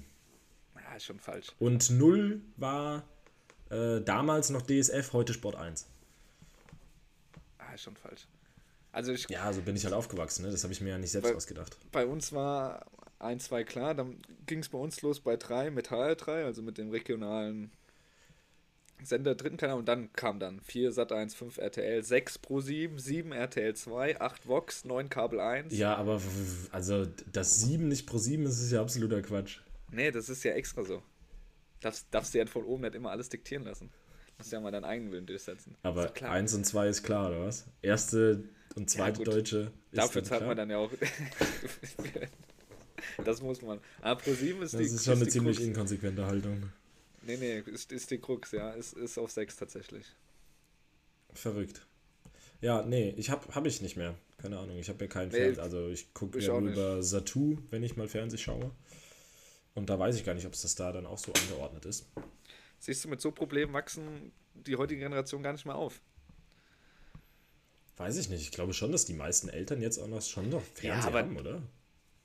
Ja, 0.76 0.96
ist 0.96 1.04
schon 1.04 1.20
falsch. 1.20 1.48
Und 1.58 1.90
0 1.90 2.40
war 2.56 3.04
äh, 3.70 4.00
damals 4.00 4.50
noch 4.50 4.62
DSF, 4.62 5.12
heute 5.12 5.32
Sport 5.34 5.54
1. 5.56 5.86
Ah, 7.58 7.74
ist 7.74 7.82
schon 7.82 7.96
falsch. 7.96 8.26
Also 8.92 9.12
ich 9.12 9.28
Ja, 9.30 9.52
so 9.52 9.60
bin 9.60 9.76
ich 9.76 9.84
halt 9.84 9.94
aufgewachsen, 9.94 10.44
ne? 10.46 10.50
das 10.50 10.64
habe 10.64 10.72
ich 10.72 10.80
mir 10.80 10.88
ja 10.90 10.98
nicht 10.98 11.12
selbst 11.12 11.28
Weil- 11.28 11.36
ausgedacht. 11.36 11.76
bei 11.92 12.04
uns 12.06 12.32
war 12.32 12.84
ein, 13.20 13.38
zwei 13.38 13.64
klar, 13.64 13.94
dann 13.94 14.18
ging 14.46 14.60
es 14.60 14.68
bei 14.70 14.78
uns 14.78 15.02
los 15.02 15.20
bei 15.20 15.36
drei 15.36 15.70
mit 15.70 15.90
HR3, 15.90 16.44
also 16.44 16.62
mit 16.62 16.78
dem 16.78 16.90
regionalen 16.90 17.70
Sender 19.02 19.34
dritten 19.34 19.56
Kanal 19.56 19.78
und 19.78 19.88
dann 19.88 20.12
kam 20.12 20.38
dann 20.40 20.60
4 20.60 20.92
Sat 20.92 21.12
1, 21.12 21.34
5 21.34 21.58
RTL, 21.58 22.02
6 22.02 22.38
Pro 22.38 22.60
7, 22.60 22.98
7 22.98 23.32
RTL 23.32 23.74
2, 23.74 24.20
8 24.20 24.48
Vox, 24.48 24.84
9 24.84 25.08
Kabel 25.08 25.40
1. 25.40 25.76
Ja, 25.76 25.96
aber 25.96 26.20
also 26.70 27.06
das 27.32 27.60
7 27.60 27.88
nicht 27.88 28.06
Pro 28.06 28.18
7 28.18 28.44
ist, 28.44 28.60
ist 28.60 28.72
ja 28.72 28.80
absoluter 28.80 29.22
Quatsch. 29.22 29.60
Nee, 29.90 30.10
das 30.10 30.28
ist 30.28 30.42
ja 30.44 30.52
extra 30.52 30.84
so. 30.84 31.02
Darfst, 31.80 32.08
darfst 32.10 32.34
dir 32.34 32.40
ja 32.40 32.46
von 32.46 32.64
oben 32.64 32.82
nicht 32.82 32.94
immer 32.94 33.10
alles 33.10 33.28
diktieren 33.30 33.64
lassen. 33.64 33.90
Musst 34.36 34.52
ja 34.52 34.60
mal 34.60 34.70
deinen 34.70 34.84
eigenen 34.84 35.12
Willen 35.12 35.26
durchsetzen. 35.26 35.76
Aber 35.82 36.06
Ist 36.06 36.14
klar. 36.14 36.32
1 36.32 36.54
und 36.54 36.64
2 36.64 36.88
ist 36.88 37.02
klar, 37.02 37.30
oder 37.30 37.46
was? 37.46 37.66
Erste 37.82 38.44
und 38.74 38.88
zweite 38.88 39.18
gut. 39.18 39.28
deutsche 39.28 39.72
ist 39.92 39.98
Dafür 39.98 40.24
zahlt 40.24 40.40
klar. 40.40 40.48
man 40.48 40.56
dann 40.56 40.70
ja 40.70 40.78
auch. 40.78 40.90
das 43.24 43.40
muss 43.42 43.62
man. 43.62 43.80
Aber 44.02 44.20
Pro 44.20 44.32
7 44.32 44.62
ist 44.62 44.74
Das 44.74 44.80
die 44.80 44.86
ist 44.86 45.04
schon 45.04 45.14
eine 45.16 45.28
ziemlich 45.28 45.56
Krux. 45.56 45.66
inkonsequente 45.68 46.26
Haltung. 46.26 46.70
Nee, 47.22 47.36
nee, 47.36 47.58
ist, 47.60 47.92
ist 47.92 48.10
die 48.10 48.18
Krux, 48.18 48.52
ja. 48.52 48.70
Ist, 48.72 48.94
ist 48.94 49.18
auf 49.18 49.30
6 49.30 49.56
tatsächlich. 49.56 50.06
Verrückt. 51.34 51.86
Ja, 52.60 52.82
nee, 52.82 53.14
ich 53.16 53.30
hab, 53.30 53.54
hab 53.54 53.66
ich 53.66 53.80
nicht 53.82 53.96
mehr. 53.96 54.14
Keine 54.38 54.58
Ahnung, 54.58 54.78
ich 54.78 54.88
habe 54.88 55.04
ja 55.04 55.08
keinen 55.08 55.30
Nee, 55.30 55.36
Fernseher. 55.38 55.62
Also 55.62 55.88
ich 55.88 56.12
gucke 56.14 56.38
ja 56.40 56.58
über 56.58 57.02
Satu, 57.02 57.58
wenn 57.70 57.82
ich 57.82 57.96
mal 57.96 58.08
Fernseh 58.08 58.38
schaue. 58.38 58.70
Und 59.74 59.88
da 59.90 59.98
weiß 59.98 60.16
ich 60.16 60.24
gar 60.24 60.34
nicht, 60.34 60.46
ob 60.46 60.54
es 60.54 60.62
das 60.62 60.74
da 60.74 60.92
dann 60.92 61.06
auch 61.06 61.18
so 61.18 61.32
angeordnet 61.32 61.84
ist. 61.86 62.06
Siehst 62.80 63.04
du, 63.04 63.08
mit 63.08 63.20
so 63.20 63.30
Problemen 63.30 63.72
wachsen 63.72 64.32
die 64.54 64.76
heutige 64.76 65.00
Generation 65.00 65.42
gar 65.42 65.52
nicht 65.52 65.66
mehr 65.66 65.74
auf. 65.76 66.00
Weiß 67.96 68.16
ich 68.16 68.30
nicht. 68.30 68.40
Ich 68.40 68.50
glaube 68.50 68.72
schon, 68.72 68.92
dass 68.92 69.04
die 69.04 69.12
meisten 69.12 69.48
Eltern 69.50 69.82
jetzt 69.82 69.98
auch 69.98 70.08
noch 70.08 70.22
schon 70.22 70.48
noch 70.48 70.62
Fernseher 70.62 71.08
aber- 71.08 71.18
haben, 71.20 71.36
oder? 71.36 71.62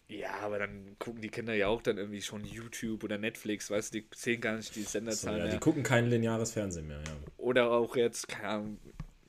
Ja, 0.07 0.35
aber 0.41 0.59
dann 0.59 0.95
gucken 0.99 1.21
die 1.21 1.29
Kinder 1.29 1.55
ja 1.55 1.67
auch 1.67 1.81
dann 1.81 1.97
irgendwie 1.97 2.21
schon 2.21 2.45
YouTube 2.45 3.03
oder 3.03 3.17
Netflix, 3.17 3.71
weißt 3.71 3.93
du, 3.93 4.01
die 4.01 4.07
sehen 4.15 4.39
gar 4.39 4.55
nicht 4.55 4.75
die 4.75 4.83
So, 4.83 4.89
Senderzahlen 4.89 5.47
ja, 5.47 5.51
die 5.51 5.59
gucken 5.59 5.81
kein 5.81 6.09
lineares 6.09 6.51
Fernsehen 6.51 6.87
mehr, 6.87 6.99
ja. 6.99 7.15
Oder 7.37 7.71
auch 7.71 7.95
jetzt, 7.95 8.27
keine 8.27 8.47
Ahnung, 8.49 8.79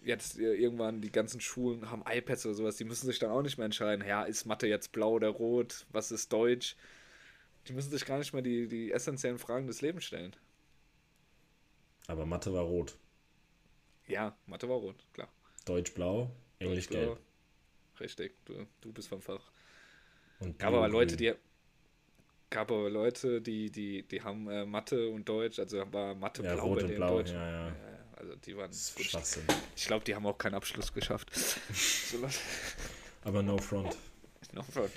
jetzt 0.05 0.39
äh, 0.39 0.55
irgendwann 0.55 1.01
die 1.01 1.11
ganzen 1.11 1.41
Schulen 1.41 1.91
haben 1.91 2.03
iPads 2.07 2.45
oder 2.45 2.55
sowas, 2.55 2.77
die 2.77 2.85
müssen 2.85 3.07
sich 3.07 3.19
dann 3.19 3.31
auch 3.31 3.43
nicht 3.43 3.57
mehr 3.57 3.65
entscheiden, 3.65 4.07
ja, 4.07 4.25
ist 4.25 4.45
Mathe 4.45 4.67
jetzt 4.67 4.93
blau 4.93 5.13
oder 5.13 5.29
rot, 5.29 5.87
was 5.93 6.13
ist 6.13 6.31
Deutsch? 6.33 6.77
Die 7.69 7.73
müssen 7.73 7.91
sich 7.91 8.05
gar 8.05 8.19
nicht 8.19 8.33
mehr 8.35 8.43
die, 8.43 8.69
die 8.69 8.93
essentiellen 8.93 9.39
Fragen 9.39 9.67
des 9.67 9.81
Lebens 9.81 10.05
stellen. 10.05 10.37
Aber 12.07 12.27
Mathe 12.27 12.53
war 12.53 12.63
rot. 12.65 12.97
Ja, 14.07 14.37
Mathe 14.47 14.69
war 14.69 14.77
rot, 14.77 14.97
klar. 15.15 15.29
Deutsch 15.65 15.95
blau, 15.95 16.31
Englisch 16.59 16.87
Deutsch, 16.87 16.99
gelb. 16.99 17.19
Richtig, 17.99 18.35
du, 18.45 18.67
du 18.83 18.93
bist 18.93 19.09
vom 19.09 19.23
Fach. 19.23 19.51
Und 20.39 20.59
Gab 20.59 20.75
aber 20.75 20.89
Leute, 20.89 21.17
die 21.17 21.35
gab 22.51 22.71
aber 22.71 22.91
Leute, 22.91 23.41
die, 23.41 23.71
die, 23.71 24.03
die 24.07 24.23
haben 24.23 24.49
äh, 24.49 24.65
Mathe 24.65 25.09
und 25.09 25.29
Deutsch, 25.29 25.59
also 25.59 25.79
war 25.93 26.15
Mathe 26.15 26.43
Ja, 26.43 26.55
blau 26.55 26.69
rot 26.69 26.83
bei 26.83 26.83
und 26.83 26.95
blau, 26.97 27.11
Deutsch. 27.11 27.35
ja, 27.35 27.51
ja. 27.51 27.77
Also 28.17 28.37
die 28.37 28.57
waren 28.57 28.71
Das 28.71 28.95
gut. 28.95 29.07
Ich 29.77 29.87
glaube, 29.87 30.05
die 30.05 30.15
haben 30.15 30.27
auch 30.27 30.39
keinen 30.39 30.55
Abschluss 30.55 30.93
geschafft. 30.93 31.31
so 32.11 32.19
Aber 33.25 33.43
no 33.43 33.59
front. 33.59 33.97
no 34.53 34.63
front. 34.63 34.93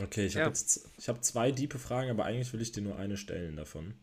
Okay, 0.00 0.24
ich 0.26 0.34
Ja. 0.34 0.44
habe 0.44 0.48
jetzt 0.48 0.88
ich 0.98 1.08
hab 1.08 1.22
zwei 1.24 1.52
diepe 1.52 1.78
Fragen, 1.78 2.08
aber 2.10 2.24
eigentlich 2.24 2.52
will 2.52 2.60
ich 2.62 2.72
dir 2.72 2.82
nur 2.82 2.96
eine 2.98 3.16
stellen 3.18 3.56
davon. 3.56 3.94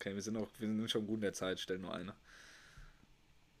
Okay, 0.00 0.14
wir 0.14 0.22
sind 0.22 0.36
auch, 0.38 0.48
wir 0.58 0.68
sind 0.68 0.90
schon 0.90 1.06
gut 1.06 1.16
in 1.16 1.20
der 1.22 1.32
Zeit, 1.34 1.60
stell 1.60 1.78
nur 1.78 1.94
eine. 1.94 2.14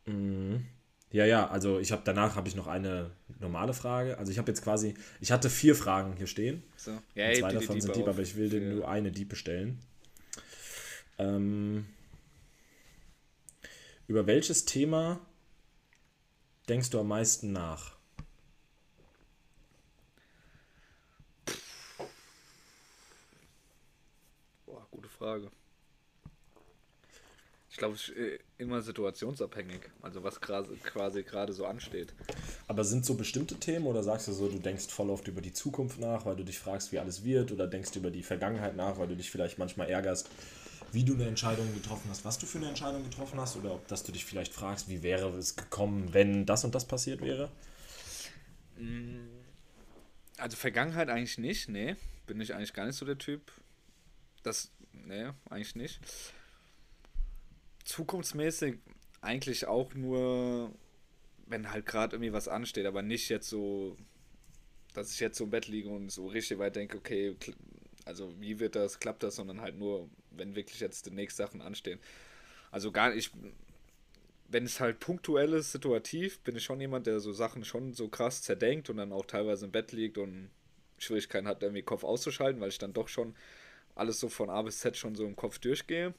Mhm. 0.06 0.66
Ja, 1.12 1.24
ja, 1.24 1.48
also 1.48 1.78
ich 1.78 1.92
habe 1.92 2.02
danach 2.04 2.36
habe 2.36 2.48
ich 2.48 2.56
noch 2.56 2.66
eine 2.66 3.10
normale 3.40 3.74
Frage. 3.74 4.18
Also 4.18 4.32
ich 4.32 4.38
habe 4.38 4.50
jetzt 4.50 4.62
quasi, 4.62 4.94
ich 5.20 5.30
hatte 5.32 5.48
vier 5.48 5.74
Fragen 5.74 6.14
hier 6.16 6.26
stehen. 6.26 6.62
So. 6.76 6.92
Ja, 7.14 7.32
zwei 7.32 7.52
dir 7.52 7.58
die 7.58 7.66
davon 7.66 7.80
sind 7.80 7.96
auf 7.96 8.08
aber 8.08 8.18
ich 8.20 8.36
will 8.36 8.48
dir 8.48 8.60
nur 8.60 8.88
eine 8.88 9.12
Diepe 9.12 9.36
stellen. 9.36 9.78
Ähm, 11.18 11.86
über 14.08 14.26
welches 14.26 14.64
Thema 14.64 15.20
denkst 16.68 16.90
du 16.90 17.00
am 17.00 17.08
meisten 17.08 17.52
nach? 17.52 17.96
Boah, 24.66 24.86
gute 24.90 25.08
Frage. 25.08 25.50
Ich 27.76 27.78
glaube, 27.78 27.94
es 27.94 28.08
ist 28.08 28.16
äh, 28.16 28.38
immer 28.56 28.80
situationsabhängig, 28.80 29.80
also 30.00 30.22
was 30.22 30.40
quasi, 30.40 31.22
gerade 31.24 31.52
so 31.52 31.66
ansteht. 31.66 32.14
Aber 32.68 32.84
sind 32.84 33.04
so 33.04 33.16
bestimmte 33.16 33.56
Themen 33.56 33.84
oder 33.84 34.02
sagst 34.02 34.28
du 34.28 34.32
so, 34.32 34.48
du 34.48 34.58
denkst 34.58 34.86
voll 34.86 35.10
oft 35.10 35.28
über 35.28 35.42
die 35.42 35.52
Zukunft 35.52 36.00
nach, 36.00 36.24
weil 36.24 36.36
du 36.36 36.42
dich 36.42 36.58
fragst, 36.58 36.90
wie 36.92 36.98
alles 36.98 37.22
wird, 37.22 37.52
oder 37.52 37.66
denkst 37.66 37.90
du 37.90 37.98
über 37.98 38.10
die 38.10 38.22
Vergangenheit 38.22 38.76
nach, 38.76 38.98
weil 38.98 39.08
du 39.08 39.14
dich 39.14 39.30
vielleicht 39.30 39.58
manchmal 39.58 39.90
ärgerst, 39.90 40.30
wie 40.92 41.04
du 41.04 41.12
eine 41.12 41.26
Entscheidung 41.26 41.70
getroffen 41.74 42.08
hast, 42.08 42.24
was 42.24 42.38
du 42.38 42.46
für 42.46 42.56
eine 42.56 42.68
Entscheidung 42.68 43.04
getroffen 43.04 43.38
hast, 43.38 43.56
oder 43.56 43.74
ob 43.74 43.86
dass 43.88 44.04
du 44.04 44.10
dich 44.10 44.24
vielleicht 44.24 44.54
fragst, 44.54 44.88
wie 44.88 45.02
wäre 45.02 45.28
es 45.36 45.54
gekommen, 45.54 46.14
wenn 46.14 46.46
das 46.46 46.64
und 46.64 46.74
das 46.74 46.86
passiert 46.86 47.20
wäre? 47.20 47.50
Also 50.38 50.56
Vergangenheit 50.56 51.10
eigentlich 51.10 51.36
nicht, 51.36 51.68
nee. 51.68 51.94
Bin 52.26 52.40
ich 52.40 52.54
eigentlich 52.54 52.72
gar 52.72 52.86
nicht 52.86 52.96
so 52.96 53.04
der 53.04 53.18
Typ. 53.18 53.52
Das, 54.42 54.70
nee, 54.94 55.26
eigentlich 55.50 55.74
nicht. 55.74 56.00
Zukunftsmäßig 57.86 58.78
eigentlich 59.20 59.66
auch 59.66 59.94
nur, 59.94 60.72
wenn 61.46 61.70
halt 61.70 61.86
gerade 61.86 62.16
irgendwie 62.16 62.32
was 62.32 62.48
ansteht, 62.48 62.84
aber 62.84 63.02
nicht 63.02 63.28
jetzt 63.28 63.48
so, 63.48 63.96
dass 64.92 65.12
ich 65.12 65.20
jetzt 65.20 65.38
so 65.38 65.44
im 65.44 65.50
Bett 65.50 65.68
liege 65.68 65.88
und 65.88 66.10
so 66.10 66.26
richtig 66.26 66.58
weit 66.58 66.76
denke, 66.76 66.98
okay, 66.98 67.36
also 68.04 68.32
wie 68.40 68.60
wird 68.60 68.74
das, 68.74 68.98
klappt 69.00 69.22
das, 69.22 69.36
sondern 69.36 69.60
halt 69.60 69.78
nur, 69.78 70.08
wenn 70.30 70.56
wirklich 70.56 70.80
jetzt 70.80 71.06
demnächst 71.06 71.36
Sachen 71.36 71.60
anstehen. 71.62 72.00
Also 72.70 72.92
gar 72.92 73.14
nicht, 73.14 73.32
wenn 74.48 74.64
es 74.64 74.80
halt 74.80 75.00
punktuell 75.00 75.52
ist, 75.52 75.72
situativ, 75.72 76.40
bin 76.40 76.56
ich 76.56 76.64
schon 76.64 76.80
jemand, 76.80 77.06
der 77.06 77.20
so 77.20 77.32
Sachen 77.32 77.64
schon 77.64 77.94
so 77.94 78.08
krass 78.08 78.42
zerdenkt 78.42 78.90
und 78.90 78.96
dann 78.96 79.12
auch 79.12 79.26
teilweise 79.26 79.64
im 79.64 79.72
Bett 79.72 79.92
liegt 79.92 80.18
und 80.18 80.50
Schwierigkeiten 80.98 81.46
hat, 81.46 81.62
irgendwie 81.62 81.82
Kopf 81.82 82.04
auszuschalten, 82.04 82.60
weil 82.60 82.70
ich 82.70 82.78
dann 82.78 82.92
doch 82.92 83.08
schon 83.08 83.34
alles 83.94 84.18
so 84.18 84.28
von 84.28 84.50
A 84.50 84.62
bis 84.62 84.80
Z 84.80 84.96
schon 84.96 85.14
so 85.14 85.24
im 85.24 85.36
Kopf 85.36 85.58
durchgehe. 85.58 86.14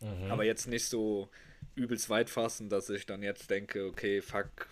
Mhm. 0.00 0.30
Aber 0.30 0.44
jetzt 0.44 0.66
nicht 0.66 0.86
so 0.86 1.28
übelst 1.74 2.10
weit 2.10 2.30
fassen, 2.30 2.68
dass 2.68 2.88
ich 2.90 3.06
dann 3.06 3.22
jetzt 3.22 3.50
denke, 3.50 3.86
okay, 3.86 4.20
fuck, 4.22 4.68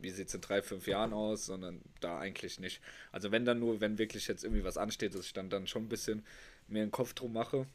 wie 0.00 0.10
sieht 0.10 0.28
es 0.28 0.34
in 0.34 0.40
drei, 0.40 0.62
fünf 0.62 0.86
Jahren 0.86 1.12
aus, 1.12 1.46
sondern 1.46 1.80
da 2.00 2.18
eigentlich 2.18 2.60
nicht. 2.60 2.80
Also 3.12 3.32
wenn 3.32 3.44
dann 3.44 3.58
nur, 3.58 3.80
wenn 3.80 3.98
wirklich 3.98 4.28
jetzt 4.28 4.44
irgendwie 4.44 4.64
was 4.64 4.76
ansteht, 4.76 5.14
dass 5.14 5.26
ich 5.26 5.32
dann, 5.32 5.50
dann 5.50 5.66
schon 5.66 5.84
ein 5.84 5.88
bisschen 5.88 6.24
mehr 6.68 6.84
den 6.84 6.90
Kopf 6.90 7.14
drum 7.14 7.32
mache. 7.32 7.66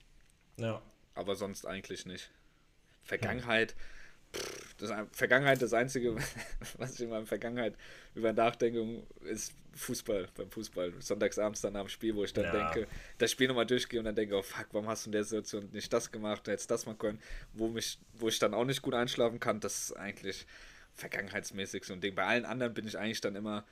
Ja. 0.58 0.82
Aber 1.16 1.36
sonst 1.36 1.66
eigentlich 1.66 2.06
nicht. 2.06 2.30
Vergangenheit, 3.04 3.72
ja 3.72 3.78
das, 4.78 4.92
Vergangenheit, 5.12 5.62
das 5.62 5.74
Einzige, 5.74 6.16
was 6.78 6.96
ich 6.96 7.02
in 7.02 7.10
meiner 7.10 7.26
Vergangenheit 7.26 7.76
über 8.16 8.34
nachdenke, 8.34 9.04
ist 9.22 9.54
Fußball, 9.76 10.28
beim 10.36 10.50
Fußball. 10.50 10.94
Sonntagsabends 11.00 11.62
dann 11.62 11.76
am 11.76 11.88
Spiel, 11.88 12.16
wo 12.16 12.24
ich 12.24 12.34
dann 12.34 12.46
ja. 12.46 12.72
denke, 12.72 12.88
das 13.18 13.32
Spiel 13.32 13.48
nochmal 13.48 13.66
durchgehe 13.66 14.00
und 14.00 14.06
dann 14.06 14.16
denke, 14.16 14.36
oh 14.36 14.42
fuck, 14.42 14.68
warum 14.72 14.88
hast 14.88 15.06
du 15.06 15.10
in 15.10 15.14
der 15.14 15.24
Situation 15.24 15.70
nicht 15.72 15.92
das 15.92 16.12
gemacht, 16.12 16.48
hättest 16.48 16.70
das 16.72 16.86
mal 16.86 16.96
können, 16.96 17.20
wo, 17.54 17.68
mich, 17.70 18.00
wo 18.14 18.28
ich 18.28 18.40
dann 18.40 18.54
auch 18.54 18.66
nicht 18.66 18.82
gut 18.82 18.94
einschlafen 18.94 19.40
kann, 19.40 19.60
das 19.60 19.90
ist 19.90 19.94
eigentlich 19.94 20.46
vergangenheitsmäßig 20.94 21.86
so 21.86 21.94
ein 21.94 22.02
Ding. 22.02 22.16
Bei 22.16 22.26
allen 22.26 22.46
anderen 22.46 22.74
bin 22.74 22.88
ich 22.88 22.98
eigentlich 22.98 23.22
dann 23.22 23.36
immer, 23.36 23.66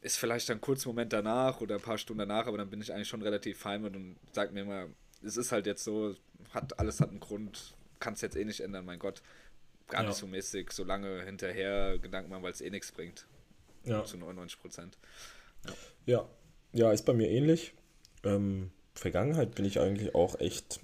ist 0.00 0.18
vielleicht 0.18 0.48
dann 0.48 0.60
kurz 0.60 0.86
Moment 0.86 1.12
danach 1.12 1.60
oder 1.60 1.76
ein 1.76 1.80
paar 1.82 1.98
Stunden 1.98 2.20
danach, 2.20 2.46
aber 2.46 2.58
dann 2.58 2.70
bin 2.70 2.80
ich 2.80 2.92
eigentlich 2.92 3.08
schon 3.08 3.22
relativ 3.22 3.58
fein 3.58 3.84
und 3.84 4.16
sage 4.32 4.52
mir 4.52 4.60
immer, 4.60 4.86
es 5.24 5.36
ist 5.36 5.50
halt 5.50 5.66
jetzt 5.66 5.82
so, 5.82 6.14
hat 6.52 6.78
alles 6.78 7.00
hat 7.00 7.10
einen 7.10 7.20
Grund, 7.20 7.74
kannst 8.00 8.22
jetzt 8.22 8.36
eh 8.36 8.44
nicht 8.44 8.60
ändern, 8.60 8.84
mein 8.84 8.98
Gott. 8.98 9.22
Gar 9.88 10.02
ja. 10.02 10.08
nicht 10.08 10.18
so 10.18 10.26
mäßig, 10.26 10.70
so 10.72 10.84
lange 10.84 11.22
hinterher 11.24 11.98
Gedanken 11.98 12.30
machen, 12.30 12.42
weil 12.42 12.52
es 12.52 12.60
eh 12.60 12.70
nichts 12.70 12.92
bringt. 12.92 13.26
Ja. 13.84 14.04
Zu 14.04 14.18
99 14.18 14.60
Prozent. 14.60 14.98
Ja. 15.64 15.72
ja. 16.06 16.28
ja. 16.72 16.92
ist 16.92 17.04
bei 17.04 17.14
mir 17.14 17.28
ähnlich. 17.28 17.74
Ähm, 18.24 18.70
Vergangenheit 18.94 19.54
bin 19.54 19.64
ich 19.64 19.80
eigentlich 19.80 20.14
auch 20.14 20.38
echt. 20.40 20.80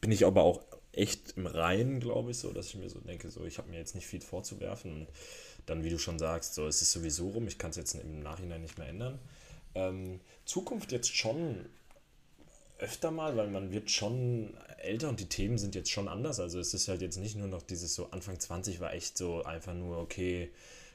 Bin 0.00 0.12
ich 0.12 0.24
aber 0.24 0.42
auch 0.42 0.64
echt 0.92 1.36
im 1.36 1.46
Reinen, 1.46 2.00
glaube 2.00 2.30
ich, 2.30 2.38
so, 2.38 2.52
dass 2.52 2.66
ich 2.66 2.76
mir 2.76 2.88
so 2.88 3.00
denke, 3.00 3.30
so, 3.30 3.44
ich 3.44 3.58
habe 3.58 3.70
mir 3.70 3.78
jetzt 3.78 3.94
nicht 3.94 4.06
viel 4.06 4.20
vorzuwerfen. 4.20 4.92
Und 4.92 5.08
dann, 5.66 5.84
wie 5.84 5.90
du 5.90 5.98
schon 5.98 6.18
sagst, 6.18 6.54
so, 6.54 6.66
es 6.66 6.82
ist 6.82 6.92
sowieso 6.92 7.30
rum, 7.30 7.46
ich 7.46 7.58
kann 7.58 7.70
es 7.70 7.76
jetzt 7.76 7.94
im 7.94 8.20
Nachhinein 8.20 8.62
nicht 8.62 8.78
mehr 8.78 8.88
ändern. 8.88 9.18
Ähm, 9.74 10.20
Zukunft 10.44 10.92
jetzt 10.92 11.14
schon 11.14 11.68
öfter 12.78 13.10
mal, 13.10 13.36
weil 13.36 13.48
man 13.48 13.72
wird 13.72 13.90
schon 13.90 14.56
älter 14.78 15.08
und 15.08 15.20
die 15.20 15.28
Themen 15.28 15.58
sind 15.58 15.74
jetzt 15.74 15.90
schon 15.90 16.08
anders. 16.08 16.40
Also 16.40 16.58
es 16.58 16.74
ist 16.74 16.88
halt 16.88 17.02
jetzt 17.02 17.18
nicht 17.18 17.36
nur 17.36 17.48
noch 17.48 17.62
dieses 17.62 17.94
so 17.94 18.10
Anfang 18.10 18.38
20 18.38 18.80
war 18.80 18.92
echt 18.92 19.18
so 19.18 19.42
einfach 19.42 19.74
nur, 19.74 19.98
okay, 19.98 20.50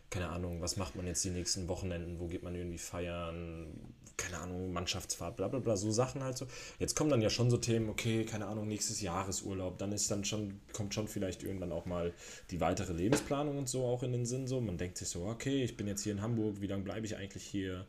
keine 0.10 0.30
Ahnung, 0.30 0.62
was 0.62 0.78
macht 0.78 0.96
man 0.96 1.08
jetzt 1.08 1.24
die 1.26 1.32
nächsten 1.32 1.68
Wochenenden, 1.68 2.20
wo 2.20 2.28
geht 2.28 2.44
man 2.44 2.54
irgendwie 2.54 2.78
feiern, 2.78 3.68
keine 4.16 4.38
Ahnung, 4.38 4.72
Mannschaftsfahrt, 4.72 5.36
bla 5.36 5.48
bla 5.48 5.60
bla, 5.60 5.76
so 5.76 5.92
Sachen 5.92 6.24
halt 6.24 6.38
so. 6.38 6.46
Jetzt 6.78 6.96
kommen 6.96 7.10
dann 7.10 7.22
ja 7.22 7.32
schon 7.32 7.50
so 7.50 7.58
Themen, 7.58 7.90
okay, 7.90 8.24
keine 8.24 8.46
Ahnung, 8.46 8.68
nächstes 8.68 9.02
Jahresurlaub, 9.02 9.80
dann 9.80 9.92
ist 9.92 10.12
dann 10.12 10.24
schon, 10.24 10.60
kommt 10.72 10.94
schon 10.94 11.08
vielleicht 11.08 11.42
irgendwann 11.44 11.72
auch 11.72 11.86
mal 11.86 12.14
die 12.52 12.62
weitere 12.62 12.94
Lebensplanung 12.94 13.58
und 13.58 13.68
so 13.68 13.86
auch 13.86 14.04
in 14.04 14.12
den 14.12 14.28
Sinn 14.28 14.48
so. 14.48 14.62
Man 14.62 14.78
denkt 14.78 14.98
sich 15.00 15.10
so, 15.10 15.26
okay, 15.26 15.64
ich 15.64 15.78
bin 15.78 15.88
jetzt 15.88 16.04
hier 16.04 16.12
in 16.12 16.22
Hamburg, 16.22 16.62
wie 16.62 16.68
lange 16.68 16.84
bleibe 16.84 17.08
ich 17.08 17.18
eigentlich 17.18 17.44
hier? 17.44 17.88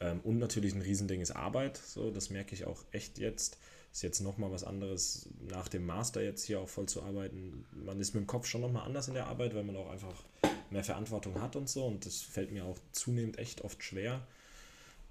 Ähm, 0.00 0.20
und 0.20 0.38
natürlich 0.38 0.74
ein 0.74 0.82
Riesending 0.82 1.20
ist 1.20 1.30
Arbeit, 1.30 1.76
so, 1.76 2.10
das 2.10 2.30
merke 2.30 2.54
ich 2.54 2.66
auch 2.66 2.84
echt 2.92 3.18
jetzt. 3.18 3.58
Ist 3.92 4.02
jetzt 4.02 4.20
nochmal 4.20 4.50
was 4.50 4.62
anderes, 4.62 5.30
nach 5.48 5.68
dem 5.68 5.86
Master 5.86 6.22
jetzt 6.22 6.44
hier 6.44 6.60
auch 6.60 6.68
voll 6.68 6.86
zu 6.86 7.02
arbeiten. 7.02 7.64
Man 7.72 7.98
ist 7.98 8.14
mit 8.14 8.24
dem 8.24 8.26
Kopf 8.26 8.46
schon 8.46 8.60
nochmal 8.60 8.84
anders 8.84 9.08
in 9.08 9.14
der 9.14 9.26
Arbeit, 9.26 9.54
weil 9.54 9.64
man 9.64 9.74
auch 9.76 9.88
einfach 9.88 10.22
mehr 10.70 10.84
Verantwortung 10.84 11.40
hat 11.40 11.56
und 11.56 11.70
so. 11.70 11.86
Und 11.86 12.04
das 12.04 12.20
fällt 12.20 12.52
mir 12.52 12.64
auch 12.64 12.78
zunehmend 12.92 13.38
echt 13.38 13.62
oft 13.62 13.82
schwer 13.82 14.26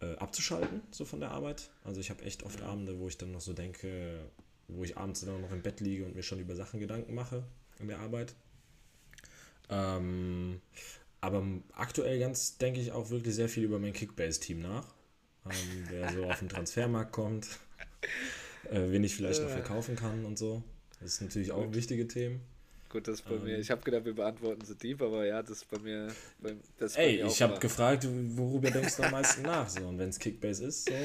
äh, 0.02 0.16
abzuschalten, 0.18 0.82
so 0.92 1.04
von 1.04 1.20
der 1.20 1.32
Arbeit. 1.32 1.70
Also 1.84 2.00
ich 2.00 2.12
habe 2.12 2.24
echt 2.24 2.44
oft 2.44 2.62
Abende, 2.62 3.00
wo 3.00 3.08
ich 3.08 3.18
dann 3.18 3.32
noch 3.32 3.42
so 3.42 3.54
denke, 3.54 4.20
wo 4.68 4.84
ich 4.84 4.98
abends 4.98 5.22
dann 5.22 5.42
noch 5.42 5.52
im 5.52 5.64
Bett 5.64 5.80
liege 5.80 6.06
und 6.06 6.16
mir 6.16 6.24
schon 6.24 6.40
über 6.40 6.56
Sachen 6.56 6.80
Gedanken 6.80 7.16
mache 7.16 7.44
in 7.80 7.88
der 7.88 8.00
Arbeit. 8.00 8.36
Ähm, 9.70 10.62
aber 11.26 11.44
aktuell 11.74 12.20
ganz 12.20 12.58
denke 12.58 12.80
ich 12.80 12.92
auch 12.92 13.10
wirklich 13.10 13.36
sehr 13.36 13.50
viel 13.50 13.64
über 13.64 13.80
mein 13.80 13.94
Kickbase-Team 13.94 14.62
nach. 14.62 14.86
Ähm, 15.46 15.88
wer 15.90 16.12
so 16.12 16.26
auf 16.26 16.40
den 16.40 16.50
Transfermarkt 16.50 17.12
kommt, 17.12 17.48
äh, 18.72 18.92
wen 18.92 19.04
ich 19.04 19.16
vielleicht 19.16 19.42
noch 19.42 19.50
verkaufen 19.50 19.96
kann 19.96 20.26
und 20.26 20.38
so. 20.38 20.64
Das 21.02 21.14
ist 21.14 21.22
natürlich 21.22 21.52
auch 21.52 21.74
wichtige 21.74 22.08
Themen. 22.08 22.42
Gut, 22.90 23.08
das 23.08 23.16
ist 23.16 23.28
bei 23.28 23.36
ähm, 23.36 23.44
mir. 23.44 23.60
Ich 23.60 23.70
habe 23.72 23.82
gedacht, 23.82 24.06
wir 24.06 24.16
beantworten 24.16 24.64
sie 24.64 24.76
deep, 24.76 25.02
aber 25.02 25.26
ja, 25.26 25.42
das 25.42 25.58
ist 25.58 25.70
bei 25.70 25.80
mir. 25.80 26.08
Das 26.78 26.96
ey, 26.96 27.24
ich 27.26 27.42
habe 27.42 27.60
gefragt, 27.60 28.08
worüber 28.10 28.72
denkst 28.72 28.96
du 28.96 29.04
am 29.04 29.12
meisten 29.12 29.42
nach? 29.42 29.68
So, 29.68 29.82
und 29.88 29.98
wenn 30.00 30.10
es 30.10 30.20
Kickbase 30.20 30.66
ist, 30.66 30.88
so. 30.88 30.96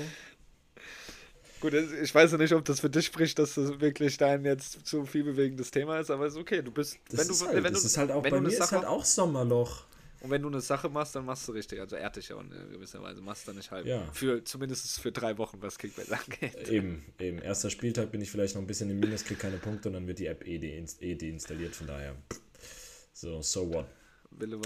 Gut, 1.61 1.75
ich 1.75 2.15
weiß 2.15 2.33
ja 2.33 2.39
nicht, 2.39 2.55
ob 2.55 2.65
das 2.65 2.81
für 2.81 2.89
dich 2.89 3.07
spricht, 3.07 3.39
dass 3.39 3.55
das 3.55 3.81
wirklich 3.81 4.17
dein 4.17 4.45
jetzt 4.45 4.87
zu 4.87 5.05
viel 5.05 5.25
bewegendes 5.25 5.71
Thema 5.71 5.99
ist, 5.99 6.11
aber 6.11 6.27
es 6.27 6.35
ist 6.35 6.41
okay. 6.41 6.63
Du 6.63 6.71
bist. 6.71 6.99
Das 7.11 7.21
wenn 7.21 7.29
du, 7.29 7.47
halt, 7.47 7.65
wenn 7.65 7.73
das 7.73 7.83
du, 7.83 7.89
ist 7.89 7.99
halt 7.99 8.11
auch 8.11 8.23
bei 8.23 8.41
mir 8.41 8.51
Sache, 8.51 8.65
ist 8.65 8.73
halt 8.73 8.87
auch 8.87 9.05
Sommerloch. 9.05 9.85
Und 10.21 10.31
wenn 10.31 10.43
du 10.43 10.49
eine 10.49 10.61
Sache 10.61 10.91
machst, 10.91 11.15
dann 11.15 11.25
machst 11.25 11.49
du 11.49 11.53
richtig. 11.53 11.81
Also 11.81 11.97
ehrt 11.97 12.17
dich 12.17 12.29
ja 12.29 12.39
in 12.39 12.51
gewisser 12.71 13.03
Weise. 13.03 13.23
Machst 13.23 13.49
du 13.49 13.53
nicht 13.53 13.71
halb. 13.71 13.87
Ja. 13.87 14.07
Für, 14.13 14.45
zumindest 14.45 15.01
für 15.01 15.13
drei 15.13 15.39
Wochen, 15.39 15.63
was 15.63 15.79
Kickbase 15.79 16.19
angeht. 16.19 16.69
Eben, 16.69 17.05
eben. 17.19 17.39
Erster 17.39 17.71
Spieltag 17.71 18.13
bin 18.13 18.21
ich 18.21 18.31
vielleicht 18.31 18.55
noch 18.55 18.63
ein 18.63 18.67
bisschen 18.67 18.91
im 18.91 19.01
Minus, 19.01 19.25
krieg 19.25 19.39
keine 19.39 19.57
Punkte 19.57 19.89
und 19.89 19.95
dann 19.95 20.07
wird 20.07 20.19
die 20.19 20.27
App 20.27 20.47
eh, 20.47 20.57
eh 20.57 21.15
deinstalliert. 21.15 21.75
Von 21.75 21.87
daher. 21.87 22.17
So, 23.15 23.41
so 23.41 23.73
what. 23.73 23.87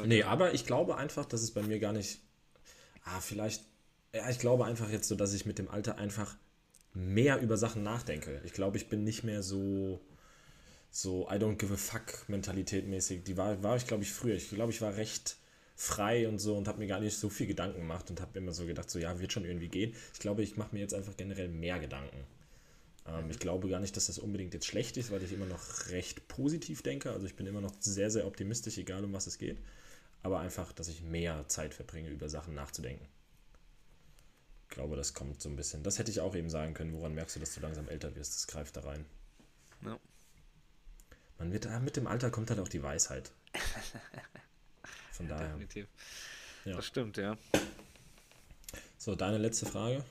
Nee, 0.06 0.24
aber 0.24 0.54
ich 0.54 0.66
glaube 0.66 0.96
einfach, 0.96 1.24
dass 1.24 1.42
es 1.42 1.52
bei 1.52 1.62
mir 1.62 1.78
gar 1.78 1.92
nicht. 1.92 2.20
Ah, 3.04 3.20
vielleicht. 3.20 3.64
Ja, 4.12 4.28
ich 4.30 4.38
glaube 4.38 4.64
einfach 4.64 4.90
jetzt 4.90 5.08
so, 5.08 5.14
dass 5.14 5.34
ich 5.34 5.46
mit 5.46 5.58
dem 5.58 5.68
Alter 5.68 5.98
einfach 5.98 6.36
mehr 6.94 7.40
über 7.40 7.56
Sachen 7.56 7.82
nachdenke. 7.82 8.40
Ich 8.44 8.52
glaube, 8.52 8.76
ich 8.76 8.88
bin 8.88 9.04
nicht 9.04 9.24
mehr 9.24 9.42
so 9.42 10.00
so 10.90 11.28
I 11.28 11.34
don't 11.34 11.56
give 11.56 11.72
a 11.74 11.76
fuck 11.76 12.28
Mentalität 12.28 12.86
mäßig. 12.86 13.24
Die 13.24 13.36
war, 13.36 13.62
war 13.62 13.76
ich, 13.76 13.86
glaube 13.86 14.04
ich, 14.04 14.12
früher. 14.12 14.34
Ich 14.34 14.50
glaube, 14.50 14.70
ich 14.70 14.80
war 14.80 14.96
recht 14.96 15.36
frei 15.76 16.28
und 16.28 16.38
so 16.38 16.56
und 16.56 16.68
habe 16.68 16.78
mir 16.78 16.86
gar 16.86 17.00
nicht 17.00 17.16
so 17.16 17.28
viel 17.28 17.46
Gedanken 17.46 17.80
gemacht 17.80 18.08
und 18.10 18.20
habe 18.20 18.38
immer 18.38 18.52
so 18.52 18.64
gedacht, 18.64 18.88
so 18.90 18.98
ja, 18.98 19.18
wird 19.18 19.32
schon 19.32 19.44
irgendwie 19.44 19.68
gehen. 19.68 19.94
Ich 20.12 20.20
glaube, 20.20 20.42
ich 20.42 20.56
mache 20.56 20.74
mir 20.74 20.80
jetzt 20.80 20.94
einfach 20.94 21.16
generell 21.16 21.48
mehr 21.48 21.78
Gedanken. 21.78 22.24
Ähm, 23.06 23.30
ich 23.30 23.38
glaube 23.38 23.68
gar 23.68 23.80
nicht, 23.80 23.96
dass 23.96 24.06
das 24.06 24.18
unbedingt 24.18 24.54
jetzt 24.54 24.66
schlecht 24.66 24.96
ist, 24.96 25.10
weil 25.10 25.22
ich 25.22 25.32
immer 25.32 25.46
noch 25.46 25.88
recht 25.88 26.28
positiv 26.28 26.82
denke. 26.82 27.10
Also 27.10 27.26
ich 27.26 27.34
bin 27.34 27.46
immer 27.46 27.60
noch 27.60 27.72
sehr, 27.80 28.10
sehr 28.10 28.26
optimistisch, 28.26 28.78
egal 28.78 29.04
um 29.04 29.12
was 29.12 29.26
es 29.26 29.38
geht. 29.38 29.58
Aber 30.22 30.40
einfach, 30.40 30.72
dass 30.72 30.88
ich 30.88 31.02
mehr 31.02 31.46
Zeit 31.48 31.74
verbringe, 31.74 32.08
über 32.08 32.28
Sachen 32.28 32.54
nachzudenken. 32.54 33.06
Ich 34.64 34.70
glaube, 34.70 34.96
das 34.96 35.12
kommt 35.12 35.42
so 35.42 35.48
ein 35.48 35.56
bisschen. 35.56 35.82
Das 35.82 35.98
hätte 35.98 36.10
ich 36.10 36.20
auch 36.20 36.34
eben 36.34 36.50
sagen 36.50 36.74
können. 36.74 36.94
Woran 36.94 37.14
merkst 37.14 37.36
du, 37.36 37.40
dass 37.40 37.54
du 37.54 37.60
langsam 37.60 37.88
älter 37.88 38.14
wirst? 38.16 38.34
Das 38.34 38.46
greift 38.46 38.76
da 38.76 38.80
rein. 38.80 39.04
Ja. 39.84 39.98
Man 41.38 41.52
wird, 41.52 41.68
mit 41.82 41.96
dem 41.96 42.06
Alter 42.06 42.30
kommt 42.30 42.50
halt 42.50 42.60
auch 42.60 42.68
die 42.68 42.82
Weisheit. 42.82 43.32
Von 45.14 45.28
daher. 45.28 45.46
Definitiv. 45.46 45.86
Ja. 46.64 46.76
Das 46.76 46.86
stimmt, 46.86 47.16
ja. 47.16 47.36
So, 48.98 49.14
deine 49.14 49.38
letzte 49.38 49.64
Frage. 49.66 50.04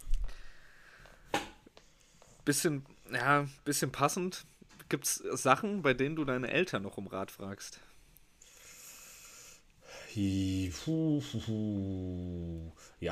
Bisschen, 2.45 2.85
ja, 3.11 3.45
bisschen 3.65 3.91
passend. 3.91 4.45
Gibt 4.87 5.05
es 5.05 5.15
Sachen, 5.15 5.81
bei 5.81 5.93
denen 5.93 6.15
du 6.15 6.23
deine 6.23 6.51
Eltern 6.51 6.83
noch 6.83 6.97
um 6.97 7.07
Rat 7.07 7.31
fragst? 7.31 7.81
Ja, 10.15 10.71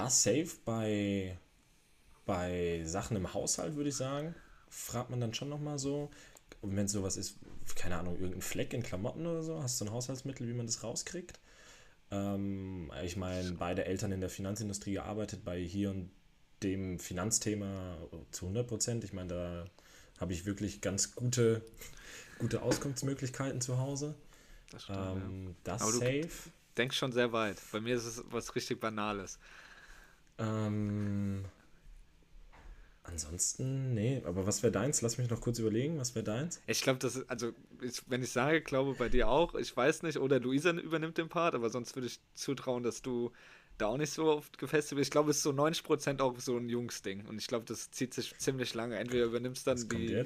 safe 0.10 0.52
bei, 0.64 1.38
bei 2.26 2.84
Sachen 2.86 3.18
im 3.18 3.34
Haushalt, 3.34 3.76
würde 3.76 3.89
ich 3.89 3.96
sagen. 3.96 4.34
Fragt 4.70 5.10
man 5.10 5.20
dann 5.20 5.34
schon 5.34 5.50
nochmal 5.50 5.78
so. 5.78 6.10
Und 6.62 6.76
wenn 6.78 6.86
es 6.86 6.94
sowas 6.94 7.18
ist, 7.18 7.38
keine 7.76 7.98
Ahnung, 7.98 8.16
irgendein 8.16 8.42
Fleck 8.42 8.72
in 8.74 8.84
Klamotten 8.84 9.26
oder 9.26 9.44
so, 9.44 9.62
hast 9.62 9.82
du 9.82 9.86
ein 9.86 9.92
Haushaltsmittel, 9.92 10.48
wie 10.48 10.54
man 10.54 10.68
das 10.68 10.84
rauskriegt? 10.84 11.39
Ähm, 12.12 12.91
ich 13.03 13.16
meine, 13.16 13.53
beide 13.53 13.86
Eltern 13.86 14.12
in 14.12 14.22
der 14.22 14.30
Finanzindustrie 14.30 14.93
gearbeitet, 14.93 15.43
bei 15.43 15.59
hier 15.59 15.91
und 15.91 16.12
dem 16.64 16.99
Finanzthema 16.99 17.97
zu 18.32 18.45
100 18.45 18.68
Prozent. 18.68 19.03
Ich 19.03 19.14
meine, 19.14 19.30
da 19.30 19.66
habe 20.20 20.34
ich 20.34 20.45
wirklich 20.45 20.82
ganz 20.82 21.16
gute, 21.16 21.64
gute 22.38 22.62
Auskunftsmöglichkeiten 22.62 23.62
zu 23.62 23.80
Hause. 23.80 24.16
Das 24.70 24.84
stimmt, 24.84 24.99
ähm, 24.99 25.47
ja. 25.47 25.55
Das 25.64 25.82
Aber 25.82 25.91
safe. 25.91 26.22
Du 26.22 26.76
denkst 26.78 26.97
schon 26.97 27.12
sehr 27.12 27.32
weit. 27.34 27.57
Bei 27.72 27.82
mir 27.82 27.95
ist 27.95 28.05
es 28.05 28.24
was 28.30 28.55
richtig 28.55 28.80
Banales. 28.80 29.39
Ähm, 30.38 31.45
ansonsten, 33.04 33.93
nee. 33.93 34.22
Aber 34.26 34.45
was 34.45 34.64
wäre 34.64 34.72
deins? 34.72 35.02
Lass 35.02 35.18
mich 35.18 35.30
noch 35.30 35.41
kurz 35.41 35.60
überlegen. 35.60 35.97
Was 35.97 36.16
wäre 36.16 36.24
deins? 36.24 36.62
Ich 36.68 36.82
glaube, 36.82 36.99
das 36.99 37.16
ist, 37.16 37.30
also, 37.30 37.52
ich, 37.82 38.02
wenn 38.08 38.24
ich 38.24 38.32
sage, 38.32 38.62
glaube 38.62 38.95
bei 38.95 39.10
dir 39.10 39.28
auch, 39.28 39.56
ich 39.56 39.76
weiß 39.76 40.04
nicht, 40.04 40.18
oder 40.18 40.39
Luisa 40.39 40.72
übernimmt 40.72 41.18
den 41.18 41.30
Part, 41.30 41.56
aber 41.56 41.70
sonst 41.70 41.95
würde 41.95 42.08
ich 42.08 42.20
zutrauen, 42.34 42.84
dass 42.84 43.02
du 43.02 43.32
da 43.78 43.88
auch 43.88 43.97
nicht 43.97 44.14
so 44.14 44.26
oft 44.26 44.58
gefestigt 44.58 44.97
bist. 44.97 45.08
Ich 45.08 45.12
glaube, 45.12 45.32
es 45.32 45.38
ist 45.38 45.43
so 45.43 45.52
90% 45.52 46.22
auch 46.22 46.39
so 46.39 46.58
ein 46.58 46.70
Jungsding. 46.70 47.26
Und 47.26 47.38
ich 47.38 47.47
glaube, 47.47 47.66
das 47.66 47.91
zieht 47.91 48.14
sich 48.14 48.38
ziemlich 48.38 48.74
lange. 48.74 48.97
Entweder 48.97 49.26
übernimmst 49.26 49.66
dann 49.66 49.89
die, 49.89 50.24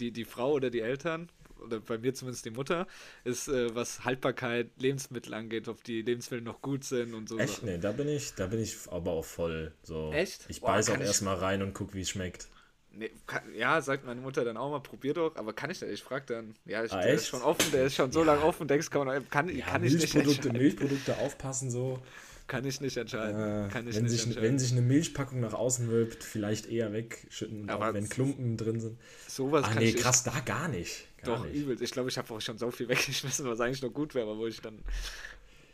die, 0.00 0.12
die 0.12 0.24
Frau 0.24 0.52
oder 0.52 0.70
die 0.70 0.80
Eltern 0.80 1.28
oder 1.64 1.80
bei 1.80 1.98
mir 1.98 2.14
zumindest 2.14 2.44
die 2.44 2.50
Mutter, 2.50 2.86
ist, 3.24 3.48
äh, 3.48 3.74
was 3.74 4.04
Haltbarkeit, 4.04 4.70
Lebensmittel 4.78 5.34
angeht, 5.34 5.68
ob 5.68 5.82
die 5.84 6.02
Lebensmittel 6.02 6.44
noch 6.44 6.60
gut 6.62 6.84
sind 6.84 7.14
und 7.14 7.28
so. 7.28 7.38
Echt? 7.38 7.62
Nee, 7.62 7.78
da 7.78 7.92
bin 7.92 8.08
ich, 8.08 8.34
da 8.34 8.46
bin 8.46 8.60
ich 8.60 8.76
aber 8.90 9.12
auch 9.12 9.24
voll 9.24 9.72
so. 9.82 10.12
Echt? 10.12 10.44
Ich 10.48 10.60
beiß 10.60 10.90
auch 10.90 10.98
erstmal 10.98 11.36
rein 11.36 11.62
und 11.62 11.74
guck, 11.74 11.94
wie 11.94 12.02
es 12.02 12.10
schmeckt. 12.10 12.48
Nee, 12.92 13.10
kann, 13.26 13.42
ja, 13.54 13.80
sagt 13.82 14.06
meine 14.06 14.22
Mutter 14.22 14.42
dann 14.44 14.56
auch 14.56 14.70
mal, 14.70 14.80
probier 14.80 15.12
doch, 15.12 15.36
aber 15.36 15.52
kann 15.52 15.70
ich 15.70 15.80
nicht. 15.82 15.92
Ich 15.92 16.02
frage 16.02 16.24
dann, 16.26 16.54
ja, 16.64 16.82
ich, 16.82 16.92
ah, 16.92 17.02
der 17.02 17.12
ist 17.12 17.28
schon 17.28 17.42
offen, 17.42 17.70
der 17.70 17.84
ist 17.84 17.94
schon 17.94 18.10
so 18.10 18.20
ja. 18.20 18.26
lange 18.26 18.42
offen, 18.42 18.66
denkst, 18.66 18.88
kann, 18.88 19.06
kann, 19.28 19.54
ja, 19.54 19.66
kann 19.66 19.84
ich 19.84 19.92
Milchprodukte, 19.92 20.48
nicht. 20.48 20.60
Milchprodukte 20.60 21.18
aufpassen 21.18 21.70
so. 21.70 22.00
Kann 22.46 22.64
ich 22.64 22.80
nicht 22.80 22.96
entscheiden. 22.96 23.66
Äh, 23.66 23.68
Kann 23.68 23.88
ich 23.88 23.96
wenn, 23.96 24.04
nicht 24.04 24.12
sich, 24.12 24.24
entscheiden. 24.24 24.48
wenn 24.48 24.58
sich 24.58 24.70
eine 24.70 24.80
Milchpackung 24.80 25.40
nach 25.40 25.52
außen 25.52 25.88
wölbt, 25.88 26.22
vielleicht 26.22 26.66
eher 26.66 26.92
wegschütten, 26.92 27.68
Aber 27.68 27.92
wenn 27.92 28.08
Klumpen 28.08 28.56
drin 28.56 28.80
sind. 28.80 28.98
Sowas 29.26 29.64
kann 29.64 29.78
nee, 29.78 29.92
krass, 29.92 30.22
da 30.22 30.38
gar 30.44 30.68
nicht. 30.68 31.08
Doch, 31.26 31.44
nicht. 31.44 31.54
übel. 31.54 31.82
Ich 31.82 31.90
glaube, 31.90 32.08
ich 32.08 32.18
habe 32.18 32.32
auch 32.32 32.40
schon 32.40 32.58
so 32.58 32.70
viel 32.70 32.88
weggeschmissen, 32.88 33.46
was 33.46 33.60
eigentlich 33.60 33.82
noch 33.82 33.92
gut 33.92 34.14
wäre, 34.14 34.30
aber 34.30 34.38
wo 34.38 34.46
ich 34.46 34.60
dann 34.60 34.78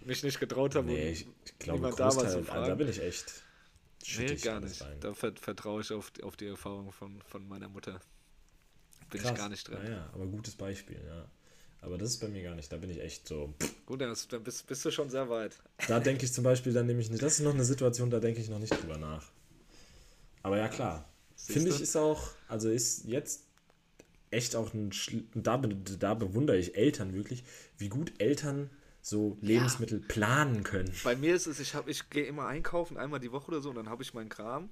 mich 0.04 0.22
nicht 0.22 0.40
getraut 0.40 0.74
habe. 0.74 0.86
Nee, 0.86 1.10
ich, 1.10 1.26
ich 1.44 1.58
glaube, 1.58 1.90
da, 1.96 1.98
war 1.98 2.30
so 2.30 2.40
da 2.40 2.74
bin 2.74 2.88
ich 2.88 3.00
echt. 3.00 3.42
Nee, 4.18 4.34
gar 4.36 4.60
nicht. 4.60 4.84
Da 5.00 5.14
vertraue 5.14 5.80
ich 5.80 5.92
auf, 5.92 6.10
auf 6.22 6.36
die 6.36 6.46
Erfahrung 6.46 6.92
von, 6.92 7.20
von 7.22 7.46
meiner 7.46 7.68
Mutter. 7.68 8.00
Bin 9.10 9.20
krass. 9.20 9.32
ich 9.32 9.36
gar 9.36 9.48
nicht 9.48 9.68
drin. 9.68 9.78
Naja, 9.82 10.10
aber 10.12 10.26
gutes 10.26 10.56
Beispiel, 10.56 11.00
ja. 11.06 11.28
Aber 11.82 11.98
das 11.98 12.10
ist 12.10 12.18
bei 12.18 12.28
mir 12.28 12.42
gar 12.42 12.54
nicht. 12.54 12.72
Da 12.72 12.76
bin 12.76 12.90
ich 12.90 13.00
echt 13.00 13.26
so. 13.26 13.54
Gut, 13.86 14.00
dann 14.00 14.16
bist, 14.44 14.66
bist 14.66 14.84
du 14.84 14.90
schon 14.90 15.10
sehr 15.10 15.28
weit. 15.28 15.58
Da 15.88 16.00
denke 16.00 16.24
ich 16.24 16.32
zum 16.32 16.44
Beispiel, 16.44 16.72
dann 16.72 16.86
nehme 16.86 17.00
ich 17.00 17.10
nicht. 17.10 17.22
Das 17.22 17.34
ist 17.34 17.44
noch 17.44 17.54
eine 17.54 17.64
Situation, 17.64 18.08
da 18.08 18.20
denke 18.20 18.40
ich 18.40 18.48
noch 18.48 18.60
nicht 18.60 18.72
drüber 18.80 18.98
nach. 18.98 19.30
Aber 20.42 20.58
ja, 20.58 20.68
klar. 20.68 21.08
Finde 21.36 21.70
ich 21.70 21.80
ist 21.80 21.96
auch, 21.96 22.30
also 22.48 22.70
ist 22.70 23.04
jetzt 23.04 23.44
echt 24.32 24.56
auch 24.56 24.72
ein. 24.74 24.90
Da, 25.34 25.56
da 25.56 26.14
bewundere 26.14 26.58
ich 26.58 26.76
Eltern 26.76 27.14
wirklich, 27.14 27.44
wie 27.78 27.88
gut 27.88 28.12
Eltern 28.18 28.70
so 29.00 29.36
Lebensmittel 29.40 30.00
ja. 30.00 30.06
planen 30.08 30.62
können. 30.62 30.92
Bei 31.02 31.16
mir 31.16 31.34
ist 31.34 31.46
es, 31.46 31.58
ich, 31.58 31.74
ich 31.86 32.08
gehe 32.10 32.24
immer 32.24 32.46
einkaufen, 32.46 32.96
einmal 32.96 33.20
die 33.20 33.32
Woche 33.32 33.48
oder 33.48 33.60
so, 33.60 33.70
und 33.70 33.76
dann 33.76 33.88
habe 33.88 34.02
ich 34.02 34.14
meinen 34.14 34.28
Kram. 34.28 34.70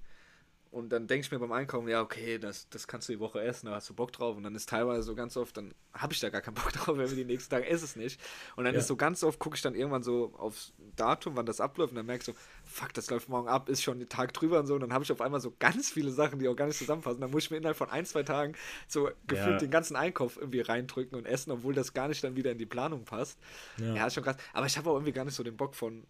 Und 0.70 0.90
dann 0.90 1.08
denke 1.08 1.26
ich 1.26 1.32
mir 1.32 1.40
beim 1.40 1.50
Einkaufen, 1.50 1.88
ja, 1.88 2.00
okay, 2.00 2.38
das, 2.38 2.68
das 2.68 2.86
kannst 2.86 3.08
du 3.08 3.12
die 3.12 3.18
Woche 3.18 3.40
essen, 3.40 3.66
da 3.66 3.72
hast 3.72 3.90
du 3.90 3.94
Bock 3.94 4.12
drauf. 4.12 4.36
Und 4.36 4.44
dann 4.44 4.54
ist 4.54 4.68
teilweise 4.68 5.02
so 5.02 5.16
ganz 5.16 5.36
oft, 5.36 5.56
dann 5.56 5.74
habe 5.92 6.12
ich 6.12 6.20
da 6.20 6.30
gar 6.30 6.42
keinen 6.42 6.54
Bock 6.54 6.72
drauf, 6.72 6.96
wenn 6.96 7.10
wir 7.10 7.16
die 7.16 7.24
nächsten 7.24 7.50
Tage 7.50 7.66
esse 7.66 7.84
es 7.84 7.96
nicht. 7.96 8.20
Und 8.54 8.64
dann 8.64 8.74
ja. 8.74 8.80
ist 8.80 8.86
so 8.86 8.94
ganz 8.94 9.24
oft, 9.24 9.40
gucke 9.40 9.56
ich 9.56 9.62
dann 9.62 9.74
irgendwann 9.74 10.04
so 10.04 10.32
aufs 10.38 10.72
Datum, 10.94 11.34
wann 11.34 11.44
das 11.44 11.60
abläuft. 11.60 11.90
Und 11.90 11.96
dann 11.96 12.06
merke 12.06 12.20
ich 12.20 12.26
so, 12.26 12.34
fuck, 12.64 12.94
das 12.94 13.10
läuft 13.10 13.28
morgen 13.28 13.48
ab, 13.48 13.68
ist 13.68 13.82
schon 13.82 13.98
der 13.98 14.08
Tag 14.08 14.32
drüber 14.32 14.60
und 14.60 14.68
so. 14.68 14.74
Und 14.74 14.80
dann 14.80 14.92
habe 14.92 15.02
ich 15.02 15.10
auf 15.10 15.20
einmal 15.20 15.40
so 15.40 15.52
ganz 15.58 15.90
viele 15.90 16.12
Sachen, 16.12 16.38
die 16.38 16.46
auch 16.46 16.54
gar 16.54 16.66
nicht 16.66 16.78
zusammenpassen. 16.78 17.20
Dann 17.20 17.32
muss 17.32 17.44
ich 17.44 17.50
mir 17.50 17.56
innerhalb 17.56 17.76
von 17.76 17.90
ein, 17.90 18.06
zwei 18.06 18.22
Tagen 18.22 18.54
so 18.86 19.10
gefühlt 19.26 19.54
ja. 19.54 19.58
den 19.58 19.70
ganzen 19.72 19.96
Einkauf 19.96 20.36
irgendwie 20.36 20.60
reindrücken 20.60 21.18
und 21.18 21.26
essen, 21.26 21.50
obwohl 21.50 21.74
das 21.74 21.94
gar 21.94 22.06
nicht 22.06 22.22
dann 22.22 22.36
wieder 22.36 22.52
in 22.52 22.58
die 22.58 22.66
Planung 22.66 23.04
passt. 23.04 23.40
Ja, 23.78 23.94
ja 23.94 24.06
ist 24.06 24.14
schon 24.14 24.22
krass. 24.22 24.36
Aber 24.52 24.66
ich 24.66 24.78
habe 24.78 24.88
auch 24.88 24.94
irgendwie 24.94 25.12
gar 25.12 25.24
nicht 25.24 25.34
so 25.34 25.42
den 25.42 25.56
Bock 25.56 25.74
von, 25.74 26.04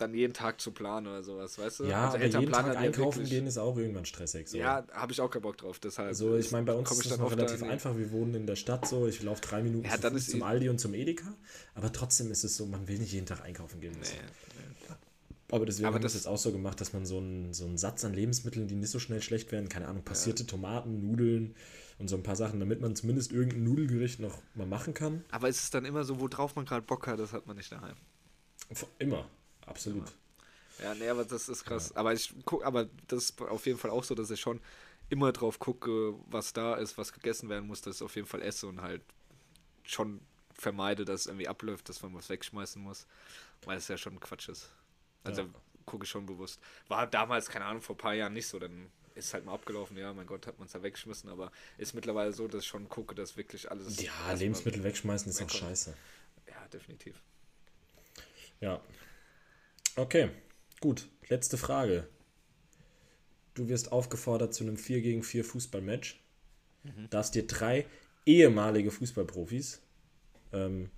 dann 0.00 0.14
jeden 0.14 0.32
Tag 0.32 0.60
zu 0.60 0.72
planen 0.72 1.06
oder 1.06 1.22
sowas, 1.22 1.58
weißt 1.58 1.80
du? 1.80 1.84
Ja, 1.84 2.06
also 2.10 2.16
aber 2.16 2.40
jeden 2.40 2.52
Tag 2.52 2.76
einkaufen 2.76 3.24
gehen 3.24 3.46
ist 3.46 3.58
auch 3.58 3.76
irgendwann 3.76 4.04
stressig. 4.04 4.48
So. 4.48 4.58
Ja, 4.58 4.86
habe 4.92 5.12
ich 5.12 5.20
auch 5.20 5.30
keinen 5.30 5.42
Bock 5.42 5.58
drauf, 5.58 5.78
deshalb. 5.78 6.08
Also 6.08 6.36
ich 6.36 6.50
meine, 6.50 6.66
bei 6.66 6.74
uns 6.74 6.90
ist 6.90 7.10
das 7.10 7.18
noch 7.18 7.30
relativ 7.30 7.62
einfach, 7.62 7.96
wir 7.96 8.10
wohnen 8.12 8.34
in 8.34 8.46
der 8.46 8.56
Stadt 8.56 8.86
so, 8.86 9.06
ich 9.06 9.22
laufe 9.22 9.40
drei 9.40 9.62
Minuten 9.62 9.86
ja, 9.86 10.00
zu 10.00 10.16
zum 10.18 10.42
Aldi 10.42 10.68
und 10.68 10.78
zum 10.78 10.94
Edeka, 10.94 11.34
aber 11.74 11.92
trotzdem 11.92 12.30
ist 12.30 12.44
es 12.44 12.56
so, 12.56 12.66
man 12.66 12.88
will 12.88 12.98
nicht 12.98 13.12
jeden 13.12 13.26
Tag 13.26 13.42
einkaufen 13.42 13.80
gehen 13.80 13.96
müssen. 13.98 14.16
Nee, 14.16 14.22
nee. 14.24 14.94
Aber 15.50 15.64
deswegen 15.64 15.86
aber 15.86 15.94
haben 15.94 16.02
wir 16.02 16.04
das 16.04 16.14
jetzt 16.14 16.26
auch 16.26 16.36
so 16.36 16.52
gemacht, 16.52 16.80
dass 16.80 16.92
man 16.92 17.06
so 17.06 17.18
einen, 17.18 17.54
so 17.54 17.64
einen 17.64 17.78
Satz 17.78 18.04
an 18.04 18.12
Lebensmitteln, 18.12 18.68
die 18.68 18.74
nicht 18.74 18.90
so 18.90 18.98
schnell 18.98 19.22
schlecht 19.22 19.50
werden, 19.50 19.68
keine 19.68 19.88
Ahnung, 19.88 20.04
passierte 20.04 20.42
ja. 20.42 20.48
Tomaten, 20.48 21.00
Nudeln 21.00 21.54
und 21.98 22.08
so 22.08 22.16
ein 22.16 22.22
paar 22.22 22.36
Sachen, 22.36 22.60
damit 22.60 22.80
man 22.80 22.94
zumindest 22.94 23.32
irgendein 23.32 23.64
Nudelgericht 23.64 24.20
noch 24.20 24.42
mal 24.54 24.66
machen 24.66 24.92
kann. 24.92 25.24
Aber 25.30 25.48
ist 25.48 25.62
es 25.62 25.70
dann 25.70 25.86
immer 25.86 26.04
so, 26.04 26.20
worauf 26.20 26.54
man 26.54 26.66
gerade 26.66 26.82
Bock 26.82 27.06
hat, 27.06 27.18
das 27.18 27.32
hat 27.32 27.46
man 27.46 27.56
nicht 27.56 27.72
daheim. 27.72 27.96
Immer, 28.98 29.26
absolut. 29.68 30.12
Ja, 30.82 30.94
nee, 30.94 31.08
aber 31.08 31.24
das 31.24 31.48
ist 31.48 31.64
krass. 31.64 31.90
Ja. 31.90 31.96
Aber 31.96 32.12
ich 32.12 32.32
guck, 32.44 32.64
aber 32.64 32.88
das 33.08 33.24
ist 33.24 33.40
auf 33.42 33.66
jeden 33.66 33.78
Fall 33.78 33.90
auch 33.90 34.04
so, 34.04 34.14
dass 34.14 34.30
ich 34.30 34.40
schon 34.40 34.60
immer 35.10 35.32
drauf 35.32 35.58
gucke, 35.58 36.14
was 36.26 36.52
da 36.52 36.74
ist, 36.74 36.98
was 36.98 37.12
gegessen 37.12 37.48
werden 37.48 37.66
muss, 37.66 37.80
dass 37.80 37.96
ich 37.96 38.02
auf 38.02 38.14
jeden 38.14 38.28
Fall 38.28 38.42
esse 38.42 38.66
und 38.66 38.82
halt 38.82 39.02
schon 39.82 40.20
vermeide, 40.52 41.04
dass 41.04 41.22
es 41.22 41.26
irgendwie 41.26 41.48
abläuft, 41.48 41.88
dass 41.88 42.02
man 42.02 42.14
was 42.14 42.28
wegschmeißen 42.28 42.82
muss, 42.82 43.06
weil 43.64 43.78
es 43.78 43.88
ja 43.88 43.96
schon 43.96 44.20
Quatsch 44.20 44.48
ist. 44.48 44.70
Also 45.24 45.42
ja. 45.42 45.48
gucke 45.86 46.04
ich 46.04 46.10
schon 46.10 46.26
bewusst. 46.26 46.60
War 46.88 47.06
damals, 47.06 47.48
keine 47.48 47.64
Ahnung, 47.64 47.82
vor 47.82 47.94
ein 47.94 47.98
paar 47.98 48.14
Jahren 48.14 48.34
nicht 48.34 48.46
so, 48.46 48.58
dann 48.58 48.90
ist 49.14 49.34
halt 49.34 49.44
mal 49.44 49.54
abgelaufen, 49.54 49.96
ja, 49.96 50.12
mein 50.12 50.26
Gott, 50.26 50.46
hat 50.46 50.58
man 50.58 50.66
es 50.66 50.72
da 50.72 50.82
weggeschmissen, 50.82 51.28
aber 51.28 51.50
ist 51.76 51.94
mittlerweile 51.94 52.32
so, 52.32 52.46
dass 52.46 52.62
ich 52.62 52.68
schon 52.68 52.88
gucke, 52.88 53.14
dass 53.14 53.36
wirklich 53.36 53.70
alles. 53.70 54.00
Ja, 54.00 54.32
Lebensmittel 54.32 54.84
wegschmeißen 54.84 55.30
ist 55.30 55.42
auch 55.42 55.50
scheiße. 55.50 55.94
Ja, 56.46 56.68
definitiv. 56.68 57.20
Ja. 58.60 58.80
Okay. 59.98 60.30
Gut, 60.80 61.08
letzte 61.28 61.58
Frage. 61.58 62.06
Du 63.54 63.68
wirst 63.68 63.90
aufgefordert 63.90 64.54
zu 64.54 64.62
einem 64.62 64.76
4 64.76 65.00
gegen 65.00 65.24
4 65.24 65.44
Fußballmatch. 65.44 66.20
Mhm. 66.84 67.10
Darfst 67.10 67.34
dir 67.34 67.46
drei 67.46 67.84
ehemalige 68.24 68.92
Fußballprofis 68.92 69.82
ähm, 70.52 70.90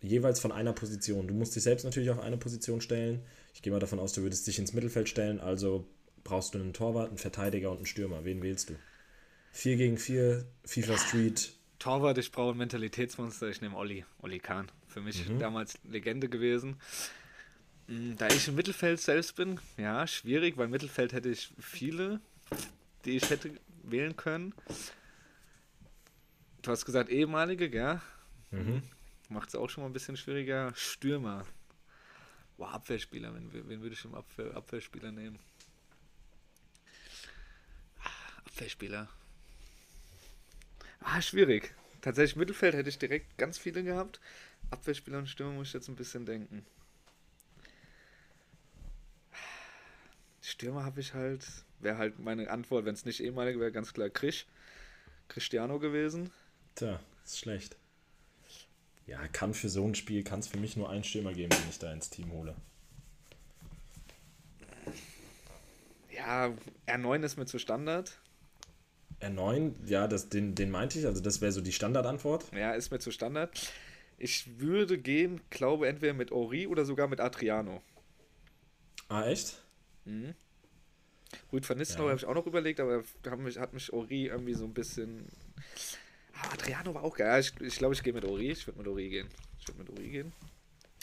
jeweils 0.00 0.40
von 0.40 0.52
einer 0.52 0.72
Position. 0.72 1.28
Du 1.28 1.34
musst 1.34 1.54
dich 1.54 1.62
selbst 1.62 1.84
natürlich 1.84 2.08
auf 2.08 2.18
eine 2.18 2.38
Position 2.38 2.80
stellen. 2.80 3.22
Ich 3.52 3.60
gehe 3.60 3.72
mal 3.72 3.78
davon 3.78 3.98
aus, 3.98 4.14
du 4.14 4.22
würdest 4.22 4.46
dich 4.46 4.58
ins 4.58 4.72
Mittelfeld 4.72 5.08
stellen, 5.10 5.38
also 5.38 5.86
brauchst 6.24 6.54
du 6.54 6.58
einen 6.58 6.72
Torwart, 6.72 7.08
einen 7.08 7.18
Verteidiger 7.18 7.70
und 7.70 7.76
einen 7.76 7.86
Stürmer. 7.86 8.24
Wen 8.24 8.42
wählst 8.42 8.70
du? 8.70 8.74
4 9.52 9.76
gegen 9.76 9.98
4, 9.98 10.46
FIFA 10.64 10.96
Street. 10.96 11.52
Torwart, 11.78 12.16
ich 12.16 12.32
brauche 12.32 12.54
ein 12.54 12.56
Mentalitätsmonster, 12.56 13.48
ich 13.48 13.60
nehme 13.60 13.76
Olli, 13.76 14.06
Olli 14.22 14.38
Kahn. 14.38 14.70
Für 14.86 15.02
mich 15.02 15.28
mhm. 15.28 15.38
damals 15.38 15.78
Legende 15.84 16.30
gewesen. 16.30 16.76
Mm, 17.86 18.16
da 18.16 18.28
ich 18.28 18.48
im 18.48 18.54
Mittelfeld 18.54 19.00
selbst 19.00 19.36
bin, 19.36 19.60
ja, 19.76 20.06
schwierig, 20.06 20.56
weil 20.56 20.66
im 20.66 20.70
Mittelfeld 20.70 21.12
hätte 21.12 21.28
ich 21.28 21.52
viele, 21.58 22.20
die 23.04 23.16
ich 23.16 23.28
hätte 23.30 23.50
wählen 23.82 24.16
können. 24.16 24.54
Du 26.62 26.70
hast 26.70 26.86
gesagt, 26.86 27.10
ehemalige, 27.10 27.68
gell? 27.68 28.00
Mhm. 28.50 28.82
Macht 29.28 29.48
es 29.48 29.54
auch 29.54 29.68
schon 29.68 29.82
mal 29.82 29.90
ein 29.90 29.92
bisschen 29.92 30.16
schwieriger. 30.16 30.72
Stürmer. 30.74 31.44
Boah, 32.56 32.70
Abwehrspieler. 32.70 33.34
Wen, 33.34 33.52
wen 33.52 33.82
würde 33.82 33.94
ich 33.94 34.04
im 34.04 34.14
Abwehr, 34.14 34.54
Abwehrspieler 34.56 35.12
nehmen? 35.12 35.38
Ah, 38.00 38.38
Abwehrspieler. 38.46 39.08
Ah, 41.00 41.20
schwierig. 41.20 41.74
Tatsächlich 42.00 42.36
Mittelfeld 42.36 42.74
hätte 42.74 42.88
ich 42.88 42.98
direkt 42.98 43.36
ganz 43.36 43.58
viele 43.58 43.82
gehabt. 43.82 44.20
Abwehrspieler 44.70 45.18
und 45.18 45.28
Stürmer 45.28 45.52
muss 45.52 45.68
ich 45.68 45.74
jetzt 45.74 45.88
ein 45.88 45.96
bisschen 45.96 46.24
denken. 46.24 46.64
Stürmer 50.44 50.84
habe 50.84 51.00
ich 51.00 51.14
halt, 51.14 51.46
wäre 51.80 51.96
halt 51.96 52.18
meine 52.18 52.50
Antwort, 52.50 52.84
wenn 52.84 52.94
es 52.94 53.04
nicht 53.04 53.20
ehemalige 53.22 53.58
wäre, 53.58 53.72
ganz 53.72 53.92
klar 53.92 54.10
Krisch. 54.10 54.46
Cristiano 55.28 55.78
gewesen. 55.78 56.30
Tja, 56.74 57.00
ist 57.24 57.38
schlecht. 57.38 57.76
Ja, 59.06 59.26
kann 59.28 59.54
für 59.54 59.68
so 59.68 59.86
ein 59.86 59.94
Spiel, 59.94 60.22
kann 60.22 60.40
es 60.40 60.48
für 60.48 60.58
mich 60.58 60.76
nur 60.76 60.90
einen 60.90 61.04
Stürmer 61.04 61.32
geben, 61.32 61.50
den 61.50 61.70
ich 61.70 61.78
da 61.78 61.92
ins 61.92 62.10
Team 62.10 62.30
hole. 62.32 62.54
Ja, 66.10 66.52
R9 66.86 67.22
ist 67.22 67.36
mir 67.36 67.46
zu 67.46 67.58
Standard. 67.58 68.18
R9, 69.20 69.72
ja, 69.86 70.06
das, 70.06 70.28
den, 70.28 70.54
den 70.54 70.70
meinte 70.70 70.98
ich, 70.98 71.06
also 71.06 71.22
das 71.22 71.40
wäre 71.40 71.52
so 71.52 71.60
die 71.60 71.72
Standardantwort. 71.72 72.44
Ja, 72.52 72.72
ist 72.72 72.90
mir 72.90 72.98
zu 72.98 73.10
Standard. 73.10 73.72
Ich 74.18 74.58
würde 74.58 74.98
gehen, 74.98 75.40
glaube 75.50 75.88
entweder 75.88 76.12
mit 76.12 76.32
Ori 76.32 76.66
oder 76.66 76.84
sogar 76.84 77.08
mit 77.08 77.20
Adriano. 77.20 77.82
Ah, 79.08 79.26
echt? 79.26 79.63
Mhm. 80.04 80.34
Ruud 81.52 81.68
van 81.68 81.78
Nistelrooy 81.78 82.06
ja. 82.06 82.10
habe 82.10 82.18
ich 82.20 82.26
auch 82.26 82.34
noch 82.34 82.46
überlegt, 82.46 82.80
aber 82.80 83.02
hat 83.26 83.38
mich, 83.38 83.58
hat 83.58 83.72
mich 83.72 83.92
Ori 83.92 84.26
irgendwie 84.26 84.54
so 84.54 84.64
ein 84.64 84.74
bisschen. 84.74 85.26
Aber 86.40 86.52
Adriano 86.52 86.94
war 86.94 87.04
auch 87.04 87.16
geil. 87.16 87.40
Ich 87.40 87.54
glaube, 87.54 87.66
ich, 87.66 87.78
glaub, 87.78 87.92
ich 87.92 88.02
gehe 88.02 88.12
mit 88.12 88.24
Ori. 88.24 88.50
Ich 88.50 88.66
würde 88.66 88.78
mit 88.78 88.88
Ori 88.88 89.08
gehen. 89.08 89.28
Ich 89.60 89.68
würde 89.68 89.80
mit 89.80 89.90
Ori 89.90 90.08
gehen. 90.08 90.32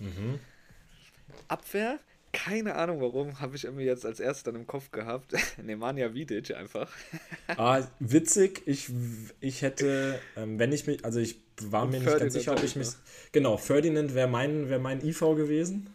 Mhm. 0.01 0.39
Abwehr, 1.47 1.99
keine 2.33 2.75
Ahnung 2.75 3.01
warum, 3.01 3.39
habe 3.39 3.55
ich 3.55 3.63
irgendwie 3.63 3.85
jetzt 3.85 4.05
als 4.05 4.19
erstes 4.19 4.43
dann 4.43 4.55
im 4.55 4.67
Kopf 4.67 4.91
gehabt. 4.91 5.33
Nemanja 5.61 6.13
Vidic 6.13 6.55
einfach. 6.55 6.91
ah, 7.47 7.81
witzig. 7.99 8.63
Ich, 8.65 8.89
ich 9.39 9.61
hätte, 9.61 10.19
ähm, 10.35 10.59
wenn 10.59 10.71
ich 10.71 10.87
mich, 10.87 11.03
also 11.05 11.19
ich 11.19 11.39
war 11.61 11.83
Und 11.83 11.91
mir 11.91 11.99
nicht 11.99 12.17
ganz 12.17 12.33
sicher, 12.33 12.53
ob 12.53 12.63
ich 12.63 12.75
mich. 12.75 12.89
Genau, 13.31 13.57
Ferdinand 13.57 14.15
wäre 14.15 14.27
mein, 14.27 14.69
wär 14.69 14.79
mein 14.79 15.05
IV 15.05 15.19
gewesen 15.19 15.93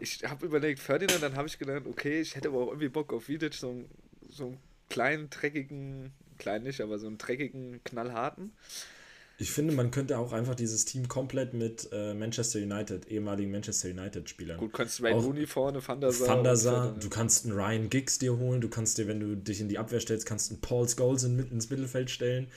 ich 0.00 0.24
habe 0.24 0.46
überlegt, 0.46 0.80
Ferdinand, 0.80 1.22
dann 1.22 1.36
habe 1.36 1.48
ich 1.48 1.58
gedacht, 1.58 1.86
okay, 1.86 2.20
ich 2.20 2.36
hätte 2.36 2.48
aber 2.48 2.58
auch 2.58 2.68
irgendwie 2.68 2.88
Bock 2.88 3.12
auf 3.12 3.28
Vidic, 3.28 3.54
so, 3.54 3.84
so 4.28 4.56
kleinen, 4.88 5.30
dreckigen, 5.30 6.12
klein 6.38 6.62
nicht, 6.62 6.80
aber 6.80 6.98
so 6.98 7.06
einen 7.06 7.18
dreckigen, 7.18 7.80
knallharten. 7.84 8.52
Ich 9.40 9.52
finde, 9.52 9.72
man 9.72 9.92
könnte 9.92 10.18
auch 10.18 10.32
einfach 10.32 10.56
dieses 10.56 10.84
Team 10.84 11.06
komplett 11.06 11.54
mit 11.54 11.88
äh, 11.92 12.12
Manchester 12.12 12.58
United, 12.58 13.06
ehemaligen 13.06 13.52
Manchester 13.52 13.88
United-Spielern. 13.88 14.58
Gut, 14.58 14.72
kannst 14.72 14.98
du 14.98 15.04
Ray 15.04 15.12
Rooney 15.12 15.46
vorne, 15.46 15.86
Van 15.86 16.00
der 16.00 16.10
Sar. 16.10 16.28
Van 16.28 16.42
der 16.42 16.56
Sar, 16.56 16.96
du 16.98 17.08
kannst 17.08 17.44
einen 17.44 17.54
Ryan 17.54 17.88
Giggs 17.88 18.18
dir 18.18 18.36
holen, 18.36 18.60
du 18.60 18.68
kannst 18.68 18.98
dir, 18.98 19.06
wenn 19.06 19.20
du 19.20 19.36
dich 19.36 19.60
in 19.60 19.68
die 19.68 19.78
Abwehr 19.78 20.00
stellst, 20.00 20.26
kannst 20.26 20.50
einen 20.50 20.60
Paul 20.60 20.88
Scholes 20.88 21.22
in, 21.22 21.38
ins 21.50 21.70
Mittelfeld 21.70 22.10
stellen. 22.10 22.48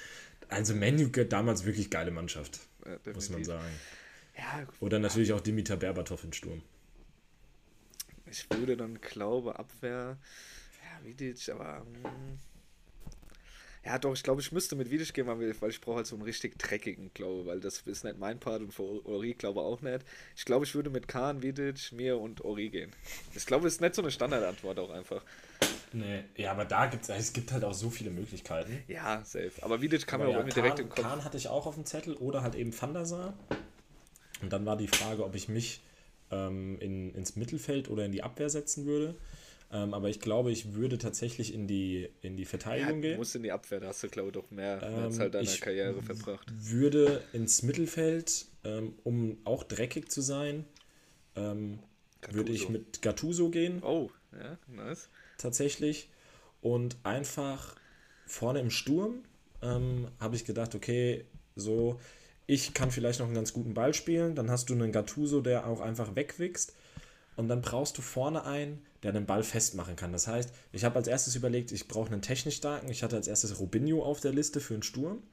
Also 0.49 0.73
Menu 0.73 1.07
damals 1.07 1.65
wirklich 1.65 1.91
geile 1.91 2.09
Mannschaft, 2.09 2.59
ja, 2.83 3.13
muss 3.13 3.29
man 3.29 3.43
sagen. 3.43 3.71
Ja, 4.35 4.67
Oder 4.79 4.97
natürlich 4.97 5.33
auch 5.33 5.41
Dimitar 5.41 5.77
Berbatov 5.77 6.23
in 6.23 6.33
Sturm. 6.33 6.63
Ich 8.31 8.49
würde 8.51 8.77
dann 8.77 9.01
glaube 9.01 9.57
Abwehr, 9.59 10.17
ja, 10.83 11.05
Vidic, 11.05 11.49
aber 11.49 11.85
mh. 11.85 12.09
Hm. 12.09 12.39
Ja, 13.83 13.97
doch, 13.97 14.13
ich 14.13 14.21
glaube, 14.21 14.41
ich 14.41 14.51
müsste 14.51 14.75
mit 14.75 14.91
Vidic 14.91 15.11
gehen, 15.11 15.25
weil 15.25 15.69
ich 15.71 15.81
brauche 15.81 15.97
halt 15.97 16.07
so 16.07 16.15
einen 16.15 16.23
richtig 16.23 16.59
dreckigen, 16.59 17.11
glaube 17.15 17.47
weil 17.47 17.59
das 17.59 17.81
ist 17.81 18.03
nicht 18.03 18.19
mein 18.19 18.39
Part 18.39 18.61
und 18.61 18.71
für 18.71 18.83
Ori 19.07 19.33
glaube 19.33 19.61
auch 19.61 19.81
nicht. 19.81 20.05
Ich 20.35 20.45
glaube, 20.45 20.65
ich 20.65 20.75
würde 20.75 20.91
mit 20.91 21.07
Kahn, 21.07 21.41
Vidic, 21.41 21.91
mir 21.91 22.19
und 22.19 22.41
Ori 22.45 22.69
gehen. 22.69 22.91
Ich 23.33 23.45
glaube, 23.47 23.67
es 23.67 23.75
ist 23.75 23.81
nicht 23.81 23.95
so 23.95 24.03
eine 24.03 24.11
Standardantwort 24.11 24.77
auch 24.77 24.91
einfach. 24.91 25.23
Nee, 25.93 26.23
ja, 26.37 26.51
aber 26.51 26.65
da 26.65 26.85
gibt 26.85 27.09
es 27.09 27.33
gibt 27.33 27.51
halt 27.51 27.63
auch 27.63 27.73
so 27.73 27.89
viele 27.89 28.11
Möglichkeiten. 28.11 28.83
Ja, 28.87 29.25
safe. 29.25 29.51
Aber 29.61 29.81
Vidic 29.81 30.05
kann 30.05 30.21
mir 30.21 30.29
ja, 30.29 30.35
auch 30.35 30.41
irgendwie 30.41 30.53
direkt 30.53 30.79
im 30.79 30.89
Kopf. 30.89 31.01
Kahn 31.01 31.23
hatte 31.23 31.37
ich 31.37 31.47
auch 31.47 31.65
auf 31.65 31.73
dem 31.73 31.85
Zettel 31.85 32.13
oder 32.13 32.43
halt 32.43 32.53
eben 32.53 32.79
Van 32.79 32.93
der 32.93 33.05
Sar. 33.05 33.33
Und 34.43 34.53
dann 34.53 34.65
war 34.65 34.77
die 34.77 34.87
Frage, 34.87 35.25
ob 35.25 35.35
ich 35.35 35.49
mich 35.49 35.81
ähm, 36.31 36.77
in, 36.79 37.13
ins 37.13 37.35
Mittelfeld 37.35 37.89
oder 37.89 38.05
in 38.05 38.11
die 38.11 38.23
Abwehr 38.23 38.49
setzen 38.49 38.85
würde. 38.85 39.15
Ähm, 39.73 39.93
aber 39.93 40.09
ich 40.09 40.19
glaube, 40.19 40.51
ich 40.51 40.73
würde 40.73 40.97
tatsächlich 40.97 41.53
in 41.53 41.65
die, 41.65 42.09
in 42.21 42.35
die 42.35 42.43
Verteidigung 42.45 42.95
ja, 42.95 43.01
gehen. 43.01 43.11
Du 43.11 43.17
musst 43.19 43.35
in 43.35 43.43
die 43.43 43.51
Abwehr, 43.51 43.79
da 43.79 43.87
hast 43.87 44.03
du, 44.03 44.09
glaube 44.09 44.29
ich, 44.29 44.33
doch 44.33 44.51
mehr, 44.51 44.77
mehr 44.77 45.05
ähm, 45.05 45.11
Zeit 45.11 45.33
deiner 45.33 45.49
Karriere 45.49 46.01
verbracht. 46.01 46.51
würde 46.53 47.23
ins 47.31 47.63
Mittelfeld, 47.63 48.47
ähm, 48.65 48.95
um 49.03 49.37
auch 49.45 49.63
dreckig 49.63 50.11
zu 50.11 50.21
sein, 50.21 50.65
ähm, 51.35 51.79
würde 52.29 52.51
ich 52.51 52.67
mit 52.67 53.01
Gattuso 53.01 53.49
gehen. 53.49 53.81
Oh, 53.81 54.09
ja, 54.33 54.57
nice. 54.67 55.09
Tatsächlich. 55.37 56.09
Und 56.61 56.97
einfach 57.03 57.75
vorne 58.25 58.59
im 58.59 58.69
Sturm 58.69 59.23
ähm, 59.61 60.09
habe 60.19 60.35
ich 60.35 60.43
gedacht, 60.43 60.75
okay, 60.75 61.25
so, 61.55 61.99
ich 62.51 62.73
kann 62.73 62.91
vielleicht 62.91 63.21
noch 63.21 63.27
einen 63.27 63.35
ganz 63.35 63.53
guten 63.53 63.73
Ball 63.73 63.93
spielen. 63.93 64.35
Dann 64.35 64.51
hast 64.51 64.69
du 64.69 64.73
einen 64.73 64.91
Gattuso, 64.91 65.39
der 65.39 65.65
auch 65.67 65.79
einfach 65.79 66.17
wegwichst. 66.17 66.75
Und 67.37 67.47
dann 67.47 67.61
brauchst 67.61 67.97
du 67.97 68.01
vorne 68.01 68.43
einen, 68.43 68.81
der 69.03 69.13
den 69.13 69.25
Ball 69.25 69.41
festmachen 69.41 69.95
kann. 69.95 70.11
Das 70.11 70.27
heißt, 70.27 70.49
ich 70.73 70.83
habe 70.83 70.97
als 70.97 71.07
erstes 71.07 71.37
überlegt, 71.37 71.71
ich 71.71 71.87
brauche 71.87 72.11
einen 72.11 72.21
technisch 72.21 72.57
starken. 72.57 72.91
Ich 72.91 73.03
hatte 73.03 73.15
als 73.15 73.29
erstes 73.29 73.57
Robinho 73.61 74.03
auf 74.03 74.19
der 74.19 74.33
Liste 74.33 74.59
für 74.59 74.73
einen 74.73 74.83
Sturm. 74.83 75.23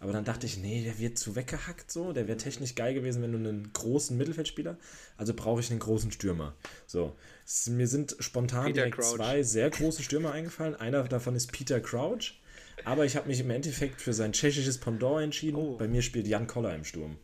Aber 0.00 0.12
dann 0.12 0.26
dachte 0.26 0.44
ich, 0.44 0.58
nee, 0.58 0.84
der 0.84 0.98
wird 0.98 1.16
zu 1.18 1.34
weggehackt 1.34 1.90
so. 1.90 2.12
Der 2.12 2.28
wäre 2.28 2.36
technisch 2.36 2.74
geil 2.74 2.92
gewesen, 2.92 3.22
wenn 3.22 3.32
du 3.32 3.38
einen 3.38 3.72
großen 3.72 4.14
Mittelfeldspieler. 4.14 4.76
Also 5.16 5.32
brauche 5.32 5.60
ich 5.60 5.70
einen 5.70 5.80
großen 5.80 6.12
Stürmer. 6.12 6.54
So. 6.86 7.16
Mir 7.68 7.88
sind 7.88 8.16
spontan 8.20 8.74
direkt 8.74 9.02
zwei 9.02 9.42
sehr 9.42 9.70
große 9.70 10.02
Stürmer 10.02 10.32
eingefallen. 10.32 10.74
Einer 10.74 11.04
davon 11.04 11.36
ist 11.36 11.52
Peter 11.52 11.80
Crouch. 11.80 12.34
Aber 12.84 13.04
ich 13.04 13.16
habe 13.16 13.28
mich 13.28 13.40
im 13.40 13.50
Endeffekt 13.50 14.00
für 14.00 14.12
sein 14.12 14.32
tschechisches 14.32 14.78
Pendant 14.78 15.22
entschieden. 15.22 15.56
Oh. 15.56 15.76
Bei 15.76 15.88
mir 15.88 16.02
spielt 16.02 16.26
Jan 16.26 16.46
Koller 16.46 16.74
im 16.74 16.84
Sturm. 16.84 17.18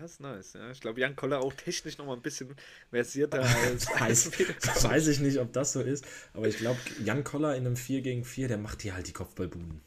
Das 0.00 0.12
ist 0.12 0.20
nice, 0.20 0.52
ja. 0.52 0.70
Ich 0.70 0.80
glaube, 0.80 1.00
Jan 1.00 1.16
Koller 1.16 1.40
auch 1.40 1.52
technisch 1.54 1.96
noch 1.98 2.06
mal 2.06 2.14
ein 2.14 2.22
bisschen 2.22 2.54
versierter 2.90 3.42
als, 3.64 3.88
weiß, 3.88 4.30
weiß 4.84 5.08
ich 5.08 5.20
nicht, 5.20 5.38
ob 5.38 5.52
das 5.52 5.72
so 5.72 5.80
ist, 5.80 6.04
aber 6.34 6.48
ich 6.48 6.58
glaube, 6.58 6.78
Jan 7.04 7.24
Koller 7.24 7.56
in 7.56 7.66
einem 7.66 7.76
4 7.76 8.02
gegen 8.02 8.24
4, 8.24 8.48
der 8.48 8.58
macht 8.58 8.82
hier 8.82 8.94
halt 8.94 9.08
die 9.08 9.12
Kopfballbuden. 9.12 9.80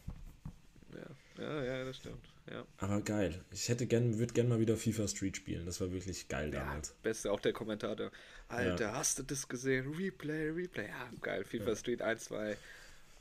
Ja, 0.93 1.43
ja, 1.43 1.63
ja 1.63 1.85
das 1.85 1.97
stimmt. 1.97 2.25
Ja. 2.51 2.65
Aber 2.77 3.01
geil. 3.01 3.39
Ich 3.51 3.69
hätte 3.69 3.85
gern, 3.85 4.17
würde 4.17 4.33
gerne 4.33 4.49
mal 4.49 4.59
wieder 4.59 4.75
FIFA 4.75 5.07
Street 5.07 5.37
spielen. 5.37 5.65
Das 5.67 5.79
war 5.81 5.91
wirklich 5.91 6.27
geil 6.27 6.51
ja, 6.51 6.61
damals. 6.61 6.95
Beste, 7.03 7.31
auch 7.31 7.39
der 7.39 7.53
Kommentator. 7.53 8.11
Alter, 8.47 8.85
ja. 8.85 8.93
hast 8.93 9.19
du 9.19 9.23
das 9.23 9.47
gesehen? 9.47 9.93
Replay, 9.93 10.49
Replay. 10.49 10.87
Ja, 10.87 11.11
geil. 11.21 11.43
FIFA 11.43 11.75
Street 11.75 12.01
1, 12.01 12.25
2. 12.25 12.57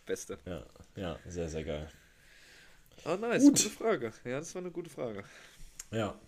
Beste. 0.09 0.39
Ja, 0.45 0.67
ja, 0.97 1.19
sehr, 1.29 1.49
sehr 1.49 1.65
geil. 1.65 1.89
Oh, 3.05 3.15
nice. 3.15 3.43
Gut. 3.43 3.59
Gute 3.59 3.71
Frage. 3.71 4.13
Ja, 4.25 4.41
das 4.41 4.55
war 4.55 4.63
eine 4.63 4.73
gute 4.73 4.91
Frage. 4.91 5.23
Ja, 5.93 6.19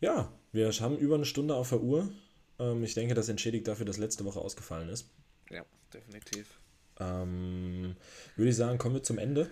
ja, 0.00 0.32
wir 0.52 0.72
haben 0.72 0.96
über 0.96 1.14
eine 1.14 1.26
Stunde 1.26 1.54
auf 1.54 1.68
der 1.68 1.82
Uhr. 1.82 2.10
Ähm, 2.58 2.82
ich 2.82 2.94
denke, 2.94 3.14
das 3.14 3.28
entschädigt 3.28 3.68
dafür, 3.68 3.84
dass 3.84 3.98
letzte 3.98 4.24
Woche 4.24 4.40
ausgefallen 4.40 4.88
ist. 4.88 5.10
Ja, 5.50 5.64
definitiv. 5.92 6.58
Ähm, 6.98 7.96
würde 8.36 8.50
ich 8.50 8.56
sagen, 8.56 8.78
kommen 8.78 8.94
wir 8.94 9.02
zum 9.02 9.18
Ende. 9.18 9.50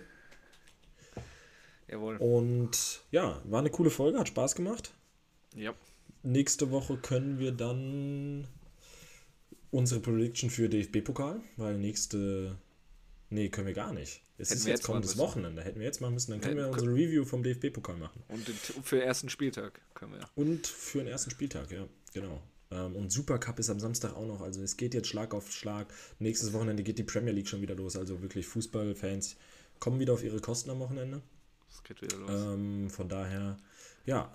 Jawohl. 1.86 2.16
Und 2.16 3.02
ja, 3.10 3.42
war 3.44 3.60
eine 3.60 3.70
coole 3.70 3.90
Folge, 3.90 4.18
hat 4.18 4.28
Spaß 4.28 4.54
gemacht. 4.54 4.94
Ja. 5.54 5.74
Nächste 6.22 6.70
Woche 6.70 6.96
können 6.96 7.38
wir 7.38 7.52
dann 7.52 8.46
unsere 9.70 10.00
Prediction 10.00 10.50
für 10.50 10.68
DFB-Pokal, 10.68 11.42
weil 11.56 11.78
nächste. 11.78 12.56
Nee, 13.30 13.50
können 13.50 13.66
wir 13.66 13.74
gar 13.74 13.92
nicht. 13.92 14.22
Es 14.38 14.50
hätten 14.50 14.60
ist 14.60 14.66
jetzt 14.66 14.84
kommendes 14.84 15.18
Wochenende. 15.18 15.62
Hätten 15.62 15.80
wir 15.80 15.86
jetzt 15.86 16.00
machen 16.00 16.14
müssen, 16.14 16.30
dann 16.30 16.40
können 16.40 16.56
wir 16.56 16.68
unsere 16.68 16.90
Review 16.90 17.24
vom 17.24 17.42
DFB-Pokal 17.42 17.96
machen. 17.96 18.22
Und 18.28 18.48
für 18.48 18.96
den 18.96 19.04
ersten 19.04 19.28
Spieltag 19.28 19.80
können 19.94 20.14
wir. 20.14 20.28
Und 20.34 20.66
für 20.66 20.98
den 20.98 21.08
ersten 21.08 21.30
Spieltag, 21.30 21.70
ja, 21.70 21.86
genau. 22.14 22.40
Ähm, 22.70 22.96
und 22.96 23.12
Supercup 23.12 23.58
ist 23.58 23.68
am 23.68 23.80
Samstag 23.80 24.14
auch 24.14 24.26
noch. 24.26 24.40
Also 24.40 24.62
es 24.62 24.76
geht 24.76 24.94
jetzt 24.94 25.08
Schlag 25.08 25.34
auf 25.34 25.52
Schlag. 25.52 25.92
Nächstes 26.18 26.52
Wochenende 26.52 26.82
geht 26.82 26.98
die 26.98 27.04
Premier 27.04 27.32
League 27.32 27.48
schon 27.48 27.60
wieder 27.60 27.74
los. 27.74 27.96
Also 27.96 28.22
wirklich 28.22 28.46
Fußballfans 28.46 29.36
kommen 29.78 30.00
wieder 30.00 30.14
auf 30.14 30.24
ihre 30.24 30.40
Kosten 30.40 30.70
am 30.70 30.80
Wochenende. 30.80 31.20
Es 31.70 31.82
geht 31.82 32.00
wieder 32.00 32.16
los. 32.16 32.30
Ähm, 32.30 32.88
von 32.88 33.08
daher, 33.10 33.58
ja, 34.06 34.34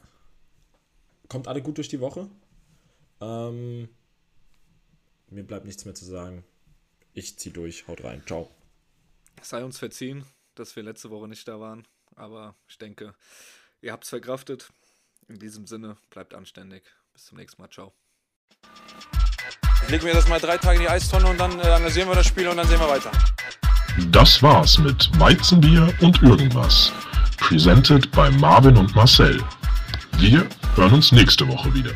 kommt 1.30 1.48
alle 1.48 1.64
gut 1.64 1.78
durch 1.78 1.90
die 1.90 2.00
Woche. 2.00 2.30
Ähm, 3.22 3.90
mir 5.30 5.44
bleibt 5.44 5.66
nichts 5.66 5.86
mehr 5.86 5.96
zu 5.96 6.06
sagen. 6.06 6.44
Ich 7.14 7.40
zieh 7.40 7.52
durch. 7.52 7.88
Haut 7.88 8.04
rein. 8.04 8.22
Ciao 8.28 8.52
sei 9.42 9.64
uns 9.64 9.80
verziehen, 9.80 10.26
dass 10.56 10.76
wir 10.76 10.84
letzte 10.84 11.10
Woche 11.10 11.28
nicht 11.28 11.48
da 11.48 11.60
waren. 11.60 11.88
Aber 12.16 12.56
ich 12.68 12.78
denke, 12.78 13.14
ihr 13.82 13.92
habt 13.92 14.04
es 14.04 14.10
verkraftet. 14.10 14.72
In 15.28 15.40
diesem 15.40 15.68
Sinne, 15.68 15.98
bleibt 16.10 16.34
anständig. 16.34 16.84
Bis 17.14 17.26
zum 17.26 17.38
nächsten 17.38 17.62
Mal. 17.62 17.70
Ciao. 17.70 17.94
Legen 19.90 20.06
wir 20.06 20.14
das 20.14 20.28
mal 20.28 20.40
drei 20.40 20.58
Tage 20.58 20.76
in 20.76 20.82
die 20.82 20.90
Eistonne 20.90 21.28
und 21.28 21.38
dann 21.38 21.60
äh, 21.60 21.64
analysieren 21.64 22.10
wir 22.10 22.16
das 22.16 22.28
Spiel 22.28 22.48
und 22.48 22.58
dann 22.58 22.68
sehen 22.68 22.80
wir 22.80 22.88
weiter. 22.88 23.12
Das 24.12 24.42
war's 24.42 24.78
mit 24.80 25.10
Weizenbier 25.20 25.94
und 26.02 26.22
irgendwas. 26.24 26.92
Presented 27.38 28.10
bei 28.12 28.30
Marvin 28.32 28.78
und 28.78 28.96
Marcel. 28.96 29.44
Wir 30.18 30.48
hören 30.76 30.94
uns 30.94 31.12
nächste 31.12 31.48
Woche 31.48 31.74
wieder. 31.74 31.92